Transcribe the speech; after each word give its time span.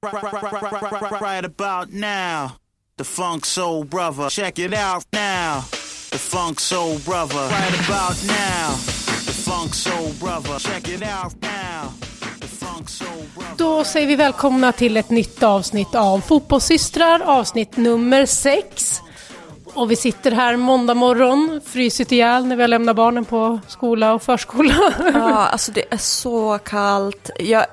Right 0.00 1.44
about 1.44 1.92
now, 1.92 2.56
the 2.96 3.04
Funk 3.04 3.44
Soul 3.44 3.84
Brother. 3.84 4.28
Check 4.30 4.58
it 4.60 4.72
out 4.72 5.04
now, 5.12 5.62
the 6.12 6.18
Funk 6.18 6.60
Soul 6.60 6.98
Brother. 6.98 7.48
Right 7.50 7.88
about 7.88 8.24
now, 8.24 8.76
the 9.26 9.32
Funk 9.32 9.74
Soul 9.74 10.12
Brother. 10.20 10.58
Check 10.60 10.88
it 10.88 11.02
out 11.02 11.34
now. 11.42 11.92
the 12.40 12.46
Funk 12.46 12.88
Soul 12.88 13.26
Brother. 13.34 13.54
Då 13.56 13.84
säger 13.84 14.06
vi 14.06 14.16
välkomna 14.16 14.72
till 14.72 14.96
ett 14.96 15.10
nytt 15.10 15.42
avsnitt 15.42 15.94
av 15.94 16.20
Fotbollssystrar, 16.20 17.20
avsnitt 17.20 17.76
nummer 17.76 18.26
sex. 18.26 19.00
Och 19.74 19.90
vi 19.90 19.96
sitter 19.96 20.30
här 20.32 20.56
måndag 20.56 20.94
morgon, 20.94 21.60
frysit 21.66 22.12
ihjäl 22.12 22.46
när 22.46 22.56
vi 22.56 22.62
har 22.62 22.68
lämnat 22.68 22.96
barnen 22.96 23.24
på 23.24 23.60
skola 23.68 24.14
och 24.14 24.22
förskola. 24.22 24.92
Ja, 25.14 25.46
alltså 25.46 25.72
det 25.72 25.84
är 25.90 25.96
så 25.96 26.58
kallt. 26.58 27.30
Jag, 27.38 27.66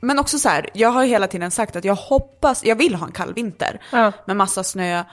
men 0.00 0.18
också 0.18 0.38
så 0.38 0.48
här, 0.48 0.68
jag 0.72 0.88
har 0.88 1.02
ju 1.02 1.08
hela 1.08 1.26
tiden 1.26 1.50
sagt 1.50 1.76
att 1.76 1.84
jag 1.84 1.94
hoppas, 1.94 2.64
jag 2.64 2.76
vill 2.76 2.94
ha 2.94 3.06
en 3.06 3.12
kall 3.12 3.34
vinter 3.34 3.80
Ja. 3.92 4.12
med 4.26 4.36
massa 4.36 4.64
snö 4.64 5.04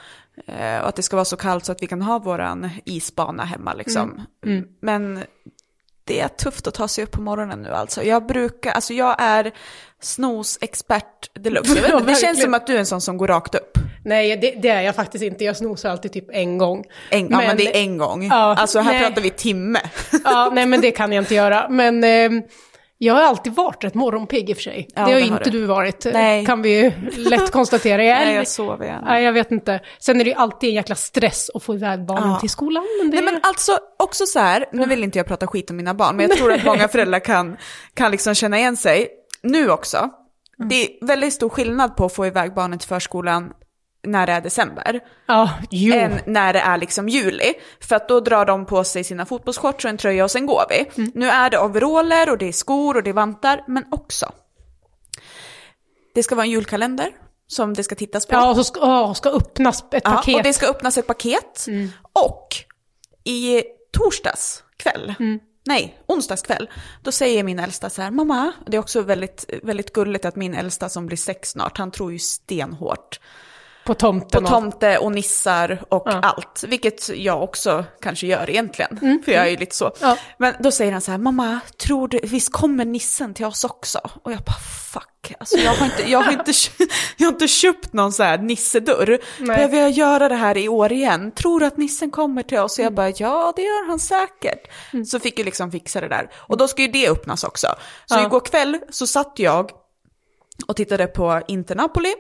eh, 0.48 0.80
och 0.82 0.88
att 0.90 0.96
det 0.96 1.04
ska 1.04 1.16
vara 1.16 1.26
så 1.26 1.38
kallt 1.38 1.66
så 1.66 1.72
att 1.72 1.82
vi 1.82 1.88
kan 1.88 2.02
ha 2.02 2.20
våran 2.20 2.70
isbana 2.86 3.44
hemma 3.46 3.74
liksom. 3.74 4.22
Mm. 4.46 4.64
Men 4.82 5.24
det 6.04 6.20
är 6.20 6.28
tufft 6.28 6.68
att 6.68 6.74
ta 6.74 6.88
sig 6.88 7.04
upp 7.04 7.12
på 7.12 7.22
morgonen 7.22 7.62
nu 7.62 7.70
alltså. 7.74 8.04
Jag 8.04 8.26
brukar, 8.26 8.72
alltså 8.72 8.94
jag 8.94 9.16
är 9.22 9.52
snosexpert 10.02 11.30
deluxe. 11.34 11.76
Jag 11.76 11.82
vet 11.82 11.92
Ja, 11.92 11.98
inte, 12.00 12.12
det 12.12 12.16
känns 12.18 12.42
som 12.42 12.54
att 12.54 12.68
du 12.68 12.76
är 12.76 12.80
en 12.80 12.86
sån 12.86 13.02
som 13.02 13.18
går 13.18 13.28
rakt 13.28 13.56
upp. 13.56 13.78
Nej, 14.06 14.38
det, 14.38 14.52
det 14.62 14.70
är 14.70 14.82
jag 14.82 14.96
faktiskt 14.96 15.24
inte. 15.24 15.44
Jag 15.44 15.58
snosar 15.58 15.90
alltid 15.90 16.14
typ 16.14 16.26
en 16.32 16.58
gång. 16.58 16.84
En, 17.10 17.30
ja 17.30 17.38
men 17.38 17.58
det 17.58 17.78
är 17.78 17.82
en 17.82 17.98
gång. 17.98 18.28
Ja, 18.28 18.36
alltså 18.36 18.80
här 18.80 18.94
nej. 18.94 19.02
pratar 19.08 19.22
vi 19.22 19.30
timme. 19.30 19.80
Ja, 20.24 20.50
nej 20.54 20.66
men 20.66 20.82
det 20.82 20.92
kan 20.92 21.12
jag 21.12 21.22
inte 21.22 21.36
göra. 21.36 21.70
Men 21.70 22.04
eh, 22.04 22.32
jag 22.98 23.14
har 23.14 23.22
alltid 23.22 23.54
varit 23.54 23.84
rätt 23.84 23.94
morgonpigg 23.94 24.50
i 24.50 24.54
och 24.54 24.58
för 24.58 24.64
sig. 24.64 24.88
Ja, 24.96 25.02
det 25.06 25.12
har 25.12 25.12
det 25.20 25.20
ju 25.26 25.32
har 25.32 25.38
inte 25.38 25.50
du. 25.50 25.60
du 25.60 25.66
varit, 25.66 26.06
Nej. 26.14 26.46
kan 26.46 26.62
vi 26.62 26.82
ju 26.82 26.92
lätt 27.18 27.52
konstatera. 27.52 28.04
Jag, 28.04 28.18
Nej, 28.26 28.36
jag 28.36 28.48
sover 28.48 28.86
gärna. 28.86 29.08
Nej, 29.08 29.24
jag 29.24 29.34
vet 29.34 29.52
inte. 29.52 29.80
Sen 30.00 30.20
är 30.22 30.24
det 30.24 30.30
ju 30.30 30.36
alltid 30.36 30.70
en 30.70 30.76
jäkla 30.76 30.96
stress 30.96 31.50
att 31.54 31.64
få 31.64 31.76
iväg 31.76 32.06
barnen 32.06 32.30
Ja. 32.30 32.40
till 32.40 32.50
skolan. 32.50 32.84
Men 33.02 33.12
det... 33.12 33.16
Nej 33.22 33.26
men 33.34 33.40
alltså 33.44 33.78
också 34.00 34.26
så 34.26 34.40
här, 34.40 34.66
nu 34.74 34.86
vill 34.86 35.04
inte 35.04 35.20
jag 35.20 35.28
prata 35.28 35.48
skit 35.48 35.70
om 35.70 35.78
mina 35.78 35.94
barn, 35.94 36.16
men 36.16 36.28
jag 36.30 36.38
tror 36.38 36.54
att 36.54 36.64
många 36.66 36.88
föräldrar 36.88 37.20
kan, 37.20 37.58
kan 37.94 38.12
liksom 38.12 38.36
känna 38.36 38.58
igen 38.58 38.78
sig. 38.78 39.08
Nu 39.44 39.70
också, 39.70 40.10
det 40.70 40.84
är 40.86 41.06
väldigt 41.08 41.34
stor 41.34 41.50
skillnad 41.50 41.96
på 41.96 42.06
att 42.06 42.14
få 42.14 42.26
iväg 42.28 42.54
barnen 42.54 42.80
till 42.80 42.88
förskolan 42.88 43.52
när 44.08 44.28
det 44.28 44.34
är 44.34 44.42
december, 44.42 45.00
jo. 45.72 45.96
än 45.96 46.20
när 46.26 46.54
det 46.54 46.60
är 46.60 46.78
liksom 46.78 47.10
juli. 47.10 47.54
För 47.80 47.96
att 47.96 48.10
då 48.10 48.20
drar 48.20 48.46
de 48.46 48.66
på 48.66 48.84
sig 48.84 49.04
sina 49.04 49.26
fotbollsshorts 49.26 49.86
och 49.86 49.90
en 49.90 49.98
tröja 49.98 50.24
och 50.24 50.32
sen 50.32 50.46
går 50.46 50.64
vi. 50.70 50.86
Mm. 50.98 51.12
Nu 51.16 51.30
är 51.30 51.50
det 51.50 51.60
overaller 51.60 52.30
och 52.30 52.38
det 52.38 52.48
är 52.48 52.52
skor 52.52 52.98
och 52.98 53.04
det 53.04 53.10
är 53.10 53.14
vantar, 53.14 53.64
men 53.68 53.86
också, 53.92 54.32
det 56.16 56.24
ska 56.24 56.36
vara 56.36 56.46
en 56.46 56.52
julkalender 56.52 57.10
som 57.48 57.74
det 57.74 57.84
ska 57.84 57.96
tittas 57.96 58.26
på. 58.26 58.36
Ja, 58.36 58.50
och 58.50 58.56
så 58.56 58.64
ska, 58.64 58.80
åh, 58.82 59.14
ska 59.14 59.30
öppnas 59.30 59.84
ett 59.92 60.02
Ja, 60.06 60.12
paket. 60.12 60.36
och 60.36 60.44
det 60.44 60.54
ska 60.54 60.68
öppnas 60.68 60.98
ett 60.98 61.08
paket. 61.08 61.66
Och 62.14 62.48
i 63.24 63.64
torsdags 63.92 64.64
kväll, 64.78 65.14
nej, 65.66 66.00
onsdags 66.08 66.42
kväll, 66.42 66.70
då 67.04 67.12
säger 67.12 67.44
min 67.44 67.60
äldsta 67.60 67.90
så 67.90 68.02
här, 68.02 68.12
mamma, 68.12 68.52
det 68.68 68.78
är 68.78 68.80
också 68.80 69.02
väldigt, 69.02 69.46
väldigt 69.64 69.94
gulligt 69.94 70.26
att 70.26 70.36
min 70.36 70.54
äldsta 70.54 70.90
som 70.90 71.06
blir 71.06 71.18
sex 71.18 71.50
snart, 71.50 71.78
han 71.78 71.92
tror 71.92 72.12
ju 72.12 72.20
stenhårt 72.20 73.20
På 73.88 73.94
tomten. 73.94 74.44
på 74.44 74.50
tomte 74.50 74.98
och 74.98 75.12
nissar 75.12 75.84
och 75.90 76.04
Ja. 76.06 76.20
allt, 76.24 76.64
vilket 76.68 77.10
jag 77.10 77.44
också 77.44 77.84
kanske 78.02 78.28
gör 78.28 78.50
egentligen, 78.50 79.22
för 79.26 79.32
jag 79.32 79.46
är 79.46 79.50
ju 79.50 79.58
lite 79.58 79.76
så. 79.76 79.92
Ja. 80.02 80.18
Men 80.38 80.54
då 80.60 80.72
säger 80.72 80.92
han 80.92 81.02
så 81.02 81.12
här, 81.12 81.18
mamma, 81.18 81.60
tror 81.78 82.08
du, 82.08 82.20
visst 82.24 82.52
kommer 82.54 82.86
nissen 82.86 83.34
till 83.34 83.46
oss 83.46 83.64
också? 83.64 84.00
Och 84.24 84.32
jag 84.32 84.40
bara, 84.40 84.60
fuck, 84.94 85.34
alltså 85.40 85.58
jag 85.58 85.72
har 85.74 85.86
inte, 85.86 86.12
jag 86.12 86.22
har 86.22 86.32
inte, 86.32 86.52
jag 87.18 87.28
har 87.28 87.32
inte 87.34 87.48
köpt 87.48 87.94
någon 87.94 88.14
så 88.14 88.24
här 88.24 88.38
nissedörr. 88.38 89.20
Nej. 89.40 89.56
Behöver 89.58 89.78
jag 89.80 89.92
göra 89.92 90.30
det 90.30 90.36
här 90.36 90.58
i 90.58 90.70
år 90.70 90.92
igen? 90.92 91.32
Tror 91.32 91.60
du 91.60 91.66
att 91.66 91.78
nissen 91.78 92.12
kommer 92.12 92.44
till 92.44 92.60
oss? 92.60 92.80
Och 92.80 92.86
jag 92.86 92.94
bara, 92.94 93.10
ja 93.10 93.54
det 93.56 93.62
gör 93.62 93.88
han 93.88 94.00
säkert. 94.00 94.72
Så 95.08 95.20
fick 95.20 95.40
jag 95.40 95.46
liksom 95.46 95.72
fixa 95.72 96.02
det 96.02 96.08
där. 96.08 96.30
Och 96.36 96.58
då 96.58 96.68
ska 96.68 96.82
ju 96.82 96.88
det 96.88 97.10
öppnas 97.10 97.44
också. 97.44 97.68
Så 98.06 98.16
Ja. 98.16 98.26
igår 98.26 98.40
kväll 98.40 98.78
så 98.90 99.08
satt 99.08 99.34
jag 99.36 99.72
och 100.68 100.76
tittade 100.76 101.08
på 101.08 101.42
Internapoli 101.48 102.14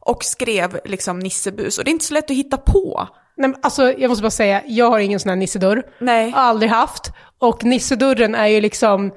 och 0.00 0.24
skrev 0.24 0.80
liksom 0.84 1.18
Nissebus. 1.18 1.78
Och 1.78 1.84
det 1.84 1.90
är 1.90 1.92
inte 1.92 2.04
så 2.04 2.14
lätt 2.14 2.30
att 2.30 2.36
hitta 2.36 2.56
på. 2.56 3.08
Nej, 3.36 3.48
men 3.48 3.60
alltså, 3.62 3.92
jag 3.98 4.08
måste 4.08 4.22
bara 4.22 4.30
säga, 4.30 4.62
jag 4.66 4.90
har 4.90 4.98
ingen 4.98 5.20
sån 5.20 5.28
här 5.28 5.36
nissedörr. 5.36 5.82
Nej. 5.98 6.30
Har 6.30 6.42
aldrig 6.42 6.70
haft. 6.70 7.12
Och 7.38 7.64
nissedörren 7.64 8.34
är 8.34 8.46
ju 8.46 8.60
liksom, 8.60 9.12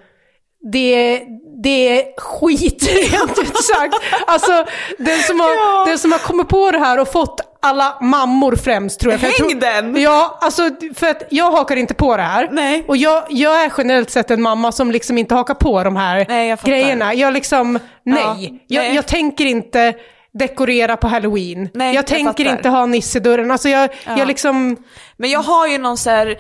det, 0.74 1.22
det 1.64 2.00
är 2.00 2.20
skit 2.22 2.84
rent 3.12 3.40
ut 3.40 3.58
sagt. 3.64 3.96
Alltså, 4.28 4.66
den 4.98 5.20
som, 5.20 5.40
har, 5.40 5.50
Ja. 5.50 5.86
den 5.88 6.00
som 6.00 6.12
har 6.12 6.20
kommit 6.20 6.48
på 6.48 6.72
det 6.72 6.80
här 6.80 7.00
och 7.00 7.12
fått 7.12 7.42
alla 7.62 7.98
mammor 8.02 8.56
främst 8.56 9.00
tror 9.00 9.14
jag. 9.14 9.20
För 9.20 9.28
jag 9.28 9.34
Häng 9.34 9.50
tror, 9.50 9.60
den! 9.62 10.02
Ja, 10.02 10.38
alltså 10.42 10.70
för 10.96 11.08
att 11.08 11.24
jag 11.30 11.52
hakar 11.52 11.76
inte 11.76 11.94
på 11.94 12.18
det 12.18 12.24
här. 12.24 12.50
Nej. 12.52 12.84
Och 12.88 12.98
jag, 12.98 13.24
jag 13.30 13.64
är 13.64 13.72
generellt 13.78 14.10
sett 14.10 14.32
en 14.32 14.42
mamma 14.42 14.72
som 14.72 14.92
liksom 14.92 15.18
inte 15.18 15.36
hakar 15.36 15.54
på 15.54 15.84
de 15.84 15.96
här 15.96 16.26
Nej, 16.30 16.50
jag 16.50 16.60
grejerna. 16.60 17.14
Jag 17.14 17.34
liksom, 17.34 17.80
nej. 18.04 18.24
Ja, 18.24 18.36
jag, 18.68 18.84
nej. 18.84 18.96
jag 18.96 19.06
tänker 19.08 19.46
inte 19.46 19.94
dekorera 20.40 20.98
på 20.98 21.08
halloween. 21.08 21.70
Nej, 21.74 21.88
jag 21.88 21.96
jag 21.96 22.08
tänker 22.08 22.44
fattar. 22.44 22.58
inte 22.58 22.70
ha 22.70 22.86
nissedörren. 22.86 23.52
Alltså 23.52 23.70
jag, 23.70 23.90
Ja. 24.06 24.18
jag 24.18 24.28
liksom... 24.28 24.78
Men 25.18 25.30
jag 25.30 25.40
har 25.40 25.68
ju 25.68 25.78
någon 25.78 25.98
så 25.98 26.10
här 26.10 26.38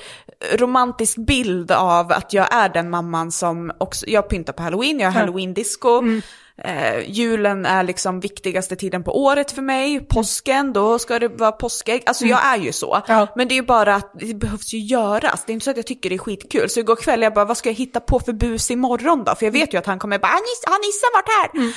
romantisk 0.56 1.18
bild 1.18 1.72
av 1.72 2.12
att 2.12 2.34
jag 2.34 2.54
är 2.54 2.70
den 2.70 2.90
mamman 2.90 3.32
som 3.32 3.72
också, 3.78 4.06
jag 4.08 4.30
pyntar 4.30 4.54
på 4.54 4.64
halloween, 4.64 5.00
jag 5.00 5.12
har 5.12 5.20
halloween-disco. 5.20 6.00
Mm. 6.00 6.22
Eh, 6.64 7.10
julen 7.12 7.66
är 7.66 7.84
liksom 7.84 8.20
viktigaste 8.20 8.76
tiden 8.76 9.04
på 9.04 9.24
året 9.24 9.52
för 9.52 9.62
mig, 9.62 10.00
påsken, 10.00 10.74
då 10.74 11.00
ska 11.00 11.20
det 11.20 11.28
vara 11.28 11.52
påskägg. 11.52 12.04
Alltså 12.06 12.26
jag 12.26 12.46
är 12.46 12.58
ju 12.58 12.72
så. 12.72 12.94
Mm. 12.94 13.04
Ja. 13.08 13.28
Men 13.36 13.48
det 13.48 13.54
är 13.54 13.58
ju 13.58 13.66
bara 13.66 13.96
att 13.96 14.12
det 14.20 14.34
behövs 14.34 14.74
ju 14.74 14.80
göras. 14.80 15.44
Det 15.46 15.52
är 15.52 15.54
inte 15.54 15.64
så 15.64 15.72
att 15.72 15.78
jag 15.78 15.88
tycker 15.88 16.10
det 16.10 16.16
är 16.16 16.20
skitkul. 16.20 16.70
Så 16.70 16.80
igår 16.80 16.96
kväll 16.96 17.22
jag 17.22 17.34
bara, 17.34 17.46
vad 17.46 17.58
ska 17.58 17.70
jag 17.70 17.76
hitta 17.76 18.00
på 18.00 18.20
för 18.20 18.34
bus 18.34 18.72
imorgon 18.72 19.24
då? 19.24 19.36
För 19.36 19.46
jag 19.46 19.52
vet 19.52 19.74
ju 19.74 19.78
att 19.78 19.86
han 19.86 20.00
kommer 20.00 20.20
bara, 20.20 20.28
har 20.28 20.80
Nissen 20.86 21.10
varit 21.14 21.30
här? 21.54 21.60
Mm. 21.60 21.74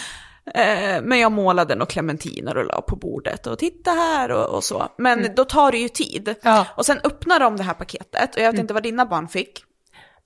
Eh, 0.55 1.03
Men 1.03 1.19
jag 1.19 1.33
målade 1.33 1.75
några 1.75 1.87
clementiner 1.87 2.57
och 2.57 2.65
la 2.67 2.81
på 2.81 2.97
bordet 2.97 3.47
och 3.47 3.59
titta 3.59 3.91
här 3.91 4.31
och, 4.31 4.55
och 4.57 4.65
så. 4.65 4.89
Men 4.99 5.35
då 5.35 5.45
tar 5.45 5.73
det 5.73 5.79
ju 5.79 5.89
tid. 5.89 6.29
Mm. 6.29 6.39
Ja. 6.43 6.67
Och 6.77 6.87
sen 6.87 6.99
öppnar 7.05 7.41
de 7.41 7.57
det 7.57 7.63
här 7.63 7.75
paketet 7.75 8.35
och 8.37 8.43
jag 8.43 8.53
vet 8.53 8.61
inte 8.61 8.75
vad 8.75 8.83
dina 8.83 9.07
barn 9.07 9.29
fick. 9.29 9.65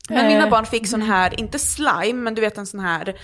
Men 0.08 0.26
mina 0.26 0.44
Eh, 0.44 0.50
barn 0.50 0.66
fick 0.66 0.88
sån 0.88 1.02
här, 1.02 1.40
inte 1.40 1.58
slime, 1.58 2.12
men 2.22 2.34
du 2.34 2.40
vet 2.40 2.58
en 2.58 2.66
sån 2.66 2.80
här 2.80 3.14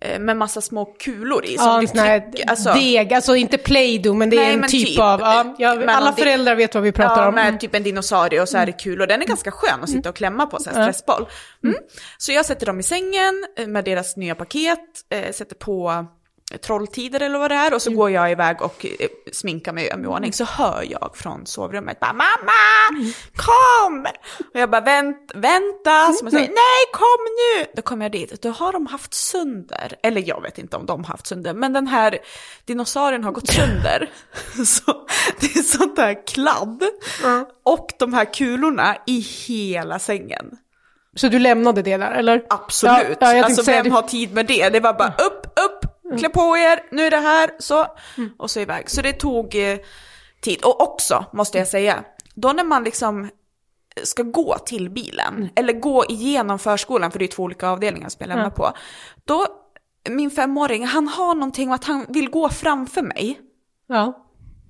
eh, 0.00 0.18
med 0.20 0.36
massa 0.36 0.60
små 0.60 0.84
kulor 0.84 1.44
i. 1.44 1.56
Som 1.58 1.66
Ja, 1.66 1.80
en 1.80 1.86
trycker- 1.86 2.50
alltså, 2.50 2.72
deg, 2.72 3.14
alltså 3.14 3.36
inte 3.36 3.58
play-doh 3.58 4.14
men 4.16 4.30
det 4.30 4.36
är 4.36 4.40
Nej, 4.40 4.52
en 4.54 4.60
men 4.60 4.68
typ, 4.70 4.86
typ. 4.88 4.98
av, 4.98 5.20
ja, 5.20 5.54
ja, 5.58 5.74
Men 5.74 5.88
alla 5.88 6.12
föräldrar 6.12 6.54
vet 6.54 6.74
vad 6.74 6.82
vi 6.84 6.92
pratar 6.92 7.22
ja, 7.22 7.28
om. 7.28 7.34
med 7.34 7.46
Mm. 7.48 7.58
typ 7.58 7.74
en 7.74 7.82
dinosaurie 7.82 8.40
och 8.42 8.48
så 8.48 8.58
är 8.58 8.66
det 8.66 8.72
kulor. 8.72 9.06
Den 9.06 9.22
är 9.22 9.26
ganska 9.26 9.50
skön 9.50 9.82
att 9.82 9.90
sitta 9.90 10.08
och 10.08 10.16
klämma 10.16 10.46
på, 10.46 10.58
så 10.58 10.70
här 10.70 10.82
stressboll. 10.82 11.26
Mm. 11.64 11.76
Så 12.18 12.32
jag 12.32 12.46
sätter 12.46 12.66
dem 12.66 12.80
i 12.80 12.82
sängen 12.82 13.46
med 13.66 13.84
deras 13.84 14.16
nya 14.16 14.34
paket, 14.34 14.78
sätter 15.32 15.56
på 15.56 16.06
trolltider 16.58 17.20
eller 17.20 17.38
vad 17.38 17.50
det 17.50 17.54
är 17.54 17.74
och 17.74 17.82
så 17.82 17.90
går 17.90 18.10
jag 18.10 18.30
iväg 18.32 18.62
och 18.62 18.86
eh, 18.86 19.08
sminkar 19.32 19.72
mig 19.72 19.84
och 19.84 19.90
gör 19.90 19.96
mig 19.96 20.04
i 20.04 20.08
ordning. 20.08 20.32
Så 20.32 20.44
hör 20.44 20.84
jag 20.90 21.10
från 21.14 21.46
sovrummet 21.46 22.00
bara 22.00 22.12
mamma, 22.12 23.12
kom! 23.36 24.06
Och 24.54 24.60
jag 24.60 24.70
bara 24.70 24.80
vänt, 24.80 25.32
vänta, 25.34 26.22
man 26.22 26.30
säger 26.30 26.48
nej 26.48 26.84
kom 26.92 27.24
nu! 27.36 27.66
Då 27.76 27.82
kommer 27.82 28.04
jag 28.04 28.12
dit, 28.12 28.42
då 28.42 28.50
har 28.50 28.72
de 28.72 28.86
haft 28.86 29.14
sönder, 29.14 29.96
eller 30.02 30.28
jag 30.28 30.42
vet 30.42 30.58
inte 30.58 30.76
om 30.76 30.86
de 30.86 31.04
har 31.04 31.10
haft 31.10 31.26
sönder, 31.26 31.54
men 31.54 31.72
den 31.72 31.86
här 31.86 32.18
dinosaurien 32.64 33.24
har 33.24 33.32
gått 33.32 33.48
sönder. 33.48 34.10
så 34.66 35.06
det 35.40 35.46
är 35.46 35.62
sånt 35.62 35.96
där 35.96 36.26
kladd 36.26 36.82
och 37.64 37.88
de 37.98 38.14
här 38.14 38.34
kulorna 38.34 38.96
i 39.06 39.18
hela 39.18 39.98
sängen. 39.98 40.58
Så 41.16 41.28
du 41.28 41.38
lämnade 41.38 41.82
det 41.82 41.96
där, 41.96 42.10
eller? 42.10 42.44
Absolut. 42.48 43.18
Ja, 43.20 43.34
ja, 43.34 43.44
alltså 43.44 43.62
vem 43.62 43.84
det. 43.84 43.90
har 43.90 44.02
tid 44.02 44.32
med 44.32 44.46
det? 44.46 44.68
Det 44.68 44.80
var 44.80 44.92
bara 44.92 45.08
upp, 45.08 45.46
upp, 45.46 45.83
klä 46.18 46.28
på 46.28 46.56
er, 46.56 46.80
nu 46.90 47.02
är 47.06 47.10
det 47.10 47.16
här, 47.16 47.50
så. 47.58 47.86
Och 48.38 48.50
så 48.50 48.60
iväg. 48.60 48.90
Så 48.90 49.02
det 49.02 49.12
tog 49.12 49.54
eh, 49.54 49.78
tid. 50.40 50.64
Och 50.64 50.80
också, 50.80 51.24
måste 51.32 51.58
jag 51.58 51.68
säga, 51.68 52.04
då 52.34 52.52
när 52.52 52.64
man 52.64 52.84
liksom 52.84 53.30
ska 54.02 54.22
gå 54.22 54.58
till 54.58 54.90
bilen, 54.90 55.48
eller 55.56 55.72
gå 55.72 56.04
igenom 56.08 56.58
förskolan, 56.58 57.10
för 57.10 57.18
det 57.18 57.24
är 57.24 57.28
två 57.28 57.42
olika 57.42 57.68
avdelningar 57.68 58.08
som 58.08 58.16
jag 58.18 58.28
lämnar 58.28 58.50
på. 58.50 58.72
Då, 59.24 59.46
min 60.10 60.30
femåring, 60.30 60.86
han 60.86 61.08
har 61.08 61.34
någonting 61.34 61.72
att 61.72 61.84
han 61.84 62.06
vill 62.08 62.30
gå 62.30 62.48
framför 62.48 63.02
mig. 63.02 63.40
Ja. 63.86 64.20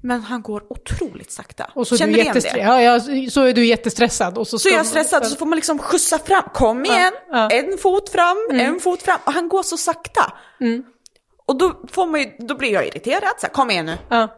Men 0.02 0.20
han 0.20 0.42
går 0.42 0.72
otroligt 0.72 1.32
sakta. 1.32 1.70
Och 1.74 1.86
så 1.86 1.94
är, 1.94 1.98
Känner 1.98 2.12
du 2.12 2.20
igen 2.20 2.34
det? 2.34 2.58
ja, 2.58 2.82
ja, 2.82 3.00
så 3.30 3.42
är 3.42 3.52
du 3.52 3.66
jättestressad. 3.66 4.38
Och 4.38 4.48
så, 4.48 4.58
Så 4.58 4.68
är 4.68 4.72
jag 4.72 4.86
stressad 4.86 5.26
så 5.26 5.36
får 5.36 5.46
man 5.46 5.56
liksom 5.56 5.78
skjutsa 5.78 6.18
fram. 6.18 6.42
Kom 6.54 6.84
igen, 6.84 7.12
ja. 7.30 7.50
en 7.50 7.78
fot 7.78 8.08
fram, 8.08 8.36
en 8.50 8.80
fot 8.80 9.02
fram. 9.02 9.18
Och 9.24 9.32
han 9.32 9.48
går 9.48 9.62
så 9.62 9.76
sakta. 9.76 10.32
Och 11.48 11.58
då, 11.58 11.72
får 11.92 12.06
man 12.06 12.20
ju, 12.20 12.30
då 12.38 12.56
blir 12.56 12.72
jag 12.72 12.86
irriterad. 12.86 13.32
Så 13.38 13.46
här, 13.46 13.52
kom 13.54 13.70
igen 13.70 13.86
nu, 13.86 13.98
Ja. 14.08 14.28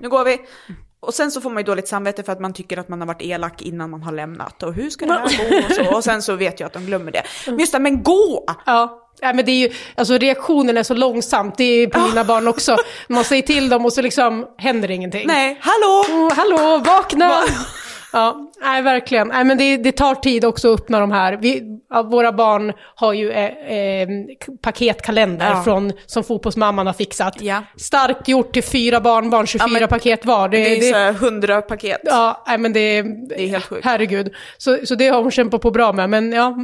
nu 0.00 0.08
går 0.08 0.24
vi. 0.24 0.38
Och 1.00 1.14
sen 1.14 1.30
så 1.30 1.40
får 1.40 1.50
man 1.50 1.56
ju 1.58 1.64
dåligt 1.64 1.88
samvete 1.88 2.22
för 2.22 2.32
att 2.32 2.40
man 2.40 2.52
tycker 2.52 2.76
att 2.76 2.88
man 2.88 3.00
har 3.00 3.06
varit 3.06 3.22
elak 3.22 3.62
innan 3.62 3.90
man 3.90 4.02
har 4.02 4.12
lämnat. 4.12 4.62
Och 4.62 4.74
hur 4.74 4.90
ska 4.90 5.06
det 5.06 5.12
här 5.12 5.20
gå? 5.50 5.66
Och, 5.66 5.72
så. 5.72 5.96
och 5.96 6.04
sen 6.04 6.22
så 6.22 6.34
vet 6.36 6.60
jag 6.60 6.66
att 6.66 6.72
de 6.72 6.86
glömmer 6.86 7.12
det. 7.12 7.22
Men 7.46 7.58
just 7.58 7.72
det, 7.72 7.78
men 7.78 8.02
gå! 8.02 8.44
Ja. 8.66 9.02
Nej, 9.22 9.34
men 9.34 9.44
det 9.44 9.50
är 9.52 9.68
ju, 9.68 9.74
alltså 9.94 10.18
reaktionen 10.18 10.76
är 10.76 10.82
så 10.82 10.94
långsamt, 10.94 11.56
det 11.56 11.64
är 11.64 11.86
på 11.86 11.98
mina 12.00 12.24
barn 12.24 12.48
också. 12.48 12.76
Man 13.08 13.24
säger 13.24 13.42
till 13.42 13.68
dem 13.68 13.84
och 13.84 13.92
så 13.92 14.02
liksom 14.02 14.46
händer 14.58 14.90
ingenting. 14.90 15.26
Nej, 15.26 15.58
hallå! 15.60 16.04
Mm, 16.08 16.30
hallå, 16.36 16.78
vakna! 16.86 17.32
Ja, 18.12 18.50
nej 18.60 18.82
verkligen. 18.82 19.28
Nej, 19.28 19.44
men 19.44 19.58
det, 19.58 19.76
det 19.76 19.92
tar 19.92 20.14
tid 20.14 20.44
också 20.44 20.72
att 20.74 20.80
öppna 20.80 21.00
de 21.00 21.10
här. 21.12 21.36
Vi, 21.36 21.62
ja, 21.90 22.02
våra 22.02 22.32
barn 22.32 22.72
har 22.94 23.12
ju 23.12 23.30
eh, 23.30 23.72
eh, 23.72 24.08
paketkalender 24.62 25.50
Ja. 25.50 25.62
från, 25.62 25.92
som 26.06 26.24
fotbollsmamman 26.24 26.86
har 26.86 26.94
fixat. 26.94 27.40
Ja. 27.40 27.62
Starkt 27.76 28.28
gjort 28.28 28.52
till 28.52 28.62
fyra 28.62 29.00
barnbarn, 29.00 29.46
24 29.46 29.68
Ja, 29.72 29.78
men 29.80 29.88
paket 29.88 30.24
var. 30.24 30.48
Det, 30.48 30.56
Det 30.56 30.76
är 30.76 30.80
det- 30.80 30.86
så 30.86 30.94
här 30.96 31.12
100 31.12 31.62
paket. 31.62 32.00
Ja, 32.04 32.44
nej, 32.46 32.58
men 32.58 32.72
det, 32.72 33.02
Det 33.02 33.42
är 33.42 33.48
helt 33.48 33.64
sjukt. 33.64 33.84
Herregud. 33.84 34.34
Så, 34.58 34.78
så 34.84 34.94
det 34.94 35.08
har 35.08 35.22
hon 35.22 35.30
kämpat 35.30 35.60
på 35.60 35.70
bra 35.70 35.92
med. 35.92 36.10
Men 36.10 36.32
ja, 36.32 36.56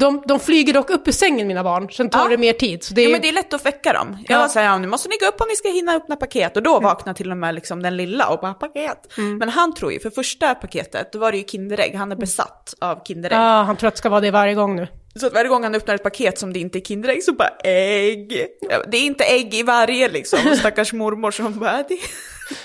de, 0.00 0.22
de 0.26 0.40
flyger 0.40 0.72
dock 0.72 0.90
upp 0.90 1.08
ur 1.08 1.12
sängen 1.12 1.46
mina 1.48 1.64
barn. 1.64 1.88
Sen 1.90 2.10
tar 2.10 2.28
det 2.28 2.36
mer 2.36 2.52
tid. 2.52 2.84
Så 2.84 2.94
det, 2.94 3.02
Ja, 3.02 3.10
men 3.10 3.20
det 3.20 3.28
är 3.28 3.32
lätt 3.32 3.52
att 3.54 3.66
väcka 3.66 3.92
dem. 3.92 4.18
Jag 4.28 4.50
såhär, 4.50 4.66
ja, 4.66 4.78
nu 4.78 4.88
måste 4.88 5.08
ni 5.08 5.16
gå 5.20 5.26
upp 5.26 5.40
om 5.40 5.46
ni 5.48 5.56
ska 5.56 5.68
hinna 5.68 5.92
öppna 5.94 6.16
paket. 6.16 6.56
Och 6.56 6.62
då 6.62 6.80
vaknar 6.80 7.14
till 7.14 7.30
och 7.30 7.36
med 7.36 7.54
liksom 7.54 7.82
den 7.82 7.96
lilla 7.96 8.26
och 8.28 8.40
bara 8.40 8.54
paket. 8.54 9.12
Men 9.38 9.48
han 9.48 9.74
tror 9.74 9.92
ju, 9.92 10.00
för 10.00 10.10
första 10.10 10.54
paketet, 10.54 10.79
då 11.12 11.18
var 11.18 11.32
det 11.32 11.38
ju 11.38 11.44
Kinderägg. 11.44 11.94
Han 11.94 12.12
är 12.12 12.16
besatt 12.16 12.74
av 12.78 13.04
Kinderägg. 13.04 13.38
ja, 13.38 13.62
han 13.62 13.76
tror 13.76 13.88
att 13.88 13.94
det 13.94 13.98
ska 13.98 14.08
vara 14.08 14.20
det 14.20 14.30
varje 14.30 14.54
gång 14.54 14.76
nu. 14.76 14.88
Så 15.14 15.26
att 15.26 15.32
varje 15.32 15.48
gång 15.48 15.62
han 15.62 15.74
öppnar 15.74 15.94
ett 15.94 16.02
paket 16.02 16.38
som 16.38 16.52
det 16.52 16.58
inte 16.58 16.78
är 16.78 16.80
Kinderägg 16.80 17.22
så 17.22 17.32
bara 17.32 17.48
ägg. 17.64 18.46
Det 18.90 18.96
är 18.96 19.02
inte 19.02 19.24
ägg 19.24 19.54
i 19.54 19.62
varje 19.62 20.08
liksom. 20.08 20.38
Stackars 20.58 20.92
mormor 20.92 21.30
som 21.30 21.58
bara, 21.58 21.82
det 21.88 21.98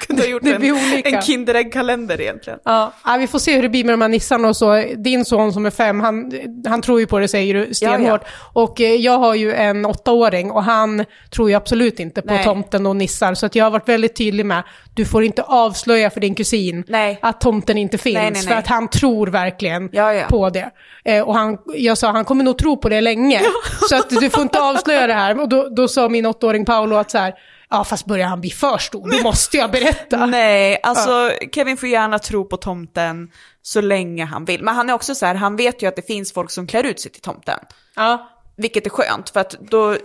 kunde 0.08 0.22
ha 0.22 0.30
gjort 0.30 0.44
Det 0.44 0.52
en, 0.54 0.60
blir 0.60 0.72
olika. 0.72 1.10
en 1.10 1.22
Kinderägg-kalender 1.22 2.22
egentligen. 2.22 2.60
Ja, 2.66 2.94
ja, 3.06 3.18
vi 3.20 3.28
får 3.28 3.40
se 3.40 3.56
hur 3.56 3.62
det 3.62 3.70
blir 3.70 3.84
med 3.84 3.94
de 3.94 4.02
här 4.02 4.10
nissarna 4.10 4.48
och 4.48 4.58
så. 4.58 4.84
Din 4.98 5.26
son 5.26 5.54
som 5.54 5.66
är 5.66 5.70
fem, 5.70 6.00
han, 6.00 6.32
han 6.68 6.82
tror 6.82 7.00
ju 7.00 7.08
på 7.08 7.20
det 7.20 7.28
säger 7.28 7.54
du 7.54 7.74
stenhårt. 7.74 8.22
Och 8.54 8.82
eh, 8.82 8.94
jag 8.94 9.18
har 9.20 9.36
ju 9.36 9.54
en 9.54 9.86
åttaåring 9.86 10.52
och 10.52 10.64
han 10.64 11.06
tror 11.36 11.50
ju 11.50 11.56
absolut 11.56 12.00
inte 12.00 12.22
på 12.22 12.34
Nej. 12.34 12.44
tomten 12.44 12.86
och 12.86 12.96
nissar. 12.96 13.34
Så 13.34 13.46
att 13.46 13.56
jag 13.56 13.66
har 13.66 13.72
varit 13.72 13.90
väldigt 13.90 14.16
tydlig 14.16 14.46
med, 14.46 14.64
du 14.94 15.06
får 15.06 15.24
inte 15.24 15.42
avslöja 15.44 16.10
för 16.10 16.20
din 16.20 16.36
kusin 16.36 16.84
Nej. 16.88 17.20
att 17.22 17.42
tomten 17.42 17.78
inte 17.78 17.98
finns. 17.98 18.16
Nej, 18.16 18.32
nej, 18.32 18.42
För 18.44 18.56
att 18.56 18.68
han 18.68 18.88
tror 18.88 19.28
verkligen 19.28 19.90
Ja, 19.92 20.14
ja. 20.14 20.26
på 20.30 20.50
det. 20.50 20.70
Eh, 21.06 21.22
och 21.24 21.34
han, 21.36 21.58
jag 21.76 21.98
sa, 21.98 22.12
han 22.12 22.26
kommer 22.26 22.44
nog 22.44 22.58
tro 22.58 22.78
på 22.78 22.90
det 22.90 23.02
länge. 23.02 23.42
Så 23.90 23.96
att 23.96 24.10
du 24.10 24.30
får 24.30 24.42
inte 24.42 24.62
avslöja 24.62 25.08
det 25.08 25.14
här. 25.14 25.40
Och 25.40 25.50
då, 25.50 25.70
då 25.70 25.88
sa 25.88 26.10
min 26.10 26.26
åttaåring 26.26 26.66
Paolo 26.66 26.96
att 26.96 27.12
så 27.12 27.18
här, 27.18 27.34
ja 27.76 27.84
fast 27.84 28.06
börjar 28.06 28.28
han 28.28 28.42
bli 28.42 28.50
för 28.50 28.78
stor, 28.78 29.12
då 29.12 29.24
måste 29.24 29.58
jag 29.58 29.72
berätta. 29.72 30.26
Nej, 30.26 30.80
alltså 30.84 31.32
Kevin 31.52 31.78
får 31.78 31.90
gärna 31.90 32.20
tro 32.20 32.46
på 32.46 32.58
tomten 32.58 33.32
så 33.62 33.82
länge 33.82 34.26
han 34.26 34.46
vill. 34.46 34.64
Men 34.64 34.76
han 34.76 34.90
är 34.90 34.94
också 34.94 35.16
så 35.16 35.26
här, 35.26 35.36
han 35.36 35.56
vet 35.56 35.82
ju 35.82 35.88
att 35.88 35.96
det 35.96 36.08
finns 36.08 36.34
folk 36.34 36.52
som 36.52 36.68
klär 36.68 36.84
ut 36.84 37.00
sig 37.00 37.12
till 37.12 37.22
tomten. 37.22 37.60
Ja. 37.96 38.30
Vilket 38.58 38.86
är 38.86 38.90
skönt, 38.90 39.30
för 39.30 39.40
att 39.40 39.56
då... 39.60 39.98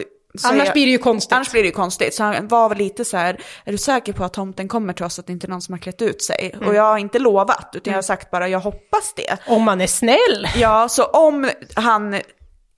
Annars 0.44 0.64
jag- 0.66 0.72
blir 0.72 0.86
det 0.86 0.92
ju 0.92 0.98
konstigt. 0.98 1.32
Annars 1.32 1.50
blir 1.50 1.62
det 1.62 1.66
ju 1.66 1.74
konstigt. 1.74 2.14
Så 2.14 2.22
han 2.24 2.48
var 2.48 2.68
väl 2.68 2.78
lite 2.78 3.04
så 3.04 3.16
här, 3.16 3.40
är 3.64 3.72
du 3.72 3.78
säker 3.78 4.12
på 4.12 4.24
att 4.24 4.32
tomten 4.32 4.68
kommer 4.68 4.92
trots 4.92 5.18
att 5.18 5.26
det 5.26 5.32
inte 5.32 5.46
är 5.46 5.50
någon 5.50 5.62
som 5.62 5.72
har 5.72 5.78
klätt 5.78 6.02
ut 6.02 6.22
sig? 6.22 6.50
Mm. 6.54 6.68
Och 6.68 6.74
jag 6.74 6.82
har 6.82 6.98
inte 6.98 7.18
lovat, 7.18 7.68
utan 7.74 7.90
jag 7.90 7.98
har 7.98 8.02
sagt 8.02 8.30
bara, 8.30 8.48
jag 8.48 8.60
hoppas 8.60 9.14
det. 9.16 9.36
Om 9.46 9.62
man 9.62 9.80
är 9.80 9.86
snäll. 9.86 10.48
Ja, 10.56 10.88
så 10.88 11.04
om 11.04 11.50
han 11.74 12.20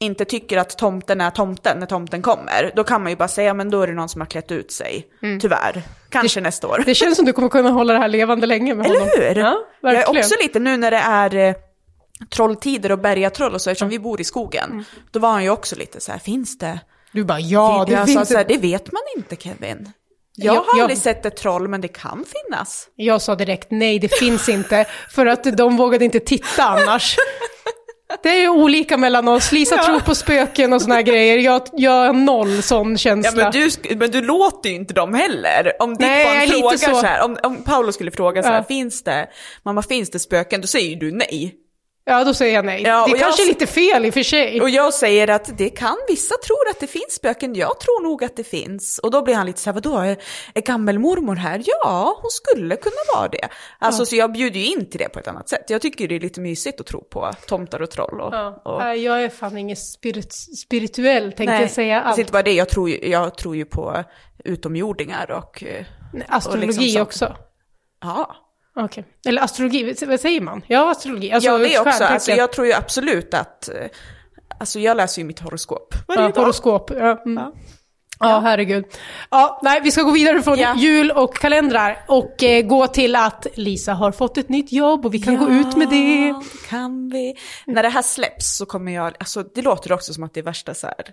inte 0.02 0.24
tycker 0.24 0.58
att 0.58 0.78
tomten 0.78 1.20
är 1.20 1.30
tomten 1.30 1.78
när 1.78 1.86
tomten 1.86 2.22
kommer, 2.22 2.72
då 2.76 2.84
kan 2.84 3.02
man 3.02 3.10
ju 3.12 3.16
bara 3.16 3.28
säga, 3.28 3.54
men 3.54 3.70
då 3.70 3.82
är 3.82 3.86
det 3.86 3.92
någon 3.92 4.08
som 4.08 4.20
har 4.20 4.26
klätt 4.26 4.52
ut 4.52 4.72
sig. 4.72 5.06
Tyvärr. 5.40 5.82
Kanske 6.10 6.40
nästa 6.40 6.68
år. 6.68 6.74
Mm. 6.74 6.84
Det 6.86 6.94
känns 6.94 7.16
som 7.16 7.24
du 7.24 7.32
kommer 7.32 7.48
kunna 7.48 7.70
hålla 7.70 7.92
det 7.92 7.98
här 7.98 8.08
levande 8.08 8.46
länge 8.46 8.74
med 8.74 8.86
honom. 8.86 9.02
Eller 9.02 9.28
hur? 9.34 9.40
Ja, 9.40 9.58
jag 9.80 9.92
är 9.92 9.96
verkligen. 9.96 10.24
också 10.24 10.34
lite 10.42 10.58
nu 10.58 10.76
när 10.76 10.90
det 10.90 10.96
är 10.96 11.34
eh, 11.34 11.54
trolltider 12.34 12.92
och 12.92 12.98
bergatroll 12.98 13.54
och 13.54 13.60
så, 13.60 13.70
eftersom 13.70 13.88
vi 13.88 13.98
bor 13.98 14.20
i 14.20 14.24
skogen, 14.24 14.70
Mm. 14.70 14.84
då 15.10 15.18
var 15.18 15.30
han 15.30 15.42
ju 15.42 15.50
också 15.50 15.76
lite 15.76 16.00
så 16.00 16.12
här, 16.12 16.18
finns 16.18 16.58
det? 16.58 16.80
Du 17.12 17.24
bara, 17.24 17.40
ja, 17.40 17.84
det 17.88 17.96
finns 18.06 18.14
sa 18.18 18.24
så 18.24 18.34
här, 18.34 18.40
ett... 18.40 18.48
det 18.48 18.58
vet 18.58 18.92
man 18.92 19.02
inte 19.16 19.36
Kevin. 19.36 19.92
Jag 20.34 20.54
Jag- 20.54 20.60
har 20.60 20.64
jag- 20.78 20.80
aldrig 20.80 20.98
sett 20.98 21.26
ett 21.26 21.36
troll, 21.36 21.68
men 21.68 21.80
det 21.80 21.88
kan 21.88 22.24
finnas. 22.48 22.88
Jag 22.96 23.22
sa 23.22 23.34
direkt, 23.34 23.70
nej 23.70 23.98
det 23.98 24.14
finns 24.18 24.48
inte. 24.48 24.84
För 25.10 25.26
att 25.26 25.56
de 25.56 25.76
vågade 25.76 26.04
inte 26.04 26.20
titta 26.20 26.62
annars. 26.64 27.16
Det 28.22 28.28
är 28.28 28.40
ju 28.40 28.48
olika 28.48 28.96
mellan 28.96 29.28
oss. 29.28 29.52
Lisa 29.52 29.74
Ja. 29.78 29.84
tror 29.84 30.00
på 30.00 30.14
spöken 30.14 30.72
och 30.72 30.82
såna 30.82 30.94
här 30.94 31.02
grejer. 31.02 31.38
Jag, 31.38 31.62
jag 31.72 31.90
har 32.06 32.12
noll 32.12 32.62
sån 32.62 32.90
Ja, 32.90 32.96
känsla. 32.96 33.42
men, 33.42 33.52
du, 33.52 33.96
men 33.96 34.10
du 34.10 34.20
låter 34.22 34.68
ju 34.70 34.74
inte 34.74 34.94
dem 34.94 35.14
heller. 35.14 35.72
Om 35.78 35.90
ditt 35.90 36.00
Nej, 36.00 36.48
barn 36.48 36.60
frågar 36.60 36.76
så. 36.76 37.00
så. 37.00 37.06
här, 37.06 37.24
om, 37.24 37.38
om 37.42 37.56
Paolo 37.62 37.92
skulle 37.92 38.10
fråga 38.10 38.42
så 38.42 38.48
här, 38.48 38.56
Ja. 38.56 38.64
finns 38.64 39.02
det, 39.04 39.28
mamma 39.62 39.82
finns 39.82 40.10
det 40.10 40.18
spöken? 40.18 40.60
Då 40.60 40.66
säger 40.66 40.88
ju 40.90 40.96
du 40.96 41.12
nej. 41.12 41.54
Ja, 42.04 42.24
då 42.24 42.34
säger 42.34 42.54
jag 42.54 42.64
nej. 42.64 42.82
Ja, 42.82 43.06
det 43.06 43.12
och 43.12 43.18
kanske 43.18 43.42
jag- 43.42 43.48
är 43.48 43.52
lite 43.52 43.66
fel 43.66 44.04
i 44.04 44.10
och 44.10 44.14
för 44.14 44.22
sig. 44.22 44.60
Och 44.60 44.70
jag 44.70 44.94
säger 44.94 45.28
att 45.28 45.58
det 45.58 45.70
kan, 45.70 45.96
vissa 46.08 46.34
tror 46.46 46.68
att 46.70 46.80
det 46.80 46.86
finns 46.86 47.12
spöken, 47.14 47.54
jag 47.54 47.80
tror 47.80 48.02
nog 48.02 48.24
att 48.24 48.36
det 48.36 48.44
finns. 48.44 48.98
Och 48.98 49.10
då 49.10 49.22
blir 49.22 49.34
han 49.34 49.46
lite 49.46 49.60
så 49.60 49.70
här, 49.70 49.74
vadå, 49.74 49.98
är, 49.98 50.16
är 50.54 50.60
gammelmormor 50.60 51.34
här? 51.36 51.62
Ja, 51.66 52.18
hon 52.22 52.30
skulle 52.30 52.76
kunna 52.76 52.94
vara 53.16 53.28
det. 53.28 53.48
Alltså 53.78 54.06
så 54.06 54.16
jag 54.16 54.32
bjuder 54.32 54.60
ju 54.60 54.66
in 54.66 54.90
till 54.90 54.98
det 55.00 55.08
på 55.08 55.18
ett 55.18 55.28
annat 55.28 55.48
sätt. 55.48 55.64
Jag 55.68 55.82
tycker 55.82 56.08
det 56.08 56.16
är 56.16 56.20
lite 56.20 56.40
mysigt 56.40 56.80
att 56.80 56.86
tro 56.86 57.04
på 57.04 57.30
tomtar 57.46 57.82
och 57.82 57.90
troll. 57.90 58.20
Och, 58.20 58.34
Ja. 58.34 58.62
och, 58.64 58.78
Nej, 58.78 59.02
Jag 59.04 59.22
är 59.24 59.28
fan 59.28 59.58
ingen 59.58 59.76
spirit, 59.76 60.32
spirituell, 60.32 61.22
tänkte 61.32 61.44
nej, 61.44 61.60
jag 61.62 61.70
säga. 61.70 61.94
det 61.94 62.00
är 62.00 62.04
Allt. 62.08 62.18
inte 62.18 62.32
bara 62.32 62.42
det, 62.42 62.52
jag 62.52 62.68
tror 62.68 62.90
ju, 62.90 63.08
jag 63.10 63.36
tror 63.38 63.56
ju 63.56 63.64
på 63.64 64.04
utomjordingar 64.44 65.30
och... 65.30 65.64
eh, 65.64 65.84
Astrologi 66.28 66.68
och 66.76 66.82
liksom 66.82 67.02
också. 67.02 67.36
Ja, 68.00 68.36
Okej. 68.76 69.04
Eller 69.26 69.42
astrologi, 69.42 69.94
vad 70.06 70.20
säger 70.20 70.40
man? 70.40 70.62
Ja, 70.66 70.90
astrologi. 70.90 71.32
Alltså, 71.32 71.50
ja 71.50 71.58
det 71.58 71.78
också. 71.78 72.04
Alltså, 72.04 72.30
jag 72.32 72.52
tror 72.52 72.66
ju 72.66 72.72
absolut 72.72 73.34
att... 73.34 73.68
eh, 73.68 73.74
Alltså 74.60 74.78
jag 74.80 74.96
läser 74.96 75.22
ju 75.22 75.26
mitt 75.26 75.40
horoskop 75.40 75.94
varje 76.08 76.22
Ja, 76.22 76.28
dag. 76.28 76.40
horoskop. 76.42 76.90
Ja, 76.96 77.22
mm. 77.26 77.36
Ja. 77.44 77.52
ja. 78.20 78.40
herregud. 78.40 78.84
Ja, 79.30 79.60
nej, 79.62 79.80
vi 79.84 79.90
ska 79.90 80.02
gå 80.02 80.10
vidare 80.10 80.42
från 80.42 80.58
Ja. 80.58 80.74
jul 80.76 81.10
och 81.10 81.34
kalendrar 81.36 82.04
och 82.08 82.42
eh, 82.42 82.62
gå 82.66 82.86
till 82.86 83.16
att 83.16 83.46
Lisa 83.54 83.92
har 83.92 84.12
fått 84.12 84.38
ett 84.38 84.48
nytt 84.48 84.72
jobb 84.72 85.06
och 85.06 85.14
vi 85.14 85.18
kan 85.18 85.36
gå 85.36 85.48
ut 85.48 85.76
med 85.76 85.88
det. 85.88 86.26
Ja, 86.28 86.42
kan 86.68 87.08
vi. 87.08 87.34
När 87.66 87.82
det 87.82 87.88
här 87.88 88.02
släpps 88.02 88.56
så 88.56 88.66
kommer 88.66 88.92
jag, 88.92 89.14
alltså 89.18 89.42
det 89.42 89.62
låter 89.62 89.92
också 89.92 90.14
som 90.14 90.22
att 90.24 90.34
det 90.34 90.40
är 90.40 90.44
värsta 90.44 90.74
så 90.74 90.86
här. 90.86 91.04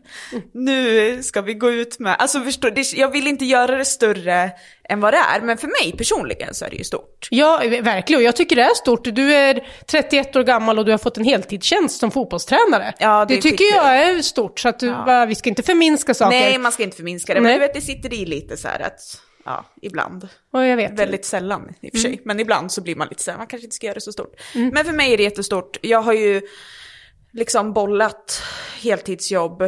nu 0.53 1.23
ska 1.23 1.41
vi 1.41 1.53
gå 1.53 1.71
ut 1.71 1.99
med, 1.99 2.15
alltså 2.19 2.39
förstår 2.41 2.71
det, 2.71 2.93
jag 2.93 3.11
vill 3.11 3.27
inte 3.27 3.45
göra 3.45 3.77
det 3.77 3.85
större 3.85 4.51
än 4.89 4.99
vad 4.99 5.13
det 5.13 5.17
är, 5.17 5.41
men 5.41 5.57
för 5.57 5.67
mig 5.67 5.97
personligen 5.97 6.53
så 6.53 6.65
är 6.65 6.69
det 6.69 6.75
ju 6.75 6.83
stort. 6.83 7.27
Ja, 7.31 7.61
verkligen. 7.81 8.19
Och 8.19 8.23
jag 8.23 8.35
tycker 8.35 8.55
det 8.55 8.61
är 8.61 8.73
stort. 8.73 9.03
Du 9.03 9.33
är 9.33 9.67
31 9.85 10.35
år 10.35 10.43
gammal 10.43 10.79
och 10.79 10.85
du 10.85 10.91
har 10.91 10.97
fått 10.97 11.17
en 11.17 11.23
heltidstjänst 11.23 11.99
som 11.99 12.11
fotbollstränare. 12.11 12.93
Ja, 12.99 13.25
det 13.25 13.37
är 13.37 13.41
tycker 13.41 13.65
jag 13.75 13.97
är 13.97 14.21
stort, 14.21 14.59
så 14.59 14.69
att 14.69 14.79
du, 14.79 14.89
bara, 14.91 15.25
vi 15.25 15.35
ska 15.35 15.49
inte 15.49 15.63
förminska 15.63 16.13
saker. 16.13 16.39
Nej, 16.39 16.57
man 16.57 16.71
ska 16.71 16.83
inte 16.83 16.95
förminska 16.97 17.33
det, 17.33 17.39
Nej. 17.39 17.51
men 17.51 17.59
du 17.61 17.67
vet 17.67 17.75
det 17.75 17.81
sitter 17.81 18.13
i 18.13 18.25
lite 18.25 18.57
så 18.57 18.67
här 18.67 18.79
att, 18.79 19.21
ja, 19.45 19.65
ibland. 19.81 20.27
Och 20.53 20.65
jag 20.65 20.77
vet. 20.77 20.99
Väldigt 20.99 21.25
sällan 21.25 21.73
i 21.81 21.87
och 21.87 21.91
för 21.91 21.99
sig, 21.99 22.11
Mm. 22.11 22.21
men 22.25 22.39
ibland 22.39 22.71
så 22.71 22.81
blir 22.81 22.95
man 22.95 23.07
lite 23.09 23.23
så 23.23 23.31
här, 23.31 23.37
man 23.37 23.47
kanske 23.47 23.63
inte 23.65 23.75
ska 23.75 23.85
göra 23.87 23.95
det 23.95 24.01
så 24.01 24.11
stort. 24.11 24.35
Men 24.53 24.85
för 24.85 24.93
mig 24.93 25.13
är 25.13 25.17
det 25.17 25.23
jättestort. 25.23 25.77
Jag 25.81 26.01
har 26.01 26.13
ju 26.13 26.41
liksom 27.33 27.73
bollat 27.73 28.41
heltidsjobb 28.81 29.63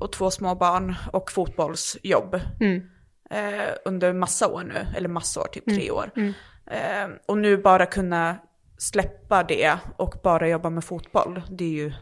och 0.00 0.12
två 0.12 0.30
små 0.30 0.54
barn 0.54 0.94
och 1.12 1.32
fotbollsjobb 1.32 2.40
Mm. 2.60 2.82
Eh, 3.32 3.74
under 3.84 4.12
massa 4.12 4.48
år 4.48 4.62
nu, 4.62 4.86
eller 4.96 5.08
massa 5.08 5.40
år, 5.40 5.46
typ 5.52 5.64
tre 5.64 5.88
Mm. 5.88 5.94
år. 5.94 6.10
Eh, 6.70 7.08
och 7.26 7.38
nu 7.38 7.56
bara 7.56 7.86
kunna 7.86 8.36
släppa 8.78 9.42
det 9.42 9.76
och 9.96 10.14
bara 10.22 10.48
jobba 10.48 10.70
med 10.70 10.84
fotboll, 10.84 11.42
det 11.50 11.64
är 11.64 11.68
ju 11.68 11.92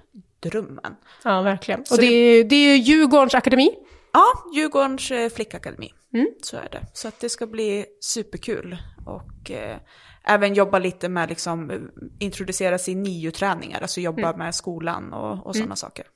drömmen. 0.41 0.97
Ja, 1.25 1.43
verkligen. 1.43 1.85
Så 1.87 1.95
och 1.95 2.01
det, 2.01 2.07
är, 2.07 2.45
det 2.45 2.57
är 2.57 2.77
Djurgårdens 2.77 3.35
akademi. 3.35 3.71
Ja, 4.13 4.25
Djurgårdens 4.55 5.11
eh, 5.11 5.29
flickakademi. 5.31 5.91
Mm. 6.15 6.27
Så 6.43 6.57
är 6.57 6.69
det. 6.73 6.87
Så 6.93 7.09
att 7.09 7.21
det 7.21 7.29
ska 7.29 7.47
bli 7.47 7.85
superkul. 8.01 8.77
Och 9.07 9.51
eh, 9.51 9.77
även 10.25 10.55
jobba 10.55 10.79
lite 10.79 11.09
med 11.09 11.29
liksom 11.29 11.71
eh, 11.71 11.77
introducera 12.19 12.79
sig 12.79 12.95
i 12.95 12.97
NIU-träningar, 12.97 13.81
alltså 13.81 14.01
jobba 14.01 14.29
Mm. 14.29 14.39
med 14.39 14.55
skolan 14.55 15.13
och, 15.13 15.47
och 15.47 15.57
sådana 15.57 15.77
saker. 15.77 16.07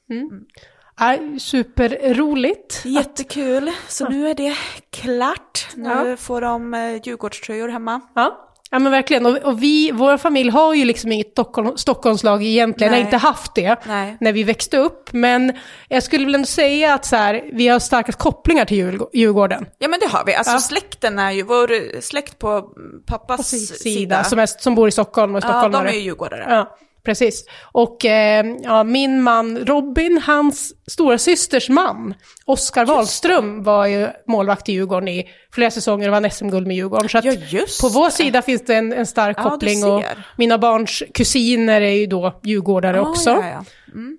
Ja, 0.98 1.16
superroligt. 1.38 2.82
Jättekul, 2.84 3.70
så 3.88 4.08
nu 4.08 4.28
är 4.28 4.34
det 4.34 4.54
klart. 4.90 5.66
Nu 5.74 5.88
Ja. 6.10 6.16
får 6.16 6.40
de 6.40 6.74
eh, 6.74 6.94
Djurgårdströjor 7.04 7.68
hemma. 7.68 8.00
Ja. 8.14 8.40
Ja 8.70 8.78
men 8.78 8.92
verkligen, 8.92 9.26
och, 9.26 9.36
och 9.36 9.62
vi, 9.62 9.90
vår 9.92 10.16
familj 10.16 10.50
har 10.50 10.74
ju 10.74 10.84
liksom 10.84 11.12
inget 11.12 11.30
Stockholm, 11.30 11.76
Stockholmslag 11.76 12.42
egentligen, 12.42 12.90
Nej. 12.90 13.00
har 13.00 13.04
inte 13.06 13.16
haft 13.16 13.54
det 13.54 13.76
Nej. 13.86 14.16
när 14.20 14.32
vi 14.32 14.42
växte 14.42 14.78
upp. 14.78 15.12
Men 15.12 15.52
jag 15.88 16.02
skulle 16.02 16.24
väl 16.24 16.34
ändå 16.34 16.46
säga 16.46 16.94
att 16.94 17.04
så 17.04 17.16
här, 17.16 17.50
vi 17.52 17.68
har 17.68 17.78
starka 17.78 18.12
kopplingar 18.12 18.64
till 18.64 18.76
Djurgå- 18.76 19.08
Djurgården. 19.12 19.66
Ja 19.78 19.88
men 19.88 20.00
det 20.00 20.06
har 20.06 20.24
vi, 20.24 20.34
alltså 20.34 20.52
Ja. 20.52 20.58
släkten 20.58 21.18
är 21.18 21.30
ju, 21.30 21.42
vår 21.42 22.00
släkt 22.00 22.38
på 22.38 22.68
pappas 23.06 23.48
Sida, 23.48 23.74
sida, 23.74 24.24
Som, 24.24 24.38
är, 24.38 24.46
som 24.46 24.74
bor 24.74 24.88
i 24.88 24.90
Stockholm 24.90 25.34
och 25.34 25.44
är 25.44 25.48
ja, 25.48 25.52
de 25.52 25.60
stockholmare. 25.60 25.90
är 25.90 25.94
ju 25.94 26.00
djurgårdare. 26.00 26.46
Ja. 26.48 26.76
Precis. 27.04 27.44
Och 27.72 28.04
eh, 28.04 28.46
ja, 28.62 28.84
min 28.84 29.22
man 29.22 29.58
Robin, 29.58 30.20
hans 30.26 30.72
stora 30.90 31.18
systers 31.18 31.68
man, 31.68 32.14
Oskar 32.44 32.84
Wahlström, 32.84 33.62
var 33.62 33.86
ju 33.86 34.08
målvakt 34.26 34.68
i 34.68 34.72
Djurgården 34.72 35.08
i 35.08 35.28
flera 35.52 35.70
säsonger 35.70 36.08
och 36.08 36.12
vann 36.12 36.30
SM-guld 36.30 36.66
med 36.66 36.76
Djurgården. 36.76 37.08
Så 37.08 37.18
att 37.18 37.24
Ja, 37.24 37.32
just 37.32 37.80
på 37.80 37.88
vår 37.88 38.10
sida 38.10 38.42
finns 38.42 38.64
det 38.64 38.74
en, 38.74 38.92
en 38.92 39.06
stark 39.06 39.36
Ja, 39.38 39.50
koppling 39.50 39.84
och 39.84 40.02
mina 40.38 40.58
barns 40.58 41.02
kusiner 41.14 41.80
är 41.80 41.92
ju 41.94 42.06
då 42.06 42.40
djurgårdare 42.44 43.00
Ah, 43.00 43.08
också. 43.08 43.30
ja, 43.30 43.44
ja. 43.48 43.64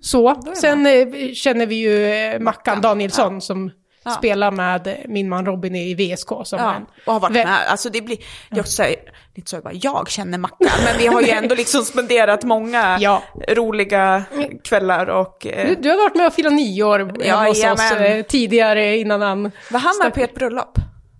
Så, 0.02 0.42
sen 0.54 0.86
eh, 0.86 1.32
känner 1.34 1.66
vi 1.66 1.74
ju 1.74 2.06
eh, 2.12 2.40
Mackan 2.40 2.80
Danielsson 2.80 3.40
som 3.40 3.70
Ja. 4.06 4.12
spelar 4.12 4.50
med 4.50 5.04
min 5.08 5.28
man 5.28 5.46
Robin 5.46 5.74
i 5.76 5.94
VSK. 5.94 6.28
Som 6.44 6.58
Ja, 6.58 6.74
en, 6.74 6.86
och 7.06 7.12
har 7.12 7.20
varit 7.20 7.32
med. 7.32 7.48
Alltså 7.68 7.90
det 7.90 8.00
blir, 8.02 8.18
så 8.64 8.82
här, 8.82 8.94
inte 9.34 9.50
så 9.50 9.56
att 9.56 9.62
bara 9.64 9.74
jag 9.74 10.10
känner 10.10 10.38
Mackan, 10.38 10.68
men 10.84 10.98
vi 10.98 11.06
har 11.06 11.20
ju 11.22 11.30
ändå 11.30 11.54
liksom 11.54 11.82
spenderat 11.82 12.44
många 12.44 12.98
Ja. 13.00 13.22
roliga 13.48 14.22
kvällar 14.64 15.06
och... 15.06 15.36
Du, 15.42 15.48
Eh, 15.50 15.78
du 15.78 15.90
har 15.90 15.96
varit 15.96 16.14
med 16.16 16.26
och 16.26 16.32
firat 16.34 16.52
nio 16.52 16.82
år 16.84 16.98
hemma 17.24 17.44
hos 17.48 17.64
oss 17.64 17.92
eh, 17.92 18.22
tidigare 18.22 18.96
innan 18.96 19.22
han... 19.22 19.50
var 19.70 19.80
han 19.80 19.92
med 20.02 20.14
på 20.14 20.20
ert 20.20 20.34
bröllop? 20.34 20.78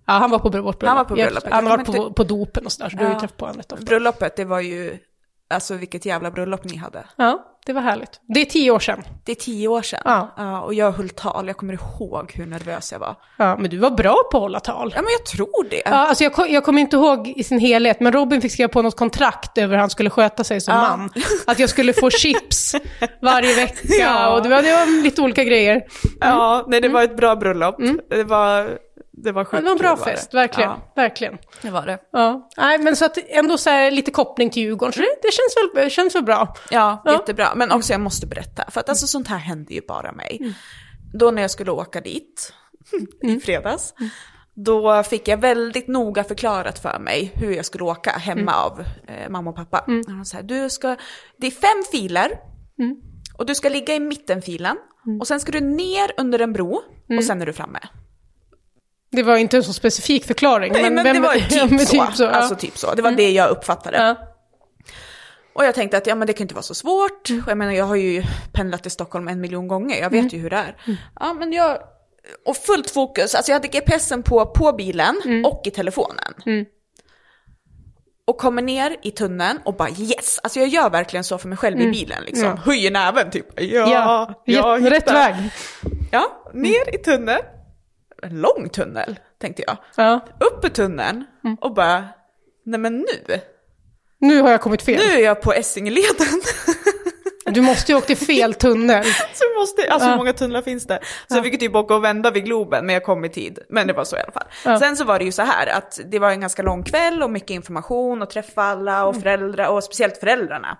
Ja, 0.09 0.13
han 0.13 0.31
var 0.31 0.39
på 0.39 0.49
vårt 0.49 0.51
bröllop. 0.51 0.83
Han 0.83 0.95
var 0.97 1.03
på 1.03 1.17
Ja, 1.19 1.23
bröllopet. 1.25 1.53
Han 1.53 1.65
Jag 1.67 1.85
kommer 1.85 1.99
på, 1.99 2.13
på 2.13 2.23
dopen 2.23 2.65
och 2.65 2.71
sådär, 2.71 2.89
så 2.89 2.97
du 2.97 3.03
har 3.03 3.09
ju 3.09 3.15
Ja. 3.15 3.19
träffat 3.19 3.37
på 3.37 3.45
honom 3.45 3.57
rätt 3.57 3.71
ofta. 3.71 3.85
Bröllopet, 3.85 4.35
det 4.35 4.45
var 4.45 4.59
ju, 4.59 4.97
alltså 5.49 5.73
vilket 5.73 6.05
jävla 6.05 6.31
bröllop 6.31 6.63
ni 6.63 6.77
hade. 6.77 7.05
Ja, 7.15 7.45
det 7.67 7.73
var 7.73 7.81
härligt. 7.81 8.09
Det 8.27 8.41
är 8.41 8.45
tio 8.45 8.71
år 8.71 8.79
sedan. 8.79 9.03
Det 9.25 9.31
är 9.31 9.35
tio 9.35 9.67
år 9.67 9.81
sedan. 9.81 10.01
Ja. 10.05 10.61
och 10.61 10.73
jag 10.73 10.91
höll 10.91 11.09
tal, 11.09 11.47
jag 11.47 11.57
kommer 11.57 11.73
ihåg 11.73 12.31
hur 12.35 12.45
nervös 12.45 12.91
jag 12.91 12.99
var. 12.99 13.15
Ja, 13.37 13.57
men 13.59 13.69
du 13.69 13.77
var 13.77 13.91
bra 13.91 14.15
på 14.31 14.37
att 14.37 14.41
hålla 14.41 14.59
tal. 14.59 14.91
Ja, 14.95 15.01
men 15.01 15.11
jag 15.11 15.25
tror 15.25 15.69
det. 15.69 15.81
Ja, 15.85 15.91
alltså 15.91 16.23
jag, 16.23 16.49
jag 16.49 16.63
kommer 16.63 16.81
inte 16.81 16.95
ihåg 16.95 17.27
i 17.35 17.43
sin 17.43 17.59
helhet, 17.59 17.99
men 17.99 18.13
Robin 18.13 18.41
fick 18.41 18.51
skriva 18.51 18.67
på 18.67 18.81
något 18.81 18.95
kontrakt 18.97 19.57
över 19.57 19.75
hur 19.75 19.79
han 19.81 19.89
skulle 19.89 20.09
sköta 20.09 20.43
sig 20.43 20.61
som 20.61 20.73
Ja. 20.75 20.81
man. 20.97 21.09
Att 21.47 21.59
jag 21.59 21.69
skulle 21.69 21.93
få 21.93 22.09
chips 22.23 22.75
varje 23.21 23.55
vecka 23.55 23.77
Ja. 23.99 24.33
och 24.35 24.43
det 24.43 24.49
var, 24.49 24.61
det 24.61 24.71
var 24.71 25.03
lite 25.03 25.21
olika 25.21 25.43
grejer. 25.43 25.81
Ja, 26.19 26.65
nej 26.67 26.81
det 26.81 26.89
var 26.89 27.03
ett 27.03 27.17
bra 27.17 27.35
bröllop. 27.35 27.75
Det 28.09 28.23
var, 28.23 28.69
det 29.23 29.31
var 29.31 29.41
Ja, 29.41 29.45
sjukt 29.45 29.61
det 29.63 29.65
var 29.65 29.71
en 29.71 29.77
bra 29.77 29.95
kul, 29.95 29.99
var 30.05 30.11
fest, 30.11 30.33
verkligen. 30.33 30.69
Ja, 30.69 30.91
verkligen. 30.95 31.37
det 31.61 31.69
var 31.69 31.85
det. 31.85 31.99
Ja. 32.11 32.49
Nej, 32.57 32.77
men 32.79 32.95
så 32.95 33.05
att 33.05 33.17
ändå 33.29 33.57
så 33.57 33.69
här 33.69 33.91
lite 33.91 34.11
koppling 34.11 34.49
till 34.49 34.63
Djurgården, 34.63 34.93
så 34.93 34.99
det, 34.99 35.07
det 35.21 35.31
känns, 35.31 35.75
väl, 35.75 35.89
känns 35.89 36.15
väl 36.15 36.23
bra. 36.23 36.55
Ja, 36.71 37.01
Ja. 37.05 37.11
jättebra. 37.11 37.47
Men 37.55 37.71
också 37.71 37.91
jag 37.93 38.01
måste 38.01 38.27
berätta, 38.27 38.71
för 38.71 38.79
att 38.79 38.89
alltså 38.89 39.07
sånt 39.07 39.27
här 39.27 39.37
händer 39.37 39.73
ju 39.73 39.81
bara 39.87 40.11
mig. 40.11 40.37
Mm. 40.41 40.53
Då 41.13 41.31
när 41.31 41.41
jag 41.41 41.51
skulle 41.51 41.71
åka 41.71 42.01
dit 42.01 42.53
i 43.23 43.39
fredags, 43.39 43.93
då 44.53 45.03
fick 45.03 45.27
jag 45.27 45.37
väldigt 45.37 45.87
noga 45.87 46.23
förklarat 46.23 46.79
för 46.79 46.99
mig 46.99 47.31
hur 47.35 47.51
jag 47.51 47.65
skulle 47.65 47.83
åka 47.83 48.11
hemma 48.11 48.41
Mm. 48.41 48.53
av 48.53 48.79
eh, 49.07 49.29
mamma 49.29 49.49
och 49.49 49.55
pappa. 49.55 49.83
Han 50.07 50.25
sa, 50.25 50.41
du 50.41 50.69
ska, 50.69 50.95
det 51.37 51.47
är 51.47 51.51
fem 51.51 51.83
filer 51.91 52.31
Mm. 52.79 52.95
och 53.37 53.45
du 53.45 53.55
ska 53.55 53.69
ligga 53.69 53.95
i 53.95 53.99
mittenfilen 53.99 54.77
och 55.19 55.27
sen 55.27 55.39
ska 55.39 55.51
du 55.51 55.59
ner 55.59 56.11
under 56.17 56.39
en 56.39 56.53
bro 56.53 56.81
Mm. 57.09 57.17
och 57.17 57.23
sen 57.23 57.41
är 57.41 57.45
du 57.45 57.53
framme. 57.53 57.79
Det 59.11 59.23
var 59.23 59.37
inte 59.37 59.57
en 59.57 59.63
så 59.63 59.73
specifik 59.73 60.25
förklaring. 60.25 60.73
Nej, 60.73 60.89
men, 60.89 61.13
det 61.13 61.19
var 61.19 61.35
ja, 61.49 61.49
typ, 61.49 61.69
men 61.71 61.79
så. 61.79 62.05
typ 62.05 62.15
så. 62.15 62.23
ja. 62.23 62.29
Alltså 62.29 62.55
typ 62.55 62.77
så. 62.77 62.95
Det 62.95 63.01
var 63.01 63.11
det 63.11 63.31
jag 63.31 63.49
uppfattade. 63.49 63.97
ja. 63.97 64.15
Och 65.53 65.65
jag 65.65 65.75
tänkte 65.75 65.97
att 65.97 66.07
ja, 66.07 66.15
men 66.15 66.27
det 66.27 66.33
kan 66.33 66.43
inte 66.43 66.55
vara 66.55 66.63
så 66.63 66.75
svårt. 66.75 67.29
Och 67.45 67.51
jag 67.51 67.57
menar, 67.57 67.71
jag 67.71 67.85
har 67.85 67.95
ju 67.95 68.23
pendlat 68.53 68.81
till 68.81 68.91
Stockholm 68.91 69.27
en 69.27 69.41
miljon 69.41 69.67
gånger. 69.67 70.01
Jag 70.01 70.09
vet 70.09 70.33
ju 70.33 70.37
hur 70.37 70.49
det 70.49 70.55
är. 70.55 70.75
Ja, 71.19 71.33
men 71.33 71.53
jag... 71.53 71.77
Och 72.45 72.57
fullt 72.57 72.89
fokus. 72.89 73.35
Alltså 73.35 73.51
jag 73.51 73.55
hade 73.55 73.67
GPSen 73.67 74.23
på, 74.23 74.45
på 74.45 74.71
bilen 74.71 75.15
och 75.45 75.61
i 75.65 75.71
telefonen. 75.71 76.33
Och 78.27 78.37
kommer 78.37 78.61
ner 78.61 78.95
i 79.03 79.11
tunneln 79.11 79.59
och 79.65 79.75
bara 79.75 79.89
yes. 79.89 80.39
Alltså 80.43 80.59
jag 80.59 80.67
gör 80.69 80.89
verkligen 80.89 81.23
så 81.23 81.37
för 81.37 81.47
mig 81.47 81.57
själv 81.57 81.81
i 81.81 81.91
bilen 81.91 82.23
liksom. 82.25 82.45
Ja. 82.45 82.55
Höjer 82.55 82.91
näven 82.91 83.31
typ. 83.31 83.45
Ja, 83.61 83.89
Ja, 84.45 84.77
rätt 84.81 85.11
väg. 85.11 85.35
Ja, 86.11 86.51
ner 86.53 86.95
i 86.95 86.97
tunneln. 86.97 87.41
En 88.23 88.41
lång 88.41 88.69
tunnel, 88.69 89.19
tänkte 89.41 89.63
jag. 89.67 89.77
Ja. 89.95 90.19
Upp 90.39 90.65
i 90.65 90.69
tunneln 90.69 91.25
och 91.61 91.73
bara, 91.73 92.05
nej 92.65 92.79
men 92.79 92.97
nu. 92.97 93.39
Nu 94.19 94.41
har 94.41 94.51
jag 94.51 94.61
kommit 94.61 94.81
fel. 94.81 94.97
Nu 95.07 95.13
är 95.13 95.23
jag 95.23 95.41
på 95.41 95.53
Essingeleden. 95.53 96.27
Du 97.51 97.61
måste 97.61 97.91
ju 97.91 97.97
åka 97.97 98.07
till 98.07 98.17
fel 98.17 98.53
tunnel. 98.53 99.03
Så 99.33 99.43
måste, 99.59 99.91
alltså 99.91 100.07
Ja. 100.07 100.11
hur 100.11 100.17
många 100.17 100.33
tunnlar 100.33 100.61
finns 100.61 100.87
det? 100.87 100.99
Så 101.27 101.35
jag 101.37 101.43
fick 101.43 101.59
typ 101.59 101.75
åka 101.75 101.95
och 101.95 102.03
vända 102.03 102.31
vid 102.31 102.45
Globen, 102.45 102.85
men 102.85 102.93
jag 102.93 103.03
kom 103.03 103.25
i 103.25 103.29
tid. 103.29 103.59
Men 103.69 103.87
det 103.87 103.93
var 103.93 104.03
så 104.05 104.15
i 104.17 104.19
alla 104.19 104.31
fall. 104.31 104.47
Ja. 104.65 104.79
Sen 104.79 104.97
så 104.97 105.03
var 105.03 105.19
det 105.19 105.25
ju 105.25 105.31
så 105.31 105.41
här 105.41 105.67
att 105.77 105.99
det 106.05 106.19
var 106.19 106.31
en 106.31 106.41
ganska 106.41 106.61
lång 106.61 106.83
kväll 106.83 107.23
och 107.23 107.29
mycket 107.31 107.49
information 107.49 108.21
och 108.21 108.29
träffa 108.29 108.61
alla 108.63 109.05
och 109.05 109.15
föräldrar 109.21 109.67
och 109.69 109.83
speciellt 109.83 110.17
föräldrarna. 110.17 110.77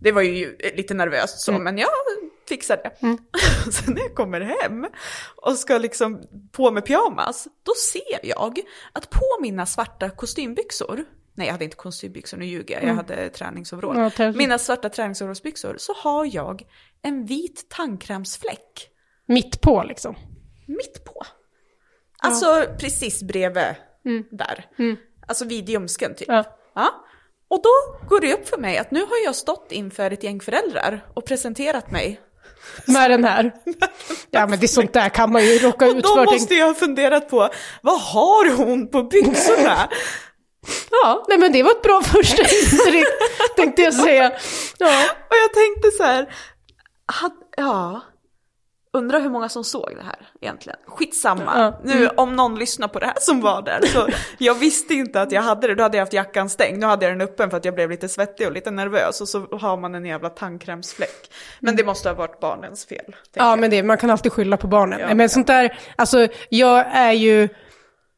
Det 0.00 0.12
var 0.12 0.22
ju 0.22 0.56
lite 0.76 0.94
nervöst 0.94 1.40
så, 1.40 1.52
men 1.52 1.78
jag 1.78 1.88
fixade 2.52 2.82
det. 2.82 3.16
Sen 3.72 3.94
när 3.94 4.02
jag 4.02 4.14
kommer 4.14 4.40
hem 4.40 4.86
och 5.36 5.58
ska 5.58 5.78
liksom 5.78 6.22
på 6.52 6.70
med 6.70 6.86
pyjamas, 6.86 7.48
då 7.62 7.72
ser 7.92 8.26
jag 8.26 8.60
att 8.92 9.10
på 9.10 9.38
mina 9.40 9.66
svarta 9.66 10.10
kostymbyxor, 10.10 11.04
nej 11.34 11.46
jag 11.46 11.52
hade 11.52 11.64
inte 11.64 11.76
kostymbyxor, 11.76 12.36
nu 12.36 12.44
ljuger 12.44 12.74
jag, 12.74 12.84
jag 12.90 12.94
hade 12.94 13.28
träningsoverall. 13.28 14.12
Ja. 14.18 14.32
Mina 14.32 14.58
svarta 14.58 14.88
träningsoverallsbyxor 14.88 15.76
så 15.78 15.92
har 15.92 16.34
jag 16.34 16.62
en 17.02 17.26
vit 17.26 17.66
tandkrämsfläck 17.68 18.88
Mitt 19.26 19.60
på 19.60 19.82
liksom. 19.82 20.16
mitt 20.66 21.04
på. 21.04 21.22
Alltså 22.18 22.64
precis 22.78 23.22
bredvid 23.22 23.74
där. 24.30 24.66
Alltså 25.26 25.44
vid 25.44 25.68
ljumsken 25.68 26.14
typ. 26.14 26.28
Ja. 26.28 26.44
Ja. 26.74 27.04
Och 27.48 27.62
då 27.62 28.06
går 28.08 28.20
det 28.20 28.34
upp 28.34 28.48
för 28.48 28.58
mig 28.58 28.78
att 28.78 28.90
nu 28.90 29.00
har 29.00 29.24
jag 29.24 29.34
stått 29.34 29.72
inför 29.72 30.10
ett 30.10 30.22
gäng 30.22 30.40
föräldrar 30.40 31.04
och 31.14 31.26
presenterat 31.26 31.90
mig. 31.90 32.20
Med 32.86 33.10
den 33.10 33.24
här. 33.24 33.52
Ja 34.30 34.46
men 34.46 34.58
det 34.60 34.66
är 34.66 34.68
sånt 34.68 34.92
där 34.92 35.08
kan 35.08 35.32
man 35.32 35.44
ju 35.46 35.58
råka 35.58 35.86
Och 35.86 35.96
ut 35.96 36.04
då 36.04 36.14
för. 36.14 36.24
måste 36.24 36.54
jag 36.54 36.66
ha 36.66 36.74
funderat 36.74 37.28
på, 37.28 37.48
vad 37.82 38.00
har 38.00 38.56
hon 38.56 38.90
på 38.90 39.02
byxorna? 39.02 39.88
Ja, 40.90 41.24
nej 41.28 41.38
men 41.38 41.52
det 41.52 41.62
var 41.62 41.70
ett 41.70 41.82
bra 41.82 42.02
första 42.02 42.42
intryck, 42.42 43.06
tänkte 43.56 43.82
jag 43.82 43.94
säga. 43.94 44.32
Ja. 44.78 45.02
Och 45.30 45.36
jag 45.36 45.52
tänkte 45.54 45.90
så 45.96 46.02
här, 46.02 46.34
had, 47.06 47.32
ja, 47.56 48.00
undrar 48.92 49.20
hur 49.20 49.30
många 49.30 49.48
som 49.48 49.64
såg 49.64 49.92
det 49.96 50.02
här 50.02 50.28
egentligen. 50.40 50.78
Skitsamma, 50.86 51.42
Ja. 51.56 51.80
nu 51.84 52.08
om 52.08 52.36
någon 52.36 52.58
lyssnar 52.58 52.88
på 52.88 52.98
det 52.98 53.06
här 53.06 53.16
som 53.20 53.40
var 53.40 53.62
där. 53.62 53.80
Så 53.86 54.08
jag 54.38 54.54
visste 54.54 54.94
inte 54.94 55.22
att 55.22 55.32
jag 55.32 55.42
hade 55.42 55.66
det, 55.66 55.74
då 55.74 55.82
hade 55.82 55.96
jag 55.96 56.02
haft 56.02 56.12
jackan 56.12 56.48
stängd. 56.48 56.78
Nu 56.78 56.86
hade 56.86 57.04
jag 57.06 57.12
den 57.12 57.20
öppen 57.20 57.50
för 57.50 57.56
att 57.56 57.64
jag 57.64 57.74
blev 57.74 57.90
lite 57.90 58.08
svettig 58.08 58.46
och 58.46 58.52
lite 58.52 58.70
nervös 58.70 59.20
och 59.20 59.28
så 59.28 59.46
har 59.60 59.76
man 59.76 59.94
en 59.94 60.04
jävla 60.04 60.28
tandkrämsfläck. 60.30 61.30
Men 61.60 61.76
det 61.76 61.84
måste 61.84 62.08
ha 62.08 62.14
varit 62.14 62.40
barnens 62.40 62.86
fel. 62.86 63.04
Ja, 63.08 63.50
jag. 63.50 63.58
men 63.58 63.70
det, 63.70 63.82
man 63.82 63.98
kan 63.98 64.10
alltid 64.10 64.32
skylla 64.32 64.56
på 64.56 64.66
barnen. 64.66 65.00
Ja, 65.00 65.06
men 65.06 65.20
ja. 65.20 65.28
sånt 65.28 65.46
där, 65.46 65.78
alltså 65.96 66.28
jag 66.48 66.86
är 66.92 67.12
ju, 67.12 67.48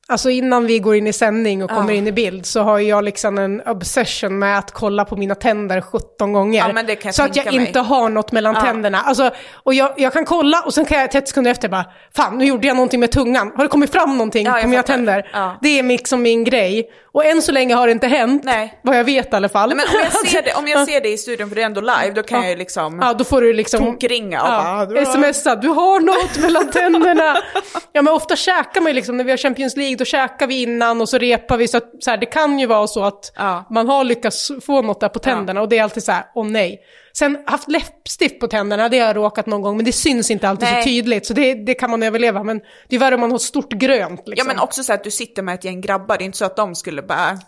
alltså 0.09 0.31
innan 0.31 0.67
vi 0.67 0.79
går 0.79 0.97
in 0.97 1.07
i 1.07 1.13
sändning 1.13 1.63
och 1.65 1.71
kommer 1.71 1.93
Ja. 1.93 1.99
in 1.99 2.07
i 2.07 2.13
bild 2.13 2.47
så 2.47 2.61
har 2.63 2.79
jag 2.79 3.05
liksom 3.05 3.39
en 3.39 3.61
obsession 3.67 4.39
med 4.39 4.59
att 4.59 4.71
kolla 4.71 5.05
på 5.05 5.17
mina 5.17 5.35
tänder 5.35 5.81
17 5.81 6.33
gånger. 6.33 6.85
Ja, 7.05 7.13
så 7.13 7.23
att 7.23 7.37
jag 7.37 7.47
mig. 7.47 7.67
inte 7.67 7.81
har 7.81 8.09
något 8.09 8.33
mellan 8.33 8.55
Ja. 8.55 8.61
tänderna. 8.61 9.01
Alltså, 9.01 9.31
och 9.53 9.75
jag, 9.75 9.93
jag 9.97 10.13
kan 10.13 10.25
kolla 10.25 10.61
och 10.67 10.75
sen 10.75 10.85
kan 10.85 11.01
jag 11.01 11.11
30 11.11 11.29
sekunder 11.29 11.51
efter 11.51 11.69
bara, 11.69 11.85
fan 12.17 12.39
nu 12.39 12.45
gjorde 12.45 12.67
jag 12.67 12.77
någonting 12.77 13.01
med 13.01 13.11
tungan. 13.13 13.53
Har 13.57 13.63
det 13.65 13.69
kommit 13.69 13.93
fram 13.93 14.11
någonting 14.19 14.47
på 14.63 14.69
mina 14.69 14.83
tänder? 14.83 15.27
Det 15.63 15.79
är 15.79 15.83
liksom 15.83 16.23
min 16.23 16.45
grej. 16.45 16.91
Och 17.13 17.25
än 17.25 17.43
så 17.43 17.53
länge 17.53 17.75
har 17.75 17.87
det 17.87 17.93
inte 17.93 18.07
hänt, 18.07 18.45
Nej. 18.45 18.79
vad 18.83 18.99
jag 18.99 19.05
vet 19.05 19.33
i 19.33 19.37
alla 19.37 19.49
fall. 19.49 19.69
Nej, 19.77 19.87
om 19.95 20.01
jag, 20.03 20.27
ser 20.29 20.43
det, 20.43 20.55
om 20.55 20.69
jag 20.69 20.87
ser 20.89 21.01
det 21.01 21.09
i 21.09 21.19
studion, 21.19 21.49
för 21.49 21.57
det 21.57 21.63
är 21.63 21.67
ändå 21.67 21.81
live, 21.81 22.11
då 22.15 22.23
kan 22.23 22.41
jag 22.41 22.51
ju 22.51 22.57
liksom 22.57 22.99
Ja, 23.03 23.15
då 23.15 23.25
får 23.25 23.41
du 23.41 23.53
liksom... 23.53 23.81
tokringa 23.85 24.43
och 24.43 24.49
bara, 24.49 24.87
"Du 24.87 24.97
har-" 24.97 25.33
smsa, 25.33 25.57
du 25.57 25.69
har 25.69 26.01
något 26.01 26.39
mellan 26.43 26.71
tänderna. 26.71 27.37
Ja, 27.93 28.03
men 28.03 28.13
ofta 28.15 28.37
käkar 28.37 28.81
man 28.81 28.91
ju 28.91 28.95
liksom, 28.95 29.17
när 29.17 29.25
vi 29.25 29.31
har 29.31 29.39
Champions 29.39 29.77
League, 29.77 29.94
då 29.97 30.05
käkar 30.05 30.47
vi 30.47 30.63
innan 30.63 31.01
och 31.01 31.09
så 31.09 31.19
repar 31.19 31.57
vi. 31.57 31.69
Så, 31.69 31.77
att, 31.77 31.91
så 32.01 32.11
här, 32.11 32.17
det 32.17 32.27
kan 32.27 32.59
ju 32.59 32.67
vara 32.67 32.87
så 32.87 33.05
att 33.05 33.33
Ja. 33.37 33.67
man 33.71 33.89
har 33.89 34.05
lyckats 34.05 34.51
få 34.67 34.83
något 34.83 35.01
där 35.01 35.09
på 35.09 35.19
tänderna 35.19 35.61
och 35.61 35.69
det 35.69 35.79
är 35.79 35.83
alltid 35.83 36.03
så 36.05 36.13
här, 36.13 36.25
åh 36.35 36.47
nej. 36.47 36.81
Sen 37.17 37.39
haft 37.47 37.69
läppstift 37.71 38.41
på 38.41 38.49
tänderna, 38.49 38.89
det 38.89 38.99
har 38.99 39.07
jag 39.07 39.17
råkat 39.17 39.47
någon 39.47 39.63
gång, 39.63 39.77
men 39.77 39.85
det 39.85 39.93
syns 39.93 40.31
inte 40.31 40.49
alltid 40.49 40.69
Nej. 40.69 40.83
så 40.83 40.89
tydligt. 40.89 41.27
Så 41.27 41.35
det, 41.35 41.55
det 41.55 41.75
kan 41.75 41.91
man 41.91 42.03
överleva, 42.03 42.43
men 42.43 42.61
det 42.89 42.97
är 42.97 43.01
värre 43.01 43.15
om 43.15 43.21
man 43.21 43.31
har 43.31 43.39
stort 43.39 43.73
grönt. 43.73 44.21
Ja 44.25 44.31
Liksom. 44.31 44.49
men 44.49 44.59
också 44.59 44.83
så 44.83 44.93
att 44.93 45.05
du 45.05 45.11
sitter 45.11 45.43
med 45.43 45.55
ett 45.55 45.65
gäng 45.65 45.81
grabbar, 45.81 46.19
det 46.19 46.25
är 46.25 46.27
inte 46.27 46.39
så 46.39 46.45
att 46.45 46.57
de 46.57 46.75
skulle 46.75 47.03
bara... 47.03 47.39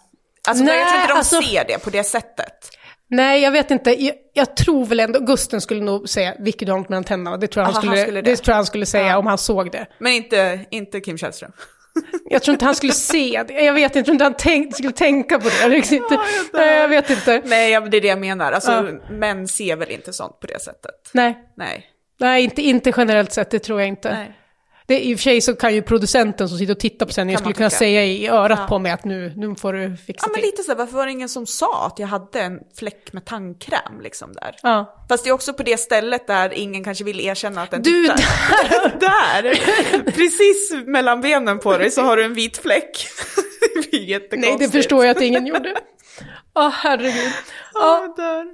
Alltså 0.48 0.64
Nej, 0.64 0.78
jag 0.78 0.88
tror 0.88 1.00
inte 1.00 1.12
de 1.12 1.18
alltså- 1.18 1.42
ser 1.42 1.64
det 1.68 1.78
på 1.84 1.90
det 1.90 2.04
sättet. 2.04 2.70
Nej, 3.10 3.42
jag 3.42 3.50
vet 3.50 3.70
inte. 3.70 4.02
Jag, 4.04 4.14
jag 4.34 4.56
tror 4.56 4.86
väl 4.86 5.00
ändå, 5.00 5.20
Gusten 5.20 5.60
skulle 5.60 5.80
nog 5.80 6.08
säga, 6.08 6.34
vilket 6.38 6.66
du 6.66 6.72
har 6.72 6.78
något 6.78 6.88
mellan 6.88 7.04
tänderna. 7.04 7.36
Det 7.36 7.46
tror 7.46 7.60
jag 7.60 7.66
han, 7.66 7.74
Aha, 7.74 7.80
han 7.80 7.88
skulle, 7.96 8.02
skulle 8.02 8.20
det. 8.20 8.30
det. 8.30 8.36
tror 8.36 8.52
jag 8.52 8.56
han 8.56 8.66
skulle 8.66 8.86
säga 8.86 9.06
Ja. 9.06 9.18
om 9.18 9.26
han 9.26 9.38
såg 9.38 9.72
det. 9.72 9.86
Men 9.98 10.12
inte, 10.12 10.60
inte 10.70 11.00
Kim 11.00 11.18
Källström. 11.18 11.52
Jag 12.30 12.42
tror 12.42 12.52
inte 12.52 12.64
han 12.64 12.74
skulle 12.74 12.92
se 12.92 13.44
det. 13.48 13.54
Jag 13.54 13.72
vet 13.72 13.84
inte, 13.84 13.98
jag 13.98 14.04
tror 14.04 14.12
inte 14.14 14.24
han 14.24 14.34
tänk, 14.38 14.74
skulle 14.74 14.92
tänka 14.92 15.38
på 15.38 15.48
det. 15.48 15.62
Jag, 15.62 15.68
vet 15.70 15.92
inte. 15.92 16.18
Nej, 16.52 16.78
jag 16.80 16.88
vet 16.88 17.10
inte. 17.10 17.42
Nej, 17.44 17.70
ja, 17.70 17.80
det 17.80 17.96
är 17.96 18.00
det 18.00 18.08
jag 18.08 18.18
menar. 18.18 18.52
Alltså, 18.52 18.70
Ja. 18.72 19.14
män 19.14 19.48
ser 19.48 19.76
väl 19.76 19.90
inte 19.90 20.12
sånt 20.12 20.40
på 20.40 20.46
det 20.46 20.62
sättet. 20.62 21.10
Nej, 21.12 21.38
Nej. 21.56 21.86
nej 22.20 22.44
inte, 22.44 22.62
inte 22.62 22.92
generellt 22.96 23.32
sett, 23.32 23.50
det 23.50 23.58
tror 23.58 23.80
jag 23.80 23.88
inte. 23.88 24.12
Nej. 24.14 24.38
Det, 24.88 25.00
I 25.00 25.14
och 25.14 25.18
för 25.18 25.22
sig 25.22 25.40
så 25.40 25.54
kan 25.56 25.74
ju 25.74 25.82
producenten 25.82 26.48
som 26.48 26.58
sitter 26.58 26.72
och 26.74 26.80
tittar 26.80 27.06
på 27.06 27.12
Kan 27.12 27.26
man 27.26 27.36
skulle 27.36 27.54
kunna 27.54 27.70
säga 27.70 28.04
i 28.04 28.28
örat 28.28 28.58
Ja. 28.62 28.66
på 28.68 28.78
mig 28.78 28.92
att 28.92 29.04
nu, 29.04 29.32
nu 29.36 29.54
får 29.54 29.72
du 29.72 29.96
fixa 30.06 30.26
Ja 30.26 30.30
men 30.32 30.40
till. 30.40 30.50
lite 30.50 30.62
så 30.62 30.70
här, 30.70 30.78
varför 30.78 30.96
var 30.96 31.06
det 31.06 31.12
ingen 31.12 31.28
som 31.28 31.46
sa 31.46 31.86
att 31.86 31.98
jag 31.98 32.06
hade 32.06 32.40
en 32.40 32.58
fläck 32.78 33.12
med 33.12 33.24
tandkräm 33.24 34.00
liksom 34.02 34.32
där? 34.32 34.56
Ja. 34.62 35.06
Fast 35.08 35.24
det 35.24 35.30
är 35.30 35.34
också 35.34 35.52
på 35.52 35.62
det 35.62 35.76
stället 35.80 36.26
där 36.26 36.52
ingen 36.54 36.84
kanske 36.84 37.04
vill 37.04 37.20
erkänna 37.20 37.62
att 37.62 37.70
den 37.70 37.82
Du, 37.82 38.02
tittar. 38.02 39.00
där! 39.00 39.54
Precis 40.12 40.72
mellan 40.86 41.20
benen 41.20 41.58
på 41.58 41.78
dig 41.78 41.90
så 41.90 42.02
har 42.02 42.16
du 42.16 42.24
en 42.24 42.34
vit 42.34 42.58
fläck. 42.58 43.06
det 43.74 43.90
blir 43.90 44.00
jättekonstigt. 44.04 44.58
Nej, 44.58 44.66
det 44.68 44.72
förstår 44.72 45.04
jag 45.06 45.16
att 45.16 45.22
ingen 45.22 45.46
gjorde. 45.46 45.74
Ja, 46.54 46.72
herregud. 46.74 47.32
Ja, 47.74 48.14
Ja, 48.16 48.22
där. 48.24 48.46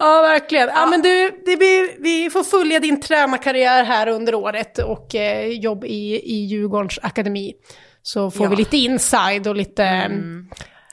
Ja 0.00 0.22
verkligen. 0.22 0.68
Ja. 0.74 0.86
men 0.86 1.02
du, 1.02 1.30
det 1.44 1.56
blir, 1.56 2.02
vi 2.02 2.30
får 2.30 2.44
följa 2.44 2.80
din 2.80 3.00
tränarkarriär 3.00 3.84
här 3.84 4.06
under 4.08 4.34
året 4.34 4.78
och 4.78 5.14
eh, 5.14 5.46
jobb 5.46 5.84
i, 5.84 6.20
i 6.24 6.34
Djurgårdens 6.44 6.98
akademi. 7.02 7.52
Så 8.02 8.30
får 8.30 8.46
Ja. 8.46 8.50
vi 8.50 8.56
lite 8.56 8.76
inside 8.76 9.46
och 9.46 9.56
lite, 9.56 10.10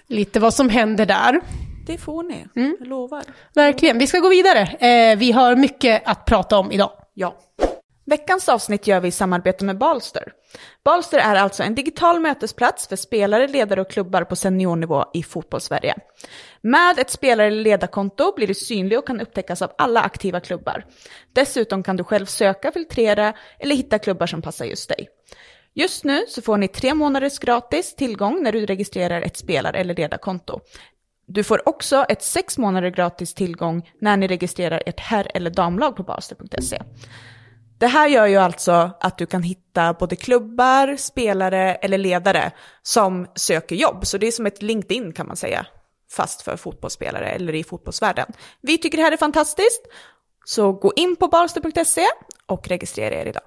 lite 0.08 0.40
vad 0.40 0.54
som 0.54 0.70
händer 0.70 1.06
där. 1.06 1.40
Det 1.88 1.98
får 1.98 2.24
ni, 2.24 2.46
Mm. 2.56 2.76
jag 2.80 2.88
lovar. 2.88 3.24
Verkligen. 3.56 3.98
Vi 4.00 4.08
ska 4.08 4.20
gå 4.20 4.30
vidare. 4.30 4.62
Eh, 4.62 5.18
vi 5.18 5.32
har 5.32 5.56
mycket 5.56 6.02
att 6.06 6.26
prata 6.26 6.58
om 6.58 6.72
idag. 6.72 6.92
Ja. 7.14 7.36
Veckans 8.10 8.50
avsnitt 8.50 8.88
gör 8.88 9.00
vi 9.00 9.08
i 9.08 9.12
samarbete 9.12 9.66
med 9.66 9.78
Balster. 9.78 10.34
Balster 10.84 11.18
är 11.18 11.36
alltså 11.36 11.64
en 11.64 11.76
digital 11.76 12.20
mötesplats 12.20 12.88
för 12.88 12.96
spelare, 12.96 13.48
ledare 13.48 13.82
och 13.82 13.90
klubbar 13.90 14.24
på 14.24 14.36
seniornivå 14.36 15.06
i 15.14 15.24
fotbollssverige. 15.24 15.96
Med 16.62 17.00
ett 17.00 17.10
spelare 17.10 17.48
eller 17.48 17.64
ledarkonto 17.64 18.34
blir 18.36 18.48
du 18.48 18.54
synlig 18.54 19.00
och 19.00 19.08
kan 19.08 19.22
upptäckas 19.22 19.62
av 19.62 19.72
alla 19.78 20.02
aktiva 20.02 20.40
klubbar. 20.40 20.86
Dessutom 21.34 21.84
kan 21.84 21.98
du 21.98 22.04
själv 22.04 22.26
söka, 22.26 22.72
filtrera 22.72 23.34
eller 23.60 23.76
hitta 23.76 24.00
klubbar 24.00 24.28
som 24.28 24.42
passar 24.42 24.66
just 24.66 24.90
dig. 24.90 25.08
Just 25.74 26.04
nu 26.04 26.26
så 26.28 26.42
får 26.42 26.58
ni 26.58 26.68
tre 26.68 26.94
månaders 26.94 27.40
gratis 27.40 27.96
tillgång 27.96 28.44
när 28.44 28.52
du 28.52 28.66
registrerar 28.66 29.22
ett 29.22 29.38
spelar 29.38 29.74
eller 29.74 29.96
ledarkonto. 29.96 30.60
Du 31.26 31.44
får 31.44 31.70
också 31.70 32.06
ett 32.10 32.24
sex 32.24 32.58
månader 32.58 32.90
gratis 32.90 33.34
tillgång 33.34 33.90
när 34.02 34.18
ni 34.18 34.28
registrerar 34.28 34.84
ert 34.86 35.00
herr 35.00 35.32
eller 35.34 35.50
damlag 35.50 35.96
på 35.96 36.04
balster.se. 36.04 36.82
Det 37.80 37.88
här 37.88 38.08
gör 38.08 38.26
ju 38.26 38.38
alltså 38.38 38.92
att 39.00 39.18
du 39.18 39.26
kan 39.26 39.44
hitta 39.44 39.94
både 39.94 40.16
klubbar, 40.16 40.96
spelare 40.98 41.76
eller 41.76 41.98
ledare 41.98 42.52
som 42.84 43.28
söker 43.36 43.76
jobb. 43.76 44.08
Så 44.08 44.18
det 44.18 44.28
är 44.28 44.32
som 44.32 44.46
ett 44.46 44.62
LinkedIn 44.62 45.14
kan 45.14 45.28
man 45.28 45.36
säga, 45.36 45.66
fast 46.12 46.42
för 46.42 46.58
fotbollsspelare 46.58 47.30
eller 47.30 47.56
i 47.56 47.64
fotbollsvärlden. 47.64 48.26
Vi 48.62 48.78
tycker 48.78 48.98
det 48.98 49.04
här 49.04 49.12
är 49.12 49.18
fantastiskt, 49.18 49.82
så 50.46 50.72
gå 50.72 50.94
in 50.96 51.16
på 51.16 51.28
balster.se 51.28 52.06
och 52.46 52.68
registrera 52.68 53.16
er 53.16 53.26
idag. 53.26 53.44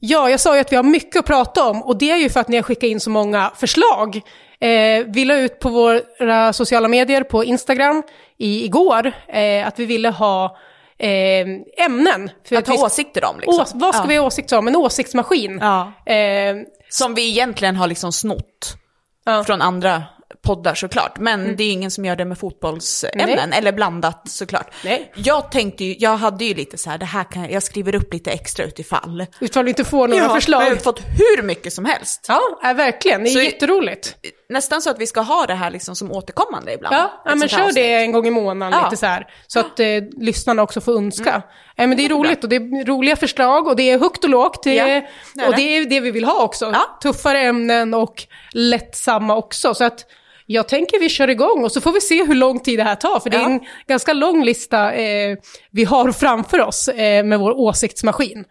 Ja, 0.00 0.30
jag 0.30 0.40
sa 0.40 0.54
ju 0.54 0.60
att 0.60 0.72
vi 0.72 0.76
har 0.76 0.82
mycket 0.82 1.16
att 1.16 1.26
prata 1.26 1.70
om 1.70 1.82
och 1.82 1.98
det 1.98 2.10
är 2.10 2.16
ju 2.16 2.28
för 2.28 2.40
att 2.40 2.48
ni 2.48 2.56
har 2.56 2.62
skickat 2.62 2.82
in 2.82 3.00
så 3.00 3.10
många 3.10 3.52
förslag. 3.56 4.16
Eh, 4.60 5.04
vi 5.06 5.24
la 5.24 5.36
ut 5.36 5.58
på 5.58 5.68
våra 5.68 6.52
sociala 6.52 6.88
medier, 6.88 7.22
på 7.22 7.44
Instagram, 7.44 8.02
i, 8.38 8.64
igår, 8.64 9.12
eh, 9.28 9.66
att 9.66 9.78
vi 9.78 9.84
ville 9.84 10.08
ha 10.08 10.56
eh, 10.98 11.46
ämnen. 11.86 12.30
För 12.48 12.56
Att 12.56 12.68
vi 12.68 12.76
ha 12.76 12.86
åsikter 12.86 13.24
om 13.24 13.40
liksom. 13.40 13.62
Ås, 13.62 13.72
vad 13.74 13.94
ska 13.94 14.04
Ja. 14.04 14.08
vi 14.08 14.16
ha 14.16 14.26
åsikter 14.26 14.58
om? 14.58 14.68
En 14.68 14.76
åsiktsmaskin. 14.76 15.58
Ja. 15.60 15.92
Eh, 16.12 16.56
Som 16.88 17.14
vi 17.14 17.28
egentligen 17.28 17.76
har 17.76 17.86
liksom 17.86 18.12
snott 18.12 18.76
Ja. 19.24 19.32
Mm. 19.32 19.44
från 19.44 19.62
andra 19.62 20.02
poddar 20.44 20.74
såklart. 20.74 21.18
Men 21.18 21.56
det 21.56 21.64
är 21.64 21.72
ingen 21.72 21.90
som 21.90 22.04
gör 22.04 22.16
det 22.16 22.24
med 22.24 22.38
fotbollsämnen, 22.38 23.28
Nej. 23.48 23.58
eller 23.58 23.72
blandat 23.72 24.22
såklart. 24.28 24.74
Nej. 24.84 25.12
Jag 25.16 25.50
tänkte 25.52 25.84
ju, 25.84 25.96
jag 25.98 26.16
hade 26.16 26.44
ju 26.44 26.54
lite 26.54 26.78
så 26.78 26.90
här, 26.90 26.98
det 26.98 27.04
här 27.06 27.24
kan 27.24 27.50
jag 27.50 27.62
skriver 27.62 27.94
upp 27.94 28.12
lite 28.12 28.30
extra 28.30 28.64
utifall. 28.64 29.26
Utifall 29.40 29.64
vi 29.64 29.70
inte 29.70 29.84
får 29.84 30.08
några 30.08 30.22
Jag 30.22 30.28
har 30.28 30.34
förslag. 30.34 30.82
fått 30.82 31.00
hur 31.00 31.42
mycket 31.42 31.72
som 31.72 31.84
helst. 31.84 32.24
Ja, 32.28 32.40
äh, 32.64 32.74
verkligen. 32.74 33.24
Det 33.24 33.30
är 33.30 33.32
Så- 33.32 33.40
jätteroligt. 33.40 34.16
Nästan 34.52 34.82
så 34.82 34.90
att 34.90 34.98
vi 34.98 35.06
ska 35.06 35.20
ha 35.20 35.46
det 35.46 35.54
här 35.54 35.70
liksom 35.70 35.96
som 35.96 36.12
återkommande 36.12 36.72
ibland. 36.74 36.96
Ja, 36.96 37.22
ja 37.24 37.34
men 37.34 37.48
kör 37.48 37.60
avsnitt. 37.60 37.74
det 37.74 37.94
en 37.94 38.12
gång 38.12 38.26
i 38.26 38.30
månaden 38.30 38.78
Ja. 38.78 38.84
lite 38.84 38.96
så 38.96 39.06
här. 39.06 39.26
Så 39.46 39.60
att 39.60 39.80
eh, 39.80 39.86
lyssnarna 40.16 40.62
också 40.62 40.80
får 40.80 40.96
önska. 40.96 41.30
Mm. 41.30 41.42
Ja, 41.76 41.86
men 41.86 41.96
det 41.96 42.04
är 42.04 42.08
roligt 42.08 42.42
och 42.44 42.48
det 42.50 42.56
är 42.56 42.84
roliga 42.86 43.16
förslag 43.16 43.66
och 43.66 43.76
det 43.76 43.90
är 43.90 43.98
högt 43.98 44.24
och 44.24 44.30
lågt. 44.30 44.62
Det 44.62 44.74
Ja, 44.74 44.86
det 45.34 45.46
och 45.46 45.56
det. 45.56 45.76
är 45.76 45.84
det 45.84 46.00
vi 46.00 46.10
vill 46.10 46.24
ha 46.24 46.42
också. 46.42 46.74
Tuffare 47.02 47.40
ämnen 47.40 47.94
och 47.94 48.22
lättsamma 48.52 49.36
också. 49.36 49.74
Så 49.74 49.84
att 49.84 50.06
jag 50.46 50.68
tänker 50.68 51.00
vi 51.00 51.08
kör 51.08 51.30
igång 51.30 51.64
och 51.64 51.72
så 51.72 51.80
får 51.80 51.92
vi 51.92 52.00
se 52.00 52.24
hur 52.24 52.34
lång 52.34 52.60
tid 52.60 52.78
det 52.78 52.82
här 52.82 52.94
tar. 52.94 53.20
För 53.20 53.30
det 53.30 53.36
är 53.36 53.44
en 53.44 53.60
ganska 53.86 54.12
lång 54.12 54.44
lista 54.44 54.92
eh, 54.92 55.36
vi 55.70 55.84
har 55.84 56.12
framför 56.12 56.60
oss 56.60 56.88
eh, 56.88 57.24
med 57.24 57.38
vår 57.38 57.50
åsiktsmaskin. 57.50 58.44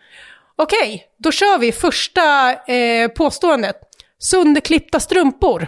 Okej, 0.56 1.04
då 1.20 1.32
kör 1.32 1.58
vi 1.58 1.72
första 1.72 2.54
eh, 2.54 3.08
påståendet. 3.08 3.76
Sönderklippta 4.20 5.00
strumpor. 5.00 5.68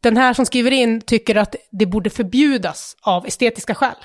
Den 0.00 0.16
här 0.16 0.34
som 0.34 0.46
skriver 0.46 0.70
in 0.70 1.00
tycker 1.00 1.34
att 1.34 1.54
det 1.70 1.86
borde 1.86 2.10
förbjudas 2.10 2.96
av 3.00 3.26
estetiska 3.26 3.74
skäl. 3.74 3.96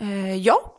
Eh, 0.00 0.36
ja. 0.36 0.70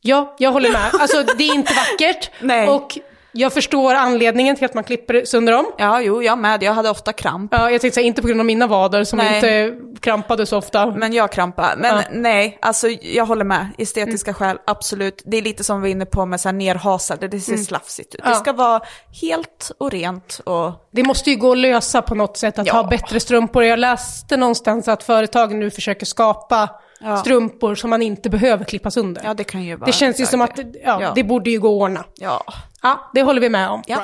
Ja, 0.00 0.36
jag 0.38 0.52
håller 0.52 0.72
med. 0.72 0.90
Alltså 1.00 1.22
det 1.38 1.44
är 1.44 1.54
inte 1.54 1.72
vackert. 1.74 2.30
Nej. 2.40 2.68
Och 2.68 2.98
jag 3.34 3.52
förstår 3.52 3.94
anledningen 3.94 4.56
till 4.56 4.64
att 4.64 4.74
man 4.74 4.84
klipper 4.84 5.24
sönder 5.24 5.52
dem. 5.52 5.66
ja, 5.78 6.00
jo, 6.00 6.22
jag 6.22 6.38
med. 6.38 6.62
Jag 6.62 6.72
hade 6.72 6.90
ofta 6.90 7.12
kramp. 7.12 7.52
Ja, 7.54 7.70
jag 7.70 7.80
tänkte 7.80 7.94
säga, 7.94 8.06
inte 8.06 8.22
på 8.22 8.28
grund 8.28 8.40
av 8.40 8.46
mina 8.46 8.66
vader 8.66 9.04
som 9.04 9.16
Nej. 9.16 9.34
inte 9.34 9.72
krampade 10.00 10.46
så 10.46 10.58
ofta. 10.58 10.86
Men 10.86 11.12
jag 11.12 11.32
krampar. 11.32 11.74
Men 11.78 11.96
Ja. 11.96 12.02
nej, 12.12 12.58
alltså 12.62 12.88
jag 12.88 13.26
håller 13.26 13.44
med. 13.44 13.68
Estetiska 13.78 14.34
skäl, 14.34 14.58
absolut. 14.66 15.22
Det 15.26 15.36
är 15.36 15.42
lite 15.42 15.64
som 15.64 15.82
vi 15.82 15.88
var 15.88 15.90
inne 15.90 16.06
på 16.06 16.26
med 16.26 16.40
så 16.40 16.48
här 16.48 16.52
nerhasade, 16.54 17.28
det 17.28 17.40
ser 17.40 17.56
slafsigt 17.56 18.14
ut. 18.14 18.20
Ja. 18.24 18.30
Det 18.30 18.36
ska 18.36 18.52
vara 18.52 18.80
helt 19.22 19.70
och 19.78 19.90
rent 19.90 20.40
och... 20.46 20.72
Det 20.92 21.02
måste 21.02 21.30
ju 21.30 21.36
gå 21.36 21.52
att 21.52 21.58
lösa 21.58 22.02
på 22.02 22.14
något 22.14 22.36
sätt, 22.36 22.58
att 22.58 22.66
Ja. 22.66 22.72
ha 22.72 22.82
bättre 22.82 23.20
strumpor. 23.20 23.64
Jag 23.64 23.78
läste 23.78 24.36
någonstans 24.36 24.88
att 24.88 25.02
företagen 25.02 25.60
nu 25.60 25.70
försöker 25.70 26.06
skapa 26.06 26.68
Ja. 27.04 27.16
strumpor 27.16 27.74
som 27.74 27.90
man 27.90 28.02
inte 28.02 28.30
behöver 28.30 28.64
klippas 28.64 28.96
under. 28.96 29.22
Ja, 29.24 29.34
det 29.34 29.44
kan 29.44 29.62
ju 29.62 29.76
vara... 29.76 29.86
det 29.86 29.92
känns 29.92 30.20
ju 30.20 30.26
som 30.26 30.40
att 30.40 30.58
ja, 30.84 31.02
Ja. 31.02 31.12
det 31.14 31.24
borde 31.24 31.50
ju 31.50 31.60
gå 31.60 31.68
att 31.68 31.82
ordna. 31.90 32.04
Ja. 32.14 32.44
Ja, 32.82 33.10
det 33.14 33.22
håller 33.22 33.40
vi 33.40 33.48
med 33.48 33.68
om. 33.70 33.82
ja. 33.86 34.00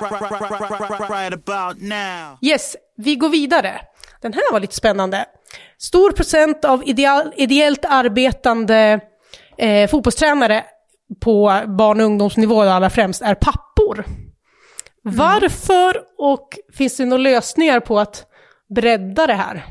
Yes, 2.41 2.77
vi 2.97 3.17
går 3.17 3.29
vidare. 3.29 3.81
Den 4.23 4.33
här 4.33 4.53
var 4.53 4.61
lite 4.61 4.75
spännande. 4.75 5.25
Stor 5.79 6.13
procent 6.13 6.65
av 6.65 6.83
ideal, 6.89 7.33
ideellt 7.37 7.85
arbetande 7.89 9.01
eh, 9.59 9.91
fotbollstränare 9.91 10.65
på 11.21 11.61
barn 11.79 12.01
och 12.01 12.07
ungdomsnivå 12.07 12.63
allra 12.63 12.91
främst 12.91 13.23
är 13.23 13.35
pappor. 13.35 14.05
Varför 15.03 15.97
och 16.19 16.49
finns 16.75 16.97
det 16.97 17.05
några 17.05 17.23
lösningar 17.23 17.81
på 17.81 17.99
att 17.99 18.25
bredda 18.75 19.27
det 19.27 19.35
här? 19.35 19.65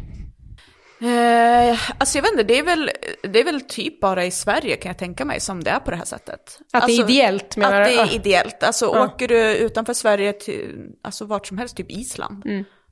Eh, 1.02 1.80
alltså 1.98 2.18
jag 2.18 2.24
vet 2.24 2.32
inte, 2.32 2.44
det 2.44 2.60
är, 2.60 2.64
väl, 2.64 2.92
det 3.24 3.40
är 3.40 3.44
väl 3.44 3.62
typ 3.62 4.02
bara 4.02 4.26
i 4.26 4.32
Sverige 4.32 4.76
kan 4.76 4.90
jag 4.90 4.98
tänka 4.98 5.26
mig 5.26 5.40
som 5.40 5.64
det 5.64 5.70
är 5.70 5.80
på 5.80 5.92
det 5.92 5.98
här 5.98 6.06
sättet. 6.06 6.60
Att 6.60 6.72
det 6.72 6.78
är 6.78 6.82
alltså, 6.82 7.02
ideellt 7.02 7.58
menar 7.58 7.82
Att 7.82 7.88
du? 7.88 7.94
det 7.96 8.02
Ja. 8.02 8.08
är 8.08 8.16
ideellt. 8.16 8.64
Alltså 8.64 8.86
Ja. 8.86 9.06
åker 9.06 9.28
du 9.28 9.56
utanför 9.56 9.94
Sverige 9.94 10.34
till, 10.34 10.76
alltså 11.02 11.26
vart 11.26 11.48
som 11.48 11.58
helst, 11.58 11.78
typ 11.78 11.92
Island, 11.92 12.44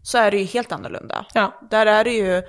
så 0.04 0.18
är 0.18 0.32
det 0.32 0.38
ju 0.38 0.44
helt 0.46 0.72
annorlunda. 0.72 1.16
Mm. 1.16 1.26
Ja. 1.34 1.68
Där 1.72 1.86
är 1.86 2.04
det 2.04 2.12
ju, 2.12 2.44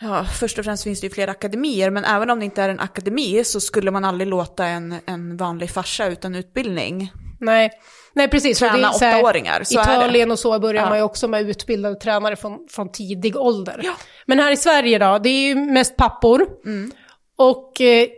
ja 0.00 0.24
först 0.24 0.58
och 0.58 0.64
främst 0.64 0.84
finns 0.84 1.00
det 1.00 1.06
ju 1.06 1.12
flera 1.12 1.30
akademier, 1.30 1.90
men 1.90 2.04
även 2.04 2.30
om 2.30 2.38
det 2.38 2.44
inte 2.44 2.62
är 2.62 2.68
en 2.68 2.80
akademi 2.80 3.44
så 3.44 3.60
skulle 3.60 3.90
man 3.90 4.04
aldrig 4.04 4.28
låta 4.28 4.66
en, 4.66 4.94
en 5.06 5.36
vanlig 5.36 5.70
farsa 5.70 6.06
utan 6.06 6.34
utbildning 6.34 7.12
Nej, 7.40 7.70
Nej 8.16 8.28
precis. 8.28 8.58
Träna 8.58 8.76
det 8.76 8.84
är 8.84 8.90
så 8.92 9.04
här, 9.04 9.18
åttaåringar. 9.20 9.62
Så. 9.64 9.80
Italien 9.80 10.30
och 10.30 10.38
så 10.38 10.58
börjar 10.58 10.82
Ja. 10.82 10.88
man 10.88 10.98
ju 10.98 11.04
också 11.04 11.28
med 11.28 11.48
utbildade 11.50 11.94
tränare 11.94 12.36
från, 12.36 12.58
från 12.70 12.92
tidig 12.92 13.36
ålder. 13.36 13.80
Ja. 13.84 13.92
Men 14.26 14.38
här 14.38 14.52
i 14.52 14.56
Sverige 14.56 14.98
då, 14.98 15.18
det 15.18 15.28
är 15.28 15.48
ju 15.48 15.54
mest 15.54 15.96
pappor. 15.96 16.46
Mm. 16.64 16.92
Och 17.36 17.80
eh, 17.80 18.08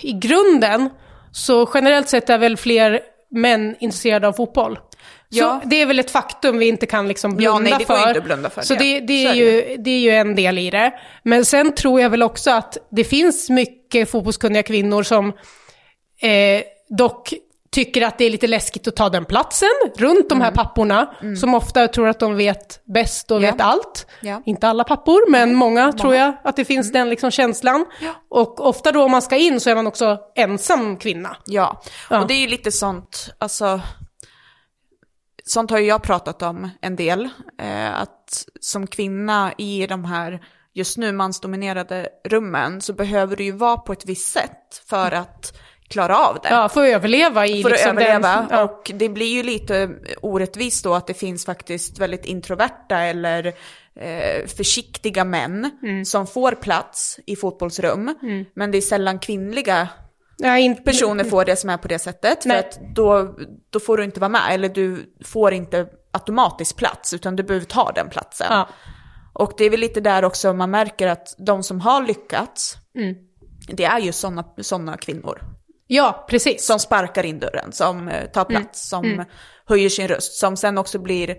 i 0.00 0.12
grunden 0.12 0.90
så 1.32 1.70
generellt 1.74 2.08
sett 2.08 2.30
är 2.30 2.38
väl 2.38 2.56
fler 2.56 3.00
män 3.30 3.76
intresserade 3.80 4.28
av 4.28 4.32
fotboll. 4.32 4.78
Ja. 5.28 5.60
Så 5.62 5.68
det 5.68 5.76
är 5.82 5.86
väl 5.86 5.98
ett 5.98 6.10
faktum 6.10 6.58
vi 6.58 6.66
inte 6.68 6.86
kan 6.86 7.08
liksom 7.08 7.36
blunda 7.36 7.52
Ja, 7.54 7.58
nej, 7.58 7.72
det 7.78 7.84
går 7.84 7.96
för. 7.96 8.08
inte 8.08 8.18
att 8.20 8.24
blunda 8.24 8.50
för 8.50 8.62
Så 8.62 8.74
det. 8.74 9.00
det, 9.00 9.26
är 9.26 9.34
ju, 9.34 9.76
det 9.78 9.90
är 9.90 9.98
ju 10.00 10.10
en 10.10 10.34
del 10.34 10.58
i 10.58 10.70
det. 10.70 10.92
Men 11.22 11.44
sen 11.44 11.74
tror 11.74 12.00
jag 12.00 12.10
väl 12.10 12.22
också 12.22 12.50
att 12.50 12.78
det 12.90 13.04
finns 13.04 13.50
mycket 13.50 14.10
fotbollskunniga 14.10 14.62
kvinnor 14.62 15.02
som 15.02 15.28
eh, 16.22 16.62
dock 16.88 17.34
tycker 17.72 18.02
att 18.02 18.18
det 18.18 18.24
är 18.24 18.30
lite 18.30 18.46
läskigt 18.46 18.88
att 18.88 18.96
ta 18.96 19.08
den 19.08 19.24
platsen 19.24 19.68
runt 19.96 20.28
de 20.28 20.40
här 20.40 20.50
papporna, 20.50 21.14
som 21.40 21.54
ofta 21.54 21.88
tror 21.88 22.08
att 22.08 22.20
de 22.20 22.36
vet 22.36 22.80
bäst 22.84 23.30
och 23.30 23.36
Mm. 23.36 23.46
Ja. 23.46 23.52
vet 23.52 23.60
allt. 23.60 24.06
Ja. 24.20 24.42
Inte 24.46 24.68
alla 24.68 24.84
pappor, 24.84 25.30
men 25.30 25.54
många, 25.54 25.92
tror 25.92 26.14
jag 26.14 26.34
att 26.44 26.56
det 26.56 26.64
finns 26.64 26.92
den 26.92 27.08
liksom 27.10 27.30
känslan. 27.30 27.86
Ja. 28.00 28.10
Och 28.30 28.66
ofta 28.66 28.92
då 28.92 29.04
om 29.04 29.10
man 29.10 29.22
ska 29.22 29.36
in 29.36 29.60
så 29.60 29.70
är 29.70 29.74
man 29.74 29.86
också 29.86 30.18
ensam 30.34 30.96
kvinna. 30.96 31.36
Ja, 31.46 31.82
Ja. 32.10 32.20
och 32.20 32.26
det 32.26 32.34
är 32.34 32.38
ju 32.40 32.46
lite 32.48 32.72
sånt, 32.72 33.34
alltså, 33.38 33.80
sånt 35.44 35.70
har 35.70 35.78
ju 35.78 35.86
jag 35.86 36.02
pratat 36.02 36.42
om 36.42 36.70
en 36.80 36.96
del, 36.96 37.28
eh, 37.62 38.00
att 38.00 38.44
som 38.60 38.86
kvinna 38.86 39.52
i 39.58 39.86
de 39.86 40.04
här 40.04 40.40
just 40.74 40.96
nu 40.98 41.12
mansdominerade 41.12 42.08
rummen 42.28 42.80
så 42.80 42.92
behöver 42.92 43.36
du 43.36 43.44
ju 43.44 43.52
vara 43.52 43.76
på 43.76 43.92
ett 43.92 44.06
visst 44.06 44.32
sätt 44.32 44.82
för 44.88 45.10
att 45.12 45.52
klara 45.92 46.18
av 46.18 46.38
det. 46.42 46.48
Ja, 46.50 46.68
för 46.68 46.82
att 46.82 46.94
överleva 46.94 47.46
i 47.46 47.62
för 47.62 47.68
att 47.70 47.72
liksom 47.76 47.90
överleva. 47.98 48.36
Den, 48.36 48.46
ja. 48.50 48.62
Och 48.62 48.90
det 48.94 49.08
blir 49.08 49.34
ju 49.34 49.42
lite 49.42 49.90
orättvist 50.22 50.84
då 50.84 50.94
att 50.94 51.06
det 51.06 51.14
finns 51.14 51.44
faktiskt 51.44 51.98
väldigt 51.98 52.24
introverta 52.24 52.98
eller 52.98 53.46
eh, 54.00 54.46
försiktiga 54.56 55.24
män 55.24 55.70
Mm. 55.82 56.04
som 56.04 56.26
får 56.26 56.52
plats 56.52 57.20
i 57.26 57.36
fotbollsrum. 57.36 58.14
Men 58.54 58.70
det 58.70 58.78
är 58.78 58.82
sällan 58.82 59.18
kvinnliga 59.18 59.88
Ja, 60.38 60.58
inte, 60.58 60.82
personer 60.82 61.24
får 61.24 61.44
det 61.44 61.56
som 61.56 61.70
är 61.70 61.76
på 61.76 61.88
det 61.88 61.98
sättet. 61.98 62.42
För 62.42 62.48
Nej. 62.48 62.58
att 62.58 62.78
då, 62.94 63.34
då 63.70 63.80
får 63.80 63.96
du 63.96 64.04
inte 64.04 64.20
vara 64.20 64.28
med, 64.28 64.42
eller 64.50 64.68
du 64.68 65.14
får 65.24 65.52
inte 65.52 65.86
automatiskt 66.12 66.76
plats, 66.76 67.14
utan 67.14 67.36
du 67.36 67.42
behöver 67.42 67.66
ta 67.66 67.92
den 67.94 68.08
platsen. 68.08 68.46
Ja. 68.50 68.68
Och 69.34 69.52
det 69.58 69.64
är 69.64 69.70
väl 69.70 69.80
lite 69.80 70.00
där 70.00 70.24
också 70.24 70.52
man 70.52 70.70
märker 70.70 71.06
att 71.08 71.34
de 71.38 71.62
som 71.62 71.80
har 71.80 72.02
lyckats, 72.02 72.76
Mm. 72.94 73.14
det 73.68 73.84
är 73.84 73.98
ju 73.98 74.12
sådana 74.12 74.44
såna 74.60 74.96
kvinnor. 74.96 75.40
Ja, 75.94 76.24
precis. 76.28 76.66
Som 76.66 76.78
sparkar 76.78 77.24
in 77.26 77.38
dörren, 77.38 77.72
som 77.72 78.08
eh, 78.08 78.26
tar 78.26 78.46
Mm. 78.50 78.62
plats, 78.62 78.88
som 78.88 79.24
höjer 79.66 79.88
sin 79.88 80.08
röst, 80.08 80.32
som 80.32 80.56
sen 80.56 80.78
också 80.78 80.98
blir 80.98 81.36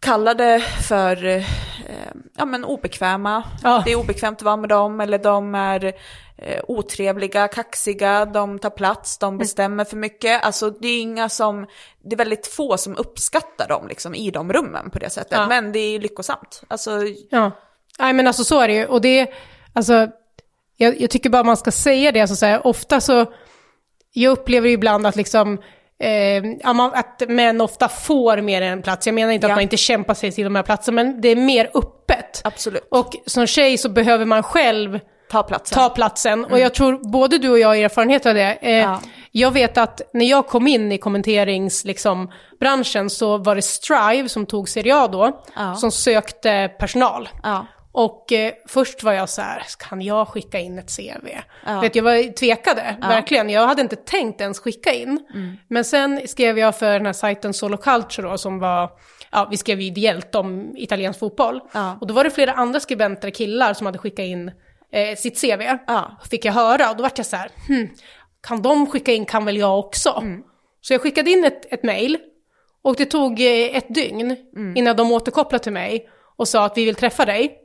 kallade 0.00 0.60
för 0.88 1.24
eh, 1.26 1.42
ja, 2.36 2.44
men 2.44 2.64
obekväma. 2.64 3.42
Ja. 3.62 3.82
Det 3.84 3.92
är 3.92 3.96
obekvämt 3.96 4.38
att 4.38 4.42
vara 4.42 4.56
med 4.56 4.68
dem, 4.68 5.00
eller 5.00 5.18
de 5.18 5.54
är 5.54 5.84
eh, 6.38 6.60
otrevliga, 6.68 7.48
kaxiga, 7.48 8.24
de 8.24 8.58
tar 8.58 8.70
plats, 8.70 9.18
Mm. 9.22 9.32
de 9.32 9.38
bestämmer 9.38 9.84
för 9.84 9.96
mycket. 9.96 10.44
Alltså 10.44 10.70
det 10.70 10.88
är 10.88 11.00
inga 11.00 11.28
som, 11.28 11.66
det 12.04 12.14
är 12.14 12.16
väldigt 12.18 12.46
få 12.46 12.76
som 12.76 12.96
uppskattar 12.96 13.68
dem 13.68 13.88
liksom, 13.88 14.14
i 14.14 14.30
de 14.30 14.52
rummen 14.52 14.90
på 14.90 14.98
det 14.98 15.10
sättet. 15.10 15.38
Ja. 15.38 15.46
Men 15.46 15.72
det 15.72 15.78
är 15.78 15.98
lyckosamt. 16.00 16.62
Alltså, 16.68 16.90
Ja. 17.30 17.50
Nej 17.98 18.12
men 18.12 18.26
alltså 18.26 18.44
så 18.44 18.60
är 18.60 18.68
det 18.68 18.74
ju. 18.74 18.86
Och 18.86 19.00
det, 19.00 19.32
alltså, 19.72 20.08
jag, 20.76 21.00
jag 21.00 21.10
tycker 21.10 21.30
bara 21.30 21.44
man 21.44 21.56
ska 21.56 21.70
säga 21.70 22.12
det. 22.12 22.20
Alltså, 22.20 22.36
så 22.36 22.46
här, 22.46 22.66
ofta 22.66 23.00
så, 23.00 23.26
jag 24.16 24.30
upplever 24.32 24.68
ibland 24.68 25.06
att 25.06 25.16
liksom, 25.16 25.58
eh, 26.02 26.42
att 26.92 27.22
män 27.28 27.60
ofta 27.60 27.88
får 27.88 28.40
mer 28.40 28.62
än 28.62 28.72
en 28.72 28.82
plats. 28.82 29.06
Jag 29.06 29.14
menar 29.14 29.32
inte 29.32 29.46
Ja. 29.46 29.52
att 29.52 29.56
man 29.56 29.62
inte 29.62 29.76
kämpar 29.76 30.14
sig 30.14 30.32
till 30.32 30.44
de 30.44 30.54
här 30.54 30.62
platserna, 30.62 30.94
men 31.02 31.20
det 31.20 31.28
är 31.28 31.36
mer 31.36 31.70
öppet. 31.74 32.40
absolut. 32.44 32.88
Och 32.90 33.12
som 33.26 33.46
tjej 33.46 33.78
så 33.78 33.88
behöver 33.88 34.24
man 34.24 34.42
själv 34.42 35.00
Ta 35.30 35.42
platsen. 35.42 35.76
ta 35.76 35.88
platsen. 35.90 36.44
Och 36.44 36.58
jag 36.58 36.74
tror 36.74 37.10
både 37.10 37.38
du 37.38 37.50
och 37.50 37.58
jag 37.58 37.68
har 37.68 37.76
erfarenhet 37.76 38.26
av 38.26 38.34
det. 38.34 38.58
Eh, 38.60 38.68
Mm. 38.74 38.90
Ja. 38.90 39.00
Jag 39.36 39.50
vet 39.50 39.78
att 39.78 40.00
när 40.12 40.26
jag 40.26 40.46
kom 40.46 40.66
in 40.66 40.92
i 40.92 40.98
kommenteringsbranschen 40.98 41.88
liksom, 41.88 42.30
branschen 42.60 43.10
så 43.10 43.36
var 43.38 43.54
det 43.54 43.62
Strive 43.62 44.28
som 44.28 44.46
tog 44.46 44.68
Serie 44.68 44.96
A 44.96 45.08
då, 45.12 45.42
Ja. 45.56 45.74
som 45.74 45.90
sökte 45.90 46.70
personal. 46.78 47.28
Ja. 47.42 47.66
Och 47.96 48.32
eh, 48.32 48.52
först 48.68 49.02
var 49.02 49.12
jag 49.12 49.28
så 49.28 49.42
här, 49.42 49.62
kan 49.78 50.02
jag 50.02 50.28
skicka 50.28 50.58
in 50.58 50.78
ett 50.78 50.96
CV? 50.96 51.28
Ja. 51.66 51.80
Vet, 51.80 51.96
jag 51.96 52.02
var, 52.02 52.32
tvekade, 52.32 52.96
verkligen. 53.00 53.50
Jag 53.50 53.66
hade 53.66 53.82
inte 53.82 53.96
tänkt 53.96 54.40
ens 54.40 54.58
skicka 54.58 54.92
in. 54.92 55.26
Mm. 55.34 55.56
Men 55.68 55.84
sen 55.84 56.28
skrev 56.28 56.58
jag 56.58 56.78
för 56.78 56.92
den 56.92 57.06
här 57.06 57.12
sajten 57.12 57.54
Solo 57.54 57.76
Culture 57.76 58.28
då, 58.28 58.38
som 58.38 58.58
var, 58.58 58.90
ja 59.30 59.48
vi 59.50 59.56
skrev 59.56 59.80
ideellt 59.80 60.34
om 60.34 60.76
italiensk 60.76 61.18
fotboll. 61.18 61.60
Ja. 61.72 61.98
Och 62.00 62.06
då 62.06 62.14
var 62.14 62.24
det 62.24 62.30
flera 62.30 62.52
andra 62.52 62.80
skribenter, 62.80 63.30
killar, 63.30 63.74
som 63.74 63.86
hade 63.86 63.98
skickat 63.98 64.24
in 64.24 64.50
eh, 64.92 65.16
sitt 65.16 65.40
CV. 65.40 65.62
Ja. 65.86 66.18
Fick 66.30 66.44
jag 66.44 66.52
höra, 66.52 66.90
och 66.90 66.96
då 66.96 67.02
vart 67.02 67.18
jag 67.18 67.26
så 67.26 67.36
här, 67.36 67.50
hmm, 67.68 67.88
kan 68.46 68.62
de 68.62 68.86
skicka 68.86 69.12
in 69.12 69.24
kan 69.26 69.44
väl 69.44 69.56
jag 69.56 69.78
också? 69.78 70.18
Mm. 70.22 70.42
Så 70.80 70.94
jag 70.94 71.00
skickade 71.00 71.30
in 71.30 71.44
ett, 71.44 71.72
ett 71.72 71.82
mail. 71.82 72.18
Och 72.82 72.96
det 72.96 73.06
tog 73.06 73.40
eh, 73.40 73.76
ett 73.76 73.94
dygn 73.94 74.36
Mm. 74.56 74.76
innan 74.76 74.96
de 74.96 75.12
återkopplade 75.12 75.64
till 75.64 75.72
mig 75.72 76.08
och 76.36 76.48
sa 76.48 76.64
att 76.64 76.76
vi 76.78 76.84
vill 76.84 76.94
träffa 76.94 77.24
dig. 77.24 77.60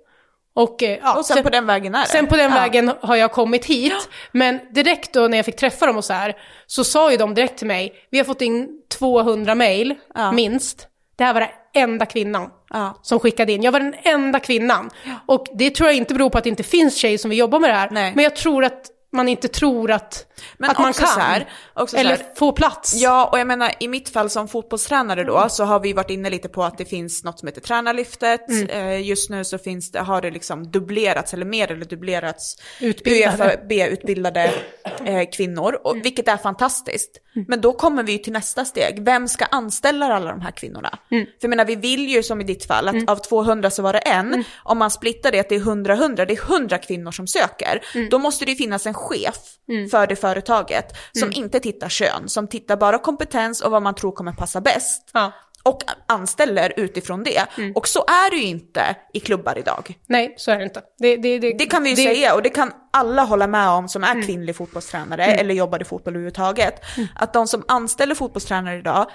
Och, 0.55 0.83
eh, 0.83 0.99
ja, 1.03 1.17
Och 1.17 1.25
sen, 1.25 1.43
på 1.43 1.49
den 1.49 1.65
vägen 1.65 1.95
är 1.95 1.99
det. 2.01 2.07
sen 2.07 2.27
på 2.27 2.35
den 2.35 2.51
Ja. 2.51 2.57
vägen 2.59 2.91
har 3.01 3.15
jag 3.15 3.31
kommit 3.31 3.65
hit. 3.65 4.09
Men 4.31 4.59
direkt 4.73 5.13
då 5.13 5.27
när 5.27 5.38
jag 5.38 5.45
fick 5.45 5.55
träffa 5.55 5.85
dem 5.85 5.97
och 5.97 6.05
så 6.05 6.13
här, 6.13 6.35
så 6.67 6.83
sa 6.83 7.12
ju 7.12 7.17
de 7.17 7.33
direkt 7.33 7.57
till 7.57 7.67
mig, 7.67 7.93
vi 8.12 8.17
har 8.17 8.25
fått 8.25 8.41
in 8.41 8.67
200 8.99 9.55
mail, 9.55 9.95
Ja. 10.15 10.31
minst. 10.31 10.88
Det 11.17 11.23
här 11.23 11.33
var 11.33 11.41
den 11.41 11.49
enda 11.83 12.05
kvinnan 12.05 12.49
Ja. 12.69 12.99
som 13.01 13.19
skickade 13.19 13.51
in. 13.51 13.63
Jag 13.63 13.71
var 13.71 13.79
den 13.79 13.95
enda 14.03 14.39
kvinnan. 14.39 14.89
Och 15.25 15.45
det 15.53 15.69
tror 15.69 15.89
jag 15.89 15.95
inte 15.97 16.13
beror 16.13 16.29
på 16.29 16.38
att 16.38 16.43
det 16.43 16.49
inte 16.49 16.63
finns 16.63 16.95
tjejer 16.97 17.17
som 17.17 17.29
vill 17.29 17.39
jobba 17.39 17.59
med 17.59 17.69
det 17.69 17.73
här. 17.75 17.89
Nej. 17.91 18.12
Men 18.15 18.23
jag 18.23 18.35
tror 18.35 18.63
att 18.65 18.81
man 19.11 19.27
inte 19.27 19.47
tror 19.47 19.91
att, 19.91 20.25
Men 20.57 20.69
att 20.69 20.79
man 20.79 20.93
kan. 20.93 21.21
här, 21.21 21.49
eller 21.95 22.09
här- 22.09 22.35
få 22.35 22.51
plats. 22.51 22.93
Ja, 22.95 23.29
och 23.31 23.39
jag 23.39 23.47
menar 23.47 23.71
i 23.79 23.87
mitt 23.87 24.09
fall 24.09 24.29
som 24.29 24.47
fotbollstränare 24.47 25.23
då 25.23 25.49
så 25.49 25.63
har 25.63 25.79
vi 25.79 25.93
varit 25.93 26.09
inne 26.09 26.29
lite 26.29 26.49
på 26.49 26.63
att 26.63 26.77
det 26.77 26.85
finns 26.85 27.23
något 27.23 27.39
som 27.39 27.47
heter 27.47 27.61
tränarlyftet. 27.61 28.49
Mm. 28.49 28.69
Eh, 28.69 29.07
just 29.07 29.29
nu 29.29 29.43
så 29.43 29.57
finns 29.57 29.91
det, 29.91 29.99
har 29.99 30.21
det 30.21 30.31
liksom 30.31 30.71
dubblerats 30.71 31.33
eller 31.33 31.45
mer 31.45 31.71
eller 31.71 31.85
dubblerats 31.85 32.55
Utbildade. 32.81 33.51
Mm. 33.51 33.67
B-utbildade 33.67 34.53
eh, 35.05 35.29
kvinnor, 35.33 35.79
och, 35.83 35.97
vilket 36.05 36.27
är 36.27 36.37
fantastiskt. 36.37 37.11
Men 37.47 37.61
då 37.61 37.73
kommer 37.73 38.03
vi 38.03 38.11
ju 38.11 38.17
till 38.17 38.33
nästa 38.33 38.65
steg. 38.65 39.05
Vem 39.05 39.27
ska 39.27 39.45
anställa 39.45 40.05
alla 40.05 40.31
de 40.31 40.41
här 40.41 40.51
kvinnorna? 40.51 40.99
Mm. 41.11 41.25
För 41.25 41.31
jag 41.41 41.49
menar, 41.49 41.65
vi 41.65 41.75
vill 41.75 42.09
ju 42.09 42.23
som 42.23 42.41
i 42.41 42.43
ditt 42.43 42.65
fall 42.65 42.87
att 42.87 43.09
av 43.09 43.15
200 43.15 43.71
så 43.71 43.81
var 43.81 43.93
det 43.93 43.99
en. 43.99 44.27
Mm. 44.27 44.43
Om 44.63 44.77
man 44.77 44.91
splittar 44.91 45.31
det 45.31 45.51
är 45.51 45.59
100-100, 45.59 46.25
det 46.25 46.33
är 46.33 46.53
100 46.53 46.77
kvinnor 46.77 47.11
som 47.11 47.27
söker. 47.27 47.81
Mm. 47.95 48.09
Då 48.09 48.19
måste 48.19 48.45
det 48.45 48.51
ju 48.51 48.57
finnas 48.57 48.85
en 48.85 48.93
chef 48.99 49.38
för 49.91 50.07
det 50.07 50.15
företaget 50.15 50.85
som 51.13 51.23
Mm. 51.27 51.43
inte 51.43 51.59
tittar 51.59 51.89
kön, 51.89 52.29
som 52.29 52.47
tittar 52.47 52.77
bara 52.77 52.97
kompetens 52.99 53.62
och 53.62 53.71
vad 53.71 53.81
man 53.81 53.95
tror 53.95 54.12
kommer 54.12 54.31
passa 54.31 54.62
bäst. 54.62 55.09
Ja. 55.13 55.31
Och 55.63 55.81
anställer 56.07 56.73
utifrån 56.77 57.23
det. 57.23 57.45
Mm. 57.57 57.71
Och 57.75 57.88
så 57.88 57.99
är 57.99 58.29
det 58.31 58.35
ju 58.38 58.43
inte 58.43 58.95
i 59.13 59.19
klubbar 59.19 59.57
idag. 59.57 59.93
Nej, 60.07 60.33
så 60.38 60.51
är 60.51 60.57
det 60.57 60.63
inte. 60.63 60.81
Det, 60.97 61.15
det, 61.17 61.39
det, 61.39 61.53
Det 61.57 61.65
kan 61.65 61.83
vi 61.83 61.89
ju 61.89 61.95
säga 61.95 62.35
och 62.35 62.41
det 62.41 62.49
kan 62.49 62.71
alla 62.93 63.23
hålla 63.23 63.47
med 63.47 63.69
om 63.69 63.88
som 63.89 64.03
är 64.03 64.12
Mm. 64.12 64.25
kvinnlig 64.25 64.55
fotbollstränare 64.55 65.25
eller 65.25 65.53
jobbar 65.53 65.81
i 65.81 65.85
fotboll 65.85 66.13
överhuvudtaget. 66.13 66.81
Att 67.15 67.33
de 67.33 67.47
som 67.47 67.63
anställer 67.67 68.15
fotbollstränare 68.15 68.77
idag, 68.77 69.05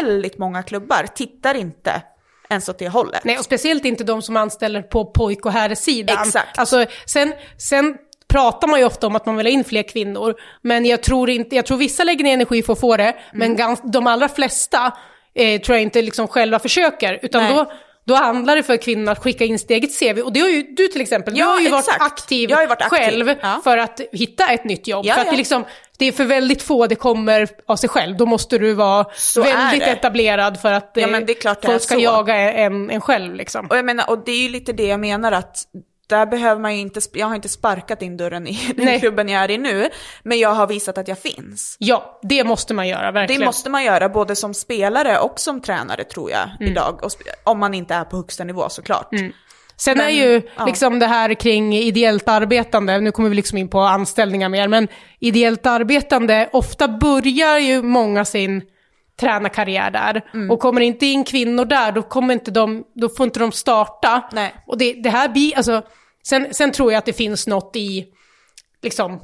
väldigt 0.00 0.38
många 0.38 0.62
klubbar 0.62 1.06
tittar 1.14 1.54
inte 1.54 2.02
ens 2.50 2.68
åt 2.68 2.78
det 2.78 2.88
hållet. 2.88 3.24
Nej, 3.24 3.38
och 3.38 3.44
speciellt 3.44 3.84
inte 3.84 4.04
de 4.04 4.22
som 4.22 4.36
anställer 4.36 4.82
på 4.82 5.04
pojk 5.04 5.46
och 5.46 5.52
herrsidan. 5.52 6.18
Exakt. 6.26 6.58
Alltså, 6.58 6.86
sen, 7.06 7.32
sen 7.58 7.96
pratar 8.28 8.68
man 8.68 8.80
ju 8.80 8.86
ofta 8.86 9.06
om 9.06 9.16
att 9.16 9.26
man 9.26 9.36
vill 9.36 9.46
ha 9.46 9.50
in 9.50 9.64
fler 9.64 9.82
kvinnor, 9.82 10.34
men 10.62 10.86
jag 10.86 11.02
tror, 11.02 11.30
inte, 11.30 11.56
jag 11.56 11.66
tror 11.66 11.76
vissa 11.78 12.04
lägger 12.04 12.24
ner 12.24 12.32
energi 12.34 12.62
för 12.62 12.72
att 12.72 12.80
få 12.80 12.96
det, 12.96 13.16
men 13.32 13.42
Mm. 13.42 13.56
gans, 13.56 13.80
de 13.84 14.06
allra 14.06 14.28
flesta 14.28 14.92
eh, 15.34 15.60
tror 15.60 15.76
jag 15.76 15.82
inte 15.82 16.02
liksom 16.02 16.28
själva 16.28 16.58
försöker, 16.58 17.18
utan 17.22 17.42
Nej. 17.42 17.52
då, 17.54 17.72
då 18.06 18.14
handlar 18.14 18.56
det 18.56 18.62
för 18.62 18.76
kvinnor 18.76 19.12
att 19.12 19.18
skicka 19.22 19.44
in 19.44 19.58
sitt 19.58 19.70
eget 19.70 19.98
CV. 19.98 20.20
Och 20.20 20.32
det 20.32 20.40
har 20.40 20.48
ju 20.48 20.62
du 20.62 20.88
till 20.88 21.00
exempel, 21.00 21.34
du 21.34 21.40
Ja, 21.40 21.46
har 21.46 21.60
ju 21.60 21.66
exakt. 21.66 21.86
varit 22.00 22.12
aktiv, 22.12 22.50
har 22.52 22.60
ju 22.60 22.66
varit 22.66 22.82
aktiv, 22.82 22.98
själv 22.98 23.34
ja. 23.42 23.60
för 23.64 23.78
att 23.78 24.00
hitta 24.12 24.46
ett 24.52 24.64
nytt 24.64 24.86
jobb. 24.86 25.06
Ja, 25.06 25.14
för 25.14 25.20
att 25.20 25.26
ja. 25.26 25.30
det, 25.32 25.38
liksom, 25.38 25.64
det 25.98 26.04
är 26.04 26.12
för 26.12 26.24
väldigt 26.24 26.62
få 26.62 26.86
det 26.86 26.94
kommer 26.94 27.48
av 27.66 27.76
sig 27.76 27.88
själv, 27.88 28.16
då 28.16 28.26
måste 28.26 28.58
du 28.58 28.72
vara 28.74 29.06
Så 29.14 29.42
väldigt 29.42 29.82
etablerad 29.88 30.60
för 30.60 30.72
att 30.72 30.90
Ja, 30.94 31.02
eh, 31.02 31.08
men 31.10 31.26
det 31.26 31.32
är 31.32 31.40
klart 31.40 31.64
folk 31.64 31.82
ska 31.82 31.94
så. 31.94 32.00
jaga 32.00 32.34
en, 32.36 32.90
en 32.90 33.00
själv. 33.00 33.34
Liksom. 33.34 33.66
Och 33.66 33.76
jag 33.76 33.84
menar, 33.84 34.10
och 34.10 34.24
det 34.24 34.32
är 34.32 34.42
ju 34.42 34.48
lite 34.48 34.72
det 34.72 34.86
jag 34.86 35.00
menar 35.00 35.32
att 35.32 35.58
där 36.08 36.26
behöver 36.26 36.60
man 36.60 36.74
ju 36.74 36.80
inte, 36.80 37.00
jag 37.12 37.26
har 37.26 37.34
inte 37.34 37.48
sparkat 37.48 38.02
in 38.02 38.16
dörren 38.16 38.46
i 38.46 38.72
den 38.76 38.84
Nej. 38.86 39.00
klubben 39.00 39.28
jag 39.28 39.44
är 39.44 39.50
i 39.50 39.58
nu, 39.58 39.88
men 40.22 40.38
jag 40.38 40.54
har 40.54 40.66
visat 40.66 40.98
att 40.98 41.08
jag 41.08 41.18
finns. 41.18 41.76
Ja, 41.78 42.18
det 42.22 42.44
måste 42.44 42.74
man 42.74 42.88
göra, 42.88 43.06
Det 43.06 43.12
verkligen. 43.12 43.44
måste 43.44 43.70
man 43.70 43.84
göra 43.84 44.08
både 44.08 44.36
som 44.36 44.54
spelare 44.54 45.18
och 45.18 45.40
som 45.40 45.60
tränare 45.60 46.04
tror 46.04 46.30
jag 46.30 46.50
Mm. 46.60 46.72
idag. 46.72 47.00
Om 47.44 47.58
man 47.58 47.74
inte 47.74 47.94
är 47.94 48.04
på 48.04 48.16
högsta 48.16 48.44
nivå 48.44 48.68
såklart. 48.68 49.08
Sen 49.76 49.98
Men, 49.98 50.06
är 50.06 50.10
ju 50.10 50.42
ja. 50.56 50.66
liksom 50.66 50.98
det 50.98 51.06
här 51.06 51.34
kring 51.34 51.74
ideellt 51.76 52.28
arbetande, 52.28 53.00
nu 53.00 53.12
kommer 53.12 53.28
vi 53.28 53.34
liksom 53.36 53.58
in 53.58 53.68
på 53.68 53.80
anställningar 53.80 54.48
mer, 54.48 54.68
men 54.68 54.88
ideellt 55.20 55.66
arbetande, 55.66 56.48
ofta 56.52 56.88
börjar 56.88 57.58
ju 57.58 57.82
många 57.82 58.24
sin 58.24 58.62
tränarkarriär 59.20 59.90
där. 59.90 60.24
Mm. 60.34 60.50
Och 60.50 60.60
kommer 60.60 60.80
inte 60.80 61.06
in 61.06 61.24
kvinnor 61.24 61.64
där, 61.64 61.92
då, 61.92 62.02
kommer 62.02 62.34
inte 62.34 62.50
de, 62.50 62.84
då 62.94 63.08
får 63.08 63.24
inte 63.24 63.40
de 63.40 63.52
starta. 63.52 64.22
Nej. 64.32 64.54
Och 64.66 64.78
det, 64.78 64.92
det 64.92 65.10
här 65.10 65.28
blir, 65.28 65.56
alltså, 65.56 65.82
sen, 66.28 66.54
sen 66.54 66.72
tror 66.72 66.92
jag 66.92 66.98
att 66.98 67.06
det 67.06 67.12
finns 67.12 67.46
något 67.46 67.76
i, 67.76 68.06
liksom, 68.82 69.20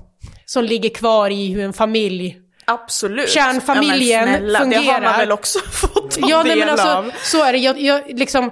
som 0.47 0.65
ligger 0.65 0.89
kvar 0.91 1.31
i 1.31 1.53
hur 1.53 1.65
en 1.65 1.73
familj 1.73 2.41
Absolut. 2.67 3.29
Kärnfamiljen 3.31 4.29
ja, 4.29 4.37
snälla, 4.37 4.59
Det 4.59 4.65
har 4.77 4.83
fungerar. 4.83 5.01
man 5.01 5.19
väl 5.19 5.33
också 5.33 5.59
fått 5.73 6.11
ta 6.21 6.29
Ja, 6.29 6.39
del 6.43 6.47
nej, 6.47 6.57
men 6.59 6.69
alltså, 6.69 6.89
av. 6.89 7.11
så 7.23 7.45
är 7.45 7.53
det. 7.53 7.59
Jag, 7.59 7.81
jag, 7.81 8.03
liksom, 8.19 8.51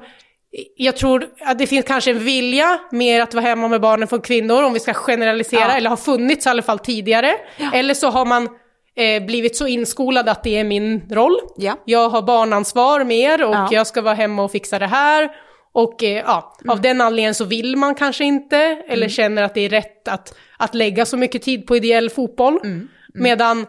jag 0.77 0.97
tror 0.97 1.27
att 1.41 1.59
det 1.59 1.67
finns 1.67 1.85
kanske 1.87 2.11
en 2.11 2.19
vilja 2.19 2.79
mer 2.91 3.21
att 3.21 3.35
vara 3.35 3.45
hemma 3.45 3.69
med 3.69 3.81
barnen 3.81 4.09
för 4.09 4.19
kvinnor, 4.19 4.63
om 4.63 4.73
vi 4.73 4.81
ska 4.81 4.95
generalisera, 4.95 5.61
Ja. 5.61 5.71
eller 5.77 5.91
har 5.91 5.97
funnits 5.97 6.47
i 6.47 6.49
alla 6.49 6.63
fall 6.63 6.79
tidigare. 6.79 7.35
Eller 7.73 7.95
så 7.95 8.11
har 8.11 8.25
man 8.25 8.49
eh, 8.97 9.23
blivit 9.27 9.57
så 9.57 9.67
inskolad 9.67 10.29
att 10.29 10.43
det 10.45 10.59
är 10.59 10.65
min 10.65 11.01
roll. 11.11 11.37
Ja. 11.57 11.77
Jag 11.85 12.09
har 12.09 12.23
barnansvar 12.23 13.05
mer 13.05 13.45
och 13.45 13.55
Ja. 13.55 13.69
jag 13.71 13.87
ska 13.87 14.03
vara 14.03 14.15
hemma 14.15 14.43
och 14.45 14.53
fixa 14.53 14.79
det 14.79 14.87
här. 14.87 15.31
Och 15.75 16.03
eh, 16.03 16.23
ja, 16.27 16.57
av 16.69 16.73
Mm. 16.79 16.83
den 16.83 17.01
anledningen 17.01 17.35
så 17.35 17.45
vill 17.45 17.77
man 17.77 17.95
kanske 17.95 18.25
inte, 18.25 18.57
eller 18.89 19.09
känner 19.09 19.43
att 19.43 19.55
det 19.55 19.61
är 19.61 19.69
rätt 19.69 20.09
att, 20.09 20.35
att 20.59 20.75
lägga 20.75 21.07
så 21.07 21.17
mycket 21.17 21.43
tid 21.43 21.67
på 21.67 21.77
ideell 21.77 22.11
fotboll. 22.11 22.59
Mm. 22.65 22.89
Medan 23.15 23.67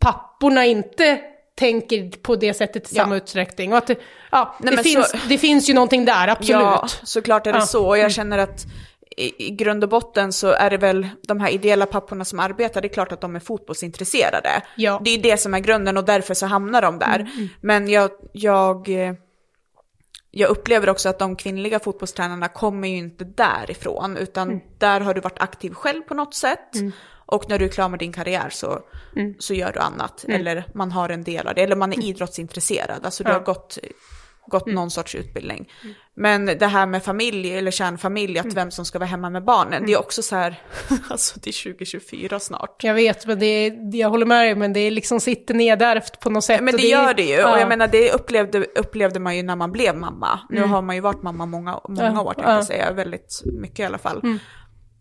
papporna 0.00 0.66
inte 0.66 1.20
tänker 1.58 2.10
på 2.22 2.36
det 2.36 2.54
sättet 2.54 2.92
i 2.92 2.96
Ja. 2.96 3.02
samma 3.02 3.16
utsträckning. 3.16 3.72
Och 3.72 3.78
att 3.78 3.86
det, 3.86 3.98
ja, 4.30 4.56
Nej, 4.60 4.76
det, 4.76 4.82
finns, 4.82 5.10
så- 5.10 5.16
det 5.28 5.38
finns 5.38 5.70
ju 5.70 5.74
någonting 5.74 6.04
där, 6.04 6.28
absolut. 6.28 6.50
Ja, 6.62 6.86
såklart 7.02 7.46
är 7.46 7.52
det 7.52 7.56
Ja. 7.56 7.60
Mm. 7.62 7.66
så. 7.66 7.86
Och 7.86 7.98
jag 7.98 8.12
känner 8.12 8.38
att 8.38 8.66
i, 9.16 9.46
i 9.46 9.50
grund 9.50 9.84
och 9.84 9.90
botten 9.90 10.32
så 10.32 10.48
är 10.52 10.70
det 10.70 10.76
väl 10.76 11.08
de 11.28 11.40
här 11.40 11.50
ideella 11.50 11.86
papporna 11.86 12.24
som 12.24 12.40
arbetar, 12.40 12.80
det 12.80 12.86
är 12.88 12.92
klart 12.92 13.12
att 13.12 13.20
de 13.20 13.36
är 13.36 13.40
fotbollsintresserade. 13.40 14.62
Ja. 14.76 15.00
Det 15.04 15.10
är 15.10 15.18
det 15.18 15.36
som 15.36 15.54
är 15.54 15.58
grunden 15.58 15.96
och 15.96 16.04
därför 16.04 16.34
så 16.34 16.46
hamnar 16.46 16.82
de 16.82 16.98
där. 16.98 17.28
Men 17.60 17.88
jag, 17.88 18.10
jag, 18.32 18.88
eh, 18.88 19.14
jag 20.30 20.50
upplever 20.50 20.88
också 20.88 21.08
att 21.08 21.18
de 21.18 21.36
kvinnliga 21.36 21.78
fotbollstränarna 21.80 22.48
kommer 22.48 22.88
ju 22.88 22.96
inte 22.96 23.24
därifrån, 23.24 24.16
utan 24.16 24.60
där 24.78 25.00
har 25.00 25.14
du 25.14 25.20
varit 25.20 25.40
aktiv 25.40 25.70
själv 25.74 26.02
på 26.02 26.14
något 26.14 26.34
sätt. 26.34 26.70
Och 27.30 27.48
när 27.48 27.58
du 27.58 27.64
är 27.64 27.68
klar 27.68 27.88
med 27.88 27.98
din 27.98 28.12
karriär 28.12 28.48
så, 28.50 28.80
så 29.38 29.54
gör 29.54 29.72
du 29.72 29.78
annat, 29.80 30.24
eller 30.28 30.64
man 30.74 30.92
har 30.92 31.08
en 31.08 31.24
del 31.24 31.46
av 31.46 31.54
det, 31.54 31.62
eller 31.62 31.76
man 31.76 31.92
är 31.92 32.04
idrottsintresserad, 32.04 33.04
alltså 33.04 33.24
du 33.24 33.30
Ja. 33.30 33.34
har 33.34 33.40
gått, 33.44 33.78
gått 34.48 34.66
någon 34.66 34.90
sorts 34.90 35.14
utbildning. 35.14 35.68
Men 36.14 36.46
det 36.46 36.66
här 36.66 36.86
med 36.86 37.02
familj 37.02 37.54
eller 37.54 37.70
kärnfamilj, 37.70 38.38
att 38.38 38.54
vem 38.54 38.70
som 38.70 38.84
ska 38.84 38.98
vara 38.98 39.08
hemma 39.08 39.30
med 39.30 39.44
barnen, 39.44 39.86
det 39.86 39.92
är 39.92 39.98
också 39.98 40.22
så 40.22 40.36
här, 40.36 40.62
alltså 41.10 41.40
det 41.40 41.50
är 41.50 41.64
2024 41.64 42.40
snart. 42.40 42.84
Jag 42.84 42.94
vet, 42.94 43.26
men 43.26 43.38
det 43.38 43.46
är, 43.46 43.96
jag 43.96 44.10
håller 44.10 44.26
med 44.26 44.46
dig, 44.46 44.54
men 44.54 44.72
det 44.72 44.80
är 44.80 44.90
liksom 44.90 45.20
sitter 45.20 45.54
nedärvt 45.54 46.20
på 46.20 46.30
något 46.30 46.44
sätt. 46.44 46.60
Men 46.60 46.74
och 46.74 46.80
det 46.80 46.86
gör 46.86 47.14
det 47.14 47.22
ju, 47.22 47.34
ja. 47.34 47.52
och 47.52 47.60
jag 47.60 47.68
menar 47.68 47.88
det 47.88 48.12
upplevde, 48.12 48.58
upplevde 48.58 49.20
man 49.20 49.36
ju 49.36 49.42
när 49.42 49.56
man 49.56 49.72
blev 49.72 49.96
mamma. 49.96 50.40
Nu 50.50 50.62
har 50.62 50.82
man 50.82 50.94
ju 50.94 51.00
varit 51.00 51.22
mamma 51.22 51.46
många, 51.46 51.80
många 51.88 52.22
år, 52.22 52.34
tänkte 52.34 52.50
ja. 52.50 52.56
jag 52.56 52.64
säga, 52.64 52.92
väldigt 52.92 53.42
mycket 53.44 53.78
i 53.78 53.84
alla 53.84 53.98
fall. 53.98 54.38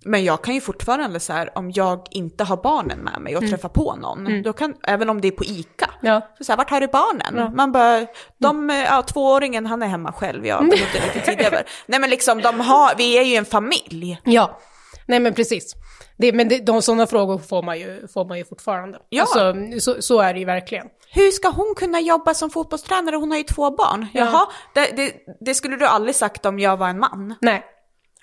Men 0.07 0.23
jag 0.23 0.41
kan 0.41 0.53
ju 0.53 0.61
fortfarande 0.61 1.19
så 1.19 1.33
här, 1.33 1.57
om 1.57 1.71
jag 1.71 2.07
inte 2.11 2.43
har 2.43 2.57
barnen 2.57 2.99
med 2.99 3.21
mig 3.21 3.37
och 3.37 3.49
träffar 3.49 3.69
på 3.69 3.95
någon, 3.95 4.41
då 4.43 4.53
kan, 4.53 4.75
även 4.83 5.09
om 5.09 5.21
det 5.21 5.27
är 5.27 5.31
på 5.31 5.43
ICA, 5.45 5.89
Ja. 6.01 6.21
så, 6.37 6.43
så 6.43 6.51
här, 6.51 6.57
vart 6.57 6.69
har 6.69 6.81
du 6.81 6.87
barnen? 6.87 7.55
Man 7.55 7.71
bara, 7.71 8.05
de, 8.37 8.69
ja, 8.69 9.01
tvååringen 9.01 9.65
han 9.65 9.83
är 9.83 9.87
hemma 9.87 10.11
själv, 10.13 10.45
jag 10.45 10.59
bodde 10.65 10.75
lite 10.77 11.19
tidigare. 11.25 11.63
Nej 11.85 11.99
men 11.99 12.09
liksom, 12.09 12.41
de 12.41 12.59
har, 12.59 12.95
vi 12.97 13.17
är 13.17 13.23
ju 13.23 13.35
en 13.35 13.45
familj. 13.45 14.21
Ja, 14.23 14.59
nej 15.07 15.19
men 15.19 15.33
precis. 15.33 15.73
Det, 16.17 16.33
men 16.33 16.47
det, 16.47 16.65
de 16.65 16.81
sådana 16.81 17.07
frågor 17.07 17.37
får 17.37 17.63
man 17.63 17.79
ju, 17.79 18.07
får 18.13 18.25
man 18.25 18.37
ju 18.37 18.45
fortfarande. 18.45 18.97
Ja. 19.09 19.21
Alltså, 19.21 19.53
så, 19.79 20.01
så 20.01 20.19
är 20.21 20.33
det 20.33 20.39
ju 20.39 20.45
verkligen. 20.45 20.85
Hur 21.11 21.31
ska 21.31 21.49
hon 21.49 21.73
kunna 21.77 21.99
jobba 21.99 22.33
som 22.33 22.49
fotbollstränare? 22.49 23.15
Hon 23.15 23.31
har 23.31 23.37
ju 23.37 23.43
två 23.43 23.71
barn. 23.71 24.05
Jaha, 24.13 24.47
det, 24.73 24.91
det, 24.95 25.13
det 25.39 25.53
skulle 25.55 25.75
du 25.77 25.85
aldrig 25.85 26.15
sagt 26.15 26.45
om 26.45 26.59
jag 26.59 26.77
var 26.77 26.87
en 26.89 26.99
man. 26.99 27.35
Nej. 27.41 27.63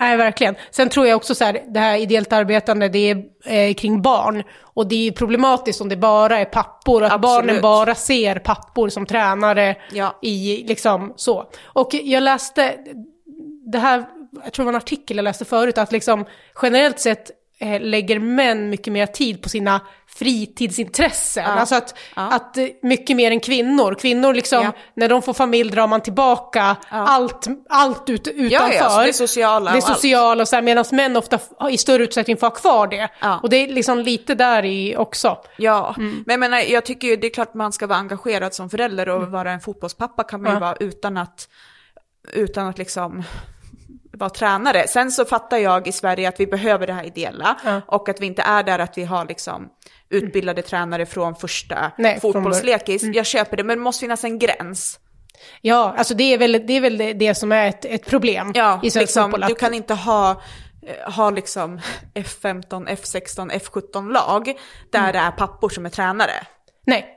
Nej, 0.01 0.17
verkligen. 0.17 0.55
Sen 0.71 0.89
tror 0.89 1.07
jag 1.07 1.17
också 1.17 1.35
så 1.35 1.45
här, 1.45 1.63
det 1.69 1.81
här 1.81 1.97
ideellt 1.97 2.33
arbetande, 2.33 2.89
det 2.89 3.11
är 3.11 3.25
eh, 3.45 3.75
kring 3.75 4.03
barn. 4.03 4.43
Och 4.61 4.87
det 4.89 4.95
är 4.95 5.05
ju 5.05 5.13
problematiskt 5.13 5.81
om 5.81 5.89
det 5.89 5.97
bara 5.97 6.39
är 6.39 6.45
pappor, 6.45 7.05
att 7.05 7.13
Absolut. 7.13 7.23
barnen 7.47 7.63
bara 7.63 7.95
ser 7.95 8.39
pappor 8.39 8.89
som 8.89 9.07
tränare 9.07 9.77
Ja. 9.93 10.19
i 10.23 10.65
liksom 10.69 11.13
så. 11.17 11.51
Och 11.65 11.89
jag 11.93 12.23
läste, 12.23 12.75
det 13.73 13.79
här, 13.79 14.05
jag 14.45 14.53
tror 14.53 14.65
det 14.65 14.67
var 14.67 14.73
en 14.73 14.77
artikel 14.77 15.17
jag 15.17 15.25
läste 15.25 15.45
förut, 15.45 15.79
att 15.79 15.93
liksom 15.93 16.25
generellt 16.63 17.01
sett 17.01 17.31
eh, 17.61 17.81
lägger 17.81 18.19
män 18.19 18.71
mycket 18.71 18.93
mer 18.93 19.07
tid 19.07 19.43
på 19.43 19.49
sina 19.49 19.81
fritidsintressen. 20.07 21.45
Alltså 21.47 21.75
att, 21.75 21.95
att 22.15 22.57
eh, 22.57 22.67
mycket 22.83 23.17
mer 23.17 23.31
än 23.31 23.41
kvinnor. 23.41 23.95
Kvinnor 23.95 24.35
liksom, 24.35 24.63
Ja. 24.63 24.73
när 24.95 25.09
de 25.09 25.23
får 25.23 25.35
familj 25.35 25.71
drar 25.71 25.87
man 25.87 26.01
tillbaka 26.01 26.77
allt, 26.91 27.47
allt 27.69 28.11
ut, 28.11 28.29
utanför. 28.29 28.75
ja, 28.77 29.03
det 29.07 29.13
sociala 29.13 29.73
Det 29.73 29.83
sociala 29.83 30.43
och 30.43 30.49
så 30.49 30.57
här, 30.57 30.63
medan 30.63 30.85
män 30.93 31.17
ofta 31.17 31.39
i 31.71 31.79
större 31.79 32.03
utsträckning 32.03 32.37
får 32.37 32.47
ha 32.47 32.55
kvar 32.55 32.87
det. 32.87 33.09
Ja. 33.21 33.41
Och 33.43 33.51
det 33.51 33.57
är 33.57 33.69
liksom 33.69 33.99
lite 33.99 34.35
där 34.35 34.65
i 34.65 34.97
också. 34.97 35.39
Ja, 35.57 35.95
men 35.99 36.25
jag 36.27 36.41
menar, 36.41 36.59
jag 36.59 36.85
tycker 36.85 37.09
ju 37.09 37.17
det 37.17 37.27
är 37.27 37.31
klart 37.35 37.55
man 37.55 37.73
ska 37.73 37.87
vara 37.87 37.99
engagerad 37.99 38.55
som 38.55 38.71
förälder 38.71 39.09
och 39.09 39.29
vara 39.31 39.53
en 39.53 39.61
fotbollspappa 39.61 40.23
kan 40.25 40.43
man 40.43 40.51
ju 40.53 40.57
Ja. 40.57 40.61
vara 40.61 40.77
utan 40.81 41.17
att, 41.17 41.49
utan 42.33 42.67
att 42.69 42.79
liksom 42.79 43.23
vara 44.19 44.31
tränare. 44.31 44.89
Sen 44.89 45.11
så 45.13 45.25
fattar 45.25 45.59
jag 45.59 45.87
i 45.89 45.93
Sverige 45.93 46.29
att 46.29 46.41
vi 46.41 46.47
behöver 46.47 46.87
det 46.87 46.93
här 46.93 47.05
ideella 47.05 47.57
Ja. 47.65 47.81
och 47.87 48.09
att 48.09 48.21
vi 48.21 48.27
inte 48.27 48.43
är 48.43 48.63
där 48.63 48.79
att 48.79 48.99
vi 48.99 49.05
har 49.05 49.25
liksom 49.27 49.69
utbildade 50.11 50.63
tränare 50.63 51.07
från 51.07 51.35
första 51.35 51.93
Nej, 51.99 52.21
från 52.21 52.33
fotbollslekis. 52.33 53.03
Jag 53.03 53.27
köper 53.27 53.57
det, 53.57 53.65
men 53.65 53.79
det 53.79 53.85
måste 53.85 54.01
finnas 54.01 54.25
en 54.25 54.39
gräns. 54.39 55.01
Ja, 55.61 55.95
alltså 55.99 56.15
det 56.15 56.25
är 56.35 56.39
väl 56.39 56.53
det, 56.67 56.73
är 56.73 56.81
väl 56.81 56.99
det, 56.99 57.13
det 57.13 57.35
som 57.35 57.53
är 57.53 57.67
ett, 57.69 57.85
ett 57.85 58.07
problem 58.07 58.53
Ja, 58.55 58.81
i 58.83 58.91
svensk 58.91 59.01
liksom, 59.03 59.23
fotboll. 59.23 59.43
att- 59.43 59.49
du 59.49 59.55
kan 59.55 59.75
inte 59.75 59.95
ha, 59.95 60.31
eh, 60.87 61.13
ha 61.13 61.31
liksom 61.31 61.81
F15, 62.15 62.89
F16, 62.89 63.51
F17-lag 63.53 64.45
där 64.93 64.99
Mm. 64.99 65.13
det 65.13 65.19
är 65.19 65.31
pappor 65.31 65.69
som 65.69 65.87
är 65.87 65.91
tränare. 65.91 66.31
Nej. 66.87 67.11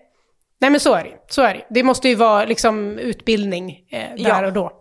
Nej 0.61 0.69
men 0.71 0.79
så 0.79 0.93
är 0.93 1.03
det 1.03 1.33
Så 1.33 1.41
är 1.41 1.53
det 1.53 1.65
Det 1.69 1.83
måste 1.83 2.09
ju 2.09 2.15
vara 2.15 2.45
liksom 2.45 2.99
utbildning 2.99 3.71
eh, 3.91 3.99
där 3.99 4.13
Ja. 4.41 4.45
och 4.47 4.53
då. 4.53 4.71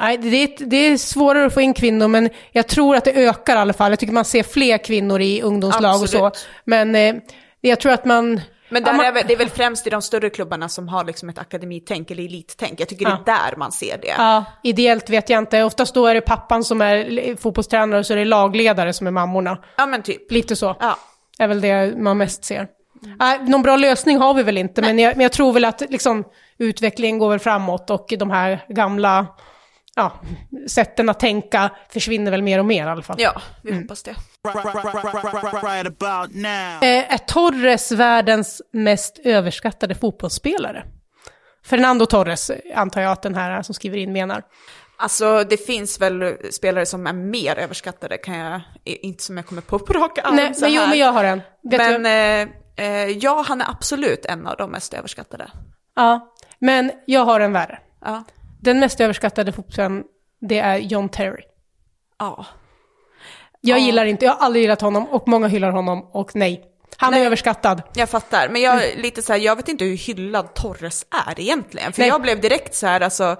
Nej, 0.00 0.18
det, 0.18 0.36
är, 0.36 0.66
det 0.66 0.76
är 0.76 0.96
svårare 0.96 1.46
att 1.46 1.54
få 1.54 1.60
in 1.60 1.74
kvinnor, 1.74 2.08
men 2.08 2.30
jag 2.52 2.68
tror 2.68 2.96
att 2.96 3.04
det 3.04 3.12
ökar 3.12 3.56
i 3.56 3.58
alla 3.58 3.72
fall. 3.72 3.92
Jag 3.92 3.98
tycker 3.98 4.12
man 4.12 4.24
ser 4.24 4.42
fler 4.42 4.78
kvinnor 4.78 5.20
i 5.20 5.42
ungdomslag 5.42 6.02
och 6.02 6.08
så. 6.08 6.26
Absolut. 6.26 6.48
Men 6.64 6.94
eh, 6.94 7.14
jag 7.60 7.80
tror 7.80 7.92
att 7.92 8.04
man... 8.04 8.40
Men 8.68 8.82
ja, 8.82 8.90
där 8.90 8.96
man, 8.96 9.06
är 9.06 9.12
väl, 9.12 9.24
det 9.26 9.34
är 9.34 9.38
väl 9.38 9.50
främst 9.50 9.86
i 9.86 9.90
de 9.90 10.02
större 10.02 10.30
klubbarna 10.30 10.68
som 10.68 10.88
har 10.88 11.04
liksom 11.04 11.28
ett 11.28 11.38
akademitänk 11.38 12.10
eller 12.10 12.24
elittänk. 12.24 12.80
Jag 12.80 12.88
tycker 12.88 13.04
det 13.06 13.12
är 13.12 13.24
där 13.24 13.56
man 13.56 13.72
ser 13.72 13.98
det. 13.98 14.14
Ja, 14.18 14.44
ideellt 14.62 15.10
vet 15.10 15.30
jag 15.30 15.38
inte. 15.38 15.62
Oftast 15.62 15.94
då 15.94 16.06
är 16.06 16.14
det 16.14 16.20
pappan 16.20 16.64
som 16.64 16.80
är 16.80 17.36
fotbollstränare 17.36 17.98
och 17.98 18.06
så 18.06 18.12
är 18.12 18.16
det 18.16 18.24
lagledare 18.24 18.92
som 18.92 19.06
är 19.06 19.10
mammorna. 19.10 19.58
Ja 19.76 19.86
men 19.86 20.02
typ. 20.02 20.32
Lite 20.32 20.56
så. 20.56 20.76
Ja. 20.80 20.98
är 21.38 21.48
väl 21.48 21.60
det 21.60 21.98
man 21.98 22.18
mest 22.18 22.44
ser. 22.44 22.68
Nej, 23.18 23.38
någon 23.38 23.62
bra 23.62 23.76
lösning 23.76 24.18
har 24.18 24.34
vi 24.34 24.42
väl 24.42 24.58
inte, 24.58 24.82
men 24.82 24.98
jag, 24.98 25.16
men 25.16 25.22
jag 25.22 25.32
tror 25.32 25.52
väl 25.52 25.64
att 25.64 25.80
liksom, 25.80 26.24
utvecklingen 26.58 27.18
går 27.18 27.30
väl 27.30 27.38
framåt 27.38 27.90
och 27.90 28.06
de 28.18 28.30
här 28.30 28.64
gamla 28.68 29.26
ja, 29.96 30.12
sätten 30.68 31.08
att 31.08 31.20
tänka 31.20 31.70
försvinner 31.88 32.30
väl 32.30 32.42
mer 32.42 32.58
och 32.58 32.66
mer 32.66 32.86
i 32.86 32.90
alla 32.90 33.02
fall. 33.02 33.16
Ja, 33.18 33.42
vi 33.62 33.70
Mm. 33.70 33.82
hoppas 33.82 34.02
det. 34.02 34.14
Eh, 36.82 37.12
är 37.14 37.18
Torres 37.18 37.92
världens 37.92 38.62
mest 38.72 39.18
överskattade 39.24 39.94
fotbollsspelare? 39.94 40.84
Fernando 41.64 42.06
Torres 42.06 42.50
antar 42.74 43.00
jag 43.00 43.12
att 43.12 43.22
den 43.22 43.34
här 43.34 43.62
som 43.62 43.74
skriver 43.74 43.98
in 43.98 44.12
menar. 44.12 44.42
Alltså 44.96 45.44
det 45.44 45.56
finns 45.56 46.00
väl 46.00 46.36
spelare 46.50 46.86
som 46.86 47.06
är 47.06 47.12
mer 47.12 47.58
överskattade 47.58 48.18
kan 48.18 48.34
jag, 48.38 48.60
inte 48.84 49.22
som 49.22 49.36
jag 49.36 49.46
kommer 49.46 49.62
på 49.62 49.78
på 49.78 49.92
rak 49.92 50.18
arm 50.18 50.36
Nej, 50.36 50.52
men 50.60 50.72
jo, 50.72 50.82
men 50.88 50.98
jag 50.98 51.12
har 51.12 51.24
en. 51.24 51.42
Vet 51.70 52.00
Men 52.02 52.06
eh, 52.06 52.86
eh, 52.86 53.08
ja, 53.08 53.44
han 53.48 53.60
är 53.60 53.70
absolut 53.70 54.24
en 54.26 54.46
av 54.46 54.56
de 54.56 54.70
mest 54.70 54.94
överskattade. 54.94 55.50
Ja, 55.96 56.34
men 56.58 56.90
jag 57.06 57.24
har 57.24 57.40
en 57.40 57.52
värre. 57.52 57.78
Ja. 58.04 58.24
Den 58.64 58.80
mest 58.80 59.00
överskattade 59.00 59.52
fotbollsspelaren, 59.52 60.04
det 60.40 60.58
är 60.58 60.76
John 60.78 61.08
Terry. 61.08 61.42
Ja. 62.18 62.46
Jag 63.60 63.78
Ja. 63.78 63.82
gillar 63.84 64.04
inte, 64.04 64.24
jag 64.24 64.32
har 64.32 64.46
aldrig 64.46 64.62
gillat 64.62 64.80
honom 64.80 65.08
och 65.08 65.28
många 65.28 65.46
hyllar 65.48 65.70
honom 65.70 66.02
och 66.12 66.36
nej. 66.36 66.64
Han 66.96 67.10
Nej. 67.12 67.20
är 67.22 67.26
överskattad. 67.26 67.82
Jag 67.94 68.08
fattar, 68.08 68.48
men 68.48 68.62
jag, 68.62 68.82
lite 68.96 69.22
så 69.22 69.32
här, 69.32 69.40
jag 69.40 69.56
vet 69.56 69.68
inte 69.68 69.84
hur 69.84 69.96
hyllad 69.96 70.54
Torres 70.54 71.06
är 71.28 71.40
egentligen. 71.40 71.92
För 71.92 72.00
Nej. 72.00 72.08
jag 72.08 72.22
blev 72.22 72.40
direkt 72.40 72.74
så 72.74 72.86
här, 72.86 73.00
alltså, 73.00 73.36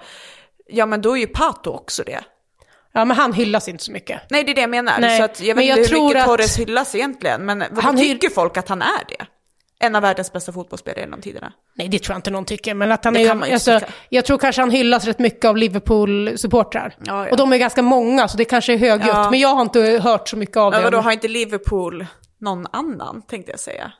ja 0.67 0.85
men 0.85 1.01
då 1.01 1.17
är 1.17 1.21
ju 1.21 1.27
Pato 1.27 1.69
också 1.71 2.03
det. 2.03 2.19
Ja, 2.93 3.05
men 3.05 3.17
han 3.17 3.33
hyllas 3.33 3.67
inte 3.67 3.83
så 3.83 3.91
mycket. 3.91 4.21
Nej, 4.29 4.43
det 4.43 4.51
är 4.51 4.55
det 4.55 4.61
jag 4.61 4.69
menar. 4.69 4.99
Nej, 4.99 5.17
Så 5.17 5.23
att 5.23 5.39
jag 5.39 5.47
vet 5.47 5.55
men 5.55 5.65
jag 5.65 5.77
inte 5.79 5.95
hur 5.95 6.01
mycket 6.07 6.21
att- 6.21 6.27
Torres 6.27 6.57
hyllas 6.59 6.95
egentligen. 6.95 7.45
Men 7.45 7.63
vad 7.71 7.83
Han 7.83 7.97
hyll- 7.97 8.19
tycker 8.19 8.29
folk 8.29 8.57
att 8.57 8.69
han 8.69 8.81
är 8.81 9.03
det? 9.09 9.25
En 9.85 9.95
av 9.95 10.01
världens 10.01 10.33
bästa 10.33 10.51
fotbollsspelare 10.51 10.99
genom 11.01 11.21
tiderna. 11.21 11.53
Nej, 11.75 11.87
det 11.87 11.99
tror 11.99 12.13
jag 12.13 12.17
inte 12.17 12.31
någon 12.31 12.45
tycker. 12.45 12.73
Men 12.73 12.91
att 12.91 13.05
han 13.05 13.13
Det 13.13 13.23
är, 13.23 13.27
kan 13.27 13.39
man 13.39 13.47
ju 13.47 13.53
alltså, 13.53 13.79
tycka. 13.79 13.91
jag 14.09 14.25
tror 14.25 14.37
kanske 14.37 14.61
han 14.61 14.71
hyllas 14.71 15.05
rätt 15.05 15.19
mycket 15.19 15.45
av 15.45 15.57
Liverpool-supportrar. 15.57 16.95
Ja, 17.05 17.25
ja. 17.25 17.31
Och 17.31 17.37
de 17.37 17.53
är 17.53 17.57
ganska 17.57 17.81
många, 17.81 18.27
så 18.27 18.37
det 18.37 18.45
kanske 18.45 18.73
är 18.73 18.77
högljutt. 18.77 19.11
Ja. 19.13 19.29
Men 19.31 19.39
jag 19.39 19.49
har 19.55 19.61
inte 19.61 19.81
hört 20.03 20.29
så 20.29 20.37
mycket 20.37 20.57
av 20.57 20.73
Ja, 20.73 20.77
det. 20.77 20.83
vadå, 20.83 20.97
har 20.97 21.11
inte 21.11 21.27
Liverpool 21.27 22.05
någon 22.41 22.67
annan, 22.71 23.21
tänkte 23.27 23.51
jag 23.51 23.59
säga. 23.59 23.91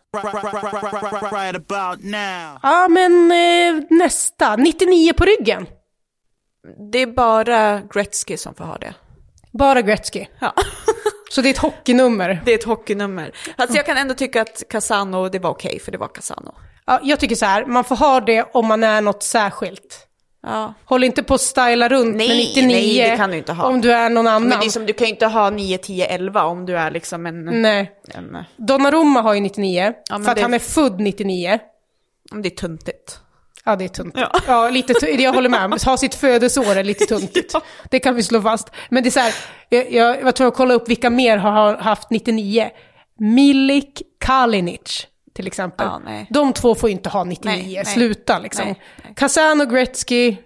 Right. 1.32 1.64
Ja, 2.64 2.88
men 2.88 3.32
eh, 3.32 3.84
nästa. 3.90 4.56
99 4.56 5.14
på 5.14 5.26
ryggen. 5.26 5.68
Det 6.92 7.00
är 7.02 7.08
bara 7.08 7.82
Gretzky 7.94 8.38
som 8.38 8.56
får 8.56 8.64
ha 8.66 8.78
det. 8.78 8.94
Bara 9.54 9.82
Gretzky. 9.82 10.26
Ja. 10.40 10.54
Så 11.36 11.42
det 11.42 11.50
är 11.50 11.52
ett 11.52 11.58
hockeynummer. 11.58 12.42
Det 12.46 12.52
är 12.52 12.56
ett 12.56 12.64
hockeynummer. 12.64 13.32
Alltså 13.56 13.78
jag 13.78 13.86
kan 13.86 13.98
ändå 13.98 14.14
tycka 14.14 14.42
att 14.42 14.64
Casano, 14.70 15.30
det 15.30 15.40
var 15.40 15.50
okej, 15.50 15.80
för 15.80 15.92
det 15.92 15.98
var 15.98 16.08
Casano. 16.08 16.56
Ja, 16.86 17.00
jag 17.04 17.20
tycker 17.20 17.36
så 17.36 17.46
här, 17.46 17.66
man 17.66 17.84
får 17.84 17.96
ha 17.96 18.20
det 18.22 18.44
om 18.54 18.66
man 18.68 18.84
är 18.84 19.02
något 19.02 19.24
särskilt. 19.24 20.08
Ja. 20.44 20.74
Håll 20.86 21.04
inte 21.04 21.24
på 21.24 21.34
att 21.34 21.42
styla 21.42 21.90
runt 21.90 22.16
Nej, 22.16 22.28
med 22.28 22.38
99 22.38 22.68
nej, 22.68 23.10
det 23.10 23.18
kan 23.18 23.32
du 23.32 23.38
inte 23.38 23.54
ha. 23.54 23.68
om 23.68 23.82
du 23.82 23.92
är 23.92 24.10
någon 24.10 24.28
annan. 24.28 24.50
Men 24.50 24.60
det 24.60 24.66
är 24.66 24.70
som, 24.70 24.86
du 24.86 24.94
kan 24.94 25.08
ju 25.08 25.14
inte 25.14 25.26
ha 25.26 25.50
9, 25.50 25.78
10, 25.78 26.06
11 26.06 26.44
om 26.44 26.66
du 26.66 26.78
är 26.78 26.92
liksom 26.92 27.26
en... 27.26 27.62
Nej. 27.62 27.92
en 28.14 28.38
Donnarumma 28.58 29.22
har 29.22 29.34
ju 29.34 29.40
99, 29.40 29.94
Ja, 30.10 30.20
för 30.20 30.30
att 30.30 30.36
det- 30.36 30.42
han 30.42 30.54
är 30.54 30.60
född 30.60 31.00
99. 31.00 31.60
om 32.32 32.42
det 32.42 32.48
är 32.50 32.56
tuntigt. 32.56 33.20
Ja, 33.66 33.76
det 33.76 33.84
är 33.86 33.88
tunt. 33.90 34.14
Ja. 34.18 34.32
Ja, 34.48 34.70
lite 34.70 34.94
tu- 34.94 35.22
jag 35.22 35.34
håller 35.34 35.50
med. 35.50 35.82
Ha 35.86 35.98
sitt 35.98 36.16
födelseår 36.16 36.76
är 36.76 36.84
lite 36.84 37.06
tuntigt. 37.06 37.52
Ja. 37.54 37.62
Det 37.90 38.00
kan 38.00 38.16
vi 38.16 38.24
slå 38.24 38.42
fast. 38.42 38.72
Men 38.90 39.04
det 39.04 39.10
är 39.10 39.12
så 39.12 39.20
här, 39.20 39.34
jag, 39.70 39.92
jag, 39.92 40.22
jag 40.22 40.36
tror 40.36 40.46
jag 40.48 40.54
kolla 40.54 40.74
upp 40.74 40.90
vilka 40.90 41.10
mer 41.10 41.38
har- 41.38 41.78
haft 41.78 42.10
99. 42.10 42.70
Milik 43.20 44.02
Kalinic, 44.20 45.08
till 45.36 45.48
exempel. 45.48 45.88
Ja, 45.88 46.02
nej. 46.06 46.28
De 46.30 46.54
två 46.54 46.76
får 46.76 46.90
inte 46.90 47.10
ha 47.10 47.24
99, 47.24 47.52
Nej, 47.56 47.74
nej. 47.76 47.86
sluta 47.86 48.40
liksom. 48.40 48.66
Nej, 48.66 48.82
nej. 49.04 49.14
Kazan 49.16 49.62
och 49.62 49.70
Gretzky, 49.70 50.38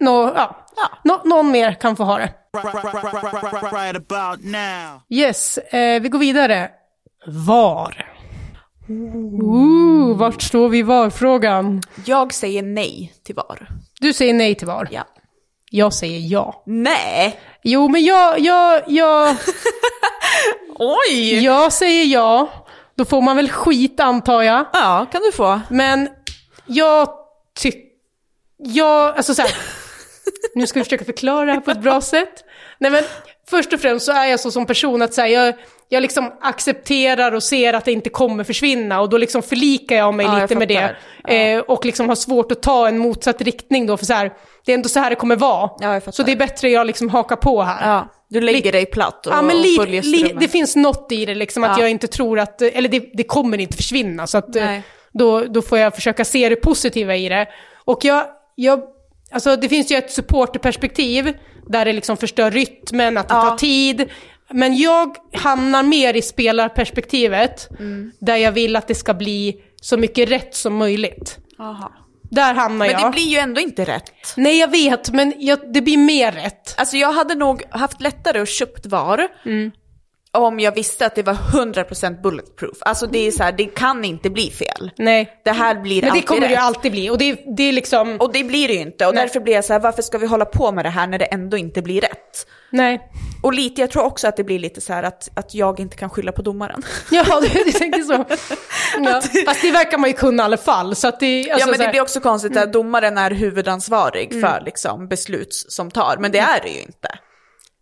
nå, 0.00 0.32
ja. 0.36 0.66
Ja. 0.76 0.88
Nå, 1.04 1.20
någon 1.24 1.50
mer 1.50 1.72
kan 1.74 1.96
få 1.96 2.04
ha 2.04 2.18
det. 2.18 2.32
Right 3.72 3.96
about 3.96 4.44
now. 4.44 5.00
Yes, 5.10 5.58
eh, 5.58 6.02
vi 6.02 6.08
går 6.08 6.18
vidare. 6.18 6.70
VAR. 7.26 8.15
Ooh, 8.88 10.16
vart 10.16 10.42
står 10.42 10.68
vi 10.68 10.78
i 10.78 10.82
VAR-frågan? 10.82 11.82
Jag 12.04 12.34
säger 12.34 12.62
nej 12.62 13.12
till 13.24 13.34
VAR. 13.34 13.68
Du 14.00 14.12
säger 14.12 14.34
nej 14.34 14.54
till 14.54 14.66
VAR. 14.66 14.88
Ja. 14.90 15.04
Jag 15.70 15.92
säger 15.92 16.32
ja. 16.32 16.62
Nej! 16.66 17.40
Jo, 17.62 17.88
men 17.88 18.04
jag, 18.04 18.40
jag, 18.40 18.82
jag, 18.86 19.36
Oj! 20.74 21.44
jag 21.44 21.72
säger 21.72 22.04
ja. 22.04 22.48
Då 22.94 23.04
får 23.04 23.22
man 23.22 23.36
väl 23.36 23.50
skit 23.50 24.00
antar 24.00 24.42
jag. 24.42 24.64
Ja, 24.72 25.06
kan 25.12 25.22
du 25.22 25.32
få. 25.32 25.60
Men 25.70 26.08
jag 26.66 27.08
tycker... 27.54 27.80
Jag, 28.58 29.16
alltså 29.16 29.34
så 29.34 29.42
här, 29.42 29.50
Nu 30.54 30.66
ska 30.66 30.80
vi 30.80 30.84
försöka 30.84 31.04
förklara 31.04 31.44
det 31.44 31.52
här 31.52 31.60
på 31.60 31.70
ett 31.70 31.82
bra 31.82 32.00
sätt. 32.00 32.44
Nej 32.78 32.90
men, 32.90 33.04
först 33.50 33.72
och 33.72 33.80
främst 33.80 34.06
så 34.06 34.12
är 34.12 34.26
jag 34.26 34.40
så 34.40 34.50
som 34.50 34.66
person 34.66 35.02
att 35.02 35.14
så 35.14 35.20
här, 35.20 35.28
jag, 35.28 35.54
jag 35.88 36.00
liksom 36.02 36.32
accepterar 36.40 37.32
och 37.32 37.42
ser 37.42 37.72
att 37.72 37.84
det 37.84 37.92
inte 37.92 38.10
kommer 38.10 38.44
försvinna 38.44 39.00
och 39.00 39.08
då 39.08 39.18
liksom 39.18 39.42
förlikar 39.42 39.96
jag 39.96 40.14
mig 40.14 40.26
Ja, 40.26 40.32
jag 40.32 40.42
lite 40.42 40.56
med 40.56 40.68
det. 40.68 40.96
Ja. 41.24 41.34
Eh, 41.34 41.58
och 41.60 41.84
liksom 41.84 42.08
har 42.08 42.16
svårt 42.16 42.52
att 42.52 42.62
ta 42.62 42.88
en 42.88 42.98
motsatt 42.98 43.40
riktning 43.40 43.86
då, 43.86 43.96
för 43.96 44.06
så 44.06 44.12
här, 44.12 44.32
det 44.64 44.72
är 44.72 44.74
ändå 44.74 44.88
så 44.88 45.00
här 45.00 45.10
det 45.10 45.16
kommer 45.16 45.36
vara. 45.36 45.70
Ja, 45.80 45.92
jag 46.04 46.14
så 46.14 46.22
det 46.22 46.32
är 46.32 46.36
bättre 46.36 46.68
jag 46.70 46.86
liksom 46.86 47.08
hakar 47.10 47.36
på 47.36 47.62
här. 47.62 48.04
Du 48.28 48.40
lägger 48.40 48.72
dig 48.72 48.86
platt 48.86 49.26
och, 49.26 49.32
Ja, 49.32 49.42
men 49.42 49.62
li, 49.62 49.76
följer 49.76 50.02
strömmen. 50.02 50.36
det 50.40 50.48
finns 50.48 50.76
något 50.76 51.12
i 51.12 51.24
det, 51.26 51.34
liksom 51.34 51.64
att 51.64 51.70
Ja. 51.78 51.82
jag 51.82 51.90
inte 51.90 52.06
tror 52.06 52.38
att, 52.38 52.62
eller 52.62 52.88
det, 52.88 53.10
det 53.14 53.24
kommer 53.24 53.58
inte 53.58 53.76
försvinna. 53.76 54.26
Så 54.26 54.38
att, 54.38 54.56
eh, 54.56 54.64
Nej. 54.64 54.82
då, 55.12 55.40
då 55.44 55.62
får 55.62 55.78
jag 55.78 55.94
försöka 55.94 56.24
se 56.24 56.48
det 56.48 56.56
positiva 56.56 57.16
i 57.16 57.28
det. 57.28 57.46
Och 57.84 58.04
jag, 58.04 58.24
jag 58.54 58.80
alltså 59.30 59.56
det 59.56 59.68
finns 59.68 59.90
ju 59.92 59.96
ett 59.96 60.10
supporterperspektiv 60.12 61.32
där 61.68 61.84
det 61.84 61.92
liksom 61.92 62.16
förstör 62.16 62.50
rytmen, 62.50 63.18
att 63.18 63.28
det 63.28 63.34
Ja. 63.34 63.42
tar 63.42 63.56
tid. 63.56 64.10
Men 64.50 64.76
jag 64.76 65.16
hamnar 65.32 65.82
mer 65.82 66.14
i 66.14 66.22
spelarperspektivet, 66.22 67.68
Mm. 67.78 68.12
där 68.20 68.36
jag 68.36 68.52
vill 68.52 68.76
att 68.76 68.88
det 68.88 68.94
ska 68.94 69.14
bli 69.14 69.56
så 69.82 69.96
mycket 69.96 70.30
rätt 70.30 70.54
som 70.54 70.76
möjligt. 70.76 71.38
Aha. 71.58 71.92
Där 72.30 72.54
hamnar 72.54 72.86
Men 72.86 72.92
jag. 72.92 73.04
det 73.04 73.10
blir 73.14 73.28
ju 73.28 73.38
ändå 73.38 73.60
inte 73.60 73.84
rätt. 73.84 74.10
Nej, 74.36 74.58
jag 74.58 74.70
vet, 74.70 75.10
men 75.12 75.32
jag, 75.38 75.72
det 75.72 75.80
blir 75.80 75.96
mer 75.98 76.32
rätt. 76.32 76.74
Alltså 76.78 76.96
jag 76.96 77.12
hade 77.12 77.34
nog 77.34 77.62
haft 77.70 78.00
lättare 78.00 78.40
att 78.40 78.48
köpt 78.48 78.86
VAR 78.86 79.28
om 80.36 80.60
jag 80.60 80.74
visste 80.74 81.06
att 81.06 81.14
det 81.14 81.22
var 81.22 81.34
100% 81.34 82.22
bulletproof. 82.22 82.76
Alltså 82.80 83.06
det 83.06 83.18
är 83.26 83.30
så 83.30 83.42
här, 83.42 83.52
det 83.52 83.64
kan 83.64 84.04
inte 84.04 84.30
bli 84.30 84.50
fel. 84.50 84.90
Nej. 84.98 85.40
Det 85.44 85.50
här 85.50 85.74
blir 85.74 86.02
Men 86.02 86.12
det 86.14 86.22
kommer 86.22 86.40
det 86.40 86.46
rätt. 86.46 86.52
ju 86.52 86.56
alltid 86.56 86.92
bli. 86.92 87.10
Och 87.10 87.18
det, 87.18 87.40
det 87.56 87.62
är 87.62 87.72
liksom... 87.72 88.16
Och 88.20 88.32
det 88.32 88.44
blir 88.44 88.68
det 88.68 88.74
ju 88.74 88.80
inte. 88.80 89.06
Och 89.06 89.14
Nej. 89.14 89.22
därför 89.26 89.40
blir 89.40 89.54
jag 89.54 89.64
så 89.64 89.72
här, 89.72 89.80
varför 89.80 90.02
ska 90.02 90.18
vi 90.18 90.26
hålla 90.26 90.44
på 90.44 90.72
med 90.72 90.84
det 90.84 90.90
här 90.90 91.06
när 91.06 91.18
det 91.18 91.24
ändå 91.24 91.56
inte 91.56 91.82
blir 91.82 92.00
rätt? 92.00 92.46
Nej. 92.70 93.00
Och 93.42 93.52
lite, 93.52 93.80
jag 93.80 93.90
tror 93.90 94.02
också 94.04 94.28
att 94.28 94.36
det 94.36 94.44
blir 94.44 94.58
lite 94.58 94.80
så 94.80 94.92
här 94.92 95.02
att, 95.02 95.28
att 95.34 95.54
jag 95.54 95.80
inte 95.80 95.96
kan 95.96 96.10
skylla 96.10 96.32
på 96.32 96.42
domaren. 96.42 96.82
Ja, 97.10 97.40
du, 97.40 97.48
du 97.64 97.72
tänker 97.72 98.02
så. 98.02 98.12
Ja. 99.04 99.22
Fast 99.46 99.62
det 99.62 99.70
verkar 99.70 99.98
man 99.98 100.10
ju 100.10 100.16
kunna 100.16 100.42
i 100.42 100.44
alla 100.44 100.56
fall. 100.56 100.96
Så 100.96 101.08
att 101.08 101.20
det, 101.20 101.50
alltså, 101.50 101.68
ja 101.68 101.70
men 101.76 101.80
det 101.86 101.88
blir 101.90 102.00
också 102.00 102.20
konstigt 102.20 102.52
Mm. 102.52 102.62
att 102.64 102.72
domaren 102.72 103.18
är 103.18 103.30
huvudansvarig 103.30 104.40
för 104.40 104.62
liksom, 104.64 105.08
beslut 105.08 105.54
som 105.68 105.90
tar, 105.90 106.16
men 106.20 106.32
det 106.32 106.38
Mm. 106.38 106.50
är 106.56 106.60
det 106.60 106.68
ju 106.68 106.80
inte. 106.82 107.08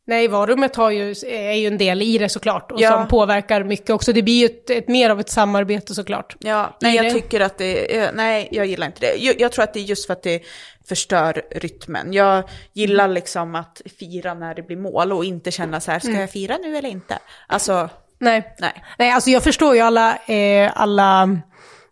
Nej, 0.06 0.28
varummet 0.28 0.76
har 0.76 0.90
ju, 0.90 1.10
är 1.26 1.52
ju 1.52 1.66
en 1.66 1.78
del 1.78 2.02
i 2.02 2.18
det 2.18 2.28
såklart. 2.28 2.72
Och 2.72 2.80
Ja. 2.80 2.90
som 2.90 3.08
påverkar 3.08 3.64
mycket 3.64 3.90
också. 3.90 4.12
Det 4.12 4.22
blir 4.22 4.38
ju 4.40 4.46
ett, 4.46 4.70
ett, 4.70 4.88
mer 4.88 5.10
av 5.10 5.20
ett 5.20 5.30
samarbete 5.30 5.94
såklart. 5.94 6.36
Ja, 6.38 6.76
nej 6.80 6.96
jag 6.96 7.04
det. 7.04 7.10
tycker 7.10 7.40
att 7.40 7.58
det, 7.58 8.10
nej 8.14 8.48
jag 8.50 8.66
gillar 8.66 8.86
inte 8.86 9.00
det. 9.00 9.14
Jag, 9.16 9.40
jag 9.40 9.52
tror 9.52 9.62
att 9.64 9.74
det 9.74 9.80
är 9.80 9.84
just 9.84 10.06
för 10.06 10.12
att 10.12 10.22
det 10.22 10.42
förstör 10.88 11.42
rytmen. 11.50 12.12
Jag 12.12 12.44
gillar 12.72 13.04
Mm. 13.04 13.14
liksom 13.14 13.54
att 13.54 13.82
fira 13.98 14.34
när 14.34 14.54
det 14.54 14.62
blir 14.62 14.76
mål 14.76 15.12
och 15.12 15.24
inte 15.24 15.50
känna 15.50 15.80
så 15.80 15.90
här, 15.90 15.98
ska 15.98 16.10
jag 16.12 16.30
fira 16.30 16.56
nu 16.62 16.76
eller 16.76 16.88
inte? 16.88 17.18
Alltså, 17.46 17.88
Nej. 18.18 18.54
nej. 18.58 18.84
Nej, 18.98 19.10
alltså 19.10 19.30
jag 19.30 19.42
förstår 19.42 19.74
ju 19.74 19.80
alla, 19.80 20.16
eh, 20.26 20.72
alla 20.74 21.38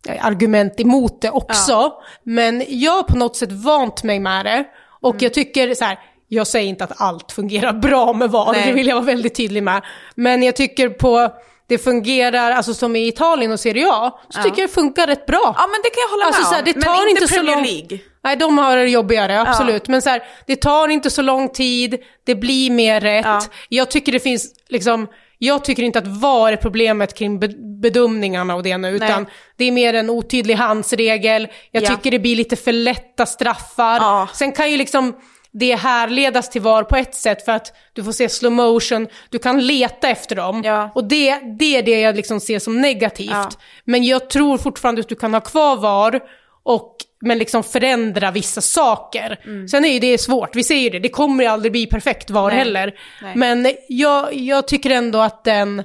eh, 0.09 0.27
argument 0.27 0.81
emot 0.81 1.20
det 1.22 1.31
också. 1.31 1.92
Men 2.22 2.64
jag 2.68 2.92
har 2.92 3.03
på 3.03 3.16
något 3.18 3.37
sätt 3.37 3.53
vant 3.53 4.03
mig 4.03 4.20
med 4.20 4.46
det. 4.46 4.64
Och 5.01 5.14
Mm. 5.14 5.22
jag 5.25 5.35
tycker 5.35 5.75
så 5.75 5.85
här, 5.85 5.98
jag 6.35 6.47
säger 6.47 6.68
inte 6.68 6.85
att 6.85 7.01
allt 7.01 7.33
fungerar 7.33 7.73
bra 7.73 8.12
med 8.12 8.31
VAR, 8.31 8.53
Nej. 8.53 8.66
det 8.66 8.73
vill 8.73 8.87
jag 8.87 8.95
vara 8.95 9.05
väldigt 9.05 9.35
tydlig 9.35 9.62
med. 9.62 9.83
Men 10.14 10.42
jag 10.42 10.57
tycker 10.57 10.88
på, 10.88 11.29
det 11.68 11.79
fungerar, 11.79 12.51
alltså 12.51 12.75
som 12.75 12.97
i 12.97 13.09
Italien 13.09 13.53
och 13.53 13.61
Serie 13.61 13.88
A, 13.90 14.12
så 14.29 14.38
Ja. 14.38 14.42
tycker 14.42 14.61
jag 14.62 14.68
det 14.71 14.75
funkar 14.75 15.07
rätt 15.07 15.27
bra. 15.27 15.55
Ja 15.57 15.66
men 15.66 15.81
det 15.83 15.90
kan 15.90 16.01
jag 16.03 16.09
hålla 16.11 16.25
Alltså, 16.27 16.40
med 16.40 16.49
så 16.49 16.55
här, 16.55 16.62
om. 16.62 16.64
det 16.73 16.81
tar 16.87 17.01
men 17.01 17.09
inte 17.11 17.23
inte 17.23 17.35
så 17.35 17.40
Premier 17.40 17.57
lång- 17.57 17.64
League. 17.64 17.99
Nej, 18.25 18.37
de 18.37 18.59
har 18.59 18.77
det 18.77 18.88
jobbigare, 18.88 19.40
absolut. 19.40 19.88
Men 19.88 20.03
så 20.03 20.11
här, 20.11 20.23
det 20.47 20.57
tar 20.57 20.88
inte 20.88 21.11
så 21.11 21.23
lång 21.23 21.49
tid, 21.49 21.99
det 22.27 22.35
blir 22.35 22.71
mer 22.71 23.01
rätt. 23.01 23.25
Ja. 23.27 23.40
Jag 23.68 23.90
tycker 23.90 24.12
det 24.12 24.21
finns, 24.21 24.47
liksom, 24.68 25.07
jag 25.38 25.64
tycker 25.64 25.83
inte 25.83 25.99
att 25.99 26.07
VAR 26.07 26.53
är 26.53 26.57
problemet 26.57 27.14
kring 27.14 27.40
be- 27.40 27.55
bedömningarna 27.83 28.55
och 28.55 28.62
det 28.62 28.79
nu, 28.79 28.88
utan 28.90 29.27
det 29.57 29.64
är 29.64 29.73
mer 29.73 29.95
en 29.95 30.11
otydlig 30.11 30.55
handsregel. 30.55 31.49
Jag 31.71 31.83
Ja. 31.83 31.88
tycker 31.88 32.11
det 32.11 32.18
blir 32.18 32.37
lite 32.37 32.57
för 32.57 32.73
lätta 32.73 33.27
straffar. 33.27 33.97
Ja. 33.97 34.29
Sen 34.35 34.53
kan 34.53 34.71
ju 34.71 34.77
liksom 34.77 35.14
det 35.53 35.75
härledas 35.75 36.51
till 36.51 36.62
VAR 36.62 36.83
på 36.83 36.97
ett 36.97 37.15
sätt 37.15 37.45
för 37.45 37.53
att 37.53 37.73
du 37.93 38.05
får 38.05 38.12
se 38.12 38.29
slow 38.29 38.53
motion, 38.53 39.09
du 39.31 39.38
kan 39.38 39.67
leta 39.67 40.09
efter 40.09 40.37
dem. 40.37 40.62
Ja. 40.65 40.91
Och 40.95 41.05
det, 41.05 41.38
det 41.59 41.77
är 41.77 41.83
det 41.83 42.01
jag 42.01 42.17
liksom 42.17 42.41
ser 42.41 42.59
som 42.59 42.81
negativt. 42.81 43.31
Ja. 43.31 43.51
Men 43.85 44.05
jag 44.05 44.31
tror 44.31 44.59
fortfarande 44.59 45.01
att 45.01 45.09
du 45.09 45.15
kan 45.15 45.35
ha 45.35 45.41
kvar 45.41 45.77
VAR, 45.77 46.21
och, 46.65 46.97
men 47.21 47.38
liksom 47.38 47.62
förändra 47.62 48.31
vissa 48.31 48.61
saker. 48.61 49.41
Mm. 49.45 49.69
Sen 49.69 49.85
är 49.85 49.93
ju 49.93 49.99
det 49.99 50.19
svårt, 50.19 50.57
vi 50.57 50.65
ser 50.65 50.77
ju 50.77 50.91
det, 50.91 50.99
det 50.99 51.09
kommer 51.09 51.45
ju 51.45 51.51
aldrig 51.51 51.73
bli 51.73 51.87
perfekt 51.87 52.31
VAR 52.31 52.49
Nej. 52.49 52.59
heller. 52.59 52.95
Nej. 53.23 53.37
Men 53.37 53.73
jag, 53.88 54.35
jag 54.35 54.69
tycker 54.69 54.91
ändå 54.91 55.19
att 55.19 55.45
den... 55.45 55.83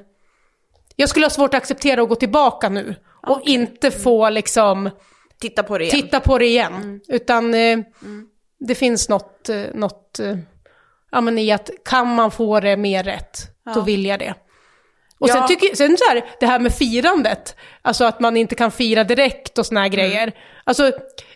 Jag 0.96 1.08
skulle 1.08 1.26
ha 1.26 1.30
svårt 1.30 1.54
att 1.54 1.62
acceptera 1.62 2.02
att 2.02 2.08
gå 2.08 2.14
tillbaka 2.14 2.68
nu. 2.68 2.94
Och 3.26 3.42
inte 3.44 3.90
få 3.90 4.30
liksom 4.30 4.90
Titta 5.40 5.62
på 5.62 5.78
det 5.78 5.84
igen. 5.84 6.02
titta 6.02 6.20
på 6.20 6.38
det 6.38 6.46
igen. 6.46 6.74
Mm. 6.74 7.00
Utan 7.08 7.54
eh, 7.54 7.78
det 8.60 8.74
finns 8.74 9.08
något, 9.08 9.48
eh, 9.48 9.62
något 9.74 10.18
eh, 10.18 10.36
ja, 11.12 11.20
men 11.20 11.38
i 11.38 11.52
att 11.52 11.70
kan 11.84 12.14
man 12.14 12.30
få 12.30 12.60
det 12.60 12.76
mer 12.76 13.02
rätt, 13.04 13.38
då 13.74 13.80
vill 13.80 14.06
jag 14.06 14.18
det. 14.18 14.34
Och 15.18 15.28
sen, 15.28 15.36
Ja. 15.40 15.48
tycker, 15.48 15.76
sen 15.76 15.96
så 15.98 16.04
här, 16.08 16.24
det 16.40 16.46
här 16.46 16.58
med 16.58 16.74
firandet, 16.74 17.56
alltså 17.82 18.04
att 18.04 18.20
man 18.20 18.36
inte 18.36 18.54
kan 18.54 18.70
fira 18.70 19.04
direkt 19.04 19.58
och 19.58 19.66
såna 19.66 19.80
Mm. 19.80 19.90
här 19.90 19.96
grejer. 19.98 20.32
Alltså, 20.64 20.90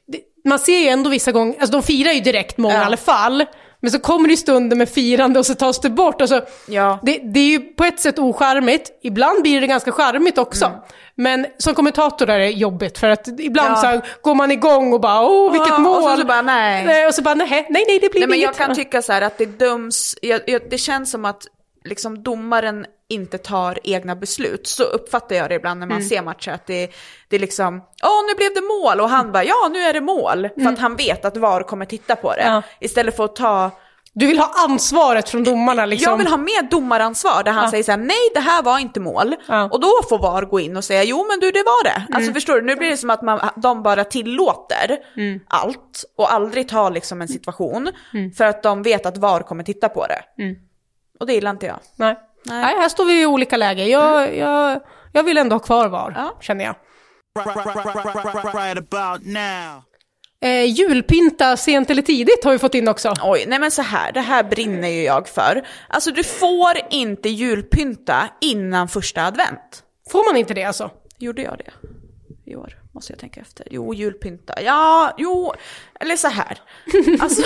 det, 0.07 0.21
man 0.45 0.59
ser 0.59 0.79
ju 0.79 0.89
ändå 0.89 1.11
vissa 1.11 1.33
gånger, 1.33 1.55
alltså 1.61 1.73
de 1.73 1.83
firar 1.83 2.13
ju 2.13 2.21
direkt 2.21 2.59
många 2.59 2.75
Ja. 2.75 2.81
i 2.83 2.85
alla 2.85 2.97
fall. 2.97 3.45
Men 3.83 3.91
så 3.91 3.99
kommer 3.99 4.29
det 4.29 4.37
stunder 4.37 4.77
med 4.77 4.89
firande 4.89 5.39
och 5.39 5.47
så 5.47 5.55
tas 5.55 5.81
det 5.81 5.91
bort. 5.91 6.21
Alltså, 6.21 6.41
Ja. 6.69 6.99
det, 7.03 7.19
det 7.25 7.41
är 7.41 7.49
ju 7.49 7.59
på 7.61 7.85
ett 7.85 8.01
sätt 8.01 8.19
ocharmigt, 8.19 8.91
ibland 9.03 9.43
blir 9.43 9.61
det 9.61 9.67
ganska 9.67 9.93
charmigt 9.93 10.39
också. 10.39 10.65
Mm. 10.65 10.79
Men 11.15 11.47
som 11.59 11.75
kommentator 11.75 12.31
är 12.31 12.39
det 12.39 12.51
jobbigt 12.51 12.99
för 12.99 13.09
att 13.09 13.29
ibland 13.41 13.71
Ja. 13.73 13.77
så 13.77 13.87
här, 13.87 14.01
går 14.23 14.35
man 14.35 14.51
igång 14.51 14.93
och 14.93 15.01
bara 15.01 15.23
åh 15.27 15.53
vilket 15.53 15.69
Ja, 15.69 15.79
mål. 15.79 16.03
och 16.03 16.11
så- 16.11 16.17
så 16.17 16.25
bara, 16.27 16.43
nej. 16.43 16.85
nej. 16.87 17.07
Och 17.07 17.15
så 17.15 17.23
bara 17.23 17.35
nej, 17.35 17.49
nej, 17.51 17.67
nej 17.89 17.99
det 18.03 18.09
blir 18.11 18.21
Nej 18.21 18.29
men 18.29 18.41
jag 18.41 18.55
kan 18.55 18.75
tycka 18.75 19.03
så 19.03 19.13
här 19.13 19.23
att 19.23 19.39
det 19.39 19.47
döms, 19.47 20.17
jag, 20.23 20.41
jag, 20.47 20.63
det 20.71 20.79
känns 20.79 21.11
som 21.11 21.25
att 21.25 21.43
liksom 21.85 22.23
domaren 22.23 22.87
inte 23.09 23.39
tar 23.39 23.79
egna 23.83 24.17
beslut. 24.17 24.67
Så 24.67 24.83
uppfattar 24.85 25.37
jag 25.37 25.49
det 25.51 25.55
ibland 25.55 25.81
när 25.81 25.87
man 25.87 25.97
Mm. 25.97 26.09
ser 26.09 26.23
matcher 26.23 26.51
att 26.51 26.67
det, 26.67 26.91
det 27.29 27.37
är 27.37 27.41
liksom, 27.41 27.77
åh 28.03 28.27
nu 28.29 28.35
blev 28.37 28.55
det 28.55 28.61
mål 28.61 29.01
och 29.01 29.09
han 29.09 29.33
bara, 29.33 29.45
ja 29.45 29.69
nu 29.73 29.79
är 29.79 29.93
det 29.93 30.01
mål. 30.01 30.49
För 30.63 30.67
att 30.73 30.79
han 30.79 30.97
vet 30.97 31.25
att 31.25 31.37
VAR 31.37 31.63
kommer 31.63 31.85
titta 31.87 32.17
på 32.17 32.33
det. 32.35 32.41
Mm. 32.41 32.55
Ja. 32.55 32.63
Istället 32.81 33.17
för 33.17 33.25
att 33.25 33.37
ta, 33.37 33.71
Du 34.15 34.27
vill 34.27 34.39
ha 34.39 34.51
ansvaret 34.69 35.29
från 35.29 35.45
domarna 35.45 35.87
liksom. 35.87 36.11
jag 36.11 36.19
vill 36.19 36.27
ha 36.27 36.37
mer 36.37 36.71
domaransvar 36.71 37.43
där 37.45 37.53
han 37.53 37.71
säger 37.71 37.83
så 37.85 37.91
här, 37.91 37.99
nej 37.99 38.31
det 38.35 38.41
här 38.41 38.63
var 38.63 38.79
inte 38.79 39.01
mål. 39.01 39.35
Ja. 39.49 39.55
Mm. 39.55 39.71
Och 39.71 39.81
då 39.81 39.91
får 40.09 40.19
VAR 40.19 40.43
gå 40.43 40.61
in 40.61 40.77
och 40.77 40.85
säga, 40.85 41.03
jo 41.05 41.27
men 41.29 41.41
du 41.41 41.51
det 41.51 41.63
var 41.63 41.85
det. 41.85 42.07
Alltså 42.17 42.33
förstår 42.33 42.55
du, 42.55 42.63
nu 42.63 42.77
blir 42.77 42.91
det 42.91 42.97
som 42.97 43.11
att 43.11 43.23
man, 43.23 43.41
de 43.57 43.83
bara 43.83 44.05
tillåter 44.05 44.99
Mm. 45.17 45.41
allt 45.49 46.05
och 46.19 46.33
aldrig 46.33 46.69
tar 46.69 46.91
liksom 46.91 47.21
en 47.23 47.29
situation 47.29 47.91
för 48.37 48.45
att 48.45 48.63
de 48.63 48.83
vet 48.83 49.07
att 49.07 49.17
VAR 49.19 49.41
kommer 49.41 49.65
titta 49.65 49.89
på 49.89 50.07
det. 50.07 50.43
Mm. 51.23 51.25
Och 51.25 51.27
det 51.27 51.33
gillar 51.33 51.51
inte 51.51 51.67
jag. 51.67 51.79
Nej. 51.97 52.17
Nej. 52.45 52.63
Nej. 52.63 52.75
här 52.79 52.89
står 52.89 53.05
vi 53.05 53.23
i 53.23 53.27
olika 53.27 53.57
läger. 53.57 53.85
Jag, 53.87 54.37
jag, 54.37 54.81
jag 55.13 55.23
vill 55.23 55.39
ändå 55.39 55.55
ha 55.55 55.61
kvar 55.61 55.89
VAR, 55.89 56.13
Ja. 56.17 56.37
känner 56.41 56.65
jag. 56.65 56.75
Right 58.55 58.79
about 58.79 59.27
now. 59.27 59.83
Eh, 60.45 60.65
julpynta 60.65 61.57
sent 61.57 61.91
eller 61.91 62.03
tidigt 62.03 62.45
har 62.45 62.53
vi 62.53 62.59
fått 62.59 62.75
in 62.75 62.89
också. 62.89 63.15
Oj, 63.23 63.45
nej 63.49 63.59
men 63.59 63.71
så 63.71 63.83
här, 63.83 64.13
det 64.13 64.21
här 64.21 64.43
brinner 64.45 64.89
ju 64.89 65.03
jag 65.03 65.29
för. 65.29 65.67
Alltså 65.89 66.11
du 66.11 66.25
får 66.25 66.79
inte 66.91 67.29
julpynta 67.29 68.29
innan 68.41 68.89
första 68.89 69.25
advent. 69.27 69.83
Får 70.11 70.33
man 70.33 70.37
inte 70.37 70.55
det 70.55 70.65
alltså? 70.65 70.91
Gjorde 71.19 71.43
jag 71.43 71.59
det? 71.59 71.71
I 72.51 72.57
år, 72.57 72.75
måste 72.93 73.13
jag 73.13 73.21
tänka 73.21 73.41
efter. 73.41 73.67
Jo, 73.71 73.95
julpynta. 73.95 74.63
Ja, 74.63 75.15
jo, 75.19 75.53
eller 76.01 76.17
så 76.17 76.29
här. 76.29 76.59
Alltså, 77.21 77.43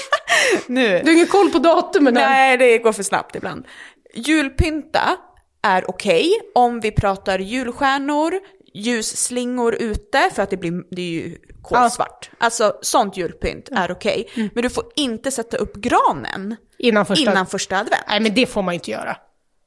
nu. 0.66 0.98
Du 0.98 1.04
har 1.04 1.12
ingen 1.12 1.26
koll 1.26 1.50
på 1.50 1.58
datumen 1.58 2.16
än. 2.16 2.22
Nej, 2.22 2.56
det 2.56 2.78
går 2.78 2.92
för 2.92 3.02
snabbt 3.02 3.36
ibland. 3.36 3.66
Julpynta 4.14 5.16
är 5.62 5.90
okej 5.90 6.32
om 6.54 6.80
vi 6.80 6.90
pratar 6.90 7.38
julstjärnor, 7.38 8.34
ljusslingor 8.74 9.74
ute 9.74 10.30
för 10.34 10.42
att 10.42 10.50
det, 10.50 10.56
blir, 10.56 10.82
det 10.90 11.02
är 11.02 11.10
ju 11.10 11.38
kolsvart. 11.62 12.30
Alltså 12.38 12.78
sånt 12.82 13.16
julpynt 13.16 13.68
är 13.72 13.92
okej. 13.92 14.28
Men 14.54 14.62
du 14.62 14.70
får 14.70 14.84
inte 14.96 15.30
sätta 15.30 15.56
upp 15.56 15.76
granen 15.76 16.56
Innan 16.78 17.06
första... 17.06 17.30
innan 17.30 17.46
första 17.46 17.76
advent. 17.78 18.04
Nej, 18.08 18.20
men 18.20 18.34
det 18.34 18.46
får 18.46 18.62
man 18.62 18.74
ju 18.74 18.76
inte 18.76 18.90
göra. 18.90 19.16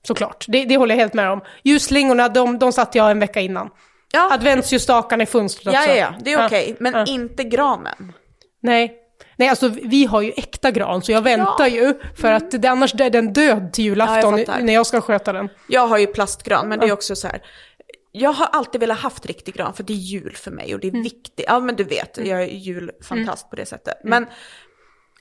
Såklart, 0.08 0.46
det, 0.48 0.66
det 0.66 0.78
håller 0.78 0.96
jag 0.96 1.00
helt 1.00 1.14
med 1.14 1.32
om. 1.32 1.42
Ljusslingorna, 1.64 2.30
de, 2.30 2.60
de 2.60 2.72
satte 2.72 2.98
jag 2.98 3.12
en 3.12 3.20
vecka 3.20 3.40
innan. 3.40 3.70
Ja, 4.16 4.34
Adventsljusstakarna 4.34 5.24
i 5.24 5.26
fönstret 5.26 5.68
också. 5.76 5.90
ja, 5.90 5.96
ja, 5.96 6.14
det 6.24 6.34
är 6.34 6.46
okej. 6.46 6.76
Men 6.80 6.94
ja. 6.94 7.06
inte 7.06 7.44
granen. 7.44 8.14
Nej. 8.62 9.00
Nej, 9.38 9.50
alltså 9.50 9.68
vi 9.68 10.06
har 10.06 10.22
ju 10.22 10.32
äkta 10.32 10.72
gran, 10.72 11.02
så 11.02 11.12
jag 11.12 11.22
väntar 11.22 11.68
ju. 11.68 11.94
För 12.18 12.32
att 12.32 12.52
det, 12.52 12.68
annars 12.68 12.96
är 12.96 13.10
den 13.10 13.34
död 13.34 13.74
till 13.74 13.86
julafton 13.86 14.38
Ja, 14.38 14.46
jag 14.48 14.64
när 14.64 14.74
jag 14.74 14.86
ska 14.88 15.02
sköta 15.02 15.34
den. 15.34 15.50
Jag 15.68 15.88
har 15.88 15.98
ju 15.98 16.08
plastgran, 16.08 16.70
men 16.70 16.80
det 16.80 16.86
är 16.88 16.92
också 16.92 17.16
så 17.16 17.28
här. 17.28 17.42
Jag 18.12 18.34
har 18.34 18.46
alltid 18.46 18.82
velat 18.82 19.00
haft 19.00 19.26
riktig 19.26 19.54
gran 19.56 19.74
för 19.74 19.84
det 19.84 19.94
är 19.94 19.98
jul 19.98 20.36
för 20.36 20.52
mig 20.52 20.74
och 20.74 20.80
det 20.80 20.88
är 20.88 20.92
Mm. 20.92 21.04
viktigt. 21.04 21.46
Ja 21.48 21.60
men 21.60 21.76
du 21.76 21.84
vet, 21.84 22.18
jag 22.24 22.42
är 22.42 22.48
julfantast 22.48 23.50
på 23.50 23.56
det 23.56 23.66
sättet. 23.66 23.98
Men 24.04 24.28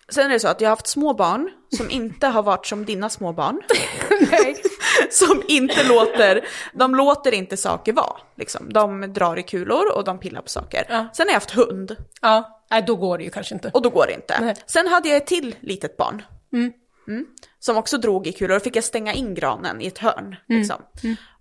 sen 0.08 0.26
är 0.26 0.30
det 0.30 0.40
så 0.40 0.48
att 0.48 0.60
jag 0.60 0.68
har 0.68 0.72
haft 0.76 0.86
små 0.86 1.14
barn 1.14 1.50
som 1.76 1.90
inte 1.90 2.26
har 2.26 2.42
varit 2.42 2.66
som 2.66 2.84
dina 2.84 3.10
små 3.10 3.32
barn. 3.32 3.60
Som 5.10 5.42
inte 5.48 5.84
låter, 5.88 6.44
de 6.72 6.94
låter 6.94 7.34
inte 7.34 7.56
saker 7.56 7.92
vara. 7.92 8.16
Liksom. 8.36 8.72
De 8.72 9.12
drar 9.12 9.38
i 9.38 9.42
kulor 9.42 9.92
och 9.94 10.04
de 10.04 10.18
pillar 10.18 10.42
på 10.42 10.48
saker. 10.48 10.86
Ja. 10.88 11.06
Sen 11.14 11.26
har 11.26 11.30
jag 11.32 11.34
haft 11.36 11.50
hund 11.50 11.96
Ja, 12.20 12.62
nej 12.70 12.82
då 12.86 12.96
går 12.96 13.18
det 13.18 13.24
ju 13.24 13.30
kanske 13.30 13.54
inte. 13.54 13.70
och 13.74 13.82
då 13.82 13.90
går 13.90 14.06
det 14.06 14.14
inte. 14.14 14.40
Nej. 14.40 14.54
Sen 14.66 14.86
hade 14.88 15.08
jag 15.08 15.16
ett 15.16 15.26
till 15.26 15.54
litet 15.60 15.96
barn. 15.96 16.22
Mm. 16.52 17.26
Som 17.58 17.76
också 17.76 17.98
drog 17.98 18.26
i 18.26 18.32
kulor 18.32 18.56
och 18.56 18.62
fick 18.62 18.76
jag 18.76 18.84
stänga 18.84 19.12
in 19.12 19.34
granen 19.34 19.80
i 19.80 19.86
ett 19.86 19.98
hörn. 19.98 20.36
Liksom. 20.48 20.76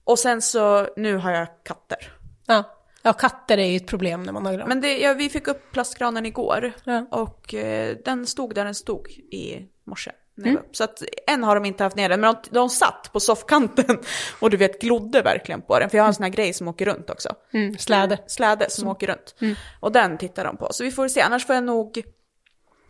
Och 0.03 0.19
sen 0.19 0.41
så, 0.41 0.87
nu 0.95 1.15
har 1.17 1.31
jag 1.31 1.47
katter. 1.63 2.13
Ja. 2.47 2.63
ja, 3.01 3.13
katter 3.13 3.57
är 3.57 3.65
ju 3.65 3.75
ett 3.75 3.87
problem 3.87 4.23
när 4.23 4.33
man 4.33 4.45
har 4.45 4.53
gran. 4.53 4.67
Men 4.69 4.81
det, 4.81 4.97
ja, 4.99 5.13
vi 5.13 5.29
fick 5.29 5.47
upp 5.47 5.71
plastgranen 5.71 6.25
igår 6.25 6.71
Ja. 6.83 7.05
och 7.11 7.53
eh, 7.53 7.97
den 8.05 8.25
stod 8.27 8.55
där 8.55 8.65
den 8.65 8.75
stod 8.75 9.09
i 9.09 9.67
morse. 9.83 10.11
Upp. 10.47 10.75
Så 10.75 10.83
att 10.83 11.03
än 11.27 11.43
har 11.43 11.55
de 11.55 11.65
inte 11.65 11.83
haft 11.83 11.95
ner 11.95 12.09
den, 12.09 12.21
men 12.21 12.33
de, 12.33 12.49
de 12.49 12.69
satt 12.69 13.09
på 13.13 13.19
soffkanten 13.19 13.99
och 14.39 14.49
du 14.49 14.57
vet 14.57 14.81
glodde 14.81 15.21
verkligen 15.21 15.61
på 15.61 15.79
den. 15.79 15.89
För 15.89 15.97
jag 15.97 16.03
har 16.03 16.07
en 16.07 16.13
sån 16.13 16.23
här 16.23 16.29
grej 16.29 16.53
som 16.53 16.67
åker 16.67 16.85
runt 16.85 17.09
också. 17.09 17.35
Mm, 17.53 17.77
släde. 17.77 18.17
Släde 18.27 18.69
som 18.69 18.87
åker 18.87 19.07
runt. 19.07 19.35
Och 19.79 19.91
den 19.91 20.17
tittar 20.17 20.45
de 20.45 20.57
på. 20.57 20.67
Så 20.71 20.83
vi 20.83 20.91
får 20.91 21.07
se, 21.07 21.21
annars 21.21 21.45
får 21.45 21.55
jag 21.55 21.63
nog 21.63 22.03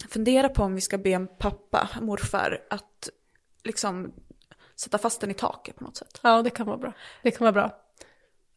fundera 0.09 0.49
på 0.49 0.63
om 0.63 0.75
vi 0.75 0.81
ska 0.81 0.97
be 0.97 1.09
en 1.09 1.27
pappa, 1.27 1.89
morfar, 2.01 2.59
att 2.69 3.09
liksom 3.63 4.13
sätta 4.75 4.97
fast 4.97 5.21
den 5.21 5.31
i 5.31 5.33
taket 5.33 5.75
på 5.75 5.83
något 5.83 5.97
sätt. 5.97 6.19
Ja, 6.21 6.41
det 6.41 6.49
kan 6.49 6.65
vara 6.65 6.77
bra. 6.77 6.93
Det 7.23 7.31
kan 7.31 7.45
vara 7.45 7.51
bra. 7.51 7.77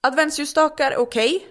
Adventsljusstakar, 0.01 0.97
okej. 0.97 1.47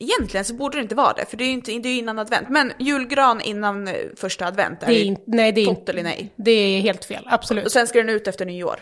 Egentligen 0.00 0.44
så 0.44 0.54
borde 0.54 0.78
det 0.78 0.82
inte 0.82 0.94
vara 0.94 1.12
det, 1.12 1.26
för 1.26 1.36
det 1.36 1.44
är 1.44 1.46
ju 1.46 1.52
inte, 1.52 1.72
det 1.72 1.88
är 1.88 1.98
innan 1.98 2.18
advent. 2.18 2.48
Men 2.48 2.72
julgran 2.78 3.40
innan 3.40 3.88
eh, 3.88 3.94
första 4.16 4.46
advent 4.46 4.82
är, 4.82 4.86
Det 4.86 4.94
är, 4.94 5.04
in, 5.04 5.16
nej, 5.26 5.52
det 5.52 5.60
är, 5.60 5.66
tot 5.66 5.88
eller 5.88 6.02
nej. 6.02 6.32
det 6.36 6.50
är 6.50 6.80
helt 6.80 7.04
fel, 7.04 7.26
absolut. 7.26 7.64
Och 7.64 7.72
sen 7.72 7.86
ska 7.86 7.98
den 7.98 8.08
ut 8.08 8.28
efter 8.28 8.46
nyår. 8.46 8.80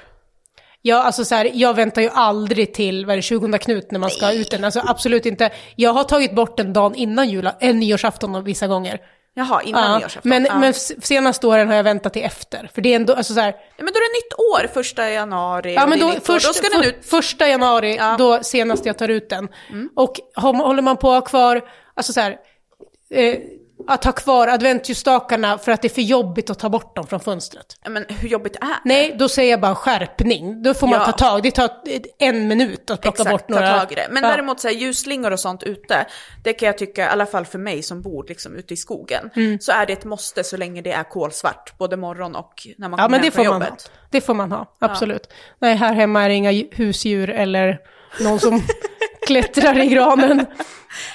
Ja, 0.82 1.02
alltså 1.02 1.24
så 1.24 1.34
här, 1.34 1.50
jag 1.54 1.74
väntar 1.74 2.02
ju 2.02 2.08
aldrig 2.12 2.74
till, 2.74 3.06
vad 3.06 3.18
det, 3.18 3.22
20 3.22 3.58
Knut 3.58 3.90
när 3.90 3.98
man 3.98 4.10
ska 4.10 4.26
ha 4.26 4.32
ut 4.32 4.50
den. 4.50 4.64
Alltså 4.64 4.82
absolut 4.86 5.26
inte. 5.26 5.50
Jag 5.76 5.92
har 5.92 6.04
tagit 6.04 6.34
bort 6.34 6.56
den 6.56 6.72
dagen 6.72 6.94
innan 6.94 7.28
jul, 7.28 7.50
en 7.60 7.78
nyårsafton 7.80 8.44
vissa 8.44 8.66
gånger. 8.66 9.00
Jaha, 9.40 9.62
innan 9.62 9.92
Ja, 9.92 9.98
nyårsafton. 9.98 10.28
men, 10.28 10.44
ja. 10.44 10.58
men 10.58 10.74
senaste 10.74 11.46
åren 11.46 11.68
har 11.68 11.74
jag 11.74 11.82
väntat 11.82 12.12
till 12.12 12.22
efter. 12.24 12.70
För 12.74 12.82
det 12.82 12.88
är 12.92 12.96
ändå, 12.96 13.14
alltså 13.14 13.34
så 13.34 13.40
här, 13.40 13.54
Ja, 13.76 13.84
men 13.84 13.92
då 13.92 13.98
är 13.98 14.12
det 14.12 14.16
nytt 14.18 14.68
år, 14.68 14.74
första 14.74 15.10
januari. 15.10 15.74
Ja 15.74 15.82
och 15.82 15.88
men 15.88 15.98
då, 15.98 16.12
först, 16.24 16.46
då 16.46 16.52
ska 16.52 16.68
den 16.68 16.82
för, 16.82 16.88
ut. 16.88 17.06
första 17.06 17.48
januari, 17.48 17.96
Ja. 17.96 18.04
Mm. 18.04 18.18
då 18.18 18.38
senast 18.42 18.86
jag 18.86 18.98
tar 18.98 19.08
ut 19.08 19.28
den. 19.30 19.48
Och 19.96 20.20
har, 20.34 20.54
håller 20.54 20.82
man 20.82 20.96
på 20.96 21.20
kvar, 21.20 21.60
alltså 21.94 22.12
så 22.12 22.20
här, 22.20 22.36
eh, 23.10 23.36
att 23.88 24.04
ha 24.04 24.12
kvar 24.12 24.48
adventsljusstakarna 24.48 25.58
för 25.58 25.72
att 25.72 25.82
det 25.82 25.88
är 25.88 25.94
för 25.94 26.02
jobbigt 26.02 26.50
att 26.50 26.58
ta 26.58 26.68
bort 26.68 26.96
dem 26.96 27.06
från 27.06 27.20
fönstret. 27.20 27.66
Ja, 27.84 27.90
men 27.90 28.04
hur 28.08 28.28
jobbigt 28.28 28.56
är 28.56 28.60
det? 28.66 28.74
Nej, 28.84 29.16
då 29.18 29.28
säger 29.28 29.50
jag 29.50 29.60
bara 29.60 29.74
skärpning. 29.74 30.62
Då 30.62 30.74
får 30.74 30.86
man 30.86 30.98
Ja. 30.98 31.04
ta 31.06 31.12
tag, 31.12 31.42
det 31.42 31.50
tar 31.50 31.70
en 32.18 32.48
minut 32.48 32.90
att 32.90 33.00
plocka 33.00 33.22
Exakt, 33.22 33.30
bort 33.30 33.48
några. 33.48 33.72
ta 33.72 33.78
tag 33.78 33.92
i 33.92 33.94
det. 33.94 34.06
Men 34.10 34.22
Ja. 34.22 34.28
däremot 34.30 34.60
så 34.60 34.68
här, 34.68 34.74
ljusslingor 34.74 35.30
och 35.30 35.40
sånt 35.40 35.62
ute, 35.62 36.06
det 36.44 36.52
kan 36.52 36.66
jag 36.66 36.78
tycka, 36.78 37.02
i 37.04 37.08
alla 37.08 37.26
fall 37.26 37.44
för 37.46 37.58
mig 37.58 37.82
som 37.82 38.02
bor 38.02 38.24
liksom 38.28 38.56
ute 38.56 38.74
i 38.74 38.76
skogen, 38.76 39.30
Mm. 39.36 39.58
så 39.60 39.72
är 39.72 39.86
det 39.86 39.92
ett 39.92 40.04
måste 40.04 40.44
så 40.44 40.56
länge 40.56 40.82
det 40.82 40.92
är 40.92 41.02
kolsvart, 41.04 41.78
både 41.78 41.96
morgon 41.96 42.36
och 42.36 42.66
när 42.78 42.88
man 42.88 42.98
Ja, 42.98 43.04
kommer 43.04 43.18
men 43.18 43.20
det 43.20 43.24
hem 43.26 43.32
från 43.32 43.44
får 43.44 43.52
man 43.52 43.62
ha. 43.62 43.68
jobbet. 43.68 43.90
Det 44.10 44.20
får 44.20 44.34
man 44.34 44.52
ha, 44.52 44.76
absolut. 44.80 45.32
Nej, 45.58 45.74
här 45.74 45.92
hemma 45.94 46.22
är 46.24 46.28
det 46.28 46.34
inga 46.34 46.52
husdjur 46.72 47.30
eller 47.30 47.78
någon 48.20 48.40
som 48.40 48.62
klättrar 49.26 49.78
i 49.78 49.86
granen. 49.86 50.46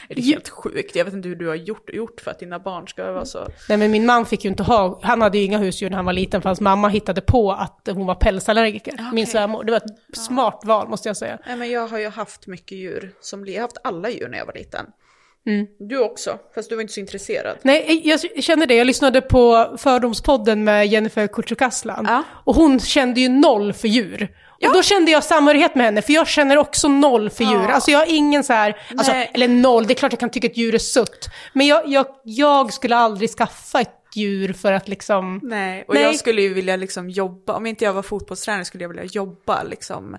Det 0.08 0.20
är 0.20 0.24
helt 0.24 0.50
sjukt, 0.50 0.96
jag 0.96 1.06
vet 1.06 1.14
inte 1.14 1.30
hur 1.30 1.36
du 1.36 1.48
har 1.48 1.56
gjort, 1.56 1.94
gjort 1.94 2.22
för 2.22 2.32
att 2.32 2.40
dina 2.40 2.60
barn 2.60 2.88
ska 2.88 3.12
vara 3.12 3.26
så... 3.26 3.48
Nej 3.70 3.78
men 3.78 3.92
min 3.92 4.06
man 4.06 4.26
fick 4.26 4.46
ju 4.46 4.50
inte 4.50 4.64
ha, 4.64 5.00
han 5.04 5.22
hade 5.22 5.38
ju 5.38 5.44
inga 5.44 5.58
husdjur 5.58 5.90
när 5.90 5.98
han 5.98 6.06
var 6.06 6.14
liten 6.14 6.42
för 6.42 6.50
hans 6.50 6.62
mamma 6.62 6.88
hittade 6.88 7.22
på 7.22 7.52
att 7.52 7.90
hon 7.92 8.06
var 8.06 8.16
pälsallergiker, 8.16 9.12
min 9.14 9.28
svärmor. 9.28 9.64
Det 9.64 9.72
var 9.72 9.78
ett 9.78 10.18
smart 10.18 10.62
val 10.66 10.88
måste 10.88 11.10
jag 11.10 11.18
säga. 11.18 11.40
Nej 11.48 11.56
men 11.56 11.72
jag 11.72 11.88
har 11.88 12.00
ju 12.00 12.10
haft 12.10 12.48
mycket 12.48 12.78
djur 12.78 13.14
som 13.22 13.46
jag 13.46 13.54
har 13.54 13.62
haft 13.62 13.78
alla 13.84 14.10
djur 14.10 14.28
när 14.30 14.38
jag 14.38 14.46
var 14.46 14.54
liten. 14.54 14.86
Mm. 15.48 15.68
Du 15.80 16.00
också, 16.00 16.40
fast 16.56 16.70
du 16.70 16.76
var 16.76 16.82
inte 16.82 16.94
så 16.94 17.00
intresserad. 17.00 17.58
Nej, 17.62 18.02
jag 18.04 18.44
känner 18.44 18.66
det. 18.66 18.76
Jag 18.76 18.88
lyssnade 18.88 19.22
på 19.22 19.76
Fördomspodden 19.78 20.64
med 20.64 20.88
Jennifer 20.88 21.28
Kutjukaslan. 21.28 22.06
Ja. 22.10 22.24
Och 22.44 22.56
hon 22.56 22.80
kände 22.80 23.22
ju 23.22 23.30
noll 23.30 23.74
för 23.74 23.88
djur. 23.88 24.30
Och 24.68 24.74
då 24.74 24.84
kände 24.84 25.12
jag 25.12 25.24
samhörighet 25.24 25.76
med 25.76 25.86
henne, 25.86 26.02
för 26.02 26.14
jag 26.14 26.28
känner 26.28 26.58
också 26.58 26.88
noll 26.88 27.30
för 27.30 27.44
djur. 27.44 27.66
Ja. 27.68 27.72
Alltså 27.72 27.92
jag 27.92 28.00
har 28.00 28.06
ingen 28.10 28.44
så 28.44 28.54
här, 28.54 28.78
alltså, 28.98 29.12
eller 29.12 29.48
noll, 29.48 29.88
det 29.88 29.94
är 29.94 29.96
klart 29.96 30.12
jag 30.12 30.20
kan 30.20 30.30
tycka 30.30 30.48
ett 30.48 30.58
djur 30.58 30.76
är 30.76 30.80
sött. 30.80 31.30
Men 31.54 31.68
jag, 31.68 31.88
jag, 31.88 32.06
jag 32.24 32.74
skulle 32.74 32.96
aldrig 32.96 33.30
skaffa 33.30 33.82
ett 33.82 34.02
djur 34.16 34.54
för 34.54 34.74
att 34.74 34.88
liksom... 34.88 35.40
Nej, 35.44 35.86
och 35.88 35.94
Nej. 35.94 36.04
jag 36.04 36.16
skulle 36.16 36.42
ju 36.42 36.54
vilja 36.54 36.76
liksom 36.76 37.10
jobba, 37.10 37.54
om 37.54 37.66
inte 37.66 37.86
jag 37.86 37.94
var 37.94 38.02
fotbollstränare 38.02 38.66
skulle 38.66 38.84
jag 38.84 38.90
vilja 38.90 39.06
jobba 39.06 39.64
liksom 39.64 40.18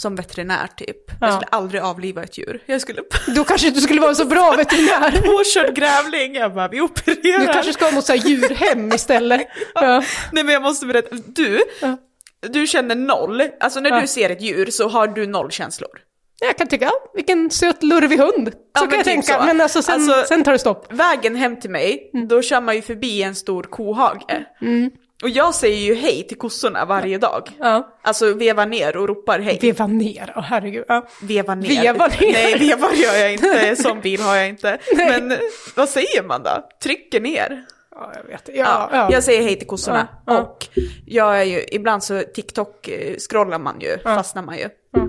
som 0.00 0.14
veterinär 0.16 0.66
typ. 0.76 0.96
Jag 1.20 1.28
Ja. 1.28 1.32
skulle 1.36 1.48
aldrig 1.50 1.82
avliva 1.82 2.22
ett 2.22 2.38
djur. 2.38 2.62
Jag 2.66 2.80
skulle 2.80 3.02
Då 3.36 3.44
kanske 3.44 3.70
du 3.70 3.80
skulle 3.80 4.00
vara 4.00 4.14
så 4.14 4.24
bra 4.24 4.54
veterinär. 4.56 5.10
påkörd 5.22 5.74
grävling, 5.76 6.34
jag 6.34 6.54
bara 6.54 6.68
vi 6.68 6.80
opererar. 6.80 7.38
Du 7.46 7.52
kanske 7.52 7.72
ska 7.72 7.84
ha 7.84 7.92
något 7.92 8.04
så 8.06 8.12
här 8.12 8.20
djurhem 8.28 8.92
istället. 8.92 9.40
Ja. 9.74 10.02
Nej 10.32 10.44
men 10.44 10.52
jag 10.52 10.62
måste 10.62 10.86
berätta, 10.86 11.16
du, 11.26 11.60
du 12.48 12.66
känner 12.66 12.94
noll, 12.94 13.42
alltså 13.60 13.80
när 13.80 14.00
du 14.00 14.06
ser 14.06 14.30
ett 14.30 14.42
djur 14.42 14.66
så 14.70 14.88
har 14.88 15.06
du 15.06 15.26
noll 15.26 15.50
känslor. 15.50 15.90
Jag 16.40 16.58
kan 16.58 16.66
tycka, 16.66 16.84
ja, 16.84 17.10
vilken 17.14 17.50
söt 17.50 17.82
lurvig 17.82 18.18
hund. 18.18 18.48
Så 18.48 18.54
Ja, 18.74 18.80
kan 18.80 18.90
jag 18.90 18.98
typ 18.98 19.04
tänka, 19.04 19.38
så. 19.38 19.44
men 19.46 19.60
alltså 19.60 19.82
sen, 19.82 19.94
Alltså- 19.94 20.24
sen 20.28 20.44
tar 20.44 20.52
det 20.52 20.58
stopp. 20.58 20.92
Vägen 20.92 21.36
hem 21.36 21.60
till 21.60 21.70
mig, 21.70 22.10
då 22.28 22.42
kör 22.42 22.60
man 22.60 22.74
ju 22.76 22.82
förbi 22.82 23.22
en 23.22 23.34
stor 23.34 23.62
kohage. 23.62 24.46
Och 25.22 25.28
jag 25.28 25.54
säger 25.54 25.86
ju 25.86 25.94
hej 25.94 26.26
till 26.28 26.38
kossorna 26.38 26.84
varje 26.84 27.18
dag. 27.18 27.50
Ja. 27.58 27.96
Alltså 28.02 28.34
vevar 28.34 28.66
ner 28.66 28.96
och 28.96 29.08
ropar 29.08 29.38
hej. 29.38 29.58
Veva 29.62 29.86
ner, 29.86 30.32
åh 30.36 30.42
herregud. 30.42 30.84
Ja. 30.88 31.06
Veva 31.22 31.54
ner. 31.54 31.68
Veva 31.68 32.06
ner. 32.06 32.32
Nej, 32.32 32.58
vevar 32.58 32.92
gör 32.92 33.14
jag 33.14 33.32
inte. 33.32 33.76
Sån 33.82 34.00
bil 34.00 34.20
har 34.20 34.36
jag 34.36 34.48
inte. 34.48 34.78
Men 34.96 35.32
eh, 35.32 35.38
vad 35.76 35.88
säger 35.88 36.22
man 36.22 36.42
då? 36.42 36.68
Trycker 36.82 37.20
ner. 37.20 37.64
Ja, 37.90 38.12
jag 38.14 38.24
vet. 38.30 38.48
Ja, 38.48 38.54
Ja, 38.54 38.88
ja. 38.92 39.08
Jag 39.12 39.24
säger 39.24 39.42
hej 39.42 39.58
till 39.58 39.68
kossorna. 39.68 40.08
Ja. 40.26 40.40
Och 40.40 40.66
jag 41.06 41.40
är 41.40 41.44
ju, 41.44 41.64
ibland 41.72 42.04
så 42.04 42.22
TikTok 42.34 42.88
eh, 42.88 43.16
scrollar 43.16 43.58
man 43.58 43.80
ju, 43.80 43.98
fastnar 43.98 44.42
man 44.42 44.58
ju. 44.58 44.68
Ja. 44.92 45.08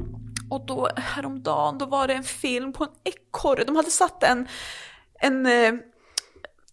Och 0.49 0.65
då 0.65 0.89
häromdagen, 0.95 1.77
då 1.77 1.85
var 1.85 2.07
det 2.07 2.13
en 2.13 2.23
film 2.23 2.73
på 2.73 2.83
en 2.83 2.89
ekorre. 3.03 3.63
De 3.63 3.75
hade 3.75 3.91
satt 3.91 4.23
en, 4.23 4.47
en 5.19 5.45
eh, 5.45 5.73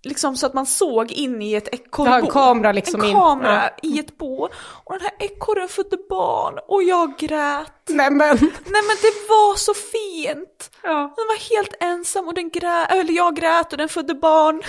liksom 0.07 0.37
så 0.37 0.47
att 0.47 0.55
man 0.55 0.67
såg 0.67 1.13
in 1.13 1.43
i 1.43 1.55
ett 1.55 1.69
ekorrbo. 1.75 2.11
Ja, 2.11 2.19
en 2.19 2.27
kamera 2.27 2.73
liksom 2.73 3.01
En 3.01 3.07
in. 3.07 3.17
kamera 3.17 3.71
i 3.83 3.99
ett 3.99 4.19
bo. 4.19 4.49
Och 4.85 4.93
den 4.93 5.01
här 5.01 5.13
ekorren 5.19 5.69
födde 5.69 5.97
barn 6.09 6.59
och 6.69 6.83
jag 6.83 7.19
grät. 7.19 7.73
Nej 7.89 8.11
men. 8.11 8.37
Nej 8.41 8.83
men 8.87 8.97
det 9.03 9.29
var 9.29 9.57
så 9.57 9.75
fint. 9.75 10.71
Ja. 10.83 10.91
Den 11.17 11.27
var 11.27 11.57
helt 11.57 11.75
ensam 11.81 12.29
och 12.29 12.35
den 12.35 12.51
grät, 12.51 12.91
eller 12.93 13.13
jag 13.13 13.37
grät 13.37 13.73
och 13.73 13.79
den 13.79 13.89
födde 13.89 14.15
barn. 14.15 14.57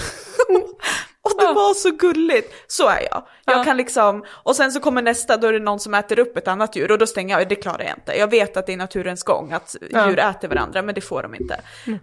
och 1.22 1.32
det 1.39 1.43
Ja. 1.45 1.53
var 1.53 1.74
så 1.74 1.91
gulligt. 1.91 2.53
Så 2.68 2.88
är 2.88 3.01
jag. 3.11 3.28
Jag 3.45 3.57
Ja. 3.59 3.63
kan 3.63 3.78
liksom, 3.78 4.26
och 4.30 4.55
sen 4.55 4.72
så 4.72 4.80
kommer 4.80 5.01
nästa, 5.01 5.38
då 5.38 5.47
är 5.47 5.53
det 5.53 5.59
någon 5.59 5.80
som 5.80 5.93
äter 5.93 6.20
upp 6.20 6.38
ett 6.38 6.47
annat 6.47 6.76
djur 6.76 6.91
och 6.91 6.97
då 6.97 7.07
stänger 7.07 7.39
jag, 7.39 7.49
det 7.49 7.55
klarar 7.55 7.84
jag 7.84 7.97
inte. 7.97 8.13
Jag 8.20 8.30
vet 8.30 8.57
att 8.57 8.65
det 8.65 8.74
är 8.74 8.78
naturens 8.78 9.24
gång 9.24 9.51
att 9.51 9.76
djur 9.82 10.20
äter 10.20 10.47
varandra, 10.47 10.82
men 10.82 10.95
det 10.95 11.01
får 11.01 11.22
de 11.24 11.36
inte. 11.36 11.61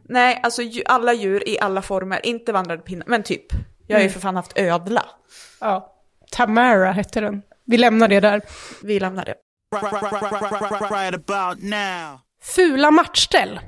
Nej, 0.08 0.40
alltså 0.42 0.62
alla 0.86 1.12
djur 1.12 1.48
i 1.48 1.58
alla 1.60 1.82
former, 1.82 2.26
inte 2.26 2.52
vandrande 2.52 2.84
pinnar, 2.84 3.04
men 3.08 3.22
typ. 3.22 3.46
Jag 3.86 3.96
har 3.96 4.02
ju 4.02 4.10
för 4.10 4.20
fan 4.20 4.36
haft 4.36 4.52
ödla. 4.58 5.04
ja. 5.60 5.90
Tamara 6.30 6.92
hette 6.92 7.20
den. 7.20 7.42
Vi 7.66 7.76
lämnar 7.78 8.08
det 8.08 8.20
där. 8.20 8.42
Vi 8.82 9.00
lämnar 9.00 9.24
det. 9.24 9.34
Right, 9.74 11.14
about 11.14 11.62
now. 11.62 12.20
Fula 12.42 12.90
matchställ. 12.90 13.60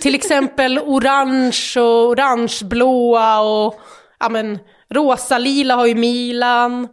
Till 0.00 0.14
exempel 0.14 0.78
orange 0.78 1.74
och 1.76 2.08
orangeblåa 2.08 3.40
och 3.40 3.80
ja 4.20 4.28
men 4.28 4.58
rosa-lila 4.90 5.74
har 5.74 5.86
ju 5.86 5.94
Milan. 5.94 6.88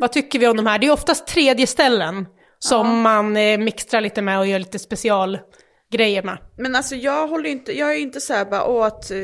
Vad 0.00 0.12
tycker 0.12 0.38
vi 0.38 0.46
om 0.46 0.56
de 0.56 0.66
här? 0.66 0.78
Det 0.78 0.86
är 0.86 0.92
oftast 0.92 1.26
tredje 1.26 1.66
ställen 1.66 2.26
som 2.58 3.00
man 3.00 3.36
eh, 3.36 3.58
mixtrar 3.58 4.00
lite 4.00 4.22
med 4.22 4.38
och 4.38 4.46
gör 4.46 4.58
lite 4.58 4.78
specialgrejer 4.78 5.44
grejer 5.94 6.22
med. 6.22 6.38
Men 6.56 6.76
alltså 6.76 6.94
jag 6.94 7.28
håller 7.28 7.50
inte, 7.50 7.78
jag 7.78 7.94
är 7.94 7.98
inte 7.98 8.20
så 8.20 8.32
här 8.34 8.44
bara, 8.44 8.66
åh 8.66 8.86
att 8.86 9.10
eh, 9.10 9.18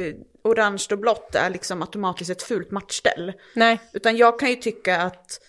orange 0.45 0.86
och 0.91 0.99
blått 0.99 1.34
är 1.34 1.51
liksom 1.51 1.82
automatiskt 1.82 2.30
ett 2.30 2.43
fult 2.43 2.70
matchställ. 2.70 3.32
Nej. 3.55 3.80
Utan 3.93 4.16
jag 4.16 4.41
kan 4.41 4.51
ju 4.51 4.57
tycka 4.57 5.03
att, 5.03 5.41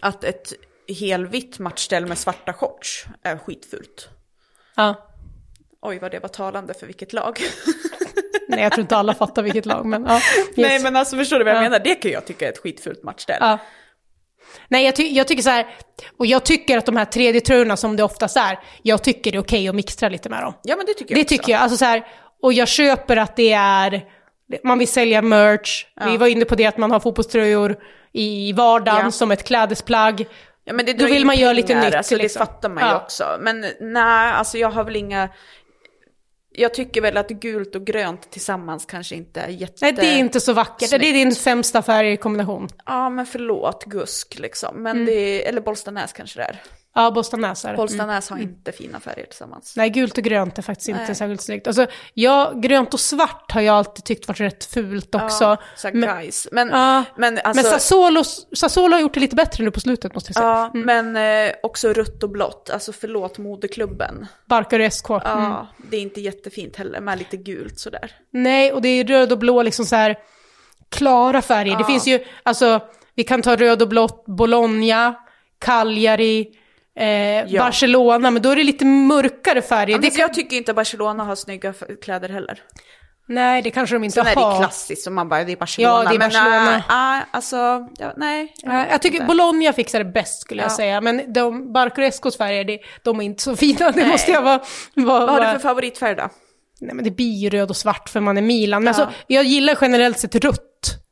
att 0.00 0.24
ett 0.24 0.52
helvitt 0.88 1.58
matchställ 1.58 2.06
med 2.06 2.18
svarta 2.18 2.52
shorts 2.52 3.04
är 3.22 3.36
skitfult. 3.38 4.08
Ja. 4.76 5.08
Oj 5.82 5.98
vad 5.98 6.10
det 6.10 6.18
var 6.18 6.28
talande 6.28 6.74
för 6.74 6.86
vilket 6.86 7.12
lag. 7.12 7.38
Nej, 8.48 8.62
jag 8.62 8.72
tror 8.72 8.82
inte 8.82 8.96
alla 8.96 9.14
fattar 9.14 9.42
vilket 9.42 9.66
lag, 9.66 9.86
men 9.86 10.04
ja. 10.08 10.14
Yes. 10.36 10.46
Nej 10.56 10.80
men 10.82 10.96
alltså 10.96 11.16
förstår 11.16 11.38
du 11.38 11.44
vad 11.44 11.54
jag 11.54 11.58
Ja. 11.58 11.62
menar? 11.62 11.78
Det 11.84 11.94
kan 11.94 12.10
jag 12.10 12.24
tycka 12.26 12.46
är 12.46 12.52
ett 12.52 12.58
skitfult 12.58 13.02
matchställ. 13.02 13.36
Ja. 13.40 13.58
Nej, 14.68 14.84
jag, 14.84 14.96
ty- 14.96 15.08
jag 15.14 15.28
tycker 15.28 15.42
så 15.42 15.50
här, 15.50 15.66
och 16.18 16.26
jag 16.26 16.44
tycker 16.44 16.78
att 16.78 16.86
de 16.86 16.96
här 16.96 17.04
3D-tröjorna 17.04 17.76
som 17.76 17.96
det 17.96 18.02
oftast 18.02 18.36
är, 18.36 18.58
jag 18.82 19.04
tycker 19.04 19.32
det 19.32 19.38
är 19.38 19.42
okej 19.42 19.68
att 19.68 19.74
mixtra 19.74 20.08
lite 20.08 20.28
med 20.28 20.42
dem. 20.42 20.54
Ja 20.62 20.76
men 20.76 20.86
det 20.86 20.94
tycker 20.94 21.14
jag 21.14 21.18
Det 21.18 21.22
också. 21.22 21.28
tycker 21.36 21.52
jag, 21.52 21.60
alltså 21.62 21.76
så 21.76 21.84
här, 21.84 22.06
och 22.42 22.52
jag 22.52 22.68
köper 22.68 23.16
att 23.16 23.36
det 23.36 23.52
är, 23.52 24.04
man 24.64 24.78
vill 24.78 24.88
sälja 24.88 25.22
merch, 25.22 25.86
vi 26.04 26.16
var 26.16 26.26
inne 26.26 26.44
på 26.44 26.54
det 26.54 26.66
att 26.66 26.76
man 26.78 26.90
har 26.90 27.00
fotbollströjor 27.00 27.76
i 28.12 28.52
vardagen 28.52 29.00
Ja. 29.04 29.10
som 29.10 29.30
ett 29.30 29.44
klädesplagg. 29.44 30.26
Ja, 30.64 30.72
men 30.72 30.86
det 30.86 30.92
Då 30.92 31.06
vill 31.06 31.26
man 31.26 31.36
göra 31.36 31.52
lite 31.52 31.80
nytt, 31.84 31.94
Alltså, 31.94 32.16
liksom. 32.16 32.40
Det 32.40 32.46
fattar 32.46 32.68
man 32.68 32.84
ju 32.84 32.90
Ja. 32.90 33.00
också. 33.02 33.36
Men 33.40 33.60
nej, 33.80 34.32
alltså 34.32 34.58
jag 34.58 34.70
har 34.70 34.84
väl 34.84 34.96
inga... 34.96 35.28
Jag 36.56 36.74
tycker 36.74 37.00
väl 37.00 37.16
att 37.16 37.28
gult 37.28 37.74
och 37.74 37.84
grönt 37.86 38.30
tillsammans 38.30 38.84
kanske 38.86 39.14
inte 39.14 39.40
är 39.40 39.48
jätte... 39.48 39.74
Nej, 39.80 39.92
det 39.92 40.06
är 40.06 40.18
inte 40.18 40.40
så 40.40 40.52
vackert. 40.52 40.78
Det 40.90 40.96
är 40.96 40.98
Snyggt. 40.98 41.14
din 41.14 41.34
sämsta 41.34 41.82
färgkombination. 41.82 42.68
Ja, 42.86 43.08
men 43.10 43.26
förlåt, 43.26 43.84
gusk 43.84 44.38
liksom. 44.38 44.82
Men 44.82 44.96
Mm. 44.96 45.06
det 45.06 45.12
är... 45.12 45.48
Eller 45.48 45.60
Bollstanäs 45.60 46.12
kanske 46.12 46.38
det 46.40 46.44
är. 46.44 46.62
Ja, 46.96 47.10
Bostanäs 47.10 47.64
är 47.64 47.70
det. 47.70 47.76
Bollstanäs 47.76 48.30
har 48.30 48.38
inte 48.38 48.72
fina 48.72 49.00
färger 49.00 49.24
tillsammans. 49.26 49.74
Nej, 49.76 49.90
gult 49.90 50.18
och 50.18 50.24
grönt 50.24 50.58
är 50.58 50.62
faktiskt 50.62 50.88
inte 50.88 51.04
Nej. 51.06 51.14
särskilt 51.14 51.40
snyggt. 51.42 51.66
Alltså, 51.66 51.86
ja, 52.14 52.52
grönt 52.56 52.94
och 52.94 53.00
svart 53.00 53.52
har 53.52 53.60
jag 53.60 53.74
alltid 53.76 54.04
tyckt 54.04 54.28
varit 54.28 54.40
rätt 54.40 54.64
fult 54.64 55.14
också. 55.14 55.44
Ja, 55.44 55.56
så 55.76 55.88
här 55.88 55.94
men, 55.94 56.16
guys. 56.18 56.48
Men, 56.52 56.68
ja, 56.68 57.04
men 57.16 57.38
alltså... 57.44 57.62
men 57.62 57.72
Sassuolo, 57.72 58.24
Sassuolo 58.56 58.94
har 58.94 59.00
gjort 59.00 59.14
det 59.14 59.20
lite 59.20 59.36
bättre 59.36 59.64
nu 59.64 59.70
på 59.70 59.80
slutet 59.80 60.14
måste 60.14 60.28
jag 60.30 60.36
säga. 60.36 60.48
Ja, 60.48 60.70
men 60.74 61.16
eh, 61.48 61.54
också 61.62 61.92
rött 61.92 62.22
och 62.22 62.30
blått. 62.30 62.70
Alltså 62.70 62.92
förlåt 62.92 63.38
modeklubben. 63.38 64.26
Barkar 64.46 64.90
SK. 64.90 65.08
Ja, 65.10 65.20
Mm. 65.32 65.66
det 65.90 65.96
är 65.96 66.00
inte 66.00 66.20
jättefint 66.20 66.76
heller 66.76 67.00
med 67.00 67.18
lite 67.18 67.36
gult 67.36 67.78
sådär. 67.78 68.10
Nej, 68.30 68.72
och 68.72 68.82
det 68.82 68.88
är 68.88 69.04
röd 69.04 69.32
och 69.32 69.38
blå, 69.38 69.62
liksom 69.62 69.84
så 69.84 69.96
här 69.96 70.16
klara 70.90 71.42
färger. 71.42 71.76
Det 71.76 71.80
Ja. 71.82 71.86
finns 71.86 72.06
ju, 72.06 72.24
alltså, 72.42 72.80
vi 73.14 73.24
kan 73.24 73.42
ta 73.42 73.56
röd 73.56 73.82
och 73.82 73.88
blått, 73.88 74.24
Bologna, 74.26 75.14
Cagliari, 75.58 76.46
eh, 76.96 77.58
Barcelona, 77.58 78.30
men 78.30 78.42
då 78.42 78.50
är 78.50 78.56
det 78.56 78.64
lite 78.64 78.84
mörkare 78.84 79.62
färger. 79.62 79.88
Ja, 79.92 79.98
det 79.98 80.02
men 80.02 80.10
kan, 80.10 80.20
Jag 80.20 80.34
tycker 80.34 80.56
inte 80.56 80.74
Barcelona 80.74 81.24
har 81.24 81.34
snygga 81.36 81.74
kläder 82.02 82.28
heller. 82.28 82.58
nej, 83.28 83.62
det 83.62 83.70
kanske 83.70 83.94
de 83.96 84.04
inte 84.04 84.14
Sen 84.14 84.26
är 84.26 84.34
har. 84.34 84.52
det 84.52 84.58
klassiskt 84.58 85.02
som 85.02 85.14
man 85.14 85.28
bara, 85.28 85.44
det 85.44 85.52
är 85.52 85.56
Barcelona. 85.56 85.94
Ja, 86.04 86.08
det 86.10 86.14
är 86.14 86.18
men 86.18 86.28
Barcelona. 86.28 86.64
nej, 86.70 86.82
nej, 86.88 87.22
alltså, 87.30 87.56
ja, 87.98 88.12
nej. 88.16 88.54
Nej, 88.62 88.86
jag 88.90 89.02
tycker 89.02 89.14
inte. 89.14 89.26
Bologna 89.26 89.72
fixar 89.72 89.98
det 89.98 90.10
bäst 90.10 90.40
skulle 90.40 90.62
jag 90.62 90.70
Ja. 90.70 90.76
säga, 90.76 91.00
men 91.00 91.32
de 91.32 91.72
Barcarescos 91.72 92.36
färger, 92.38 92.64
det, 92.64 92.78
de 93.02 93.20
är 93.20 93.24
inte 93.24 93.42
så 93.42 93.56
fina, 93.56 93.78
det 93.90 94.00
Nej. 94.00 94.08
måste 94.10 94.30
jag 94.30 94.42
vara... 94.42 94.60
vara 94.94 95.26
Vad 95.26 95.30
har 95.30 95.40
du 95.40 95.46
för 95.52 95.58
favoritfärg 95.58 96.14
då? 96.14 96.28
Nej 96.80 96.94
men 96.94 97.04
det 97.04 97.10
blir 97.10 97.50
röd 97.50 97.70
och 97.70 97.76
svart 97.76 98.08
för 98.08 98.20
man 98.20 98.36
är 98.38 98.42
Milan. 98.42 98.84
Men 98.84 98.94
Ja. 98.94 99.02
alltså, 99.04 99.18
jag 99.26 99.44
gillar 99.44 99.78
generellt 99.80 100.18
sett 100.18 100.34
rött. 100.34 100.60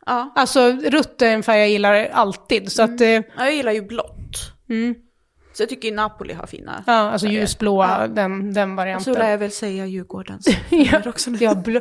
Ja. 0.07 0.33
Alltså 0.37 0.71
rött 0.71 1.23
är 1.23 1.33
en 1.33 1.43
färg 1.43 1.59
jag 1.59 1.69
gillar 1.69 2.09
alltid, 2.13 2.73
så 2.73 2.83
att... 2.83 3.01
Eh, 3.01 3.09
ja, 3.09 3.23
jag 3.37 3.55
gillar 3.55 3.73
ju 3.73 3.83
blått. 3.83 4.53
Mm. 4.71 4.95
Så 5.53 5.63
jag 5.63 5.69
tycker 5.69 5.93
Napoli 5.93 6.35
har 6.35 6.47
fina. 6.47 6.85
ja, 6.87 6.93
alltså 6.93 7.27
färger. 7.27 7.41
ljusblåa, 7.41 7.97
Ja. 8.01 8.07
den, 8.07 8.55
den 8.55 8.77
varianten. 8.77 9.15
Så 9.15 9.21
lär 9.21 9.31
jag 9.31 9.39
väl 9.39 9.51
säga 9.51 9.87
Djurgårdens. 9.87 10.47
Ja, 10.71 11.03
ja, 11.41 11.55
blå, 11.55 11.81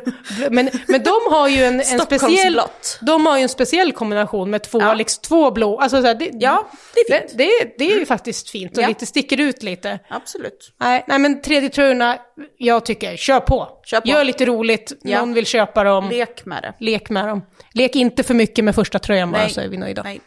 men, 0.50 0.70
men 0.88 1.02
de 1.02 1.10
har 1.30 1.48
ju 1.48 1.64
en, 1.64 1.74
en 1.80 1.84
speciell... 2.00 2.60
De 3.00 3.26
har 3.26 3.36
ju 3.36 3.42
en 3.42 3.48
speciell 3.48 3.92
kombination 3.92 4.50
med 4.50 4.62
två, 4.62 4.80
Ja. 4.80 4.94
liksom, 4.94 5.20
två 5.22 5.50
blå. 5.50 5.78
Alltså, 5.80 6.00
så 6.00 6.06
här, 6.06 6.14
det, 6.14 6.30
Ja, 6.32 6.68
det 6.94 7.00
är 7.14 7.20
fint. 7.20 7.38
det, 7.38 7.44
det, 7.44 7.74
det 7.78 7.92
är 7.92 7.98
ju 7.98 8.06
faktiskt 8.06 8.50
fint 8.50 8.76
och 8.76 8.82
Ja. 8.82 8.88
lite 8.88 9.06
sticker 9.06 9.40
ut 9.40 9.62
lite. 9.62 9.98
Absolut. 10.08 10.72
Nej, 10.80 11.04
nej 11.08 11.18
men 11.18 11.40
3D-tröjorna, 11.42 12.16
jag 12.58 12.84
tycker, 12.86 13.16
kör 13.16 13.40
på. 13.40 13.68
Kör 13.84 14.00
på. 14.00 14.08
Gör 14.08 14.24
lite 14.24 14.44
roligt, 14.46 14.92
Ja. 15.02 15.18
någon 15.20 15.34
vill 15.34 15.46
köpa 15.46 15.84
dem, 15.84 16.08
Lek 16.08 16.44
med 16.44 16.62
det. 16.62 16.74
lek 16.84 17.10
med 17.10 17.28
dem. 17.28 17.42
Lek 17.74 17.96
inte 17.96 18.22
för 18.22 18.34
mycket 18.34 18.64
med 18.64 18.74
första 18.74 18.98
tröjan 18.98 19.30
bara 19.32 19.42
Nej. 19.42 19.50
så 19.50 19.60
är 19.60 19.68
vi 19.68 19.76
nöjda. 19.76 20.02
Nej. 20.02 20.20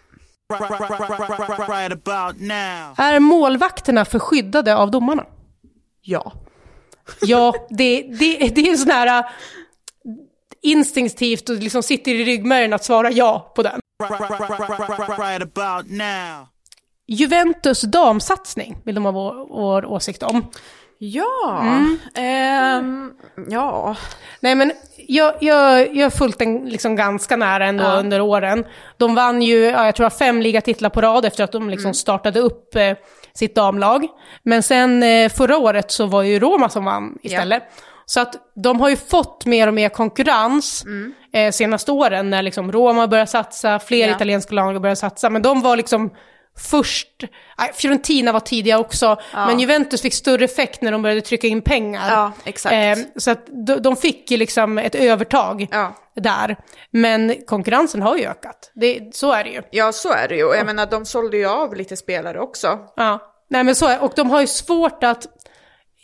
Right, 0.53 0.69
right, 0.69 2.07
right. 2.07 2.99
Är 2.99 3.19
målvakterna 3.19 4.05
förskyddade 4.05 4.75
av 4.75 4.91
domarna? 4.91 5.25
Ja. 6.01 6.33
Ja, 7.21 7.53
det, 7.69 8.01
det, 8.01 8.37
det 8.37 8.61
är 8.61 8.71
en 8.71 8.77
sån 8.77 8.91
här 8.91 9.19
äh, 9.19 9.25
instinktivt 10.61 11.49
och 11.49 11.55
liksom 11.55 11.83
sitter 11.83 12.11
i 12.11 12.23
ryggmärgen 12.23 12.73
att 12.73 12.83
svara 12.83 13.11
ja 13.11 13.51
på 13.55 13.63
den. 13.63 13.79
Juventus 17.07 17.81
damsatsning 17.81 18.77
vill 18.85 18.95
de 18.95 19.05
ha 19.05 19.11
vår, 19.11 19.47
vår 19.49 19.85
åsikt 19.85 20.23
om. 20.23 20.51
Ja. 20.97 21.61
Mm. 21.61 21.99
Ehm, 22.15 23.11
ja. 23.49 23.95
Nej 24.39 24.55
men 24.55 24.71
jag, 25.07 25.33
jag, 25.41 25.95
jag 25.95 26.05
har 26.05 26.09
följt 26.09 26.39
den 26.39 26.69
liksom 26.69 26.95
ganska 26.95 27.35
nära 27.35 27.65
ändå 27.65 27.83
Ja. 27.83 27.95
under 27.99 28.21
åren. 28.21 28.65
De 28.97 29.15
vann 29.15 29.41
ju, 29.41 29.63
ja, 29.65 29.85
jag 29.85 29.95
tror 29.95 30.09
fem 30.09 30.41
ligatitlar 30.41 30.89
på 30.89 31.01
rad 31.01 31.25
efter 31.25 31.43
att 31.43 31.51
de 31.51 31.57
Mm. 31.63 31.69
liksom 31.69 31.93
startade 31.93 32.39
upp 32.39 32.75
eh, 32.75 32.93
sitt 33.33 33.55
damlag. 33.55 34.07
Men 34.43 34.63
sen 34.63 35.03
eh, 35.03 35.29
förra 35.29 35.57
året 35.57 35.91
så 35.91 36.05
var 36.05 36.23
ju 36.23 36.39
Roma 36.39 36.69
som 36.69 36.85
vann 36.85 37.17
istället. 37.21 37.63
Så 38.05 38.19
att 38.19 38.35
de 38.55 38.79
har 38.81 38.89
ju 38.89 38.95
fått 38.95 39.45
mer 39.45 39.67
och 39.67 39.73
mer 39.73 39.89
konkurrens 39.89 40.83
Mm. 40.85 41.13
eh, 41.33 41.51
senaste 41.51 41.91
åren 41.91 42.29
när 42.29 42.41
liksom 42.43 42.71
Roma 42.71 43.07
börjar 43.07 43.25
satsa, 43.25 43.79
fler 43.79 44.07
Ja. 44.07 44.15
italienska 44.15 44.55
lag 44.55 44.81
börjar 44.81 44.95
satsa. 44.95 45.29
Men 45.29 45.41
de 45.41 45.61
var 45.61 45.75
liksom 45.77 46.09
först, 46.57 47.07
nej, 47.57 47.71
Fiorentina 47.73 48.31
var 48.31 48.39
tidiga 48.39 48.79
också, 48.79 49.17
men 49.33 49.59
Juventus 49.59 50.01
fick 50.01 50.13
större 50.13 50.45
effekt 50.45 50.81
när 50.81 50.91
de 50.91 51.01
började 51.01 51.21
trycka 51.21 51.47
in 51.47 51.61
pengar. 51.61 52.09
Ja, 52.11 52.31
exakt. 52.43 52.73
Eh, 52.73 53.05
så 53.17 53.31
att 53.31 53.45
de, 53.67 53.75
de 53.81 53.95
fick 53.95 54.31
ju 54.31 54.37
liksom 54.37 54.77
ett 54.77 54.95
övertag 54.95 55.67
Ja. 55.71 55.95
där. 56.15 56.57
Men 56.91 57.35
konkurrensen 57.47 58.01
har 58.01 58.17
ju 58.17 58.25
ökat. 58.25 58.71
Det, 58.73 59.15
så 59.15 59.31
är 59.31 59.43
det 59.43 59.49
ju. 59.49 59.61
Ja, 59.71 59.91
så 59.91 60.11
är 60.11 60.27
det 60.27 60.35
ju. 60.35 60.43
Och 60.43 60.55
jag 60.55 60.65
menar, 60.65 60.85
de 60.85 61.05
sålde 61.05 61.37
ju 61.37 61.45
av 61.45 61.75
lite 61.75 61.97
spelare 61.97 62.39
också. 62.39 62.79
Ja. 62.95 63.31
Nej 63.49 63.63
men 63.63 63.75
så 63.75 63.87
är 63.87 64.03
Och 64.03 64.11
de 64.15 64.29
har 64.29 64.41
ju 64.41 64.47
svårt 64.47 65.03
att... 65.03 65.27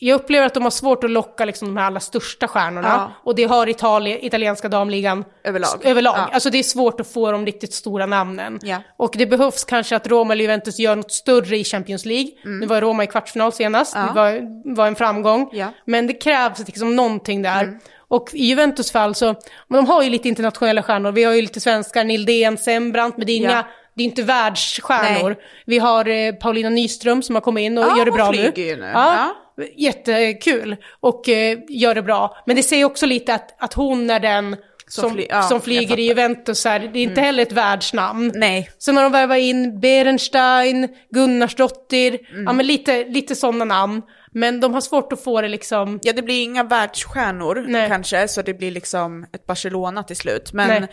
Jag 0.03 0.15
upplever 0.15 0.45
att 0.45 0.53
de 0.53 0.63
har 0.63 0.69
svårt 0.71 1.03
att 1.03 1.09
locka 1.09 1.45
liksom 1.45 1.67
de 1.67 1.77
här 1.77 1.85
allra 1.87 1.99
största 1.99 2.47
stjärnorna. 2.47 2.87
Ja. 2.87 3.11
Och 3.23 3.35
det 3.35 3.43
har 3.43 3.69
Italien, 3.69 4.19
italienska 4.21 4.69
damligan 4.69 5.25
Överlag. 5.43 5.69
överlag. 5.85 6.15
Ja. 6.17 6.29
Alltså 6.33 6.49
det 6.49 6.59
är 6.59 6.63
svårt 6.63 6.99
att 6.99 7.13
få 7.13 7.31
de 7.31 7.45
riktigt 7.45 7.73
stora 7.73 8.05
namnen. 8.05 8.59
Ja. 8.61 8.77
Och 8.97 9.13
det 9.17 9.25
behövs 9.25 9.63
kanske 9.63 9.95
att 9.95 10.07
Roma 10.07 10.33
eller 10.33 10.41
Juventus 10.43 10.79
gör 10.79 10.95
något 10.95 11.11
större 11.11 11.57
i 11.57 11.63
Champions 11.63 12.05
League. 12.05 12.31
Nu 12.43 12.65
var 12.65 12.81
Roma 12.81 13.03
i 13.03 13.07
kvartsfinal 13.07 13.51
senast, 13.51 13.95
Mm. 13.95 14.07
Ja. 14.07 14.13
det 14.13 14.19
var, 14.19 14.75
var 14.75 14.87
en 14.87 14.95
framgång. 14.95 15.49
Ja. 15.51 15.63
Mm. 15.63 15.73
Men 15.85 16.07
det 16.07 16.13
krävs 16.13 16.59
liksom 16.67 16.95
någonting 16.95 17.41
där. 17.41 17.79
Och 18.07 18.29
i 18.33 18.45
Juventus 18.45 18.91
fall 18.91 19.15
så, 19.15 19.25
men 19.67 19.85
de 19.85 19.85
har 19.87 20.03
ju 20.03 20.09
lite 20.09 20.27
internationella 20.29 20.83
stjärnor. 20.83 21.11
Vi 21.11 21.23
har 21.23 21.33
ju 21.33 21.41
lite 21.41 21.59
svenskar, 21.59 22.03
Nildén, 22.03 22.57
Sembrant, 22.57 23.17
men 23.17 23.25
det 23.27 23.31
är 23.33 23.37
inga, 23.37 23.51
Ja. 23.51 23.63
det 23.95 24.03
är 24.03 24.05
inte 24.05 24.23
världsstjärnor. 24.23 25.29
Nej. 25.29 25.39
Vi 25.65 25.77
har 25.79 26.07
eh, 26.07 26.31
Paulina 26.33 26.69
Nyström 26.69 27.23
som 27.23 27.35
har 27.35 27.41
kommit 27.41 27.61
in 27.61 27.77
och 27.77 27.83
Ja, 27.83 27.97
gör 27.97 28.05
det 28.05 28.11
bra 28.11 28.31
nu. 28.31 28.51
nu. 28.55 28.91
Ja, 28.93 29.35
Jättekul. 29.77 30.75
Och 30.99 31.29
eh, 31.29 31.57
gör 31.69 31.95
det 31.95 32.01
bra. 32.01 32.37
Men 32.45 32.55
det 32.55 32.63
säger 32.63 32.85
också 32.85 33.05
lite 33.05 33.33
att, 33.33 33.61
att 33.63 33.73
hon 33.73 34.09
är 34.09 34.19
den 34.19 34.55
Som 34.87 35.01
som, 35.01 35.13
fly- 35.13 35.27
ja, 35.29 35.41
som 35.41 35.61
flyger. 35.61 35.87
Mm. 35.87 35.99
i 35.99 36.03
Juventus. 36.07 36.65
Här. 36.65 36.79
Det 36.79 36.99
är 36.99 37.03
inte 37.03 37.21
heller 37.21 37.43
ett 37.43 37.51
världsnamn. 37.51 38.31
Nej. 38.35 38.69
Sen 38.77 38.95
har 38.97 39.03
de 39.03 39.11
värvat 39.11 39.37
in 39.37 39.79
Berenstein, 39.79 40.87
Gunnarsdottir, 41.09 42.19
Mm. 42.31 42.43
ja 42.43 42.53
men 42.53 42.67
lite, 42.67 43.03
lite 43.03 43.35
sådana 43.35 43.65
namn. 43.65 44.01
Men 44.33 44.59
de 44.59 44.73
har 44.73 44.81
svårt 44.81 45.13
att 45.13 45.23
få 45.23 45.41
det 45.41 45.47
liksom... 45.47 45.99
Ja, 46.03 46.13
det 46.13 46.21
blir 46.21 46.43
inga 46.43 46.63
världsstjärnor 46.63 47.65
Nej. 47.67 47.89
kanske, 47.89 48.27
så 48.27 48.41
det 48.41 48.53
blir 48.53 48.71
liksom 48.71 49.25
ett 49.33 49.45
Barcelona 49.45 50.03
till 50.03 50.15
slut. 50.15 50.53
Men 50.53 50.67
Nej. 50.67 50.89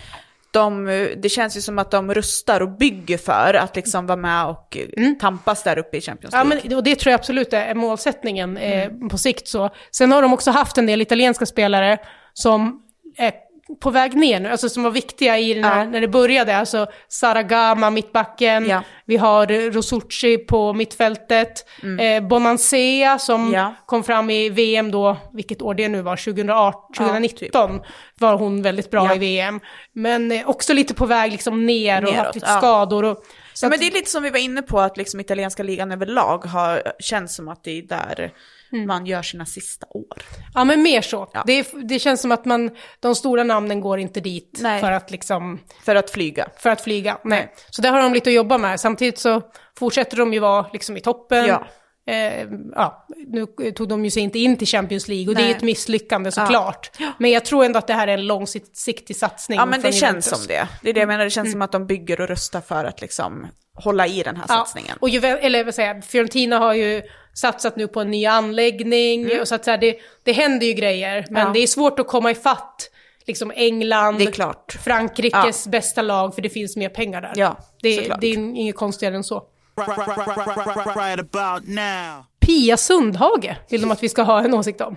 De, 0.51 0.85
det 1.23 1.29
känns 1.29 1.57
ju 1.57 1.61
som 1.61 1.79
att 1.79 1.91
de 1.91 2.15
rustar 2.15 2.61
och 2.61 2.69
bygger 2.71 3.19
för 3.19 3.55
att 3.55 3.77
liksom 3.77 4.07
vara 4.07 4.17
med 4.17 4.47
och 4.47 4.77
tampas 5.21 5.63
där 5.63 5.79
uppe 5.79 5.97
i 5.97 6.01
Champions 6.01 6.35
Mm. 6.35 6.47
Ja, 6.49 6.55
League. 6.55 6.69
men, 6.69 6.77
och 6.79 6.85
det 6.85 6.95
tror 6.95 7.11
jag 7.11 7.19
absolut 7.19 7.53
är 7.53 7.75
målsättningen 7.75 8.57
eh, 8.57 8.85
Mm. 8.87 9.09
på 9.09 9.19
sikt. 9.19 9.49
Så. 9.49 9.71
Sen 9.91 10.13
har 10.13 10.23
de 10.23 10.33
också 10.33 10.51
haft 10.51 10.79
en 10.79 10.87
del 10.87 11.01
italienska 11.03 11.47
spelare 11.47 11.99
som 12.33 12.83
är 13.17 13.33
på 13.81 13.91
väg 13.91 14.15
ner 14.15 14.41
nu, 14.41 14.49
alltså 14.49 14.69
som 14.69 14.83
var 14.83 14.91
viktiga 14.91 15.39
i 15.39 15.55
den 15.55 15.65
här, 15.65 15.79
Ja. 15.85 15.91
när 15.91 16.01
det 16.01 16.09
började. 16.09 16.57
Alltså 16.57 16.87
Saragama, 17.09 17.91
mittbacken, 17.91 18.67
Ja. 18.67 18.83
vi 19.05 19.17
har 19.17 19.71
Rosucci 19.71 20.39
på 20.39 20.73
mittfältet, 20.73 21.65
eh, 22.01 22.23
Bonansea 22.29 23.19
som 23.19 23.41
Mm. 23.43 23.55
Ja. 23.55 23.75
kom 23.87 24.05
fram 24.05 24.31
i 24.31 24.49
VM 24.49 24.91
då, 24.91 25.17
vilket 25.33 25.63
år 25.63 25.75
det 25.75 25.89
nu 25.89 26.03
var, 26.03 26.17
2018, 26.17 26.95
2019 26.95 27.81
var 28.19 28.35
hon 28.35 28.63
väldigt 28.63 28.91
bra 28.91 29.15
i 29.15 29.19
VM. 29.19 29.61
Men 29.93 30.33
eh, 30.33 30.49
också 30.49 30.73
lite 30.73 30.95
på 30.95 31.07
väg 31.07 31.33
liksom 31.33 31.67
ner 31.67 31.97
och 32.05 32.13
Neråt, 32.13 32.17
haft 32.25 32.35
lite 32.35 32.47
skador. 32.47 33.05
Och, 33.05 33.25
Så 33.55 33.69
Men 33.69 33.79
det 33.79 33.87
är 33.87 33.91
lite 33.93 34.11
som 34.11 34.23
vi 34.23 34.31
var 34.31 34.39
inne 34.39 34.63
på, 34.63 34.81
att 34.81 34.97
liksom 34.97 35.21
italienska 35.21 35.63
ligan 35.63 35.93
överlag 35.93 36.45
har 36.45 36.83
känns 36.99 37.35
som 37.37 37.49
att 37.49 37.65
det 37.65 37.79
är 37.79 37.83
där 37.83 38.31
Mm. 38.73 38.87
man 38.87 39.07
gör 39.07 39.23
sina 39.23 39.47
sista 39.47 39.87
år. 39.91 40.17
ja 40.55 40.65
men 40.65 40.83
mer 40.83 41.03
så. 41.03 41.31
Ja. 41.33 41.43
Det, 41.47 41.69
det 41.89 41.99
känns 41.99 42.21
som 42.21 42.33
att 42.33 42.45
man, 42.45 42.71
de 43.01 43.15
stora 43.15 43.45
namnen 43.45 43.81
går 43.81 43.99
inte 43.99 44.21
dit 44.21 44.59
Nej. 44.63 44.81
för 44.81 44.93
att 44.93 45.11
liksom 45.11 45.59
För 45.85 45.95
att 45.95 46.11
flyga. 46.11 46.49
för 46.57 46.71
att 46.71 46.81
flyga. 46.81 47.19
Nej. 47.25 47.53
Så 47.71 47.83
där 47.83 47.93
har 47.93 48.03
de 48.03 48.15
lite 48.15 48.31
att 48.31 48.35
jobba 48.35 48.59
med. 48.59 48.81
Samtidigt 48.81 49.19
så 49.19 49.43
fortsätter 49.79 50.17
de 50.17 50.33
ju 50.33 50.39
vara 50.39 50.67
liksom 50.73 50.97
i 50.97 51.01
toppen. 51.01 51.47
Ja. 51.47 51.67
Eh, 52.09 52.47
ja, 52.75 53.07
nu 53.27 53.47
tog 53.73 53.89
de 53.89 54.05
ju 54.05 54.11
sig 54.11 54.23
inte 54.23 54.39
in 54.39 54.57
till 54.57 54.67
Champions 54.67 55.09
League 55.09 55.29
och 55.29 55.35
det 55.35 55.41
Nej. 55.43 55.53
är 55.53 55.57
ett 55.57 55.63
misslyckande 55.63 56.31
såklart. 56.33 56.91
Men 57.19 57.31
jag 57.31 57.45
tror 57.45 57.65
ändå 57.65 57.79
att 57.79 57.87
det 57.87 57.93
här 57.95 58.09
är 58.09 58.13
en 58.15 58.27
långsiktig 58.27 59.17
satsning. 59.17 59.59
Ja 59.59 59.67
men 59.67 59.81
det 59.81 59.93
känns 59.93 60.03
Juventus. 60.03 60.31
som 60.31 60.47
det. 60.47 60.69
Det 60.83 60.91
är 60.91 60.95
det 60.95 61.01
jag 61.01 61.07
menar, 61.07 61.25
det 61.25 61.31
känns 61.31 61.53
som 61.53 61.63
att 61.63 61.73
de 61.73 61.87
bygger 61.87 62.21
och 62.21 62.29
rustar 62.29 62.61
för 62.61 62.85
att 62.85 63.01
liksom 63.01 63.47
hålla 63.75 64.07
i 64.07 64.23
den 64.23 64.37
här 64.37 64.45
Ja, 64.49 64.55
satsningen. 64.55 64.97
och 65.01 65.09
Juve, 65.09 65.29
eller 65.39 65.65
vad 65.65 65.75
säger 65.75 66.01
Fiorentina 66.01 66.59
har 66.59 66.75
ju 66.75 67.03
satsat 67.35 67.77
nu 67.77 67.89
på 67.89 68.01
en 68.01 68.11
ny 68.11 68.27
anläggning. 68.27 69.41
Och 69.41 69.49
så 69.49 69.55
att 69.55 69.65
så 69.65 69.71
här, 69.71 69.79
det, 69.79 69.97
det 70.23 70.33
händer 70.33 70.67
ju 70.67 70.73
grejer, 70.73 71.27
men 71.31 71.37
Mm. 71.37 71.47
Ja. 71.49 71.53
det 71.53 71.61
är 71.63 71.67
svårt 71.67 71.99
att 71.99 72.07
komma 72.09 72.31
ifatt 72.31 72.91
liksom 73.27 73.53
England, 73.57 74.19
Det. 74.19 74.79
Frankrikes 74.85 75.67
bästa 75.67 76.03
lag, 76.03 76.35
för 76.35 76.43
det 76.43 76.49
finns 76.49 76.77
mer 76.77 76.89
pengar 76.89 77.21
där. 77.21 77.33
Ja, 77.37 77.57
det, 77.83 78.13
det 78.21 78.27
är 78.27 78.35
inget 78.35 78.77
konstigare 78.77 79.17
än 79.17 79.25
så. 79.25 79.43
Right, 79.79 81.21
about 81.21 81.69
now. 81.69 82.25
Pia 82.41 82.77
Sundhage 82.77 83.57
vill 83.71 83.81
de 83.81 83.91
att 83.91 84.03
vi 84.03 84.09
ska 84.09 84.23
ha 84.23 84.45
en 84.45 84.55
åsikt 84.55 84.81
om. 84.81 84.97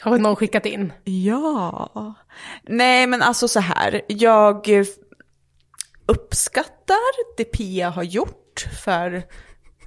Har 0.00 0.18
någon 0.18 0.36
skickat 0.36 0.66
in. 0.66 0.92
Ja. 1.04 2.14
Nej 2.62 3.06
men 3.06 3.22
alltså 3.22 3.48
så 3.48 3.60
här, 3.60 4.02
jag 4.08 4.68
uppskattar 6.06 7.36
det 7.36 7.44
Pia 7.44 7.90
har 7.90 8.02
gjort 8.02 8.66
för 8.84 9.22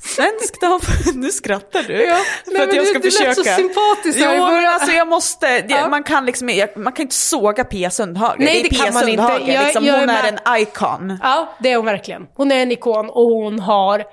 svensk 0.03 0.61
dam. 0.61 0.79
nu 1.21 1.31
skrattar 1.31 1.83
du. 1.83 2.03
Ja, 2.05 2.15
för 2.45 2.51
nej, 2.53 2.61
att 2.63 2.73
jag 2.75 2.83
du- 2.83 2.87
ska 2.89 2.99
du 2.99 3.05
lät 3.05 3.13
försöka. 3.13 3.33
så 3.35 3.43
sympatisk 3.43 4.17
Jo, 4.21 4.45
men 4.51 4.65
alltså 4.67 4.91
jag 4.91 5.07
måste, 5.07 5.47
det, 5.61 5.65
Ja. 5.73 5.87
man 5.87 6.03
kan 6.03 6.25
liksom, 6.25 6.47
man 6.75 6.93
kan 6.93 7.03
inte 7.03 7.15
såga 7.15 7.63
Pia 7.63 7.89
Sundhage. 7.89 8.35
Nej, 8.39 8.53
det 8.53 8.59
är 8.59 8.69
det 8.69 8.75
kan 8.75 8.93
man 8.93 9.09
inte. 9.09 9.23
Sundhage, 9.23 9.49
Jag- 9.49 9.63
liksom, 9.63 9.85
jag 9.85 9.95
är 9.95 9.99
hon 9.99 10.09
är 10.09 10.23
med. 10.31 10.39
en 10.45 10.61
icon. 10.61 11.19
Ja, 11.23 11.53
det 11.59 11.71
är 11.71 11.75
hon 11.77 11.85
verkligen. 11.85 12.21
Hon 12.35 12.51
är 12.51 12.61
en 12.61 12.71
ikon 12.71 13.09
och 13.09 13.23
hon 13.25 13.59
har, 13.59 14.03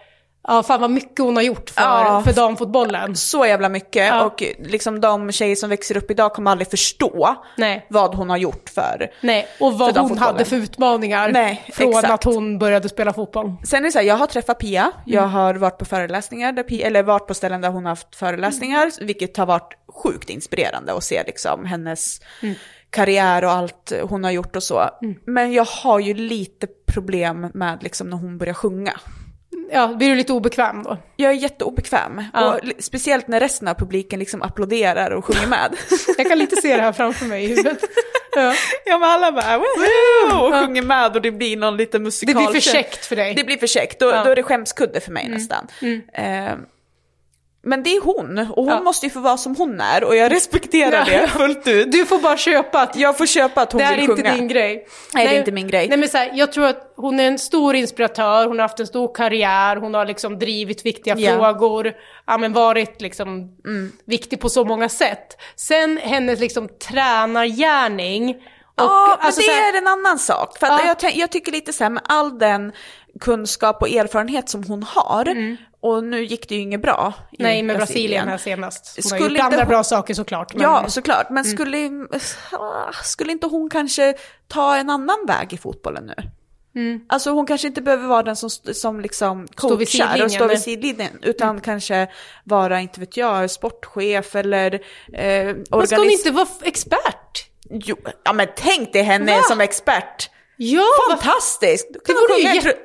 ja 0.49 0.63
fan 0.63 0.81
vad 0.81 0.91
mycket 0.91 1.19
hon 1.19 1.37
har 1.37 1.43
gjort 1.43 1.71
för, 1.71 1.83
Ja. 1.83 2.23
för 2.25 2.33
damfotbollen. 2.33 3.17
Så 3.17 3.47
jävla 3.47 3.69
mycket 3.69 4.07
Ja. 4.07 4.25
och 4.25 4.43
liksom 4.59 5.01
de 5.01 5.33
tjejer 5.33 5.57
som 5.57 5.71
växer 5.71 5.97
upp 5.97 6.11
idag 6.11 6.33
kommer 6.33 6.51
aldrig 6.51 6.71
förstå 6.71 7.37
Nej. 7.57 7.87
vad 7.91 8.15
hon 8.15 8.31
har 8.31 8.37
gjort 8.37 8.69
för. 8.75 9.11
Nej, 9.21 9.49
och 9.61 9.79
vad 9.79 9.99
hon 9.99 10.19
hade 10.19 10.45
för 10.45 10.57
utmaningar 10.57 11.29
Nej, 11.33 11.65
från 11.73 11.89
exakt. 11.89 12.11
att 12.11 12.25
hon 12.25 12.59
började 12.59 12.89
spela 12.89 13.13
fotboll. 13.13 13.53
Sen 13.65 13.81
är 13.81 13.85
det 13.85 13.93
så 13.93 13.99
här, 13.99 14.07
jag 14.07 14.15
har 14.17 14.27
träffat 14.27 14.59
Pia, 14.59 14.93
jag 15.07 15.23
Mm. 15.23 15.31
har 15.35 15.55
varit 15.55 15.79
på 15.79 15.85
föreläsningar, 15.85 16.53
där 16.53 16.63
Pia, 16.63 16.87
eller 16.87 17.03
varit 17.03 17.27
på 17.27 17.35
ställen 17.35 17.61
där 17.61 17.69
hon 17.71 17.85
har 17.85 17.91
haft 17.91 18.17
föreläsningar, 18.17 18.83
Mm. 18.83 19.07
vilket 19.07 19.37
har 19.37 19.47
varit 19.47 19.75
sjukt 20.05 20.31
inspirerande 20.31 20.93
att 20.93 21.05
se 21.05 21.23
liksom 21.27 21.65
hennes 21.65 22.21
Mm. 22.43 22.55
karriär 22.91 23.45
och 23.45 23.51
allt 23.51 23.93
hon 24.03 24.25
har 24.25 24.31
gjort 24.31 24.57
och 24.57 24.63
så. 24.63 24.91
Men 25.27 25.53
jag 25.53 25.65
har 25.65 25.99
ju 25.99 26.15
lite 26.15 26.67
problem 26.87 27.51
med 27.55 27.79
liksom 27.83 28.11
när 28.11 28.17
hon 28.17 28.39
börjar 28.39 28.55
sjunga. 28.55 28.93
Ja, 29.73 29.87
blir 29.89 30.09
du 30.09 30.15
lite 30.15 30.33
obekväm 30.33 30.83
då? 30.83 30.97
Jag 31.17 31.31
är 31.33 31.37
jätteobekväm, 31.37 32.25
Ja. 32.35 32.55
och 32.55 32.61
speciellt 32.79 33.29
när 33.29 33.41
resten 33.41 33.69
av 33.69 33.75
publiken 33.75 34.19
liksom 34.19 34.43
applåderar 34.43 35.11
och 35.11 35.25
sjunger 35.25 35.47
med. 35.47 35.77
Jag 36.19 36.29
kan 36.29 36.39
lite 36.39 36.57
se 36.57 36.77
det 36.77 36.83
här 36.83 36.93
framför 36.93 37.27
mig 37.27 37.45
i 37.45 37.47
huvudet. 37.49 37.79
Ja. 38.37 38.55
ja 38.87 38.99
men 38.99 39.09
alla 39.11 39.33
bara 39.33 39.59
Woo! 39.59 40.47
och 40.47 40.55
sjunger 40.55 40.83
med 40.83 41.17
och 41.17 41.23
det 41.23 41.31
blir 41.31 41.57
någon 41.57 41.77
liten 41.77 42.01
Det 42.01 42.05
musikal. 42.05 42.35
blir 42.35 42.61
för 42.61 42.71
käckt 42.71 43.07
för 43.07 43.17
dig. 43.17 43.35
Det 43.35 43.45
blir 43.45 43.57
för 43.59 43.67
käckt, 43.67 44.01
då, 44.01 44.07
Ja. 44.07 44.13
Mm. 44.13 44.25
då 44.25 44.31
är 44.31 44.37
det 44.37 44.43
skämskudde 44.43 45.01
för 45.01 45.13
mig 45.13 45.29
nästan. 45.29 45.67
Eh, 46.13 46.53
men 47.69 47.83
det 47.83 47.91
är 47.97 48.01
hon, 48.01 48.39
och 48.39 48.65
hon 48.65 48.69
Ja. 48.69 48.81
måste 48.81 49.07
ju 49.07 49.11
få 49.11 49.21
vara 49.21 49.37
som 49.37 49.57
hon 49.57 49.81
är 49.81 50.05
och 50.05 50.17
jag 50.17 50.33
respekterar 50.33 51.09
Ja, 51.13 51.21
det 51.21 51.29
fullt 51.29 51.67
ut. 51.69 51.93
Du 51.93 52.07
får 52.07 52.19
bara 52.19 52.37
köpa 52.37 52.81
att 52.81 52.97
Jag 52.97 53.19
får 53.19 53.27
köpa 53.27 53.63
att 53.63 53.73
hon 53.73 53.79
det 53.79 53.85
här 53.85 53.93
är 53.93 53.97
vill 54.01 54.11
inte 54.11 54.23
sjunga. 54.23 54.35
din 54.35 54.49
grej. 54.49 54.87
Nej, 55.15 55.27
det 55.29 55.35
är 55.35 55.39
inte 55.39 55.53
min 55.53 55.69
grej. 55.69 55.89
Nej, 55.89 55.99
men 55.99 56.09
så 56.09 56.19
här, 56.19 56.31
jag 56.35 56.53
tror 56.53 56.67
att 56.67 56.93
hon 56.97 57.21
är 57.21 57.29
en 57.29 57.39
stor 57.39 57.75
inspiratör, 57.75 58.47
hon 58.47 58.59
har 58.59 58.63
haft 58.65 58.81
en 58.81 58.87
stor 58.87 59.15
karriär, 59.15 59.77
hon 59.77 59.95
har 59.95 60.07
liksom 60.07 60.39
drivit 60.39 60.87
viktiga. 60.87 61.15
Mm. 61.15 61.39
frågor, 61.39 61.93
ja, 62.27 62.39
men 62.39 62.53
varit 62.53 63.01
liksom 63.01 63.49
viktig 64.05 64.41
på 64.41 64.49
så 64.49 64.65
många 64.65 64.89
sätt. 64.89 65.37
Sen 65.57 65.99
hennes 66.03 66.41
liksom 66.41 66.69
tränargärning. 66.89 68.37
Ja, 68.77 69.17
men 69.19 69.27
alltså 69.27 69.41
det 69.41 69.45
så 69.47 69.53
här- 69.53 69.73
är 69.75 69.79
en 69.79 69.87
annan 69.87 70.19
sak. 70.19 70.59
För 70.59 70.67
att 70.67 70.81
Ja. 70.85 70.95
jag, 71.03 71.17
jag 71.17 71.31
tycker 71.31 71.53
lite 71.53 71.73
så 71.73 71.85
här 71.85 71.91
med 71.91 72.03
all 72.07 72.39
den 72.39 72.73
kunskap 73.21 73.83
och 73.83 73.89
erfarenhet 73.89 74.49
som 74.49 74.65
hon 74.65 74.83
har, 74.83 75.35
och 75.81 76.05
nu 76.05 76.25
gick 76.25 76.49
det 76.49 76.55
ju 76.55 76.61
inget 76.61 76.83
bra 76.83 77.13
Mm. 77.17 77.51
Nej, 77.51 77.63
med 77.63 77.77
Brasilien 77.77 78.29
här 78.29 78.39
senast. 78.39 78.93
Hon 78.97 79.11
har 79.11 79.17
Skulle 79.19 79.23
gjort 79.23 79.31
inte 79.31 79.45
andra 79.45 79.59
hon- 79.59 79.69
bra 79.69 79.85
saker 79.85 80.15
såklart. 80.15 80.55
Men... 80.55 80.63
Ja, 80.63 80.85
såklart. 80.89 81.31
Men 81.31 81.45
skulle, 81.45 81.91
ah, 82.53 82.93
skulle 83.05 83.33
inte 83.33 83.47
hon 83.47 83.71
kanske 83.71 84.15
ta 84.49 84.77
en 84.77 84.91
annan 84.91 85.19
väg 85.27 85.53
i 85.53 85.57
fotbollen 85.57 86.07
nu? 86.07 86.25
Alltså 87.09 87.31
hon 87.31 87.47
kanske 87.47 87.67
inte 87.69 87.83
behöver 87.83 88.07
vara 88.09 88.23
den 88.23 88.37
som, 88.37 88.51
som 88.51 89.01
liksom 89.01 89.47
coachar 89.55 90.25
och 90.25 90.31
står 90.33 90.49
vid 90.49 90.61
sidlinjen, 90.61 91.19
utan 91.23 91.61
kanske 91.61 92.09
vara, 92.45 92.81
inte 92.81 93.01
vet 93.01 93.17
jag, 93.17 93.51
sportchef 93.51 94.37
eller 94.37 94.75
eh, 95.13 95.55
Men 95.71 95.87
ska 95.87 95.97
hon 95.97 96.11
inte 96.11 96.31
vara 96.31 96.49
expert? 96.63 97.49
Jo, 97.71 97.97
ja 98.25 98.33
men 98.33 98.47
tänk 98.57 98.93
dig 98.93 99.03
henne 99.03 99.37
Va? 99.37 99.43
som 99.43 99.61
expert. 99.61 100.31
Ja, 100.57 100.83
Fantastiskt! 101.11 101.89
Det 102.07 102.13
vore 102.13 102.41
ju 102.41 102.55
jätte- 102.55 102.77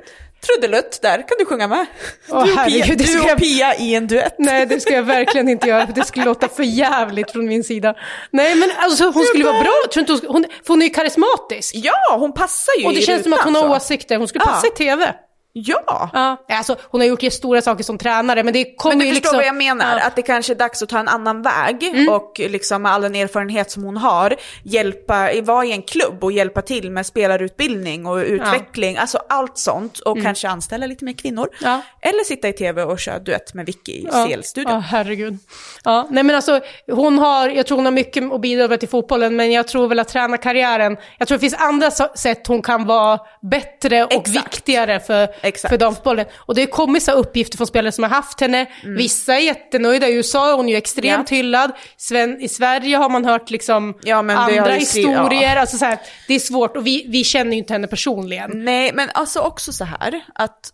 trudelutt 0.45 0.99
där? 1.01 1.17
Kan 1.17 1.37
du 1.39 1.45
sjunga 1.45 1.67
med? 1.67 1.85
Åh, 2.29 2.45
du 2.45 2.51
och, 2.53 2.65
Pia, 2.67 2.95
du 2.95 3.19
och 3.31 3.37
Pia 3.37 3.75
i 3.75 3.95
en 3.95 4.07
duett. 4.07 4.35
Nej, 4.39 4.65
det 4.65 4.79
ska 4.79 4.93
jag 4.93 5.03
verkligen 5.03 5.49
inte 5.49 5.67
göra, 5.67 5.85
för 5.87 5.93
det 5.93 6.05
skulle 6.05 6.25
låta 6.25 6.47
för 6.47 6.63
jävligt 6.63 7.31
från 7.31 7.45
min 7.47 7.63
sida. 7.63 7.95
Nej, 8.31 8.55
men 8.55 8.69
alltså 8.77 9.09
hon 9.11 9.23
skulle 9.25 9.45
vara 9.45 9.61
bra, 9.61 9.73
tror 9.93 10.09
inte 10.09 10.27
hon, 10.27 10.43
för 10.43 10.67
hon 10.67 10.81
är 10.81 10.85
ju 10.85 10.93
karismatisk. 10.93 11.75
Ja, 11.75 12.15
hon 12.19 12.33
passar 12.33 12.73
ju 12.79 12.85
Och 12.85 12.93
det 12.93 13.01
känns 13.01 13.23
som 13.23 13.33
att 13.33 13.41
hon 13.43 13.55
har 13.55 13.75
åsikter, 13.75 14.17
hon 14.17 14.27
skulle 14.27 14.43
Ja. 14.45 14.51
passa 14.51 14.67
i 14.67 14.69
tv. 14.69 15.13
Ja. 15.56 16.10
Ja, 16.14 16.38
alltså 16.58 16.76
hon 16.84 17.01
har 17.01 17.08
gjort 17.08 17.34
stora 17.34 17.62
saker 17.62 17.84
som 17.84 17.97
tränare, 17.97 18.43
men 18.43 18.54
det 18.54 18.76
kommer 18.76 18.95
Men 18.95 18.99
du 18.99 19.06
ju 19.06 19.12
förstår 19.14 19.24
liksom... 19.28 19.38
vad 19.38 19.45
jag 19.45 19.56
menar, 19.56 19.86
Ja. 19.86 19.91
Mm. 19.91 20.08
att 20.08 20.16
det 20.16 20.22
kanske 20.22 20.54
är 20.54 20.56
dags 20.56 20.82
att 20.82 20.89
ta 20.89 20.99
en 20.99 21.08
annan 21.08 21.41
väg 21.41 22.08
och 22.10 22.34
liksom 22.39 22.82
med 22.82 22.91
all 22.91 23.01
den 23.01 23.16
erfarenhet 23.16 23.72
som 23.72 23.84
hon 23.84 23.97
har, 23.97 24.36
hjälpa, 24.64 25.30
vara 25.41 25.66
i 25.66 25.72
en 25.72 25.82
klubb 25.82 26.24
och 26.24 26.32
hjälpa 26.32 26.62
till 26.62 26.91
med 26.91 27.06
spelarutbildning 27.06 28.06
och 28.06 28.18
utveckling, 28.18 28.97
alltså 28.97 29.20
allt 29.30 29.58
sånt 29.58 29.99
och 29.99 30.22
kanske 30.24 30.47
anställa 30.49 30.86
lite 30.88 31.06
mer 31.06 31.14
kvinnor. 31.14 31.49
Mm. 31.62 31.72
Ja. 32.01 32.10
Eller 32.10 32.24
sitta 32.24 32.47
i 32.49 32.54
tv 32.54 32.84
och 32.84 32.99
köra 32.99 33.20
duett 33.20 33.54
med 33.54 33.66
Vicky 33.66 33.91
i 33.91 34.08
Ja, 34.12 34.28
CL-studion. 34.28 34.74
Ja, 34.74 34.80
herregud. 34.80 35.38
Ja, 35.84 36.08
nej 36.10 36.24
men 36.24 36.36
alltså, 36.36 36.60
hon 36.91 37.20
har, 37.20 37.49
jag 37.49 37.66
tror 37.68 37.78
hon 37.78 37.86
har 37.86 37.91
mycket 37.91 38.32
att 38.34 38.41
bidra 38.41 38.68
med 38.68 38.80
till 38.80 38.89
fotbollen, 38.89 39.36
men 39.36 39.51
jag 39.51 39.68
tror 39.68 39.88
väl 39.88 39.99
att 39.99 40.08
träna 40.08 40.38
karriären, 40.38 40.97
jag 41.18 41.28
tror 41.28 41.36
det 41.38 41.39
finns 41.41 41.54
andra 41.62 41.91
sätt 41.91 42.47
hon 42.47 42.62
kan 42.62 42.86
vara 42.86 43.20
bättre 43.41 44.04
och 44.04 44.14
Exakt. 44.14 44.45
viktigare 44.56 44.99
för, 44.99 45.28
Exakt. 45.43 45.69
för 45.71 45.77
damfotbollen. 45.77 46.25
Och 46.35 46.55
det 46.55 46.61
har 46.61 46.67
kommit 46.67 47.03
så 47.03 47.11
uppgifter 47.11 47.57
från 47.57 47.67
spelare 47.67 47.91
som 47.91 48.03
har 48.03 48.09
haft 48.11 48.41
henne, 48.41 48.65
vissa 48.83 49.35
är 49.35 49.39
jättenöjda, 49.39 50.07
i 50.09 50.15
USA 50.15 50.51
är 50.51 50.55
hon 50.55 50.69
ju 50.69 50.75
extremt 50.75 51.31
Ja. 51.31 51.37
hyllad, 51.37 51.71
Sven, 51.97 52.41
i 52.41 52.47
Sverige 52.49 52.97
har 52.97 53.09
man 53.09 53.25
hört 53.25 53.49
liksom 53.49 53.97
Ja, 54.03 54.15
andra 54.17 54.71
historier, 54.73 55.55
alltså 55.55 55.77
så 55.77 55.85
här, 55.85 55.99
det 56.27 56.33
är 56.33 56.39
svårt 56.39 56.77
och 56.77 56.87
vi, 56.87 57.05
vi 57.07 57.23
känner 57.23 57.51
ju 57.51 57.57
inte 57.57 57.73
henne 57.73 57.87
personligen. 57.87 58.51
Nej, 58.53 58.91
men 58.93 59.09
alltså 59.13 59.39
också 59.39 59.73
så 59.73 59.83
här 59.85 60.21
att 60.35 60.73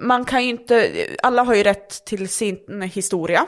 man 0.00 0.24
kan 0.24 0.44
ju 0.44 0.50
inte, 0.50 0.90
alla 1.22 1.42
har 1.42 1.54
ju 1.54 1.62
rätt 1.62 2.04
till 2.04 2.28
sin 2.28 2.82
historia. 2.82 3.46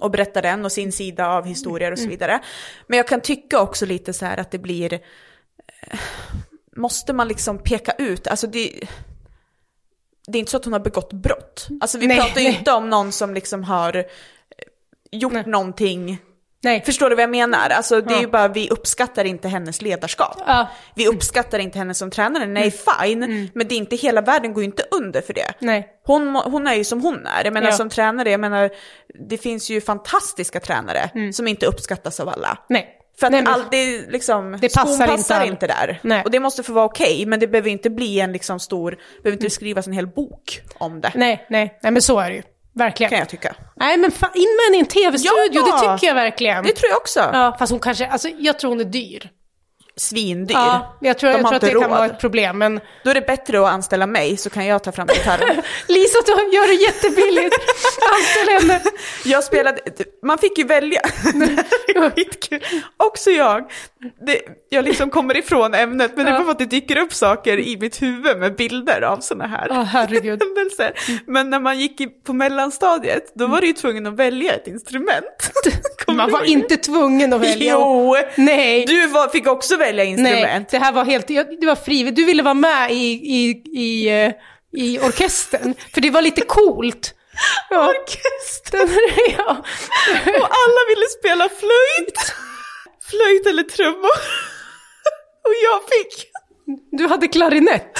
Och 0.00 0.10
berätta 0.10 0.40
den 0.40 0.64
och 0.64 0.72
sin 0.72 0.92
sida 0.92 1.26
av 1.28 1.46
historier 1.46 1.92
och 1.92 1.98
så 1.98 2.08
vidare. 2.08 2.40
Men 2.86 2.96
jag 2.96 3.08
kan 3.08 3.20
tycka 3.20 3.60
också 3.60 3.86
lite 3.86 4.12
så 4.12 4.24
här 4.26 4.36
att 4.36 4.50
det 4.50 4.58
blir, 4.58 4.92
eh, 4.92 5.98
måste 6.76 7.12
man 7.12 7.28
liksom 7.28 7.58
peka 7.58 7.92
ut, 7.98 8.26
alltså 8.26 8.46
det, 8.46 8.80
det 10.28 10.38
är 10.38 10.40
inte 10.40 10.50
så 10.50 10.56
att 10.56 10.64
hon 10.64 10.72
har 10.72 10.80
begått 10.80 11.12
brott. 11.12 11.66
Alltså 11.80 11.98
vi 11.98 12.06
Nej, 12.06 12.18
pratar 12.18 12.40
ju 12.40 12.48
inte 12.48 12.72
om 12.72 12.90
någon 12.90 13.12
som 13.12 13.34
liksom 13.34 13.64
har 13.64 13.96
eh, 13.96 14.04
gjort 15.12 15.32
Nej. 15.32 15.46
någonting 15.46 16.18
Nej. 16.62 16.82
Förstår 16.86 17.10
du 17.10 17.16
vad 17.16 17.22
jag 17.22 17.30
menar? 17.30 17.70
Alltså 17.70 18.00
det 18.00 18.14
är 18.14 18.20
ju 18.20 18.26
bara, 18.26 18.48
vi 18.48 18.70
uppskattar 18.70 19.24
inte 19.24 19.48
hennes 19.48 19.82
ledarskap. 19.82 20.42
Ja. 20.46 20.68
Vi 20.94 21.08
uppskattar 21.08 21.58
inte 21.58 21.78
henne 21.78 21.94
som 21.94 22.10
tränare, 22.10 22.46
nej 22.46 22.70
fine, 22.70 23.50
men 23.54 23.68
det 23.68 23.74
är 23.74 23.76
inte 23.76 23.96
hela 23.96 24.20
världen 24.20 24.52
går 24.52 24.62
ju 24.62 24.66
inte 24.66 24.84
under 24.90 25.20
för 25.20 25.34
det. 25.34 25.54
Nej. 25.58 25.88
Hon, 26.04 26.36
hon 26.36 26.66
är 26.66 26.74
ju 26.74 26.84
som 26.84 27.00
hon 27.02 27.26
är, 27.26 27.44
jag 27.44 27.52
menar 27.52 27.66
Ja. 27.68 27.76
som 27.76 27.90
tränare, 27.90 28.30
jag 28.30 28.40
menar 28.40 28.70
det 29.28 29.38
finns 29.38 29.70
ju 29.70 29.80
fantastiska 29.80 30.60
tränare 30.60 31.32
som 31.32 31.48
inte 31.48 31.66
uppskattas 31.66 32.20
av 32.20 32.28
alla. 32.28 32.58
Nej. 32.68 32.95
För 33.20 33.26
att 33.26 33.32
Nej, 33.32 33.42
men- 33.42 33.52
all, 33.52 33.62
det, 33.70 34.10
liksom, 34.10 34.58
Det 34.60 34.70
skon 34.72 34.84
passar 34.84 35.06
passar 35.06 35.40
inte 35.40 35.52
inte, 35.52 35.66
där. 35.66 36.00
Nej. 36.02 36.22
Och 36.24 36.30
det 36.30 36.40
måste 36.40 36.62
få 36.62 36.72
vara 36.72 36.84
okej, 36.84 37.26
men 37.26 37.40
det 37.40 37.46
behöver 37.46 37.70
inte 37.70 37.90
bli 37.90 38.20
en 38.20 38.32
liksom 38.32 38.60
stor, 38.60 38.98
behöver 39.22 39.42
inte 39.42 39.50
skrivas 39.54 39.86
en 39.86 39.92
hel 39.92 40.06
bok 40.06 40.60
om 40.78 41.00
det. 41.00 41.12
Nej, 41.14 41.46
nej, 41.50 41.78
nej 41.82 41.92
men 41.92 42.02
så 42.02 42.20
är 42.20 42.30
det 42.30 42.36
ju. 42.36 42.42
Verkligen. 42.74 43.10
Kan 43.10 43.18
jag 43.18 43.28
tycka. 43.28 43.54
Nej 43.76 43.96
men 43.96 44.10
fan, 44.10 44.30
in 44.34 44.42
med 44.56 44.64
henne 44.66 44.76
i 44.76 44.80
en 44.80 44.86
tv-studio, 44.86 45.48
Ja! 45.52 45.82
det 45.88 45.94
tycker 45.94 46.06
jag 46.06 46.14
verkligen. 46.14 46.64
Det 46.64 46.72
tror 46.72 46.90
jag 46.90 46.96
också. 46.96 47.20
Ja, 47.32 47.56
fast 47.58 47.70
hon 47.70 47.80
kanske, 47.80 48.06
alltså 48.06 48.28
jag 48.38 48.58
tror 48.58 48.70
hon 48.70 48.80
är 48.80 48.84
dyr. 48.84 49.30
Svindyr. 50.00 50.54
Ja, 50.54 50.96
jag 51.00 51.18
tror, 51.18 51.30
De 51.32 51.36
jag 51.38 51.46
tror 51.46 51.54
att 51.54 51.60
det 51.60 51.70
kan 51.70 51.80
råd. 51.80 51.90
vara 51.90 52.06
ett 52.06 52.18
problem, 52.20 52.58
men 52.58 52.80
Då 53.04 53.10
är 53.10 53.14
det 53.14 53.20
bättre 53.26 53.60
att 53.60 53.66
anställa 53.72 54.06
mig 54.06 54.36
så 54.36 54.50
kan 54.50 54.66
jag 54.66 54.84
ta 54.84 54.92
fram 54.92 55.06
gitarren. 55.06 55.62
Lisa 55.88 56.18
du 56.26 56.32
gör 56.32 56.66
det 56.66 56.74
jättebilligt. 56.74 57.54
Anställ 58.14 58.68
henne. 58.68 58.80
Jag 59.24 59.44
spelade, 59.44 59.80
man 60.22 60.38
fick 60.38 60.58
ju 60.58 60.64
välja. 60.64 61.00
skitkul. 62.16 62.60
Också 62.96 63.30
jag. 63.30 63.70
Det, 64.26 64.40
jag 64.68 64.84
liksom 64.84 65.10
kommer 65.10 65.36
ifrån 65.36 65.74
ämnet, 65.74 66.12
men 66.16 66.24
det 66.24 66.30
är 66.30 66.32
Ja. 66.34 66.38
bara 66.38 66.44
för 66.44 66.52
att 66.52 66.58
det 66.58 66.64
dyker 66.66 66.98
upp 66.98 67.12
saker 67.14 67.58
i 67.58 67.76
mitt 67.80 68.02
huvud 68.02 68.38
med 68.38 68.56
bilder 68.56 69.02
av 69.02 69.18
sådana 69.20 69.46
här 69.46 69.66
Åh 69.70 69.82
herregud. 69.82 70.42
händelser. 70.42 70.92
Men 71.26 71.50
när 71.50 71.60
man 71.60 71.78
gick 71.78 72.24
på 72.24 72.32
mellanstadiet, 72.32 73.32
då 73.34 73.46
var 73.46 73.60
det 73.60 73.66
ju 73.66 73.72
tvungen 73.72 74.06
att 74.06 74.14
välja 74.16 74.52
ett 74.54 74.66
instrument. 74.66 75.50
Man 76.06 76.30
var 76.30 76.44
inte 76.44 76.76
tvungen 76.76 77.32
att 77.32 77.40
välja. 77.40 77.72
Jo! 77.72 78.16
Nej. 78.36 78.84
Du 78.86 79.06
var, 79.06 79.28
fick 79.28 79.46
också 79.46 79.76
välja 79.76 80.04
Nej, 80.04 80.12
instrument. 80.12 80.68
det 80.68 80.78
här 80.78 80.92
var 80.92 81.04
helt, 81.04 81.28
det 81.28 81.66
var 81.66 81.76
frivilligt. 81.76 82.16
Du 82.16 82.24
ville 82.24 82.42
vara 82.42 82.54
med 82.54 82.92
i, 82.92 83.12
i, 83.12 83.62
i, 83.80 84.08
eh, 84.24 84.32
i 84.76 84.98
orkestern, 84.98 85.74
för 85.94 86.00
det 86.00 86.10
var 86.10 86.22
lite 86.22 86.40
coolt. 86.40 87.14
Ja. 87.70 87.88
Orkester. 87.88 88.78
ja. 89.38 89.56
Och 90.26 90.48
alla 90.50 90.80
ville 90.88 91.06
spela 91.20 91.48
flöjt. 91.48 92.34
Flöjt 93.10 93.46
eller 93.46 93.62
trummor. 93.62 94.16
Och 95.44 95.54
jag 95.64 95.80
fick 95.82 96.30
Du 96.92 97.06
hade 97.06 97.28
klarinett. 97.28 97.98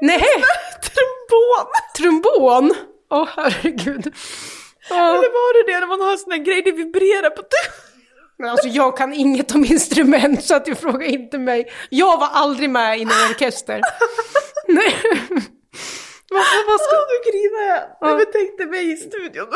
Nej. 0.00 0.18
Nej. 0.18 0.44
trombon. 0.82 1.70
Trombon. 1.96 2.74
Åh 3.10 3.28
herregud. 3.36 4.14
Ja. 4.90 5.08
Eller 5.08 5.32
var 5.32 5.64
det 5.66 5.72
det 5.72 5.80
när 5.80 5.86
man 5.86 6.00
har 6.00 6.12
en 6.12 6.18
sån 6.18 6.32
här 6.32 6.38
grej, 6.38 6.62
det 6.62 6.72
vibrerar 6.72 7.30
på 7.30 7.42
Men 8.36 8.50
alltså 8.50 8.68
jag 8.68 8.96
kan 8.96 9.12
inget 9.12 9.54
om 9.54 9.64
instrument 9.64 10.44
så 10.44 10.54
att 10.54 10.64
du 10.64 10.74
frågar 10.74 11.06
inte 11.06 11.38
mig. 11.38 11.72
Jag 11.90 12.18
var 12.18 12.28
aldrig 12.32 12.70
med 12.70 12.98
i 12.98 13.04
någon 13.04 13.30
orkester. 13.30 13.80
Nej. 14.68 14.96
Vad, 16.30 16.42
vad, 16.42 16.66
vad 16.66 16.80
ska... 16.80 16.96
Åh, 16.96 17.04
nu 17.10 17.30
grinar 17.30 17.62
jag. 17.74 18.10
Jag 18.10 18.18
betänkte 18.18 18.66
mig 18.66 18.92
i 18.92 18.96
studion. 18.96 19.48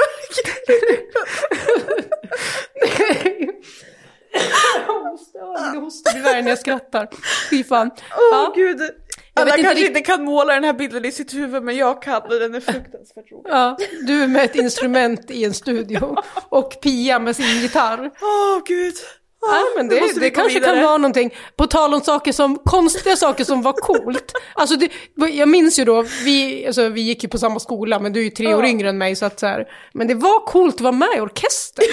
Nu 5.72 5.78
hostar 5.80 6.12
du 6.12 6.20
värre 6.20 6.42
när 6.42 6.48
jag 6.48 6.58
skrattar. 6.58 7.08
Fy 7.50 7.64
fan. 7.64 7.90
Åh 7.96 8.18
Ja. 8.30 8.52
gud. 8.56 8.80
Alla 9.42 9.50
inte 9.56 9.62
kanske 9.62 9.80
rikt- 9.84 9.88
inte 9.88 10.00
kan 10.00 10.24
måla 10.24 10.54
den 10.54 10.64
här 10.64 10.72
bilden 10.72 11.04
i 11.04 11.12
sitt 11.12 11.34
huvud, 11.34 11.62
men 11.62 11.76
jag 11.76 12.02
kan 12.02 12.22
och 12.22 12.28
den 12.40 12.54
är 12.54 12.60
fruktansvärt 12.60 13.32
rolig. 13.32 13.50
Ja, 13.50 13.76
du 14.06 14.26
med 14.26 14.44
ett 14.44 14.56
instrument 14.56 15.30
i 15.30 15.44
en 15.44 15.54
studio 15.54 16.16
och 16.48 16.80
Pia 16.82 17.18
med 17.18 17.36
sin 17.36 17.60
gitarr. 17.62 18.10
Åh 18.20 18.62
gud. 18.66 18.94
Ja, 19.40 19.64
men 19.76 19.88
det, 19.88 20.20
det 20.20 20.30
kanske 20.30 20.58
vidare. 20.58 20.74
kan 20.74 20.84
vara 20.84 20.96
någonting. 20.96 21.34
På 21.56 21.66
tal 21.66 21.94
om 21.94 22.00
saker 22.00 22.32
som, 22.32 22.58
konstiga 22.64 23.16
saker 23.16 23.44
som 23.44 23.62
var 23.62 23.72
coolt. 23.72 24.32
Alltså 24.54 24.76
det, 24.76 24.90
jag 25.28 25.48
minns 25.48 25.78
ju 25.78 25.84
då, 25.84 26.02
vi, 26.24 26.66
alltså, 26.66 26.88
vi 26.88 27.00
gick 27.00 27.22
ju 27.22 27.28
på 27.28 27.38
samma 27.38 27.60
skola, 27.60 27.98
men 27.98 28.12
du 28.12 28.20
är 28.20 28.24
ju 28.24 28.30
tre 28.30 28.54
år 28.54 28.64
Ja. 28.64 28.70
yngre 28.70 28.88
än 28.88 28.98
mig, 28.98 29.16
så 29.16 29.26
att 29.26 29.40
så 29.40 29.46
här, 29.46 29.66
men 29.94 30.06
det 30.06 30.14
var 30.14 30.46
coolt 30.46 30.74
att 30.74 30.80
vara 30.80 30.92
med 30.92 31.08
i 31.16 31.20
orkestern. 31.20 31.86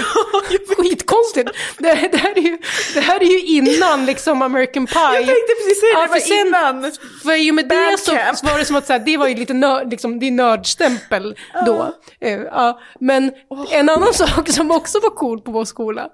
Skitkonstigt. 0.77 1.49
Det, 1.77 2.09
det, 2.11 2.17
här 2.17 2.37
är 2.37 2.41
ju, 2.41 2.57
det 2.93 2.99
här 2.99 3.19
är 3.23 3.25
ju 3.25 3.41
innan 3.45 4.05
liksom 4.05 4.41
American 4.41 4.85
Pie. 4.87 4.99
Jag 5.01 5.13
tänkte 5.15 5.53
precis 5.57 5.79
säga 5.79 5.93
det, 5.95 6.01
Ja, 6.01 6.07
för 6.07 6.19
sen- 6.19 6.47
innan. 6.47 6.91
För 7.23 7.49
och 7.49 7.55
med 7.55 7.67
det 7.69 7.97
så, 7.99 8.11
så 8.35 8.45
var 8.51 8.59
det 8.59 8.65
som 8.65 8.75
att 8.75 8.87
så 8.87 8.93
här, 8.93 8.99
det 8.99 9.17
var 9.17 9.27
ju 9.27 9.35
lite 9.35 9.53
nörd, 9.53 9.91
liksom, 9.91 10.19
det 10.19 10.27
är 10.27 10.31
nördstämpel 10.31 11.35
då. 11.65 11.93
Eh, 12.21 12.31
ja. 12.41 12.79
Men 12.99 13.31
en 13.71 13.89
annan 13.89 14.13
sak 14.13 14.49
som 14.49 14.71
också 14.71 14.99
var 14.99 15.09
cool 15.09 15.41
på 15.41 15.51
vår 15.51 15.65
skola, 15.65 16.07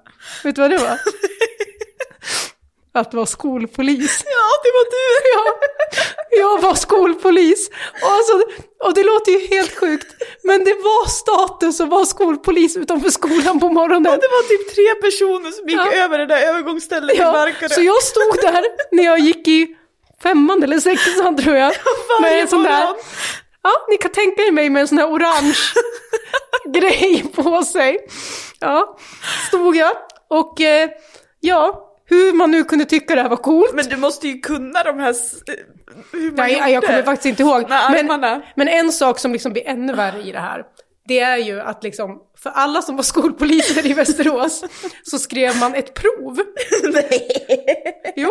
vet 0.44 0.54
du 0.56 0.60
vad 0.62 0.70
det 0.70 0.76
var? 0.78 0.98
Att 2.94 3.14
vara 3.14 3.26
skolpolis. 3.26 4.22
Ja, 4.24 4.48
det 4.64 4.70
var 4.70 4.84
du. 4.90 5.28
Ja, 5.34 6.38
jag 6.38 6.60
var 6.60 6.74
skolpolis. 6.74 7.70
Och, 8.02 8.08
alltså, 8.10 8.32
och 8.84 8.94
det 8.94 9.02
låter 9.02 9.32
ju 9.32 9.46
helt 9.46 9.78
sjukt, 9.78 10.06
men 10.42 10.64
det 10.64 10.74
var 10.74 11.08
status 11.08 11.80
att 11.80 11.88
vara 11.88 12.06
skolpolis 12.06 12.76
utanför 12.76 13.10
skolan 13.10 13.60
på 13.60 13.68
morgonen. 13.68 14.02
Det 14.20 14.28
var 14.28 14.48
typ 14.48 14.74
tre 14.74 14.94
personer 14.94 15.50
som 15.50 15.68
gick 15.68 15.78
Ja. 15.78 15.92
över 16.04 16.18
det 16.18 16.26
där 16.26 16.42
övergångsstället 16.48 17.16
i 17.16 17.18
Ja, 17.18 17.32
Markarö. 17.32 17.68
så 17.68 17.82
jag 17.82 18.02
stod 18.02 18.36
där 18.42 18.64
när 18.92 19.04
jag 19.04 19.18
gick 19.18 19.48
i 19.48 19.76
femman 20.22 20.62
eller 20.62 20.80
sexan 20.80 21.36
tror 21.36 21.56
jag. 21.56 21.72
Med 22.20 22.40
en 22.40 22.48
sån 22.48 22.62
där, 22.62 22.88
ja 23.62 23.70
ni 23.88 23.96
kan 23.96 24.10
tänka 24.12 24.42
er 24.42 24.52
mig 24.52 24.70
med 24.70 24.80
en 24.80 24.88
sån 24.88 24.98
här 24.98 25.10
orange 25.10 25.58
grej 26.68 27.24
på 27.34 27.62
sig. 27.62 27.98
Ja, 28.60 28.98
stod 29.48 29.76
jag 29.76 29.96
och 30.30 30.60
eh, 30.60 30.90
ja, 31.42 31.88
hur 32.04 32.32
man 32.32 32.50
nu 32.50 32.64
kunde 32.64 32.84
tycka 32.84 33.14
det 33.14 33.22
här 33.22 33.28
var 33.28 33.36
coolt. 33.36 33.74
Men 33.74 33.84
du 33.84 33.96
måste 33.96 34.28
ju 34.28 34.38
kunna 34.38 34.82
de 34.82 34.98
här... 34.98 35.14
Hur 36.12 36.26
man 36.26 36.34
Nej, 36.36 36.56
gjorde. 36.56 36.70
jag 36.70 36.84
kommer 36.84 37.02
faktiskt 37.02 37.26
inte 37.26 37.42
ihåg. 37.42 37.64
Men, 37.68 38.42
men 38.56 38.68
en 38.68 38.92
sak 38.92 39.18
som 39.18 39.32
liksom 39.32 39.52
blir 39.52 39.68
ännu 39.68 39.92
värre 39.92 40.22
i 40.22 40.32
det 40.32 40.38
här, 40.38 40.64
det 41.08 41.18
är 41.20 41.36
ju 41.36 41.60
att 41.60 41.84
liksom, 41.84 42.18
för 42.42 42.50
alla 42.50 42.82
som 42.82 42.96
var 42.96 43.02
skolpoliser 43.02 43.86
i 43.86 43.92
Västerås 43.92 44.64
så 45.02 45.18
skrev 45.18 45.56
man 45.56 45.74
ett 45.74 45.94
prov. 45.94 46.38
Jo, 48.16 48.28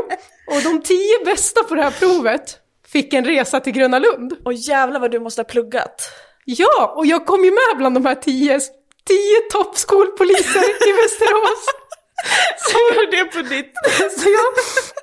och 0.47 0.61
de 0.63 0.81
tio 0.81 1.25
bästa 1.25 1.63
på 1.63 1.75
det 1.75 1.83
här 1.83 1.91
provet 1.91 2.57
fick 2.87 3.13
en 3.13 3.25
resa 3.25 3.59
till 3.59 3.73
Gröna 3.73 3.99
Lund. 3.99 4.33
Och 4.45 4.53
jävlar 4.53 4.99
vad 4.99 5.11
du 5.11 5.19
måste 5.19 5.41
ha 5.41 5.45
pluggat. 5.45 6.01
Ja, 6.45 6.93
och 6.97 7.05
jag 7.05 7.25
kom 7.25 7.45
ju 7.45 7.51
med 7.51 7.77
bland 7.77 7.95
de 7.95 8.05
här 8.05 8.15
tio, 8.15 8.59
tio 9.07 9.41
toppskolpoliser 9.51 10.89
i 10.89 10.91
Västerås. 11.01 11.80
Sa 12.71 12.77
du 12.95 13.05
det 13.05 13.25
på 13.25 13.41
ditt... 13.41 13.71
Så 14.19 14.29
jag, 14.29 14.45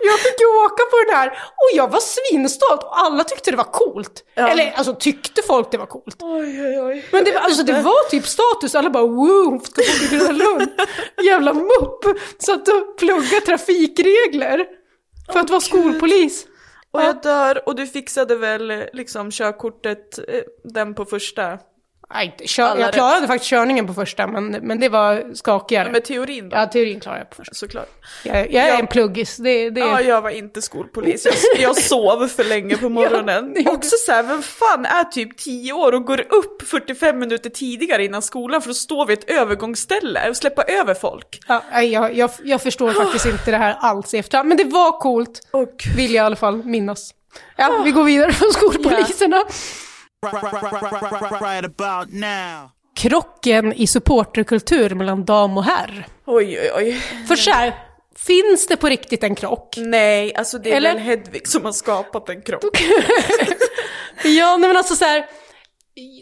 jag 0.00 0.20
fick 0.20 0.40
ju 0.40 0.46
åka 0.46 0.82
på 0.90 0.96
den 1.06 1.16
här 1.16 1.28
och 1.30 1.70
jag 1.72 1.88
var 1.92 2.00
svinstolt 2.00 2.82
och 2.82 3.00
alla 3.00 3.24
tyckte 3.24 3.50
det 3.50 3.56
var 3.56 3.64
coolt. 3.72 4.24
Ja. 4.34 4.48
Eller 4.48 4.72
alltså 4.76 4.94
tyckte 4.94 5.42
folk 5.42 5.70
det 5.70 5.78
var 5.78 5.86
coolt. 5.86 6.16
Oj, 6.22 6.66
oj, 6.66 6.80
oj. 6.80 7.04
Men 7.12 7.24
det, 7.24 7.32
var- 7.32 7.40
alltså, 7.40 7.62
det 7.62 7.82
var 7.82 8.08
typ 8.10 8.26
status, 8.26 8.74
alla 8.74 8.90
bara 8.90 9.06
wow, 9.06 9.58
ska 9.64 9.82
få 9.82 9.90
till 10.08 10.18
Gröna 10.18 10.32
Lund. 10.32 10.68
Jävla 11.22 11.52
mupp! 11.54 12.18
Satt 12.38 12.68
och 12.68 12.98
plugga 12.98 13.40
trafikregler 13.46 14.66
för 15.32 15.40
att 15.40 15.50
vara 15.50 15.60
skolpolis. 15.60 16.46
Och 16.90 17.00
Ja. 17.00 17.06
jag 17.06 17.22
dör, 17.22 17.68
och 17.68 17.74
du 17.76 17.86
fixade 17.86 18.36
väl 18.36 18.84
liksom 18.92 19.30
körkortet, 19.30 20.18
eh, 20.18 20.24
den 20.64 20.94
på 20.94 21.04
första? 21.04 21.58
Nej, 22.14 22.36
kör, 22.44 22.64
jag 22.68 22.78
rätt. 22.78 22.94
klarade 22.94 23.26
faktiskt 23.26 23.50
körningen 23.50 23.86
på 23.86 23.94
första, 23.94 24.26
men, 24.26 24.46
men 24.50 24.80
det 24.80 24.88
var 24.88 25.34
skakigare. 25.34 25.90
Med 25.92 26.04
teorin 26.04 26.48
då? 26.48 26.56
Ja, 26.56 26.66
teorin 26.66 27.00
klarade 27.00 27.20
jag 27.20 27.30
på 27.30 27.36
första. 27.36 27.54
Såklart. 27.54 27.88
Jag, 28.24 28.36
jag 28.52 28.64
är 28.64 28.68
Ja. 28.68 28.78
en 28.78 28.86
pluggis, 28.86 29.36
det, 29.36 29.70
det 29.70 29.80
Ja, 29.80 30.00
jag 30.00 30.22
var 30.22 30.30
inte 30.30 30.62
skolpolis. 30.62 31.24
Jag, 31.24 31.34
jag 31.62 31.76
sov 31.76 32.28
för 32.28 32.44
länge 32.44 32.76
på 32.76 32.88
morgonen. 32.88 33.54
gjorde 33.56 33.70
Också 33.70 33.96
så 34.06 34.12
här, 34.12 34.22
vem 34.22 34.42
fan 34.42 34.84
är 34.86 35.04
typ 35.04 35.38
10 35.38 35.72
år 35.72 35.92
och 35.94 36.04
går 36.04 36.20
upp 36.20 36.68
45 36.68 37.18
minuter 37.18 37.50
tidigare 37.50 38.04
innan 38.04 38.22
skolan 38.22 38.62
för 38.62 38.70
att 38.70 38.76
stå 38.76 39.04
vid 39.04 39.18
ett 39.18 39.30
övergångsställe 39.30 40.28
och 40.30 40.36
släppa 40.36 40.62
över 40.62 40.94
folk? 40.94 41.40
Ja, 41.48 41.82
jag, 41.82 42.14
jag, 42.16 42.30
jag 42.44 42.62
förstår 42.62 42.92
faktiskt 42.92 43.26
inte 43.34 43.50
det 43.50 43.56
här 43.56 43.76
alls 43.80 44.14
i 44.14 44.18
efterhand, 44.18 44.48
men 44.48 44.56
det 44.58 44.64
var 44.64 44.98
coolt, 45.00 45.40
Och 45.50 45.84
vill 45.96 46.14
jag 46.14 46.22
i 46.22 46.26
alla 46.26 46.36
fall 46.36 46.64
minnas. 46.64 47.14
Ja, 47.56 47.82
vi 47.84 47.90
går 47.90 48.04
vidare 48.04 48.32
från 48.32 48.52
skolpoliserna. 48.52 49.36
Right, 49.36 49.54
right, 50.22 51.64
about 51.64 52.12
now. 52.12 52.70
Krocken 52.96 53.72
i 53.72 53.86
supporterkultur 53.86 54.94
mellan 54.94 55.24
dam 55.24 55.56
och 55.56 55.64
herr. 55.64 56.06
oj, 56.26 56.58
oj, 56.60 56.70
oj. 56.76 56.92
För 57.28 57.36
så 57.36 57.50
här, 57.50 57.74
finns 58.16 58.66
det 58.66 58.76
på 58.76 58.88
riktigt 58.88 59.24
en 59.24 59.34
krock? 59.34 59.74
Nej, 59.76 60.34
alltså 60.34 60.58
det 60.58 60.72
är 60.72 60.76
Eller? 60.76 60.94
väl 60.94 61.02
Hedvig 61.02 61.48
som 61.48 61.64
har 61.64 61.72
skapat 61.72 62.28
en 62.28 62.42
kropp. 62.42 62.64
Ja, 64.24 64.56
nej, 64.56 64.68
men 64.68 64.76
alltså 64.76 64.94
så 64.96 65.04
här, 65.04 65.26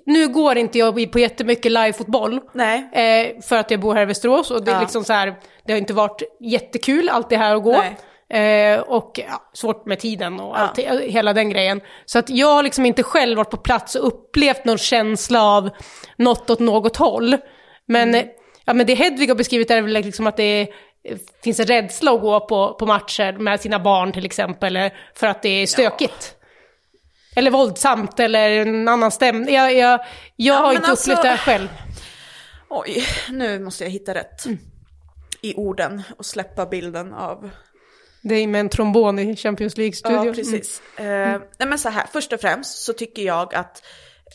nu 0.07 0.28
går 0.28 0.57
inte 0.59 0.78
jag 0.78 1.12
på 1.12 1.18
jättemycket 1.18 1.72
livefotboll. 1.72 2.40
Nej. 2.53 2.78
Eh, 2.92 3.42
för 3.42 3.57
att 3.57 3.70
jag 3.70 3.80
bor 3.80 3.94
här 3.94 4.03
i 4.03 4.05
Västerås 4.05 4.51
och 4.51 4.64
det 4.64 4.70
är 4.70 4.74
Ja. 4.74 4.80
liksom 4.80 5.05
så 5.05 5.12
här, 5.12 5.34
det 5.66 5.72
har 5.72 5.78
inte 5.78 5.92
varit 5.94 6.22
jättekul 6.40 7.09
allt 7.09 7.30
det 7.30 7.36
här 7.36 7.55
att 7.55 7.62
gå. 7.62 7.72
Nej. 7.72 7.97
Eh, 8.34 8.80
och 8.80 9.20
ja, 9.28 9.50
svårt 9.52 9.86
med 9.86 9.98
tiden 9.98 10.40
och 10.40 10.58
allt, 10.58 10.78
hela 11.02 11.32
den 11.32 11.50
grejen. 11.50 11.80
Så 12.06 12.18
att 12.18 12.30
jag 12.30 12.46
har 12.48 12.62
liksom 12.62 12.86
inte 12.86 13.02
själv 13.02 13.36
varit 13.36 13.50
på 13.50 13.56
plats 13.56 13.94
och 13.94 14.06
upplevt 14.06 14.64
någon 14.64 14.78
känsla 14.78 15.42
av 15.42 15.70
något 16.16 16.50
åt 16.50 16.60
något 16.60 16.96
håll. 16.96 17.36
Men, 17.86 18.08
Mm. 18.14 18.26
ja, 18.64 18.74
men 18.74 18.86
det 18.86 18.94
Hedvig 18.94 19.28
har 19.28 19.34
beskrivit 19.36 19.70
är 19.70 19.82
väl 19.82 19.92
liksom 19.92 20.26
att 20.26 20.36
det 20.36 20.60
eh, 21.08 21.16
finns 21.44 21.60
en 21.60 21.66
rädsla 21.66 22.12
att 22.12 22.20
gå 22.20 22.40
på, 22.40 22.74
på 22.74 22.86
matcher 22.86 23.32
med 23.32 23.60
sina 23.60 23.78
barn 23.78 24.12
till 24.12 24.24
exempel, 24.24 24.76
eh, 24.76 24.92
för 25.14 25.26
att 25.26 25.42
det 25.42 25.48
är 25.48 25.66
stökigt. 25.66 26.32
Eller 27.36 27.50
våldsamt 27.50 28.20
eller 28.20 28.50
en 28.50 28.88
annan 28.88 29.10
stämning. 29.10 29.54
Jag, 29.54 29.74
jag, 29.74 30.00
jag 30.36 30.54
har 30.54 30.72
inte 30.72 30.90
alltså- 30.90 31.10
upplevt 31.10 31.22
det 31.22 31.28
här 31.28 31.36
själv. 31.36 31.68
Oj, 32.68 33.04
nu 33.30 33.58
måste 33.60 33.84
jag 33.84 33.90
hitta 33.90 34.14
rätt. 34.14 34.46
Mm. 34.46 34.58
I 35.42 35.54
orden 35.54 36.02
och 36.18 36.26
släppa 36.26 36.66
bilden 36.66 37.12
av 37.14 37.50
Det 38.28 38.34
är 38.34 38.46
med 38.46 38.60
en 38.60 38.68
trombon 38.68 39.18
i 39.18 39.36
Champions 39.36 39.76
League-studion. 39.76 40.26
Ja, 40.26 40.32
precis. 40.32 40.82
Eh, 40.96 41.04
nej 41.58 41.68
men 41.68 41.78
så 41.78 41.88
här, 41.88 42.06
först 42.12 42.32
och 42.32 42.40
främst 42.40 42.84
så 42.84 42.92
tycker 42.92 43.22
jag 43.22 43.54
att 43.54 43.82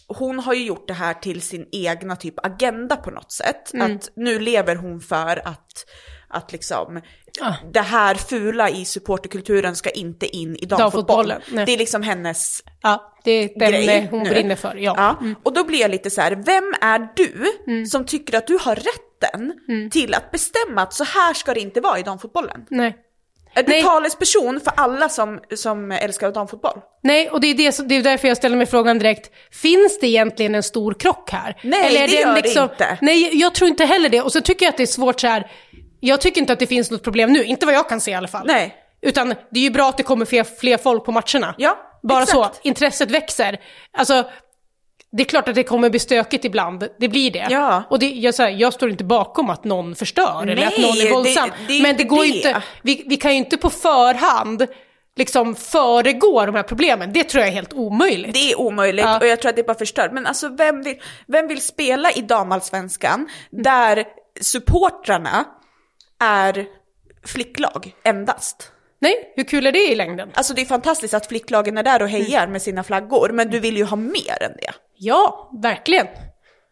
hon 0.07 0.39
har 0.39 0.53
ju 0.53 0.65
gjort 0.65 0.87
det 0.87 0.93
här 0.93 1.13
till 1.13 1.41
sin 1.41 1.65
egna 1.71 2.15
typ 2.15 2.45
agenda 2.45 2.95
på 2.95 3.11
något 3.11 3.31
sätt. 3.31 3.71
Att 3.81 4.09
nu 4.15 4.39
lever 4.39 4.75
hon 4.75 4.99
för 5.01 5.47
att, 5.47 5.85
att 6.27 6.51
liksom 6.51 7.01
Ah. 7.41 7.53
det 7.73 7.81
här 7.81 8.15
fula 8.15 8.69
i 8.69 8.85
supporterkulturen 8.85 9.75
ska 9.75 9.89
inte 9.89 10.27
in 10.37 10.55
i 10.55 10.65
damfotboll. 10.65 11.27
Damfotbollen. 11.27 11.65
Det 11.65 11.73
är 11.73 11.77
liksom 11.77 12.03
hennes 12.03 12.63
Ja, 12.81 13.13
det 13.23 13.31
är 13.31 13.45
ett 13.45 13.55
grej 13.55 13.89
ämne 13.97 14.07
hon 14.11 14.23
nu. 14.23 14.29
brinner 14.29 14.55
för. 14.55 14.75
Ja. 14.75 15.17
Mm. 15.21 15.35
Och 15.43 15.53
då 15.53 15.63
blir 15.63 15.79
jag 15.81 15.91
lite 15.91 16.09
så 16.09 16.21
här, 16.21 16.31
vem 16.45 16.73
är 16.81 17.07
du 17.15 17.85
som 17.85 18.05
tycker 18.05 18.37
att 18.37 18.47
du 18.47 18.57
har 18.61 18.75
rätten 18.75 19.53
Mm. 19.67 19.89
till 19.89 20.13
att 20.13 20.31
bestämma 20.31 20.81
att 20.81 20.93
så 20.93 21.03
här 21.03 21.33
ska 21.33 21.53
det 21.53 21.59
inte 21.59 21.81
vara 21.81 21.99
i 21.99 22.03
damfotbollen? 22.03 22.65
Nej. 22.69 22.95
Är 23.53 23.63
du 23.63 23.69
Nej. 23.71 23.83
talesperson 23.83 24.59
för 24.59 24.73
alla 24.77 25.09
som, 25.09 25.39
som 25.55 25.91
älskar 25.91 26.31
damfotboll? 26.31 26.79
Nej, 27.03 27.29
och 27.29 27.41
det 27.41 27.47
är, 27.47 27.53
det, 27.53 27.71
som- 27.71 27.87
det 27.87 27.95
är 27.95 28.01
därför 28.03 28.27
jag 28.27 28.37
ställer 28.37 28.57
mig 28.57 28.65
frågan 28.65 28.99
direkt. 28.99 29.31
Finns 29.51 29.99
det 29.99 30.07
egentligen 30.07 30.55
en 30.55 30.63
stor 30.63 30.93
krock 30.93 31.31
här? 31.31 31.57
Nej, 31.63 31.97
är 31.97 32.07
det 32.07 32.21
en 32.23 32.35
gör 32.35 32.41
det 32.41 32.61
inte. 32.61 32.97
Nej, 33.01 33.29
jag 33.37 33.55
tror 33.55 33.69
inte 33.69 33.85
heller 33.85 34.09
det. 34.09 34.21
Och 34.21 34.31
så 34.31 34.41
tycker 34.41 34.65
jag 34.65 34.71
att 34.71 34.77
det 34.77 34.83
är 34.83 34.87
svårt 34.87 35.19
så 35.19 35.27
här. 35.27 35.51
Jag 35.99 36.21
tycker 36.21 36.41
inte 36.41 36.53
att 36.53 36.59
det 36.59 36.67
finns 36.67 36.91
något 36.91 37.03
problem 37.03 37.33
nu, 37.33 37.43
inte 37.43 37.65
vad 37.65 37.75
jag 37.75 37.89
kan 37.89 38.01
se 38.01 38.11
i 38.11 38.13
alla 38.13 38.27
fall. 38.27 38.47
Nej. 38.47 38.75
Utan 39.01 39.29
det 39.51 39.59
är 39.59 39.63
ju 39.63 39.69
bra 39.69 39.89
att 39.89 39.97
det 39.97 40.03
kommer 40.03 40.25
fler, 40.25 40.43
fler 40.43 40.77
folk 40.77 41.05
på 41.05 41.11
matcherna. 41.11 41.55
Ja, 41.57 41.77
Bara 42.03 42.23
exakt. 42.23 42.55
så, 42.55 42.61
intresset 42.63 43.11
växer. 43.11 43.59
Alltså, 43.97 44.23
det 45.11 45.23
är 45.23 45.25
klart 45.25 45.47
att 45.49 45.55
det 45.55 45.63
kommer 45.63 45.89
bli 45.89 45.99
stökigt 45.99 46.45
ibland, 46.45 46.87
det 46.99 47.07
blir 47.07 47.31
det. 47.31 47.47
Ja. 47.49 47.83
Och 47.89 47.99
det, 47.99 48.09
jag, 48.09 48.33
här, 48.37 48.49
jag 48.49 48.73
står 48.73 48.89
inte 48.89 49.03
bakom 49.03 49.49
att 49.49 49.63
någon 49.63 49.95
förstör 49.95 50.41
eller 50.47 50.65
att 50.67 50.73
Nej, 50.77 50.81
någon 50.87 50.97
är 50.97 51.03
det- 51.05 51.11
våldsam. 51.11 51.49
det 51.67 51.73
är 51.77 51.81
Men 51.83 51.97
det 51.97 52.03
går 52.03 52.21
det. 52.23 52.27
inte, 52.27 52.61
vi, 52.81 53.03
vi 53.07 53.17
kan 53.17 53.31
ju 53.31 53.37
inte 53.37 53.57
på 53.57 53.69
förhand 53.69 54.67
liksom 55.15 55.55
föregå 55.55 56.45
de 56.45 56.55
här 56.55 56.63
problemen. 56.63 57.13
Det 57.13 57.23
tror 57.23 57.39
jag 57.41 57.47
är 57.47 57.53
helt 57.53 57.73
omöjligt. 57.73 58.33
Det 58.33 58.51
är 58.51 58.59
omöjligt 58.59 59.05
Ja. 59.05 59.19
och 59.19 59.27
jag 59.27 59.41
tror 59.41 59.49
att 59.49 59.55
det 59.55 59.61
är 59.61 59.67
bara 59.67 59.77
förstört. 59.77 60.11
Men 60.11 60.27
alltså 60.27 60.49
vem 60.49 60.83
vill, 60.83 61.01
vem 61.27 61.47
vill 61.47 61.61
spela 61.61 62.11
i 62.11 62.21
damallsvenskan 62.21 63.29
där 63.51 64.03
supportrarna 64.41 65.45
är 66.23 66.65
flicklag 67.25 67.93
endast? 68.03 68.71
Nej, 68.99 69.33
hur 69.35 69.43
kul 69.43 69.67
är 69.67 69.71
det 69.71 69.91
i 69.91 69.95
längden? 69.95 70.29
Alltså 70.33 70.53
det 70.53 70.61
är 70.61 70.65
fantastiskt 70.65 71.13
att 71.13 71.27
flicklagen 71.27 71.77
är 71.77 71.83
där 71.83 72.01
och 72.01 72.09
hejar 72.09 72.47
med 72.47 72.61
sina 72.61 72.83
flaggor, 72.83 73.29
men 73.33 73.49
du 73.49 73.59
vill 73.59 73.77
ju 73.77 73.83
ha 73.83 73.95
mer 73.97 74.37
än 74.43 74.51
det. 74.61 74.71
Ja, 75.03 75.49
verkligen. 75.61 76.07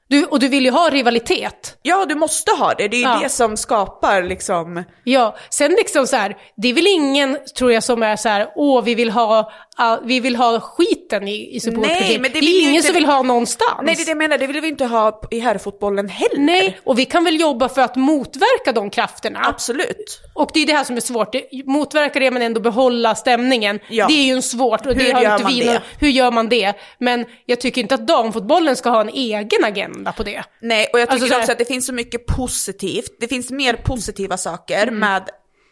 Du, 0.10 0.26
och 0.26 0.40
du 0.40 0.48
vill 0.48 0.66
ju 0.66 0.72
ha 0.72 0.90
rivalitet. 0.90 1.78
Ja, 1.82 2.06
du 2.06 2.16
måste 2.16 2.52
ha 2.52 2.74
det. 2.74 2.88
Det 2.88 2.98
är 2.98 3.02
Ja. 3.02 3.20
det 3.24 3.30
som 3.30 3.58
skapar 3.58 4.24
liksom... 4.24 4.84
Ja, 5.04 5.36
sen 5.50 5.72
liksom 5.72 6.08
så 6.08 6.16
här, 6.16 6.38
det 6.58 6.68
är 6.70 6.74
väl 6.74 6.88
ingen, 6.88 7.38
tror 7.58 7.72
jag, 7.72 7.84
som 7.84 8.04
är 8.04 8.16
så 8.16 8.30
här, 8.30 8.48
åh, 8.56 8.84
vi 8.84 8.96
vill 8.96 9.10
ha, 9.10 9.52
all, 9.80 10.00
vi 10.06 10.20
vill 10.20 10.36
ha 10.36 10.60
skiten 10.60 11.28
i, 11.28 11.56
i 11.56 11.60
supportkultur. 11.60 12.00
Nej, 12.02 12.20
men 12.20 12.32
det 12.32 12.40
det, 12.40 12.46
är 12.46 12.62
ingen 12.62 12.74
inte- 12.76 12.88
som 12.88 12.96
vill 12.96 13.06
ha 13.06 13.22
någonstans. 13.22 13.72
Nej, 13.84 13.96
det 13.96 14.02
är 14.02 14.06
det 14.06 14.12
jag 14.12 14.18
menar. 14.18 14.38
Det 14.38 14.48
vill 14.48 14.62
vi 14.62 14.68
inte 14.68 14.86
ha 14.86 15.22
i 15.32 15.40
herrfotbollen 15.40 16.10
heller. 16.10 16.38
Nej, 16.40 16.80
och 16.84 17.00
vi 17.00 17.06
kan 17.06 17.24
väl 17.24 17.40
jobba 17.40 17.70
för 17.70 17.82
att 17.82 17.96
motverka 17.96 18.72
de 18.72 18.90
krafterna. 18.90 19.40
Absolut. 19.44 20.22
Och 20.34 20.52
det 20.54 20.60
är 20.60 20.68
det 20.68 20.74
här 20.74 20.84
som 20.84 20.96
är 20.98 21.02
svårt. 21.02 21.32
Det, 21.32 21.44
motverka 21.66 22.20
det 22.20 22.32
men 22.32 22.42
ändå 22.42 22.60
behålla 22.60 23.16
stämningen. 23.16 23.80
Ja. 23.90 24.08
Det 24.08 24.14
är 24.14 24.24
ju 24.26 24.32
en 24.34 24.42
svårt. 24.42 24.86
Och 24.86 24.96
det 24.96 25.04
Hur 25.04 25.14
har 25.14 25.22
gör 25.24 25.32
inte 25.32 25.44
man 25.44 25.54
vi 25.54 25.60
det? 25.60 25.74
någon- 25.74 25.82
Hur 26.00 26.10
gör 26.10 26.32
man 26.32 26.50
det? 26.50 26.74
Men 27.00 27.26
jag 27.46 27.62
tycker 27.62 27.82
inte 27.82 27.96
att 27.96 28.08
damfotbollen 28.08 28.76
ska 28.76 28.90
ha 28.90 29.02
en 29.02 29.10
egen 29.10 29.64
agenda 29.64 30.12
på 30.12 30.24
det. 30.24 30.44
Nej, 30.62 30.88
och 30.94 31.00
jag 31.00 31.10
tycker 31.10 31.24
Alltså 31.24 31.38
också 31.40 31.52
att 31.52 31.58
det 31.58 31.66
finns 31.66 31.86
så 31.86 31.94
mycket 31.94 32.26
positivt. 32.26 33.18
Det 33.20 33.28
finns 33.28 33.52
mer 33.52 33.74
positiva 33.74 34.38
saker 34.38 34.84
Mm. 34.84 35.00
med 35.00 35.30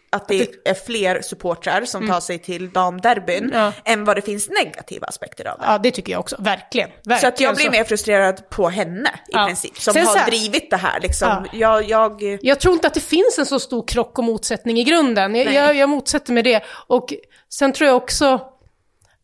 att 0.10 0.28
det 0.28 0.48
är 0.66 0.74
fler 0.74 1.22
supportrar 1.22 1.86
som 1.86 2.08
tar 2.08 2.20
sig 2.20 2.40
till 2.40 2.70
damderbyn 2.72 3.44
Mm. 3.44 3.58
Ja. 3.60 3.72
än 3.86 4.06
vad 4.06 4.18
det 4.18 4.22
finns 4.22 4.50
negativa 4.50 5.08
aspekter 5.08 5.48
av 5.48 5.60
det. 5.60 5.66
Ja, 5.66 5.78
det 5.78 5.92
tycker 5.92 6.12
jag 6.14 6.20
också. 6.20 6.36
Verkligen. 6.40 6.90
verkligen 6.90 7.20
Så 7.22 7.28
att 7.28 7.40
jag 7.40 7.56
blir 7.56 7.70
mer 7.72 7.84
frustrerad 7.84 8.50
på 8.50 8.70
henne 8.70 9.10
i 9.10 9.32
Ja. 9.32 9.46
princip, 9.46 9.80
som 9.82 9.94
Sen 9.94 10.06
har 10.06 10.16
här- 10.18 10.26
drivit 10.28 10.70
det 10.70 10.78
här 10.78 11.00
liksom. 11.00 11.28
Ja. 11.30 11.46
Jag, 11.54 11.90
jag, 12.22 12.38
Jag 12.42 12.60
tror 12.60 12.74
inte 12.74 12.88
att 12.88 12.94
det 12.94 13.00
finns 13.00 13.38
en 13.40 13.46
så 13.46 13.60
stor 13.60 13.88
krock 13.88 14.18
och 14.18 14.24
motsättning 14.24 14.78
i 14.80 14.84
grunden. 14.84 15.36
Jag, 15.36 15.54
jag, 15.54 15.76
jag 15.76 15.90
motsätter 15.90 16.34
mig 16.34 16.44
det. 16.44 16.64
Och 16.88 17.14
sen 17.50 17.74
tror 17.74 17.88
jag 17.88 17.98
också, 17.98 18.42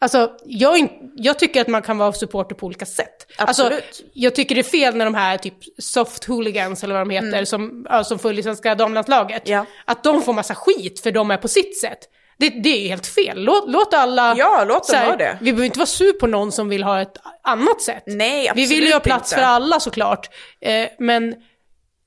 alltså 0.04 0.32
jag, 0.45 0.89
jag 1.16 1.39
tycker 1.39 1.62
att 1.62 1.68
man 1.68 1.82
kan 1.82 1.97
vara 1.97 2.14
supporter 2.14 2.56
på 2.56 2.66
olika 2.66 2.86
sätt. 2.86 3.28
Absolut. 3.38 3.74
Alltså, 3.74 4.04
jag 4.14 4.36
tycker 4.36 4.56
det 4.56 4.62
är 4.62 4.64
fel 4.64 4.95
när 4.95 5.06
de 5.06 5.16
här 5.16 5.38
typ 5.38 5.54
soft 5.78 6.24
hooligans 6.26 6.84
eller 6.84 6.93
vad 6.95 7.01
de 7.01 7.10
heter, 7.10 7.45
som, 7.45 7.86
ja, 7.89 8.04
som 8.04 8.20
följer 8.20 8.43
svenska 8.43 8.76
damlandslaget, 8.76 9.47
Mm. 9.47 9.58
Ja. 9.60 9.66
att 9.86 10.04
de 10.04 10.22
får 10.22 10.34
massa 10.34 10.56
skit 10.56 10.99
för 10.99 11.12
de 11.12 11.32
är 11.32 11.38
på 11.38 11.47
sitt 11.47 11.80
sätt. 11.82 11.99
Det, 12.38 12.49
det 12.49 12.70
är 12.70 12.82
ju 12.82 12.88
helt 12.88 13.08
fel. 13.08 13.43
Låt, 13.43 13.70
låt 13.70 13.93
alla... 13.93 14.36
Ja, 14.38 14.64
låt 14.68 14.88
dem 14.88 14.97
här, 14.97 15.06
ha 15.10 15.16
det. 15.16 15.38
Vi 15.41 15.51
behöver 15.51 15.66
inte 15.66 15.80
vara 15.80 15.86
sur 15.88 16.14
på 16.14 16.28
någon 16.28 16.51
som 16.51 16.70
vill 16.70 16.84
ha 16.84 17.01
ett 17.01 17.18
annat 17.43 17.82
sätt. 17.82 18.04
Nej, 18.06 18.51
Vi 18.56 18.66
vill 18.66 18.84
ju 18.84 18.91
ha 18.91 18.97
absolut 18.97 19.04
plats 19.04 19.32
inte. 19.32 19.41
för 19.41 19.47
alla 19.47 19.80
såklart. 19.80 20.30
Eh, 20.62 20.88
men 20.99 21.36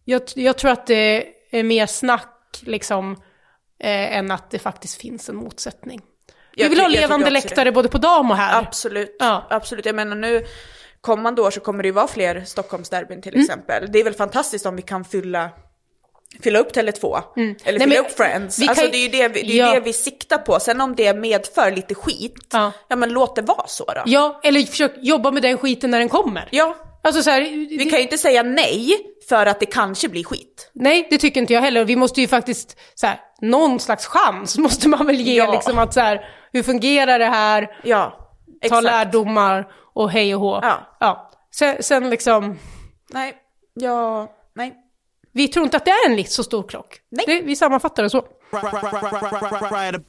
jag, 0.04 0.22
jag 0.34 0.58
tror 0.58 0.70
att 0.70 0.86
det 0.86 1.26
är 1.50 1.62
mer 1.62 1.86
snack 1.86 2.58
liksom, 2.60 3.12
eh, 3.80 4.16
än 4.16 4.30
att 4.30 4.50
det 4.50 4.58
faktiskt 4.58 5.00
finns 5.00 5.28
en 5.28 5.36
motsättning. 5.36 6.00
Vi 6.56 6.62
Jag 6.62 6.68
vill 6.68 6.78
ty- 6.78 6.82
ha 6.84 6.88
levande 6.88 7.30
läktare 7.30 7.72
både 7.72 7.88
på 7.88 7.98
dam 7.98 8.30
och 8.30 8.36
här. 8.36 8.58
Absolut, 8.62 9.16
Ja. 9.18 9.46
absolut. 9.50 9.86
Jag 9.86 9.94
menar 9.94 10.16
nu, 10.16 10.44
kommande 11.00 11.42
år 11.42 11.50
så 11.50 11.60
kommer 11.60 11.82
det 11.82 11.86
ju 11.86 11.92
vara 11.92 12.06
fler 12.08 12.42
Stockholmsderbyn 12.46 13.22
till 13.22 13.32
Mm. 13.34 13.44
exempel. 13.44 13.92
Det 13.92 13.98
är 14.00 14.04
väl 14.04 14.14
fantastiskt 14.14 14.66
om 14.66 14.76
vi 14.76 14.82
kan 14.82 15.04
fylla, 15.04 15.50
fylla 16.42 16.58
upp 16.58 16.72
Tele2. 16.76 17.16
Eller 17.36 17.42
Mm. 17.42 17.56
Nej, 17.64 17.80
fylla 17.80 18.00
upp 18.00 18.10
Friends. 18.16 18.58
vi 18.58 18.68
Alltså 18.68 18.82
kan- 18.84 18.90
det 18.90 18.96
är 18.96 19.02
ju 19.02 19.08
det, 19.08 19.28
vi- 19.28 19.40
det, 19.42 19.46
ju 19.48 19.58
Ja. 19.58 19.74
det 19.74 19.80
vi 19.80 19.92
siktar 19.92 20.38
på. 20.38 20.60
Sen 20.60 20.80
om 20.80 20.94
det 20.94 21.14
medför 21.14 21.70
lite 21.70 21.94
skit, 21.94 22.34
Ja. 22.52 22.72
ja, 22.88 22.96
men 22.96 23.08
låt 23.12 23.36
det 23.36 23.42
vara 23.42 23.66
så 23.66 23.84
då. 23.84 24.02
Ja, 24.06 24.40
eller 24.42 24.60
försök 24.62 24.92
jobba 25.00 25.30
med 25.30 25.42
den 25.42 25.58
skiten 25.58 25.90
när 25.90 25.98
den 25.98 26.08
kommer. 26.08 26.48
Ja, 26.52 26.76
Alltså 27.02 27.22
så 27.22 27.30
här, 27.30 27.40
vi 27.78 27.84
kan 27.90 27.98
ju 27.98 28.02
inte 28.02 28.18
säga 28.18 28.42
nej 28.42 28.96
för 29.28 29.46
att 29.46 29.60
det 29.60 29.66
kanske 29.66 30.08
blir 30.08 30.24
skit. 30.24 30.70
Nej, 30.74 31.06
det 31.10 31.18
tycker 31.18 31.40
inte 31.40 31.52
jag 31.52 31.60
heller. 31.60 31.84
Vi 31.84 31.96
måste 31.96 32.20
ju 32.20 32.28
faktiskt, 32.28 32.76
så 32.94 33.06
här, 33.06 33.20
någon 33.40 33.80
slags 33.80 34.06
chans 34.06 34.58
måste 34.66 34.88
man 34.88 35.06
väl 35.06 35.16
ge 35.20 35.36
Ja. 35.36 35.52
liksom 35.52 35.78
att 35.78 35.94
så 35.94 36.00
här, 36.00 36.28
hur 36.52 36.62
fungerar 36.62 37.18
det 37.18 37.24
här? 37.26 37.76
Ja, 37.84 38.10
Ta 38.60 38.66
exakt. 38.66 38.84
lärdomar 38.84 39.68
och 39.94 40.10
hej 40.10 40.34
och 40.34 40.40
hå. 40.40 40.58
Ja. 40.62 40.96
ja. 41.00 41.30
Sen, 41.54 41.82
sen 41.82 42.10
liksom, 42.10 42.58
Nej, 43.12 43.34
ja, 43.74 44.28
nej. 44.54 44.74
vi 45.32 45.48
tror 45.48 45.64
inte 45.64 45.76
att 45.76 45.84
det 45.84 45.90
är 45.90 46.10
en 46.10 46.24
så 46.24 46.42
stor 46.42 46.68
krock. 46.68 46.98
Nej. 47.10 47.24
Det, 47.26 47.40
vi 47.40 47.56
sammanfattar 47.56 48.02
det 48.02 48.10
så. 48.10 48.26
Right. 48.52 50.06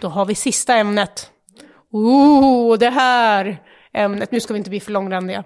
Då 0.00 0.08
har 0.08 0.24
vi 0.24 0.34
sista 0.34 0.74
ämnet. 0.74 1.30
Ooh, 1.92 2.78
det 2.78 2.90
här 2.90 3.62
ämnet. 3.92 4.32
Nu 4.32 4.40
ska 4.40 4.52
vi 4.54 4.58
inte 4.58 4.70
bli 4.70 4.80
för 4.80 4.92
långrandiga. 4.92 5.44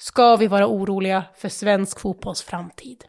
Ska 0.00 0.36
vi 0.36 0.46
vara 0.46 0.66
oroliga 0.66 1.24
för 1.36 1.48
svensk 1.48 2.00
fotbolls 2.00 2.42
framtid? 2.42 3.04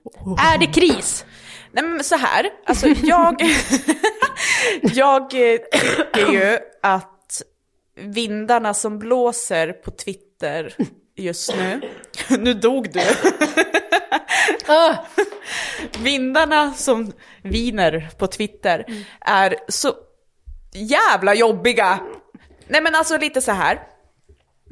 Är 0.54 0.58
det 0.58 0.66
kris? 0.66 1.26
Nej 1.72 1.84
men 1.84 2.04
så 2.04 2.16
här, 2.16 2.50
alltså 2.66 2.88
jag, 2.88 3.42
jag 4.82 5.22
eh, 5.22 5.60
tycker 5.72 6.32
ju 6.32 6.58
att 6.82 7.42
vindarna 7.96 8.74
som 8.74 9.00
blåser 9.00 9.74
på 9.74 9.92
Twitter 9.92 10.76
just 11.16 11.56
nu, 11.56 11.82
nu 12.39 12.54
dog 12.54 12.92
du, 12.94 13.02
Ah, 14.68 14.96
vindarna 16.00 16.74
som 16.74 17.12
viner 17.42 18.10
på 18.18 18.28
Twitter 18.28 19.06
är 19.22 19.56
så 19.68 19.94
jävla 20.74 21.34
jobbiga. 21.36 22.00
Nej 22.68 22.82
men 22.82 22.96
alltså 22.96 23.18
lite 23.18 23.42
så 23.42 23.52
här, 23.52 23.80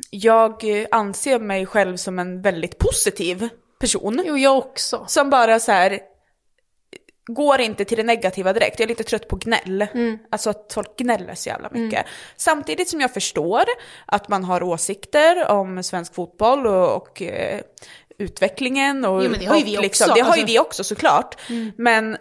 jag 0.10 0.80
eh, 0.82 0.88
anser 0.92 1.40
mig 1.40 1.66
själv 1.66 1.98
som 1.98 2.20
en 2.20 2.42
väldigt 2.42 2.78
positiv 2.78 3.50
person. 3.80 4.24
jo, 4.26 4.38
jag 4.38 4.58
också. 4.58 5.06
Som 5.08 5.30
bara 5.30 5.60
så 5.60 5.72
här 5.72 6.00
går 7.32 7.62
inte 7.62 7.86
till 7.86 7.98
det 7.98 8.04
negativa 8.04 8.54
direkt. 8.54 8.80
Jag 8.80 8.86
är 8.86 8.90
lite 8.90 9.04
trött 9.04 9.28
på 9.28 9.36
gnäll. 9.36 9.88
Alltså 10.32 10.50
att 10.50 10.72
folk 10.74 10.98
gnäller 10.98 11.36
så 11.36 11.50
jävla 11.50 11.70
mycket. 11.72 12.06
Samtidigt 12.38 12.90
som 12.90 13.02
jag 13.02 13.14
förstår 13.14 13.64
att 14.06 14.28
man 14.30 14.44
har 14.44 14.64
åsikter 14.64 15.48
om 15.52 15.84
svensk 15.84 16.14
fotboll 16.16 16.68
och, 16.68 16.96
och 16.96 17.22
eh, 17.22 17.62
utvecklingen. 18.18 19.06
Och, 19.06 19.24
Jo, 19.24 19.30
men 19.30 19.40
det 19.40 19.46
har 19.46 19.58
ju 19.58 19.64
vi 19.64 19.78
liksom, 19.78 20.06
också. 20.06 20.14
Det 20.16 20.22
har 20.22 20.36
ju 20.36 20.42
Alltså- 20.42 20.54
vi 20.54 20.60
också 20.60 20.84
såklart. 20.84 21.42
Men 21.78 22.18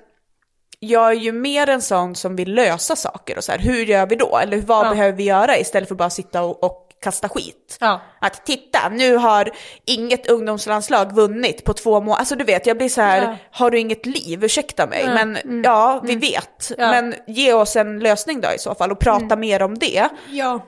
jag 0.80 1.08
är 1.10 1.12
ju 1.16 1.32
mer 1.32 1.68
en 1.68 1.82
sån 1.82 2.14
som 2.14 2.36
vill 2.36 2.54
lösa 2.54 2.96
saker 2.96 3.36
och 3.38 3.44
så 3.44 3.52
här, 3.52 3.58
hur 3.58 3.84
gör 3.86 4.06
vi 4.06 4.16
då? 4.16 4.38
Eller 4.38 4.56
vad 4.60 4.86
Ja. 4.86 4.90
behöver 4.90 5.12
vi 5.16 5.24
göra 5.24 5.58
istället 5.58 5.88
för 5.88 5.94
bara 5.94 6.10
sitta 6.10 6.42
och, 6.42 6.64
och 6.64 6.87
kasta 7.02 7.28
skit? 7.28 7.76
Ja. 7.80 8.00
Att 8.20 8.46
titta, 8.46 8.88
nu 8.88 9.16
har 9.16 9.50
inget 9.86 10.26
ungdomslandslag 10.26 11.14
vunnit 11.14 11.64
på 11.64 11.72
två 11.72 12.00
månader. 12.00 12.18
Alltså 12.18 12.36
du 12.36 12.44
vet, 12.44 12.66
jag 12.66 12.76
blir 12.78 12.88
så 12.88 13.00
här, 13.00 13.22
Ja. 13.22 13.36
har 13.50 13.70
du 13.70 13.78
inget 13.78 14.06
liv? 14.06 14.44
Ursäkta 14.44 14.86
mig. 14.86 15.02
Ja. 15.06 15.14
Men 15.14 15.36
Mm. 15.36 15.62
ja, 15.64 16.00
vi 16.04 16.16
vet. 16.16 16.72
Ja. 16.78 16.90
Men 16.90 17.14
ge 17.26 17.52
oss 17.52 17.76
en 17.76 17.98
lösning 17.98 18.40
då 18.40 18.48
i 18.56 18.58
så 18.58 18.74
fall 18.74 18.92
och 18.92 18.98
prata 18.98 19.36
mer 19.36 19.62
om 19.62 19.78
det. 19.78 20.08
Ja. 20.30 20.66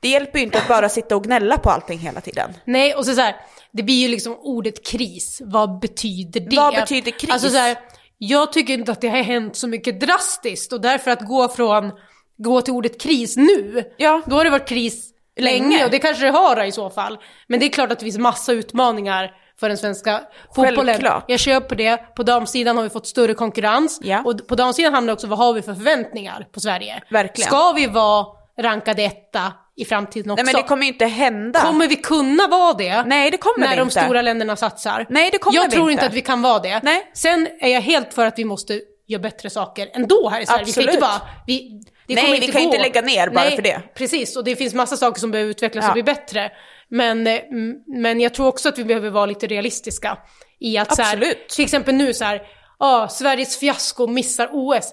Det 0.00 0.08
hjälper 0.08 0.38
ju 0.38 0.44
inte 0.44 0.58
att 0.58 0.68
bara 0.68 0.88
sitta 0.88 1.16
och 1.16 1.24
gnälla 1.24 1.58
på 1.58 1.70
allting 1.70 1.98
hela 1.98 2.20
tiden. 2.20 2.50
Nej, 2.64 2.94
och 2.94 3.04
så, 3.06 3.14
så 3.14 3.20
här, 3.20 3.36
det 3.72 3.82
blir 3.82 4.02
ju 4.02 4.08
liksom 4.08 4.36
ordet 4.40 4.86
kris. 4.86 5.40
Vad 5.44 5.78
betyder 5.80 6.40
det? 6.40 6.56
Vad 6.56 6.74
betyder 6.74 7.10
kris? 7.10 7.30
Alltså 7.30 7.48
så 7.48 7.56
här, 7.56 7.78
jag 8.18 8.52
tycker 8.52 8.74
inte 8.74 8.92
att 8.92 9.00
det 9.00 9.08
har 9.08 9.22
hänt 9.22 9.56
så 9.56 9.68
mycket 9.68 10.00
drastiskt 10.00 10.72
och 10.72 10.80
därför 10.80 11.10
att 11.10 11.20
gå 11.20 11.48
från, 11.48 11.92
gå 12.38 12.60
till 12.62 12.72
ordet 12.72 13.00
kris 13.00 13.36
nu, 13.36 13.84
Ja. 13.96 14.22
då 14.26 14.36
har 14.36 14.44
det 14.44 14.50
varit 14.50 14.68
kris 14.68 15.10
länge, 15.38 15.84
och 15.84 15.90
det 15.90 15.98
kanske 15.98 16.24
det 16.24 16.30
har 16.30 16.64
i 16.64 16.72
så 16.72 16.90
fall. 16.90 17.18
Men 17.46 17.60
det 17.60 17.66
är 17.66 17.70
klart 17.70 17.92
att 17.92 17.98
det 17.98 18.04
finns 18.04 18.18
massa 18.18 18.52
utmaningar 18.52 19.30
för 19.60 19.68
den 19.68 19.78
svenska 19.78 20.20
fotbollen. 20.54 20.86
Självklart. 20.86 21.24
Jag 21.28 21.40
köper 21.40 21.76
det. 21.76 21.96
På 22.16 22.22
damsidan 22.22 22.76
har 22.76 22.84
vi 22.84 22.90
fått 22.90 23.06
större 23.06 23.34
konkurrens. 23.34 24.00
Ja. 24.02 24.22
Och 24.24 24.48
på 24.48 24.54
damsidan 24.54 24.94
handlar 24.94 25.10
det 25.10 25.14
också 25.14 25.26
om 25.26 25.30
vad 25.30 25.38
har 25.38 25.52
vi 25.52 25.62
för 25.62 25.74
förväntningar 25.74 26.46
på 26.52 26.60
Sverige. 26.60 27.02
Verkligen. 27.10 27.48
Ska 27.48 27.72
vi 27.72 27.86
vara 27.86 28.26
rankade 28.60 29.02
etta 29.02 29.52
i 29.76 29.84
framtiden 29.84 30.30
också? 30.30 30.44
Nej 30.44 30.54
men 30.54 30.62
det 30.62 30.68
kommer 30.68 30.82
ju 30.82 30.92
inte 30.92 31.06
hända. 31.06 31.60
Kommer 31.60 31.86
vi 31.88 31.96
kunna 31.96 32.46
vara 32.46 32.72
det? 32.72 33.02
Nej, 33.02 33.30
det 33.30 33.36
kommer 33.36 33.66
när 33.66 33.70
vi 33.70 33.76
de 33.76 33.82
inte. 33.82 34.04
stora 34.04 34.22
länderna 34.22 34.56
satsar? 34.56 35.06
Nej, 35.08 35.30
det 35.32 35.38
kommer 35.38 35.56
Jag 35.56 35.64
vi 35.64 35.70
tror 35.70 35.90
inte. 35.90 35.92
inte 35.92 36.06
att 36.06 36.14
vi 36.14 36.22
kan 36.22 36.42
vara 36.42 36.58
det. 36.58 36.80
Nej. 36.82 37.10
Sen 37.14 37.48
är 37.60 37.68
jag 37.68 37.80
helt 37.80 38.14
för 38.14 38.26
att 38.26 38.38
vi 38.38 38.44
måste 38.44 38.80
göra 39.06 39.22
bättre 39.22 39.50
saker 39.50 39.88
ändå 39.94 40.28
här 40.28 40.40
i 40.40 40.46
Sverige. 40.46 40.66
Inte 40.66 40.80
Absolut. 40.80 41.22
Vi, 41.46 41.80
det 42.14 42.22
Nej, 42.22 42.40
vi 42.40 42.46
kan 42.46 42.62
gå. 42.62 42.66
inte 42.68 42.78
lägga 42.78 43.00
ner 43.00 43.28
bara 43.30 43.44
Nej, 43.44 43.56
för 43.56 43.62
det. 43.62 43.80
Precis, 43.94 44.36
och 44.36 44.44
det 44.44 44.56
finns 44.56 44.74
massa 44.74 44.96
saker 44.96 45.20
som 45.20 45.30
behöver 45.30 45.50
utvecklas 45.50 45.82
Ja. 45.84 45.88
och 45.88 45.94
bli 45.94 46.02
bättre. 46.02 46.50
Men, 46.88 47.26
eh, 47.26 47.40
men 47.86 48.20
jag 48.20 48.34
tror 48.34 48.46
också 48.46 48.68
att 48.68 48.78
vi 48.78 48.84
behöver 48.84 49.10
vara 49.10 49.26
lite 49.26 49.46
realistiska 49.46 50.18
i 50.60 50.78
att 50.78 50.96
så 50.96 51.02
här, 51.02 51.16
Absolut. 51.16 51.48
till 51.48 51.64
exempel 51.64 51.94
nu 51.94 52.14
så 52.14 52.24
här, 52.24 52.42
ah, 52.78 53.08
Sveriges 53.08 53.58
fiasko 53.58 54.06
missar 54.06 54.48
OS. 54.52 54.92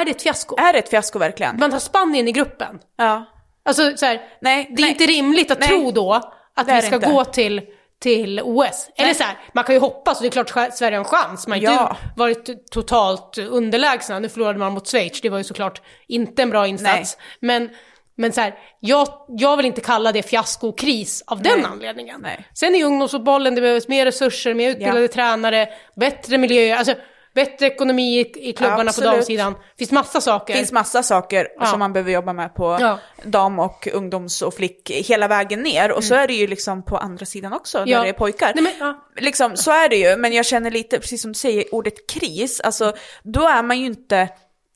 Är 0.00 0.04
det 0.04 0.10
ett 0.10 0.22
fiasko? 0.22 0.56
Är 0.58 0.72
det 0.72 0.78
ett 0.78 0.88
fiasko 0.88 1.18
verkligen? 1.18 1.56
Man 1.58 1.70
tar 1.70 1.78
Spanien 1.78 2.28
i 2.28 2.32
gruppen. 2.32 2.78
Ja. 2.96 3.24
Alltså 3.64 3.96
så 3.96 4.06
här, 4.06 4.20
Nej, 4.40 4.66
det 4.70 4.80
är 4.80 4.82
nej. 4.82 4.90
inte 4.90 5.06
rimligt 5.06 5.50
att 5.50 5.60
Nej. 5.60 5.68
tro 5.68 5.90
då 5.90 6.12
att 6.56 6.68
vi 6.68 6.82
ska 6.82 6.94
inte. 6.94 7.10
gå 7.10 7.24
till, 7.24 7.62
till 8.02 8.40
OS. 8.44 8.88
Eller 8.96 9.06
Nej. 9.06 9.14
så 9.14 9.22
här, 9.22 9.38
man 9.52 9.64
kan 9.64 9.74
ju 9.74 9.80
hoppas 9.80 10.16
och 10.18 10.22
det 10.22 10.28
är 10.28 10.44
klart 10.44 10.74
Sverige 10.74 10.96
har 10.96 11.04
en 11.04 11.10
chans. 11.10 11.46
Man 11.46 11.58
har 11.58 11.64
Ja. 11.74 11.88
inte 11.90 12.12
varit 12.16 12.70
totalt 12.70 13.38
underlägsna. 13.38 14.18
Nu 14.18 14.28
förlorade 14.28 14.58
man 14.58 14.72
mot 14.72 14.88
Schweiz, 14.88 15.20
det 15.20 15.28
var 15.28 15.38
ju 15.38 15.44
såklart 15.44 15.82
inte 16.08 16.42
en 16.42 16.50
bra 16.50 16.66
insats. 16.66 17.16
Men, 17.40 17.70
men 18.16 18.32
så 18.32 18.40
här, 18.40 18.54
jag, 18.80 19.08
jag 19.28 19.56
vill 19.56 19.66
inte 19.66 19.80
kalla 19.80 20.12
det 20.12 20.22
fiasko 20.22 20.68
och 20.68 20.78
kris 20.78 21.22
av 21.26 21.42
den 21.42 21.52
Nej. 21.58 21.66
anledningen. 21.70 22.20
Nej. 22.22 22.46
Sen 22.54 22.74
ju 22.74 22.84
ungdomsfotbollen, 22.84 23.54
det 23.54 23.60
behövs 23.60 23.88
mer 23.88 24.04
resurser, 24.04 24.54
mer 24.54 24.70
utbildade 24.70 25.00
Ja. 25.00 25.08
tränare, 25.08 25.68
bättre 25.96 26.38
miljö, 26.38 26.76
alltså 26.76 26.94
bättre 27.36 27.66
ekonomi 27.66 28.20
i, 28.20 28.48
i 28.48 28.52
klubbarna 28.52 28.82
på 28.82 28.88
Absolut. 28.88 29.10
damsidan. 29.12 29.52
Det 29.52 29.78
finns 29.78 29.92
massa 29.92 30.20
saker. 30.20 30.54
Det 30.54 30.58
finns 30.58 30.72
massa 30.72 31.02
saker 31.02 31.48
Ja. 31.58 31.66
som 31.66 31.78
man 31.78 31.92
behöver 31.92 32.12
jobba 32.12 32.32
med 32.32 32.54
på 32.54 32.76
Ja. 32.80 32.98
dam 33.24 33.58
och 33.58 33.88
ungdoms 33.92 34.42
och 34.42 34.54
flick 34.54 34.90
hela 34.90 35.28
vägen 35.28 35.60
ner. 35.62 35.92
Och 35.92 36.04
så 36.04 36.14
är 36.14 36.26
det 36.26 36.34
ju 36.34 36.46
liksom 36.46 36.82
på 36.84 36.96
andra 36.98 37.26
sidan 37.26 37.52
också, 37.52 37.78
Mm. 37.78 37.90
Ja. 37.90 37.96
där 37.98 38.04
det 38.04 38.10
är 38.10 38.12
pojkar. 38.12 38.52
Nej, 38.54 38.64
men, 38.64 38.72
ja. 38.78 39.06
Liksom, 39.16 39.56
så 39.56 39.70
är 39.70 39.88
det 39.88 39.96
ju, 39.96 40.16
men 40.16 40.32
jag 40.32 40.46
känner 40.46 40.70
lite, 40.70 40.98
precis 41.00 41.22
som 41.22 41.32
du 41.32 41.38
säger, 41.38 41.74
ordet 41.74 42.10
kris, 42.10 42.60
alltså 42.60 42.92
då 43.22 43.48
är 43.48 43.62
man 43.62 43.78
ju 43.80 43.86
inte, 43.86 44.28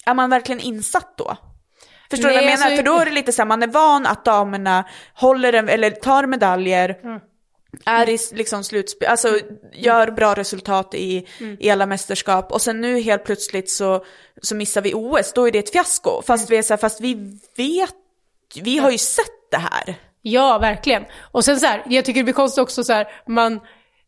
är 0.06 0.14
man 0.14 0.30
verkligen 0.30 0.60
insatt 0.60 1.14
då? 1.18 1.36
Förstår 2.10 2.28
du 2.28 2.34
vad 2.34 2.42
jag 2.42 2.46
Nej, 2.46 2.54
menar? 2.56 2.66
alltså- 2.66 2.76
För 2.76 2.82
då 2.92 2.98
är 2.98 3.04
det 3.04 3.10
lite 3.10 3.32
så 3.32 3.42
här, 3.42 3.46
man 3.46 3.62
är 3.62 3.66
van 3.66 4.06
att 4.06 4.24
damerna 4.24 4.84
håller 5.14 5.52
en, 5.52 5.68
eller 5.68 5.90
tar 5.90 6.26
medaljer, 6.26 6.96
Mm. 7.04 7.20
Är 7.84 8.08
i 8.08 8.18
liksom 8.32 8.64
slutspel, 8.64 9.08
alltså 9.08 9.38
gör 9.72 10.10
bra 10.10 10.34
resultat 10.34 10.94
i, 10.94 11.26
Mm. 11.40 11.56
i 11.60 11.70
alla 11.70 11.86
mästerskap 11.86 12.52
och 12.52 12.62
sen 12.62 12.80
nu 12.80 13.00
helt 13.00 13.24
plötsligt 13.24 13.70
så, 13.70 14.04
så 14.42 14.54
missar 14.54 14.80
vi 14.82 14.94
OS, 14.94 15.32
då 15.32 15.48
är 15.48 15.52
det 15.52 15.58
ett 15.58 15.70
fiasko. 15.72 16.22
Fast 16.22 16.42
Mm. 16.44 16.50
vi 16.50 16.56
är 16.56 16.62
så 16.62 16.72
här, 16.72 16.78
fast 16.78 17.00
vi 17.00 17.14
vet, 17.56 17.94
vi 18.62 18.78
har 18.78 18.90
ju 18.90 18.98
sett 18.98 19.50
det 19.50 19.56
här. 19.56 19.94
Ja, 20.22 20.58
verkligen. 20.58 21.04
Och 21.32 21.44
sen 21.44 21.60
så 21.60 21.66
här, 21.66 21.82
jag 21.86 22.04
tycker 22.04 22.20
det 22.20 22.24
blir 22.24 22.34
konstigt 22.34 22.62
också 22.62 22.84
så 22.84 22.92
här, 22.92 23.08
man, 23.26 23.60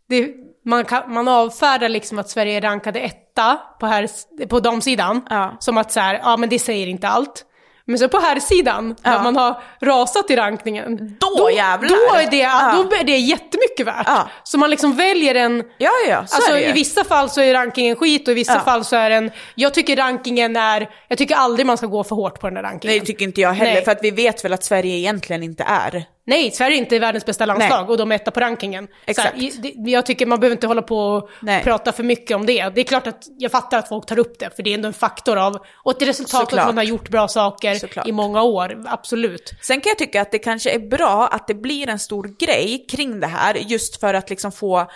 det, 0.08 0.34
man, 0.64 0.84
kan, 0.84 1.12
man 1.14 1.28
avfärdar 1.28 1.88
liksom 1.88 2.18
att 2.18 2.30
Sverige 2.30 2.56
är 2.56 2.60
rankade 2.60 3.00
etta 3.00 3.60
på, 3.80 3.86
här, 3.86 4.08
på 4.46 4.60
damsidan. 4.60 5.26
Ja. 5.30 5.56
Som 5.60 5.78
att 5.78 5.92
så 5.92 6.00
här, 6.00 6.14
ja 6.22 6.36
men 6.36 6.48
det 6.48 6.58
säger 6.58 6.86
inte 6.86 7.08
allt. 7.08 7.44
Men 7.84 7.98
så 7.98 8.08
på 8.08 8.18
här 8.18 8.40
sidan 8.40 8.96
Ja. 9.02 9.10
där 9.10 9.22
man 9.22 9.36
har 9.36 9.62
rasat 9.80 10.30
i 10.30 10.36
rankningen. 10.36 11.16
Då 11.20 11.50
jävlar. 11.50 11.88
Då 11.88 12.14
är 12.18 12.30
det, 12.30 12.36
Ja. 12.36 12.72
då 12.90 12.96
är 12.96 13.04
det 13.04 13.18
jättemycket 13.18 13.86
värt. 13.86 14.06
Ja. 14.06 14.28
Så 14.42 14.58
man 14.58 14.70
liksom 14.70 14.96
väljer 14.96 15.34
en, 15.34 15.62
Ja, 15.78 15.90
ja, 16.08 16.26
så 16.26 16.36
Alltså 16.36 16.50
är 16.52 16.54
det 16.60 16.68
i 16.68 16.72
vissa 16.72 17.04
fall 17.04 17.30
så 17.30 17.40
är 17.40 17.54
rankingen 17.54 17.96
skit 17.96 18.28
och 18.28 18.32
i 18.32 18.34
vissa 18.34 18.54
Ja. 18.54 18.60
fall 18.60 18.84
så 18.84 18.96
är 18.96 19.10
den, 19.10 19.30
jag 19.54 19.74
tycker 19.74 19.96
rankingen 19.96 20.56
är, 20.56 20.90
jag 21.08 21.18
tycker 21.18 21.34
aldrig 21.34 21.66
man 21.66 21.76
ska 21.76 21.86
gå 21.86 22.04
för 22.04 22.16
hårt 22.16 22.40
på 22.40 22.46
den 22.46 22.54
där 22.54 22.62
rankingen. 22.62 22.92
Nej, 22.92 23.00
det 23.00 23.06
tycker 23.06 23.24
inte 23.24 23.40
jag 23.40 23.52
heller, 23.52 23.74
Nej. 23.74 23.84
för 23.84 23.92
att 23.92 24.02
vi 24.02 24.10
vet 24.10 24.44
väl 24.44 24.52
att 24.52 24.64
Sverige 24.64 24.96
egentligen 24.96 25.42
inte 25.42 25.62
är. 25.68 26.04
Nej, 26.24 26.50
Sverige 26.50 26.76
är 26.76 26.78
inte 26.78 26.98
världens 26.98 27.26
bästa 27.26 27.46
landslag 27.46 27.82
Nej. 27.82 27.90
och 27.90 27.98
de 27.98 28.12
är 28.12 28.16
etta 28.16 28.30
på 28.30 28.40
rankingen. 28.40 28.88
Exakt. 29.04 29.36
Här, 29.36 29.88
jag 29.88 30.06
tycker 30.06 30.26
man 30.26 30.40
behöver 30.40 30.56
inte 30.56 30.66
hålla 30.66 30.82
på 30.82 30.98
och 30.98 31.30
Nej. 31.40 31.62
prata 31.62 31.92
för 31.92 32.02
mycket 32.02 32.36
om 32.36 32.46
det. 32.46 32.68
Det 32.68 32.80
är 32.80 32.84
klart 32.84 33.06
att 33.06 33.24
jag 33.38 33.50
fattar 33.50 33.78
att 33.78 33.88
folk 33.88 34.06
tar 34.06 34.18
upp 34.18 34.38
det, 34.38 34.56
för 34.56 34.62
det 34.62 34.70
är 34.70 34.74
ändå 34.74 34.86
en 34.86 34.92
faktor 34.94 35.36
av, 35.36 35.58
och 35.84 36.02
ett 36.02 36.08
resultat 36.08 36.40
Såklart. 36.40 36.60
att 36.60 36.66
man 36.66 36.76
har 36.76 36.84
gjort 36.84 37.08
bra 37.08 37.28
saker 37.28 37.74
Såklart. 37.74 38.08
i 38.08 38.12
många 38.12 38.42
år, 38.42 38.82
absolut. 38.86 39.52
Sen 39.62 39.80
kan 39.80 39.90
jag 39.90 39.98
tycka 39.98 40.22
att 40.22 40.30
det 40.30 40.38
kanske 40.38 40.70
är 40.70 40.78
bra 40.78 41.28
att 41.28 41.46
det 41.46 41.54
blir 41.54 41.88
en 41.88 41.98
stor 41.98 42.34
grej 42.38 42.86
kring 42.90 43.20
det 43.20 43.26
här, 43.26 43.54
just 43.54 44.00
för 44.00 44.14
att 44.14 44.30
liksom 44.30 44.52
få 44.52 44.78
eh, 44.80 44.86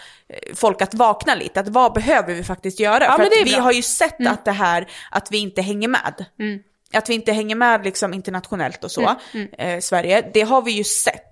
folk 0.55 0.83
att 0.83 0.95
vakna 0.95 1.35
lite, 1.35 1.61
att 1.61 1.69
vad 1.69 1.93
behöver 1.93 2.35
vi 2.35 2.45
faktiskt 2.45 2.81
göra? 2.81 3.05
Ja, 3.05 3.17
för 3.17 3.45
vi. 3.45 3.53
Mm. 3.53 3.65
har 3.65 3.73
ju 3.73 3.83
sett 3.83 4.27
att 4.27 4.45
det 4.45 4.53
här, 4.53 4.87
att 5.11 5.29
vi 5.31 5.39
inte 5.39 5.63
hänger 5.63 5.89
med. 5.89 6.25
Att 6.95 7.09
vi 7.09 7.15
inte 7.15 7.33
hänger 7.33 7.57
med 7.57 7.85
liksom 7.85 8.15
internationellt 8.15 8.85
och 8.85 8.91
så, 8.91 9.15
Mm, 9.35 9.49
Eh, 9.59 9.81
Sverige, 9.81 10.31
det 10.35 10.41
har 10.43 10.63
vi 10.63 10.71
ju 10.71 10.85
sett. 10.85 11.23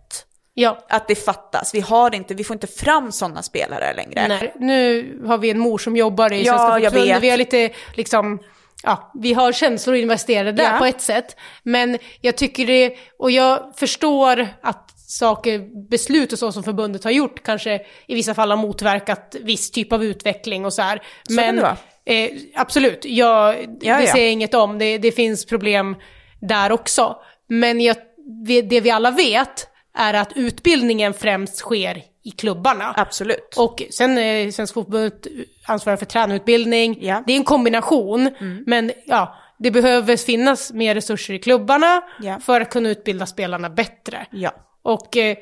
Ja. 0.55 0.85
Att 0.89 1.09
det 1.09 1.15
fattas, 1.15 1.75
vi 1.75 1.81
har 1.81 2.15
inte, 2.15 2.35
vi 2.35 2.45
får 2.45 2.55
inte 2.55 2.67
fram 2.67 3.13
sådana 3.13 3.43
spelare 3.43 3.95
längre. 3.95 4.29
Nej. 4.29 4.55
Nu 4.59 5.23
har 5.27 5.39
vi 5.39 5.51
en 5.51 5.59
mor 5.59 5.79
som 5.79 5.97
jobbar 5.97 6.33
i 6.33 6.43
Ja, 6.43 6.59
Svenska 6.81 7.01
vet. 7.01 7.23
Vi 7.23 7.31
har 7.31 7.37
lite, 7.37 7.71
liksom, 7.95 8.39
ja, 8.83 9.11
vi 9.15 9.33
har 9.33 9.53
känslor 9.53 9.97
investerade 9.97 10.53
där 10.53 10.73
Ja. 10.73 10.79
på 10.79 10.85
ett 10.85 11.01
sätt. 11.01 11.37
Men 11.63 11.99
jag 12.21 12.37
tycker 12.37 12.67
det, 12.67 12.95
och 13.19 13.31
jag 13.31 13.73
förstår 13.77 14.49
att 14.63 14.91
saker, 15.07 15.89
beslut 15.89 16.33
och 16.33 16.39
så 16.39 16.53
som 16.53 16.63
förbundet 16.63 17.05
har 17.05 17.11
gjort 17.11 17.43
kanske 17.43 17.81
i 18.07 18.15
vissa 18.15 18.35
fall 18.35 18.51
har 18.51 18.57
motverkat 18.57 19.37
viss 19.41 19.71
typ 19.71 19.93
av 19.93 20.05
utveckling 20.05 20.65
och 20.65 20.73
så 20.73 20.83
här. 20.83 20.97
kan 21.27 21.37
Men. 21.37 21.57
Eh, 22.07 22.31
absolut, 22.55 23.05
jag, 23.05 23.55
Ja, 23.81 23.99
det 24.01 24.07
säger 24.07 24.25
jag 24.25 24.33
inget 24.33 24.55
om. 24.55 24.79
Det, 24.79 24.99
det 24.99 25.13
finns 25.13 25.47
problem 25.47 25.97
där 26.41 26.73
också. 26.73 27.17
Men 27.49 27.81
jag, 27.81 27.97
det 28.69 28.81
vi 28.81 28.91
alla 28.91 29.11
vet 29.11 29.69
är 29.97 30.15
att 30.15 30.33
utbildningen 30.35 31.15
främst 31.15 31.57
sker 31.57 32.03
i 32.25 32.31
klubbarna. 32.31 32.95
Absolut. 32.97 33.55
Och 33.57 33.83
sen 33.91 34.19
är 34.19 34.51
Svenska 34.51 34.75
Fotbollförbundet 34.75 35.27
ansvarar 35.67 35.97
för 35.97 36.07
tränarutbildning. 36.07 36.99
Ja. 37.01 37.13
Mm. 37.13 37.25
Det 37.27 37.33
är 37.33 37.37
en 37.37 37.45
kombination, 37.45 38.31
men 38.67 38.93
ja, 39.07 39.37
det 39.59 39.71
behöver 39.71 40.17
finnas 40.17 40.73
mer 40.73 40.95
resurser 40.95 41.35
i 41.35 41.39
klubbarna 41.39 42.03
Ja. 42.23 42.41
för 42.41 42.61
att 42.61 42.71
kunna 42.71 42.89
utbilda 42.89 43.27
spelarna 43.27 43.71
bättre. 43.71 44.27
Ja. 44.31 44.53
Och 44.83 45.17
eh, 45.17 45.37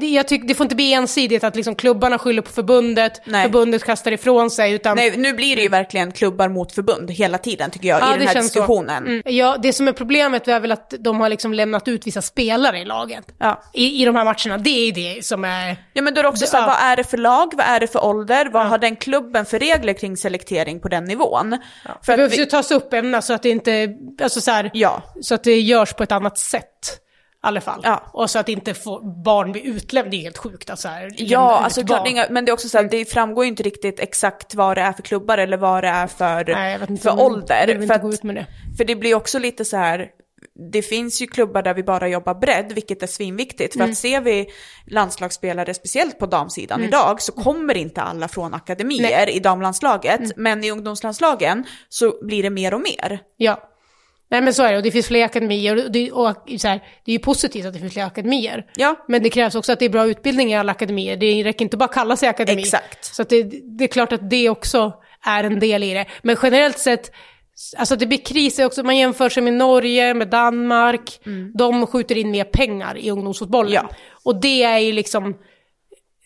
jag 0.00 0.28
tycker 0.28 0.48
det 0.48 0.54
får 0.54 0.64
inte 0.64 0.74
bli 0.74 0.92
ensidigt 0.92 1.44
att 1.44 1.56
liksom 1.56 1.74
klubbarna 1.74 2.18
skyller 2.18 2.42
på 2.42 2.50
förbundet, 2.52 3.20
Nej. 3.24 3.42
förbundet 3.42 3.84
kastar 3.84 4.12
ifrån 4.12 4.50
sig, 4.50 4.72
utan 4.72 4.96
Nej, 4.96 5.16
nu 5.16 5.32
blir 5.32 5.56
det 5.56 5.62
ju 5.62 5.68
verkligen 5.68 6.12
klubbar 6.12 6.48
mot 6.48 6.72
förbund 6.72 7.10
hela 7.10 7.38
tiden 7.38 7.70
tycker 7.70 7.88
jag, 7.88 8.00
Ja, 8.00 8.14
i 8.14 8.18
den 8.18 8.28
här 8.28 8.34
diskussionen. 8.42 9.06
Mm. 9.06 9.22
Ja, 9.24 9.56
det 9.62 9.72
som 9.72 9.88
är 9.88 9.92
problemet 9.92 10.48
är 10.48 10.60
väl 10.60 10.72
att 10.72 10.94
de 10.98 11.20
har 11.20 11.28
liksom 11.28 11.54
lämnat 11.54 11.88
ut 11.88 12.06
vissa 12.06 12.22
spelare 12.22 12.78
i 12.78 12.84
laget. 12.84 13.24
Ja. 13.38 13.62
I, 13.72 14.02
I 14.02 14.04
de 14.04 14.16
här 14.16 14.24
matcherna, 14.24 14.58
det 14.62 14.70
är 14.88 14.92
det 14.92 15.24
som 15.24 15.44
är... 15.44 15.76
Ja 15.92 16.02
men 16.02 16.14
då 16.14 16.18
är 16.18 16.22
det 16.22 16.28
också 16.28 16.44
Det- 16.44 16.50
så 16.50 16.56
här, 16.56 16.62
ja. 16.64 16.66
vad 16.80 16.92
är 16.92 16.96
det 16.96 17.04
för 17.04 17.18
lag, 17.18 17.52
vad 17.56 17.66
är 17.66 17.80
det 17.80 17.86
för 17.86 18.04
ålder, 18.04 18.48
vad 18.52 18.66
har 18.66 18.78
den 18.78 18.96
klubben 18.96 19.46
för 19.46 19.58
regler 19.58 19.92
kring 19.92 20.16
selektering 20.16 20.80
på 20.80 20.88
den 20.88 21.04
nivån? 21.04 21.58
För 22.02 22.12
Det 22.12 22.16
behövs 22.16 22.32
vi, 22.32 22.36
ju 22.38 22.44
tas 22.44 22.70
upp 22.70 22.92
ämnen 22.92 23.22
så 23.22 23.32
att 23.34 23.42
det 23.42 23.50
inte, 23.50 23.88
alltså 24.22 24.40
så 24.40 24.50
här, 24.50 24.70
Ja. 24.74 25.02
så 25.20 25.34
att 25.34 25.44
det 25.44 25.60
görs 25.60 25.92
på 25.94 26.02
ett 26.02 26.12
annat 26.12 26.38
sätt. 26.38 27.02
Alla 27.46 27.60
fall. 27.60 27.80
Ja. 27.82 28.02
Och 28.12 28.30
så 28.30 28.38
att 28.38 28.48
inte 28.48 28.74
får, 28.74 29.22
barn 29.24 29.52
blir 29.52 29.62
utlämnade, 29.62 30.16
det 30.16 30.20
är 30.20 30.22
helt 30.22 30.38
sjukt. 30.38 30.70
Alltså, 30.70 30.88
här, 30.88 31.10
ja, 31.16 31.58
alltså 31.60 31.82
klart, 31.84 32.08
inga- 32.08 32.26
men 32.30 32.44
det 32.44 32.50
är 32.50 32.52
också 32.52 32.68
så 32.68 32.78
här, 32.78 32.84
det 32.84 33.04
framgår 33.04 33.44
ju 33.44 33.48
inte 33.48 33.62
riktigt 33.62 34.00
exakt 34.00 34.54
vad 34.54 34.76
det 34.76 34.80
är 34.80 34.92
för 34.92 35.02
klubbar 35.02 35.38
eller 35.38 35.56
vad 35.56 35.84
det 35.84 35.88
är 35.88 36.06
för, 36.06 36.44
Nej, 36.44 36.72
jag 36.72 36.78
vet 36.78 36.90
inte 36.90 37.02
för 37.02 37.20
ålder. 37.20 37.86
För, 37.86 37.94
att, 37.94 38.46
för 38.76 38.84
det 38.84 38.96
blir 38.96 39.14
också 39.14 39.38
lite 39.38 39.64
så 39.64 39.76
här, 39.76 40.08
det 40.72 40.82
finns 40.82 41.22
ju 41.22 41.26
klubbar 41.26 41.62
där 41.62 41.74
vi 41.74 41.82
bara 41.82 42.08
jobbar 42.08 42.34
bredd, 42.34 42.72
vilket 42.72 43.02
är 43.02 43.06
svinviktigt. 43.06 43.72
För 43.72 43.80
Mm. 43.80 43.90
att 43.90 43.96
ser 43.98 44.20
vi 44.20 44.46
landslagsspelare, 44.86 45.74
speciellt 45.74 46.18
på 46.18 46.26
damsidan 46.26 46.78
Mm. 46.80 46.88
idag, 46.88 47.22
så 47.22 47.32
kommer 47.32 47.76
inte 47.76 48.02
alla 48.02 48.28
från 48.28 48.54
akademier 48.54 49.28
i 49.30 49.38
damlandslaget. 49.38 50.18
Mm. 50.20 50.30
Men 50.36 50.64
i 50.64 50.70
ungdomslandslagen 50.70 51.64
så 51.88 52.14
blir 52.26 52.42
det 52.42 52.50
mer 52.50 52.74
och 52.74 52.80
mer. 52.80 53.18
Ja. 53.36 53.62
Nej 54.28 54.40
men 54.40 54.54
så 54.54 54.62
är 54.62 54.70
det, 54.72 54.76
och 54.76 54.82
det 54.82 54.90
finns 54.90 55.06
fler 55.06 55.24
akademier. 55.24 55.84
Och 55.84 55.92
det, 55.92 56.12
och 56.12 56.36
så 56.58 56.68
här, 56.68 56.82
det 57.04 57.10
är 57.10 57.12
ju 57.12 57.18
positivt 57.18 57.66
att 57.66 57.72
det 57.72 57.78
finns 57.78 57.92
fler 57.92 58.04
akademier. 58.04 58.66
Ja. 58.76 59.04
Men 59.08 59.22
det 59.22 59.30
krävs 59.30 59.54
också 59.54 59.72
att 59.72 59.78
det 59.78 59.84
är 59.84 59.90
bra 59.90 60.06
utbildning 60.06 60.52
i 60.52 60.56
alla 60.56 60.72
akademier. 60.72 61.16
Det 61.16 61.44
räcker 61.44 61.64
inte 61.64 61.76
bara 61.76 61.84
att 61.84 61.94
kalla 61.94 62.16
sig 62.16 62.28
akademi. 62.28 62.62
Exakt. 62.62 63.04
Så 63.04 63.22
det, 63.22 63.42
det 63.78 63.84
är 63.84 63.88
klart 63.88 64.12
att 64.12 64.30
det 64.30 64.50
också 64.50 64.92
är 65.26 65.44
en 65.44 65.58
del 65.58 65.82
i 65.82 65.94
det. 65.94 66.06
Men 66.22 66.36
generellt 66.42 66.78
sett, 66.78 67.12
alltså 67.76 67.96
det 67.96 68.06
blir 68.06 68.18
kriser 68.18 68.64
också. 68.64 68.82
Man 68.82 68.96
jämför 68.96 69.28
sig 69.28 69.42
med 69.42 69.52
Norge, 69.52 70.14
med 70.14 70.28
Danmark. 70.28 71.20
De 71.54 71.86
skjuter 71.86 72.18
in 72.18 72.30
mer 72.30 72.44
pengar 72.44 72.98
i 72.98 73.10
ungdomsfotbollen. 73.10 73.72
Mm. 73.72 73.86
Ja. 73.90 73.96
Och 74.24 74.40
det 74.40 74.62
är 74.62 74.78
ju 74.78 74.92
liksom, 74.92 75.36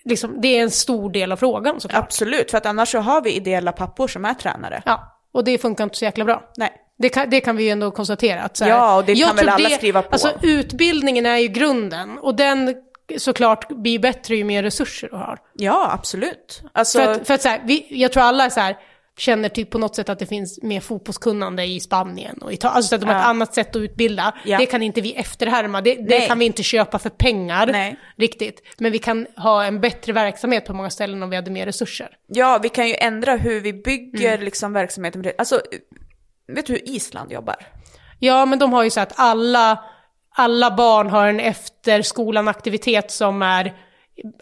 liksom, 0.04 0.40
det 0.40 0.48
är 0.48 0.62
en 0.62 0.70
stor 0.70 1.12
del 1.12 1.32
av 1.32 1.36
frågan 1.36 1.80
såklart. 1.80 2.04
Absolut, 2.04 2.50
för 2.50 2.58
att 2.58 2.66
annars 2.66 2.88
så 2.88 2.98
har 2.98 3.22
vi 3.22 3.32
ideella 3.32 3.72
pappor 3.72 4.08
som 4.08 4.24
är 4.24 4.34
tränare. 4.34 4.82
Ja, 4.86 5.20
och 5.32 5.44
det 5.44 5.58
funkar 5.58 5.84
inte 5.84 5.96
så 5.96 6.04
jäkla 6.04 6.24
bra. 6.24 6.52
Nej. 6.56 6.72
Det 7.02 7.08
kan, 7.08 7.30
det 7.30 7.40
kan 7.40 7.56
vi 7.56 7.64
ju 7.64 7.70
ändå 7.70 7.90
konstatera. 7.90 8.42
Att 8.42 8.60
Ja, 8.60 8.96
och 8.96 9.04
det 9.04 9.14
kan 9.14 9.36
väl 9.36 9.48
alla 9.48 9.68
skriva 9.70 10.02
på. 10.02 10.08
Alltså 10.12 10.32
utbildningen 10.42 11.26
är 11.26 11.36
ju 11.36 11.48
grunden 11.48 12.18
och 12.18 12.34
den 12.34 12.74
såklart 13.18 13.68
blir 13.68 13.98
bättre 13.98 14.36
ju 14.36 14.44
mer 14.44 14.62
resurser 14.62 15.08
du 15.08 15.16
har. 15.16 15.38
Ja, 15.54 15.90
absolut. 15.92 16.62
Alltså, 16.72 16.98
För 16.98 17.12
att, 17.12 17.26
för 17.26 17.34
att 17.34 17.42
så 17.42 17.48
här, 17.48 17.60
vi, 17.64 17.86
jag 17.90 18.12
tror 18.12 18.22
alla 18.22 18.44
är 18.44 18.50
så 18.50 18.60
här, 18.60 18.76
känner 19.18 19.48
typ 19.48 19.70
på 19.70 19.78
något 19.78 19.96
sätt 19.96 20.08
att 20.08 20.18
det 20.18 20.26
finns 20.26 20.62
mer 20.62 20.80
fotbollskunnande 20.80 21.64
i 21.64 21.80
Spanien 21.80 22.38
och 22.42 22.52
Italien. 22.52 22.76
Alltså 22.76 22.88
så 22.88 22.94
att 22.94 23.00
de 23.00 23.06
har 23.06 23.14
ett 23.14 23.22
Ja. 23.22 23.28
annat 23.28 23.54
sätt 23.54 23.76
att 23.76 23.80
utbilda. 23.80 24.34
Ja. 24.44 24.58
Det 24.58 24.66
kan 24.66 24.82
inte 24.82 25.00
vi 25.00 25.12
efterhärma. 25.14 25.80
Det, 25.80 25.94
det 25.94 26.20
kan 26.20 26.38
vi 26.38 26.44
inte 26.44 26.62
köpa 26.62 26.98
för 26.98 27.10
pengar 27.10 27.66
Nej. 27.66 27.96
riktigt. 28.16 28.62
Men 28.78 28.92
vi 28.92 28.98
kan 28.98 29.26
ha 29.36 29.64
en 29.64 29.80
bättre 29.80 30.12
verksamhet 30.12 30.64
på 30.66 30.72
många 30.74 30.90
ställen 30.90 31.22
om 31.22 31.30
vi 31.30 31.36
hade 31.36 31.50
mer 31.50 31.66
resurser. 31.66 32.08
ja, 32.26 32.58
vi 32.62 32.68
kan 32.68 32.88
ju 32.88 32.94
ändra 32.94 33.36
hur 33.36 33.60
vi 33.60 33.72
bygger 33.72 34.32
Mm. 34.34 34.44
liksom 34.44 34.72
verksamheten. 34.72 35.24
Alltså, 35.38 35.60
vet 36.54 36.66
du 36.66 36.72
hur 36.72 36.88
Island 36.88 37.32
jobbar? 37.32 37.56
Ja, 38.18 38.46
men 38.46 38.58
de 38.58 38.72
har 38.72 38.84
ju 38.84 38.90
så 38.90 39.00
att 39.00 39.12
alla, 39.16 39.84
alla 40.34 40.70
barn 40.70 41.10
har 41.10 41.26
en 41.26 41.40
efterskolan-aktivitet 41.40 43.10
som 43.10 43.42
är 43.42 43.74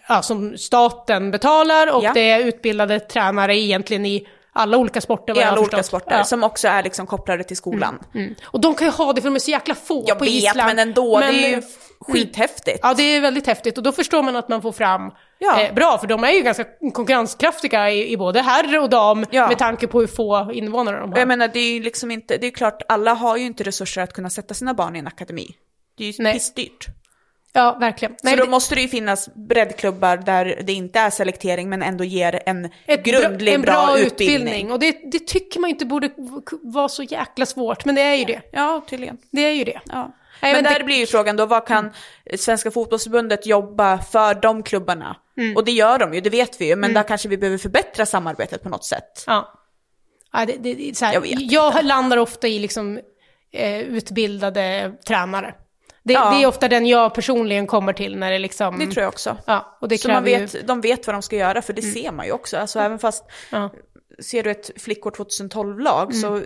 ja, 0.09 0.22
som 0.22 0.59
staten 0.59 1.30
betalar 1.30 1.96
och 1.96 2.04
Ja. 2.04 2.12
det 2.14 2.30
är 2.30 2.44
utbildade 2.44 3.00
tränare 3.00 3.56
egentligen 3.59 4.06
i 4.06 4.28
alla 4.59 4.76
olika 4.76 5.00
sporter. 5.00 5.32
vad 5.34 5.36
I 5.36 5.40
jag 5.40 5.48
alla 5.48 5.61
olika 5.61 5.76
förstått. 5.76 6.02
sporter, 6.02 6.18
Ja. 6.18 6.24
som 6.24 6.44
också 6.44 6.68
är 6.68 6.82
liksom 6.82 7.06
kopplade 7.06 7.44
till 7.44 7.56
skolan. 7.56 7.98
Mm. 8.14 8.34
Och 8.44 8.61
de 8.61 8.74
kan 8.74 8.86
ju 8.86 8.92
ha 8.92 9.12
det 9.12 9.20
för 9.20 9.28
de 9.28 9.34
är 9.34 9.38
så 9.40 9.50
jäkla 9.50 9.74
få 9.74 10.04
Jag 10.06 10.18
på 10.18 10.24
vet, 10.24 10.32
Island. 10.34 10.66
men 10.66 10.78
ändå, 10.78 11.18
Men, 11.20 11.34
det 11.34 11.44
är 11.44 11.48
ju 11.48 11.54
eh, 11.54 11.62
skithäftigt. 12.00 12.78
Ja, 12.82 12.94
det 12.94 13.02
är 13.02 13.20
väldigt 13.20 13.46
häftigt 13.46 13.76
och 13.78 13.82
då 13.84 13.92
förstår 13.92 14.22
man 14.22 14.36
att 14.36 14.48
man 14.48 14.62
får 14.62 14.72
fram 14.72 15.11
Ja. 15.38 15.61
eh, 15.62 15.74
bra, 15.74 15.98
för 15.98 16.06
de 16.06 16.24
är 16.24 16.30
ju 16.32 16.40
ganska 16.42 16.64
konkurrenskraftiga 16.94 17.90
i, 17.90 18.12
i 18.12 18.16
både 18.16 18.40
herr 18.40 18.78
och 18.82 18.90
dam 18.90 19.24
Ja. 19.30 19.48
med 19.48 19.59
tanke 19.59 19.86
på 19.86 20.00
hur 20.00 20.06
få 20.06 20.50
invånare 20.52 21.00
de 21.00 21.12
har. 21.12 21.18
jag 21.18 21.28
menar, 21.28 21.48
det 21.48 21.59
är 21.61 21.72
ju 21.72 21.82
liksom 21.82 22.11
inte, 22.11 22.36
det 22.36 22.46
är 22.46 22.50
klart, 22.50 22.82
alla 22.88 23.14
har 23.14 23.36
ju 23.36 23.44
inte 23.44 23.64
resurser 23.64 24.02
att 24.02 24.12
kunna 24.12 24.30
sätta 24.30 24.54
sina 24.54 24.74
barn 24.74 24.96
i 24.96 24.98
en 24.98 25.06
akademi. 25.06 25.54
Det 25.98 26.04
är 26.04 26.12
ju 26.24 26.32
pissdyrt. 26.32 26.86
Ja, 27.59 27.76
verkligen. 27.80 28.14
Så 28.22 28.36
då 28.36 28.44
det- 28.44 28.50
måste 28.50 28.74
det 28.74 28.80
ju 28.80 28.88
finnas 28.88 29.28
breddklubbar 29.34 30.16
där 30.16 30.61
det 30.64 30.72
inte 30.72 30.98
är 30.98 31.11
selektering 31.11 31.68
men 31.68 31.82
ändå 31.82 32.04
ger 32.04 32.42
en 32.46 32.70
ett 32.86 33.04
grundlig 33.04 33.54
en 33.54 33.62
bra, 33.62 33.98
utbildning. 33.98 34.36
utbildning. 34.38 34.72
Och 34.72 34.78
det, 34.78 34.92
det 35.12 35.26
tycker 35.26 35.61
man 35.61 35.70
inte 35.70 35.86
borde 35.86 36.11
vara 36.62 36.88
så 36.88 37.02
jäkla 37.02 37.46
svårt, 37.46 37.84
men 37.84 37.94
det 37.94 38.02
är 38.02 38.14
ju 38.14 38.24
det. 38.24 38.40
Ja, 38.52 38.84
tydligen. 38.90 39.18
Det 39.30 39.40
är 39.40 39.52
ju 39.52 39.64
det. 39.64 39.80
Ja. 39.84 40.14
Nej, 40.42 40.52
men 40.54 40.62
men 40.62 40.72
där 40.72 40.78
det- 40.78 40.84
blir 40.84 40.96
ju 40.96 41.06
frågan 41.06 41.36
då, 41.36 41.46
vad 41.46 41.66
kan 41.66 41.90
Svenska 42.36 42.70
fotbollsförbundet 42.70 43.46
jobba 43.46 43.98
för 43.98 44.34
de 44.34 44.62
klubbarna? 44.62 45.16
Och 45.56 45.64
det 45.64 45.72
gör 45.72 45.98
de 45.98 46.14
ju, 46.14 46.20
det 46.20 46.30
vet 46.30 46.61
vi 46.61 46.66
ju, 46.68 46.76
men 46.76 46.94
där 46.94 47.02
kanske 47.02 47.28
vi 47.28 47.38
behöver 47.38 47.59
förbättra 47.59 48.06
samarbetet 48.06 48.62
på 48.62 48.68
något 48.68 48.84
sätt. 48.84 49.24
Ja. 49.26 49.52
ja 50.32 50.46
det, 50.46 50.74
det, 50.74 50.96
så 50.96 51.04
här, 51.04 51.14
Jag 51.14 51.26
jag 51.26 51.84
landar 51.84 52.16
ofta 52.16 52.48
i 52.48 52.59
liksom, 52.59 53.00
eh, 53.52 53.78
utbildade 53.78 54.92
tränare. 55.06 55.54
Det, 56.09 56.14
Ja. 56.14 56.30
det 56.30 56.42
är 56.42 56.46
ofta 56.46 56.68
den 56.68 56.86
jag 56.86 57.14
personligen 57.14 57.66
kommer 57.66 57.92
till 57.92 58.16
när 58.16 58.30
det 58.30 58.38
liksom... 58.38 58.78
Det 58.78 58.86
tror 58.86 59.02
jag 59.02 59.09
också. 59.09 59.36
Ja, 59.46 59.76
och 59.80 59.88
det 59.88 59.98
Så 59.98 60.09
man 60.09 60.24
vet, 60.24 60.54
ju... 60.54 60.62
de 60.62 60.80
vet 60.80 61.06
vad 61.06 61.14
de 61.16 61.22
ska 61.22 61.36
göra, 61.36 61.62
för 61.62 61.72
det 61.72 61.82
ser 61.82 62.12
man 62.12 62.26
ju 62.26 62.32
också. 62.32 62.56
Alltså 62.56 62.78
även 62.80 62.98
fast, 62.98 63.24
Ja. 63.52 63.70
ser 64.22 64.42
du 64.42 64.50
ett 64.50 64.70
flickor 64.82 65.11
2012-lag 65.11 66.14
så, 66.14 66.42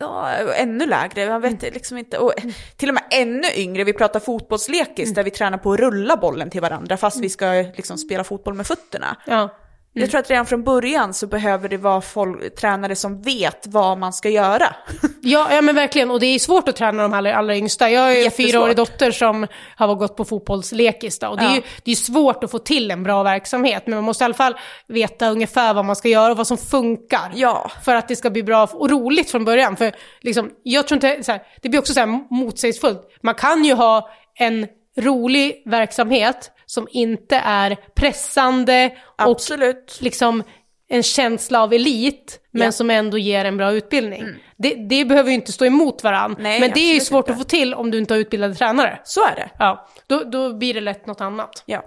ja, 0.00 0.30
ännu 0.56 0.86
lägre. 0.86 1.28
Man 1.28 1.40
vet 1.40 1.62
liksom 1.62 1.98
inte, 1.98 2.18
och 2.18 2.32
till 2.76 2.88
och 2.88 2.94
med 2.94 3.04
ännu 3.10 3.46
yngre, 3.56 3.84
vi 3.84 3.92
pratar 3.92 4.20
fotbollslekis 4.20 5.14
där 5.14 5.24
vi 5.24 5.30
tränar 5.30 5.58
på 5.58 5.72
att 5.72 5.80
rulla 5.80 6.16
bollen 6.16 6.50
till 6.50 6.60
varandra 6.60 6.96
fast 6.96 7.20
vi 7.20 7.28
ska 7.28 7.46
liksom 7.76 7.98
spela 7.98 8.24
fotboll 8.24 8.54
med 8.54 8.66
fötterna. 8.66 9.16
Ja. 9.26 9.48
Jag 9.96 10.10
tror 10.10 10.20
att 10.20 10.30
redan 10.30 10.46
från 10.46 10.64
början 10.64 11.14
så 11.14 11.26
behöver 11.26 11.68
det 11.68 11.76
vara 11.76 12.00
folk, 12.00 12.54
tränare 12.56 12.96
som 12.96 13.22
vet 13.22 13.66
vad 13.66 13.98
man 13.98 14.12
ska 14.12 14.28
göra. 14.28 14.74
Ja, 15.26 15.48
ja, 15.54 15.62
men 15.62 15.74
verkligen. 15.74 16.10
Och 16.10 16.20
det 16.20 16.26
är 16.26 16.38
svårt 16.38 16.68
att 16.68 16.76
träna 16.76 17.02
de 17.02 17.12
allra, 17.12 17.34
allra 17.34 17.56
yngsta. 17.56 17.90
Jag 17.90 18.00
har 18.00 18.10
ju 18.10 18.24
en 18.24 18.30
fyraårig 18.30 18.76
dotter 18.76 19.10
som 19.10 19.46
har 19.76 19.94
gått 19.94 20.16
på 20.16 20.24
fotbollslekis. 20.24 21.18
Då. 21.18 21.28
Och 21.28 21.36
det 21.36 21.44
är 21.44 21.48
Ja. 21.48 21.54
ju 21.54 21.62
det 21.84 21.90
är 21.90 21.94
svårt 21.96 22.44
att 22.44 22.50
få 22.50 22.58
till 22.58 22.90
en 22.90 23.02
bra 23.02 23.22
verksamhet. 23.22 23.82
Men 23.86 23.94
man 23.94 24.04
måste 24.04 24.24
i 24.24 24.26
alla 24.26 24.34
fall 24.34 24.54
veta 24.88 25.28
ungefär 25.30 25.74
vad 25.74 25.84
man 25.84 25.96
ska 25.96 26.08
göra 26.08 26.30
och 26.30 26.36
vad 26.36 26.46
som 26.46 26.58
funkar. 26.58 27.32
Ja. 27.34 27.70
För 27.84 27.94
att 27.94 28.08
det 28.08 28.16
ska 28.16 28.30
bli 28.30 28.42
bra 28.42 28.68
och 28.72 28.90
roligt 28.90 29.30
från 29.30 29.44
början. 29.44 29.76
För 29.76 29.92
liksom, 30.20 30.50
jag 30.62 30.88
tror 30.88 30.96
inte, 30.96 31.32
här, 31.32 31.42
det 31.62 31.68
blir 31.68 31.80
också 31.80 31.92
så 31.92 32.00
här 32.00 32.06
motsägelsefullt. 32.34 33.00
Man 33.22 33.34
kan 33.34 33.64
ju 33.64 33.74
ha 33.74 34.08
en 34.38 34.66
rolig 34.98 35.62
verksamhet 35.66 36.50
som 36.66 36.88
inte 36.90 37.36
är 37.36 37.76
pressande 37.94 38.90
och 39.18 39.30
Absolut. 39.30 39.98
liksom 40.00 40.42
en 40.88 41.02
känsla 41.02 41.62
av 41.62 41.72
elit, 41.72 42.40
men. 42.52 42.62
Mm. 42.62 42.72
som 42.72 42.90
ändå 42.90 43.18
ger 43.18 43.44
en 43.44 43.56
bra 43.56 43.72
utbildning. 43.72 44.24
Det, 44.56 44.74
det 44.88 45.04
behöver 45.04 45.28
ju 45.30 45.34
inte 45.34 45.52
stå 45.52 45.64
emot 45.64 46.04
varandra. 46.04 46.42
Men 46.42 46.70
det 46.74 46.80
är 46.80 46.94
ju 46.94 47.00
svårt 47.00 47.24
inte. 47.24 47.32
att 47.32 47.38
få 47.38 47.44
till 47.44 47.74
om 47.74 47.90
du 47.90 47.98
inte 47.98 48.14
har 48.14 48.18
utbildade 48.18 48.54
tränare. 48.54 48.98
Så 49.04 49.24
är 49.26 49.34
det. 49.36 49.50
Ja, 49.58 49.88
då, 50.06 50.24
då 50.24 50.54
blir 50.54 50.74
det 50.74 50.80
lätt 50.80 51.06
något 51.06 51.20
annat. 51.20 51.62
Ja. 51.66 51.82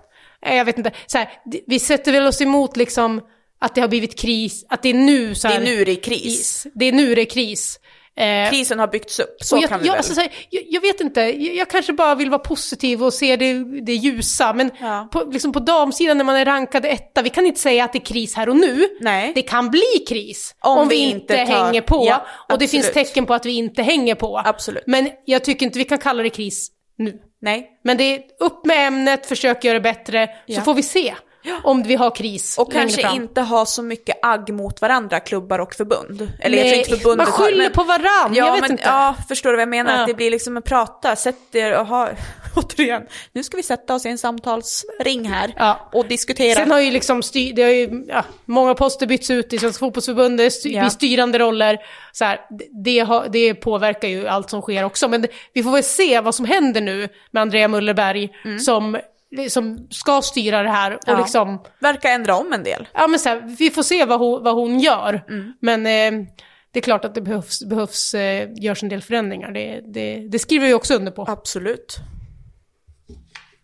Eh, 0.46 0.56
Jag 0.56 0.66
vet 0.66 0.78
inte, 0.78 0.92
så 1.08 1.18
här, 1.18 1.30
det- 1.46 1.62
vi 1.68 1.80
sätter 1.80 2.12
väl 2.12 2.28
oss 2.28 2.42
emot 2.42 2.78
liksom 2.78 3.22
att 3.60 3.76
det 3.76 3.82
har 3.82 3.88
blivit 3.88 4.20
kris, 4.20 4.66
att 4.70 4.84
det 4.84 4.90
är 4.90 4.94
nu 4.94 5.36
så 5.36 5.48
Det 5.48 5.54
här, 5.54 5.62
är 5.62 5.66
nu 5.66 5.84
det 5.86 5.92
är 5.92 6.04
kris. 6.04 6.68
Det 6.74 6.86
är 6.86 6.92
nu 6.92 7.16
det 7.16 7.22
är 7.22 7.26
kris. 7.26 7.80
Eh, 8.18 8.50
Krisen 8.50 8.80
har 8.80 8.88
byggts 8.88 9.20
upp, 9.20 9.36
så 9.42 9.58
jag, 9.58 9.70
kan 9.70 9.80
vi 9.80 9.86
jag, 9.88 9.94
väl. 9.94 9.98
alltså, 9.98 10.14
så 10.14 10.22
här, 10.22 10.32
jag, 10.50 10.64
jag 10.68 10.82
vet 10.82 11.02
inte, 11.02 11.22
jag, 11.22 11.70
kanske 11.70 11.94
bara 11.94 12.16
vill 12.16 12.30
vara 12.30 12.40
positiv 12.40 13.04
och 13.04 13.14
se 13.14 13.36
det, 13.36 13.54
det 13.82 13.94
ljusa. 13.94 14.54
Men 14.54 14.72
Ja. 14.80 15.08
på, 15.12 15.24
liksom 15.32 15.52
på 15.52 15.60
damsidan 15.60 16.18
när 16.18 16.26
man 16.26 16.36
är 16.36 16.46
rankad 16.46 16.86
etta, 16.86 17.22
vi 17.22 17.30
kan 17.30 17.46
inte 17.46 17.60
säga 17.60 17.84
att 17.84 17.94
det 17.94 17.98
är 18.00 18.06
kris 18.06 18.36
här 18.36 18.50
och 18.50 18.56
nu. 18.56 18.88
Nej. 19.02 19.32
Det 19.36 19.42
kan 19.42 19.70
bli 19.70 20.06
kris 20.08 20.56
om, 20.60 20.78
Om 20.78 20.88
vi 20.88 20.96
vi 20.96 21.02
inte 21.12 21.46
tar- 21.46 21.46
hänger 21.66 21.82
på. 21.82 22.06
Ja, 22.10 22.26
och 22.54 22.60
det 22.60 22.68
finns 22.68 22.92
tecken 22.92 23.26
på 23.26 23.34
att 23.34 23.46
vi 23.46 23.52
inte 23.52 23.84
hänger 23.84 24.16
på. 24.16 24.42
Absolut. 24.46 24.84
Men 24.88 25.10
jag 25.26 25.44
tycker 25.44 25.66
inte 25.66 25.80
vi 25.80 25.86
kan 25.86 25.98
kalla 25.98 26.24
det 26.24 26.30
kris 26.30 26.72
nu. 26.98 27.14
Nej. 27.42 27.70
Men 27.84 27.98
det 27.98 28.04
är 28.16 28.22
upp 28.40 28.66
med 28.66 28.88
ämnet, 28.88 29.26
försök 29.26 29.64
göra 29.64 29.74
det 29.74 29.82
bättre, 29.82 30.28
så 30.28 30.32
Ja. 30.46 30.62
får 30.62 30.74
vi 30.74 30.84
se 30.84 31.16
om 31.64 31.84
vi 31.84 31.96
har 31.96 32.16
kris 32.16 32.58
Och 32.58 32.72
kanske 32.72 33.02
fram. 33.02 33.16
inte 33.16 33.42
ha 33.42 33.66
så 33.66 33.84
mycket 33.84 34.18
agg 34.22 34.54
mot 34.54 34.82
varandra, 34.82 35.20
klubbar 35.20 35.60
och 35.60 35.74
förbund. 35.74 36.32
Eller 36.40 36.58
Nej, 36.58 36.78
inte 36.78 36.90
förbundet 36.90 37.18
man 37.18 37.26
skyller 37.28 37.70
på 37.70 37.84
varann, 37.84 38.34
ja, 38.34 38.46
jag 38.46 38.52
vet 38.54 38.62
men, 38.62 38.72
inte. 38.72 38.84
Ja, 38.86 39.16
förstår 39.28 39.50
du 39.50 39.56
vad 39.56 39.62
jag 39.62 39.70
menar? 39.70 39.94
Ja. 39.94 40.02
Att 40.02 40.08
det 40.08 40.14
blir 40.14 40.32
liksom 40.32 40.58
en 40.58 40.64
prata, 40.64 41.16
sätt 41.16 41.56
er 41.56 41.80
och 41.80 41.86
ha, 41.88 42.10
återigen, 42.56 43.02
nu 43.34 43.44
ska 43.44 43.58
vi 43.58 43.64
sätta 43.64 43.96
oss 43.96 44.06
i 44.06 44.10
en 44.10 44.18
samtalsring 44.18 45.26
här 45.30 45.54
Ja. 45.58 45.90
och 45.94 46.08
diskutera. 46.08 46.56
Sen 46.56 46.72
har 46.72 46.80
ju 46.80 46.92
liksom 46.92 47.24
styr, 47.24 47.54
det 47.54 47.64
har 47.64 47.70
ju, 47.70 48.06
ja, 48.08 48.24
många 48.46 48.74
poster 48.76 49.08
bytts 49.08 49.30
ut 49.30 49.54
i 49.54 49.58
Svenska 49.60 49.80
fotbollsförbundet, 49.80 50.54
styr, 50.54 50.76
Ja. 50.76 50.88
i 50.88 50.90
styrande 50.90 51.40
roller. 51.40 51.78
Så 52.12 52.26
här, 52.26 52.40
det- 52.50 52.68
det, 52.84 53.00
har, 53.00 53.28
det 53.30 53.54
påverkar 53.56 54.08
ju 54.08 54.28
allt 54.28 54.50
som 54.50 54.62
sker 54.62 54.84
också. 54.84 55.08
Men 55.08 55.22
det, 55.22 55.28
vi 55.54 55.64
får 55.64 55.72
väl 55.72 55.84
se 55.84 56.20
vad 56.22 56.36
som 56.36 56.46
händer 56.46 56.82
nu 56.82 57.10
med 57.32 57.42
Andrea 57.42 57.68
Mullerberg 57.68 58.30
som, 58.66 58.98
som 59.50 59.88
ska 59.92 60.22
styra 60.22 60.64
det 60.64 60.70
här. 60.70 60.92
Och 60.94 61.00
Ja. 61.06 61.18
liksom, 61.20 61.64
Verkar 61.80 62.10
ändra 62.10 62.36
om 62.36 62.54
en 62.54 62.64
del. 62.64 62.88
ja, 62.94 63.08
men 63.08 63.20
så 63.20 63.30
här, 63.30 63.56
vi 63.60 63.70
får 63.70 63.84
se 63.84 64.06
vad 64.06 64.20
hon, 64.20 64.44
vad 64.44 64.56
hon 64.56 64.80
gör. 64.80 65.24
Mm. 65.30 65.54
Men 65.62 65.86
eh, 65.86 66.28
det 66.72 66.80
är 66.80 66.84
klart 66.84 67.06
att 67.06 67.16
det 67.16 67.22
behövs, 67.22 67.64
behövs 67.66 68.14
eh, 68.14 68.50
görs 68.56 68.84
en 68.84 68.90
del 68.90 69.02
förändringar. 69.02 69.52
Det, 69.52 69.82
det, 69.94 70.28
det 70.30 70.40
skriver 70.40 70.68
vi 70.68 70.74
också 70.74 70.94
under 70.96 71.12
på. 71.12 71.26
Absolut. 71.28 71.98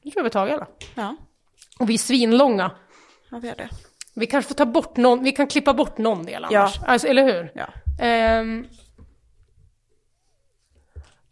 Det 0.03 0.11
tror 0.11 0.19
jag 0.19 0.23
vi 0.23 0.29
tar 0.29 0.47
alla. 0.47 0.67
Ja, 0.95 1.15
Och 1.79 1.89
vi 1.89 1.93
är 1.93 1.97
svinlånga. 1.97 2.71
ja 3.31 3.39
vi 3.39 3.47
gör 3.47 3.55
det. 3.55 3.69
Vi 4.15 4.27
kanske 4.27 4.47
får 4.47 4.55
ta 4.55 4.65
bort 4.65 4.97
någon, 4.97 5.23
vi 5.23 5.31
kan 5.31 5.47
klippa 5.47 5.73
bort 5.73 5.97
någon 5.97 6.25
del 6.25 6.43
annars. 6.45 6.75
Ja. 6.81 6.87
Alltså, 6.87 7.07
eller 7.07 7.23
hur? 7.23 7.51
Ja. 7.55 7.67
Ehm, 8.05 8.65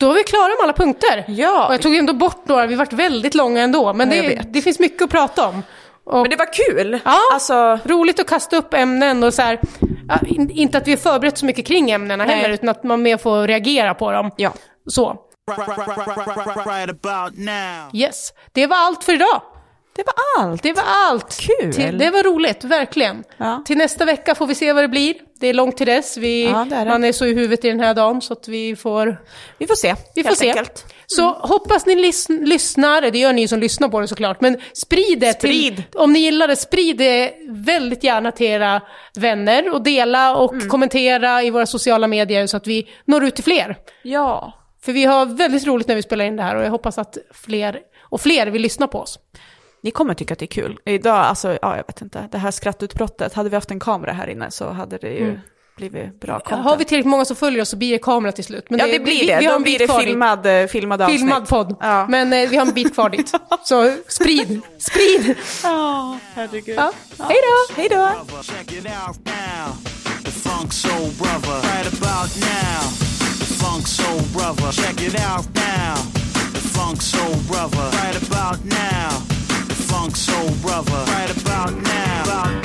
då 0.02 0.10
är 0.12 0.16
vi 0.16 0.24
klara 0.24 0.48
med 0.48 0.64
alla 0.64 0.74
punkter. 0.74 1.26
Ja. 1.28 1.68
Och 1.68 1.74
jag 1.74 1.82
tog 1.82 1.96
ändå 1.96 2.14
bort 2.14 2.48
några, 2.48 2.66
vi 2.68 2.76
varit 2.76 2.94
väldigt 2.94 3.36
långa 3.36 3.62
ändå. 3.62 3.94
Men 3.94 4.12
Ja, 4.12 4.22
det, 4.24 4.42
det 4.54 4.62
finns 4.62 4.80
mycket 4.80 5.02
att 5.02 5.10
prata 5.10 5.48
om. 5.48 5.64
Och 6.04 6.22
Men 6.22 6.30
det 6.30 6.36
var 6.36 6.54
kul! 6.54 7.00
Ja. 7.06 7.18
Alltså, 7.34 7.80
roligt 7.86 8.20
att 8.20 8.28
kasta 8.28 8.56
upp 8.58 8.74
ämnen 8.74 9.24
och 9.24 9.34
så 9.34 9.42
här, 9.42 9.60
ja, 10.08 10.20
in, 10.28 10.50
inte 10.52 10.78
att 10.78 10.88
vi 10.88 10.92
har 10.92 10.98
förberett 10.98 11.38
så 11.38 11.46
mycket 11.46 11.68
kring 11.68 11.92
ämnena 11.92 12.26
Nej. 12.26 12.36
heller, 12.36 12.50
utan 12.54 12.70
att 12.70 12.84
man 12.84 13.02
mer 13.02 13.18
får 13.18 13.48
reagera 13.48 13.94
på 13.94 14.12
dem. 14.12 14.32
ja. 14.38 14.54
Så, 14.88 15.16
Right, 15.52 15.68
right, 15.68 15.78
right, 15.78 15.98
right, 15.98 16.18
right, 16.18 16.48
right, 16.48 16.68
right 16.68 16.90
about 17.06 17.38
now. 17.38 17.90
yes. 17.94 18.34
Det 18.52 18.68
var 18.68 18.78
allt 18.78 19.04
för 19.04 19.14
idag. 19.14 19.42
Det 19.96 20.04
var 20.06 20.44
allt. 20.44 20.64
Det 20.64 20.74
var 20.74 20.84
allt. 20.88 21.38
Kul. 21.40 21.74
Till, 21.74 21.98
det 21.98 22.10
var 22.12 22.24
roligt, 22.24 22.64
verkligen. 22.64 23.24
Ja. 23.38 23.64
Till 23.66 23.78
nästa 23.78 24.06
vecka 24.06 24.36
får 24.36 24.48
vi 24.48 24.56
se 24.56 24.74
vad 24.74 24.84
det 24.84 24.88
blir. 24.88 25.16
Det 25.40 25.48
är 25.48 25.54
långt 25.54 25.78
till 25.78 25.88
dess. 25.88 26.18
Vi, 26.18 26.44
Ja, 26.46 26.66
är. 26.72 26.86
Man 26.86 27.04
är 27.04 27.12
så 27.12 27.26
i 27.26 27.34
huvudet 27.34 27.66
i 27.66 27.68
den 27.68 27.80
här 27.80 27.94
dagen 27.94 28.22
så 28.22 28.34
att 28.34 28.48
vi 28.48 28.76
får, 28.76 29.22
Vi 29.58 29.68
får 29.68 29.76
se, 29.76 29.96
vi 30.16 30.24
får 30.24 30.36
se. 30.36 30.50
enkelt. 30.50 30.86
Så 31.06 31.30
hoppas 31.30 31.86
ni 31.86 31.96
lys- 31.96 32.46
lyssnar, 32.46 33.02
det 33.02 33.20
gör 33.20 33.34
ni 33.34 33.48
som 33.48 33.60
lyssnar 33.60 33.90
på 33.90 34.00
det 34.02 34.08
såklart, 34.08 34.42
men 34.42 34.58
sprid 34.74 35.20
det. 35.20 35.34
Sprid. 35.34 35.76
Till, 35.76 35.84
om 35.96 36.14
ni 36.14 36.20
gillar 36.20 36.48
det, 36.48 36.56
sprid 36.56 36.98
det 36.98 37.34
väldigt 37.50 38.04
gärna 38.04 38.32
till 38.32 38.48
era 38.48 38.82
vänner 39.16 39.74
och 39.74 39.82
dela 39.82 40.36
och 40.36 40.54
Mm. 40.54 40.70
kommentera 40.70 41.44
i 41.44 41.50
våra 41.50 41.66
sociala 41.66 42.08
medier 42.08 42.48
så 42.48 42.58
att 42.58 42.68
vi 42.68 42.90
når 43.06 43.24
ut 43.26 43.36
till 43.36 43.44
fler. 43.44 43.78
Ja. 44.04 44.54
För 44.86 44.92
vi 44.92 45.06
har 45.06 45.26
väldigt 45.26 45.68
roligt 45.68 45.88
när 45.88 45.96
vi 45.96 46.02
spelar 46.02 46.26
in 46.26 46.36
det 46.36 46.44
här 46.44 46.56
och 46.56 46.64
jag 46.64 46.70
hoppas 46.72 46.98
att 46.98 47.18
fler 47.34 47.80
och 48.02 48.22
fler 48.22 48.48
vill 48.48 48.62
lyssna 48.62 48.88
på 48.88 49.00
oss. 49.00 49.20
Ni 49.84 49.92
kommer 49.92 50.14
tycka 50.14 50.34
att 50.34 50.40
det 50.40 50.46
är 50.46 50.48
kul. 50.48 50.80
Idag, 50.86 51.16
alltså, 51.16 51.58
ja 51.62 51.76
jag 51.78 51.84
vet 51.88 52.02
inte, 52.02 52.28
det 52.32 52.38
här 52.38 52.52
skrattutbrottet, 52.52 53.34
hade 53.34 53.50
vi 53.50 53.56
haft 53.56 53.72
en 53.72 53.80
kamera 53.80 54.12
här 54.14 54.28
inne 54.30 54.52
så 54.52 54.70
hade 54.70 54.98
det 54.98 55.10
ju 55.10 55.40
blir 55.78 55.90
vi 55.90 56.10
bra 56.22 56.40
content. 56.40 56.64
har 56.64 56.78
vi 56.78 56.86
tillräckligt 56.86 57.10
många 57.10 57.26
som 57.26 57.36
följer 57.36 57.62
oss 57.62 57.70
så 57.70 57.78
blir 57.78 57.92
det 57.92 57.98
kamera 57.98 58.32
till 58.32 58.44
slut. 58.44 58.66
Men 58.70 58.80
Ja, 58.80 58.88
det 58.88 59.00
blir 59.00 59.20
vi, 59.20 59.28
det. 59.28 59.40
Vi 59.40 59.46
har 59.46 59.52
Då 59.52 59.56
en 59.56 59.64
blir 59.64 59.80
bit 59.80 59.88
det 59.88 59.98
dit. 59.98 60.06
filmad, 60.06 60.46
eh, 60.46 60.68
filmad 60.68 61.02
avsnitt. 61.02 61.20
Filmad 61.20 61.48
podd. 61.48 61.76
Ja. 61.80 62.08
Men 62.10 62.34
eh, 62.34 62.50
vi 62.50 62.58
har 62.58 62.66
en 62.66 62.74
bit 62.74 62.94
kvar 62.94 63.10
dit. 63.10 63.32
Så 63.64 63.96
sprid, 64.08 64.62
sprid! 64.80 65.36
Ja, 65.64 66.18
herregud. 66.34 66.76
Ja. 66.78 66.92
Hej 67.20 67.38
då! 67.48 67.76
Hej 67.76 67.90
då! 67.90 67.96
brother. 67.96 68.44
Check 68.44 68.72
it 68.72 68.86
out 68.86 69.18
now. 69.26 69.76
The 70.26 70.32
Funk 70.32 70.74
Soul 70.74 71.10
Brother. 71.22 71.58
Right 71.74 71.88
about 71.88 72.30
now. 72.40 72.82
The 73.40 73.46
Funk 73.62 73.88
Soul 73.88 74.22
Brother. 74.34 74.72
Check 74.72 75.02
it 75.02 75.16
out 75.16 75.46
now. 75.56 75.96
The 76.54 76.60
Funk 76.76 77.02
Soul 77.02 77.36
Brother. 77.50 77.86
Right 78.04 78.18
about 78.30 78.60
now. 78.66 79.41
funk 80.02 80.16
soul 80.16 80.52
brother. 80.62 81.04
Right 81.12 81.30
about 81.42 81.74
now. 81.84 82.24
About 82.24 82.61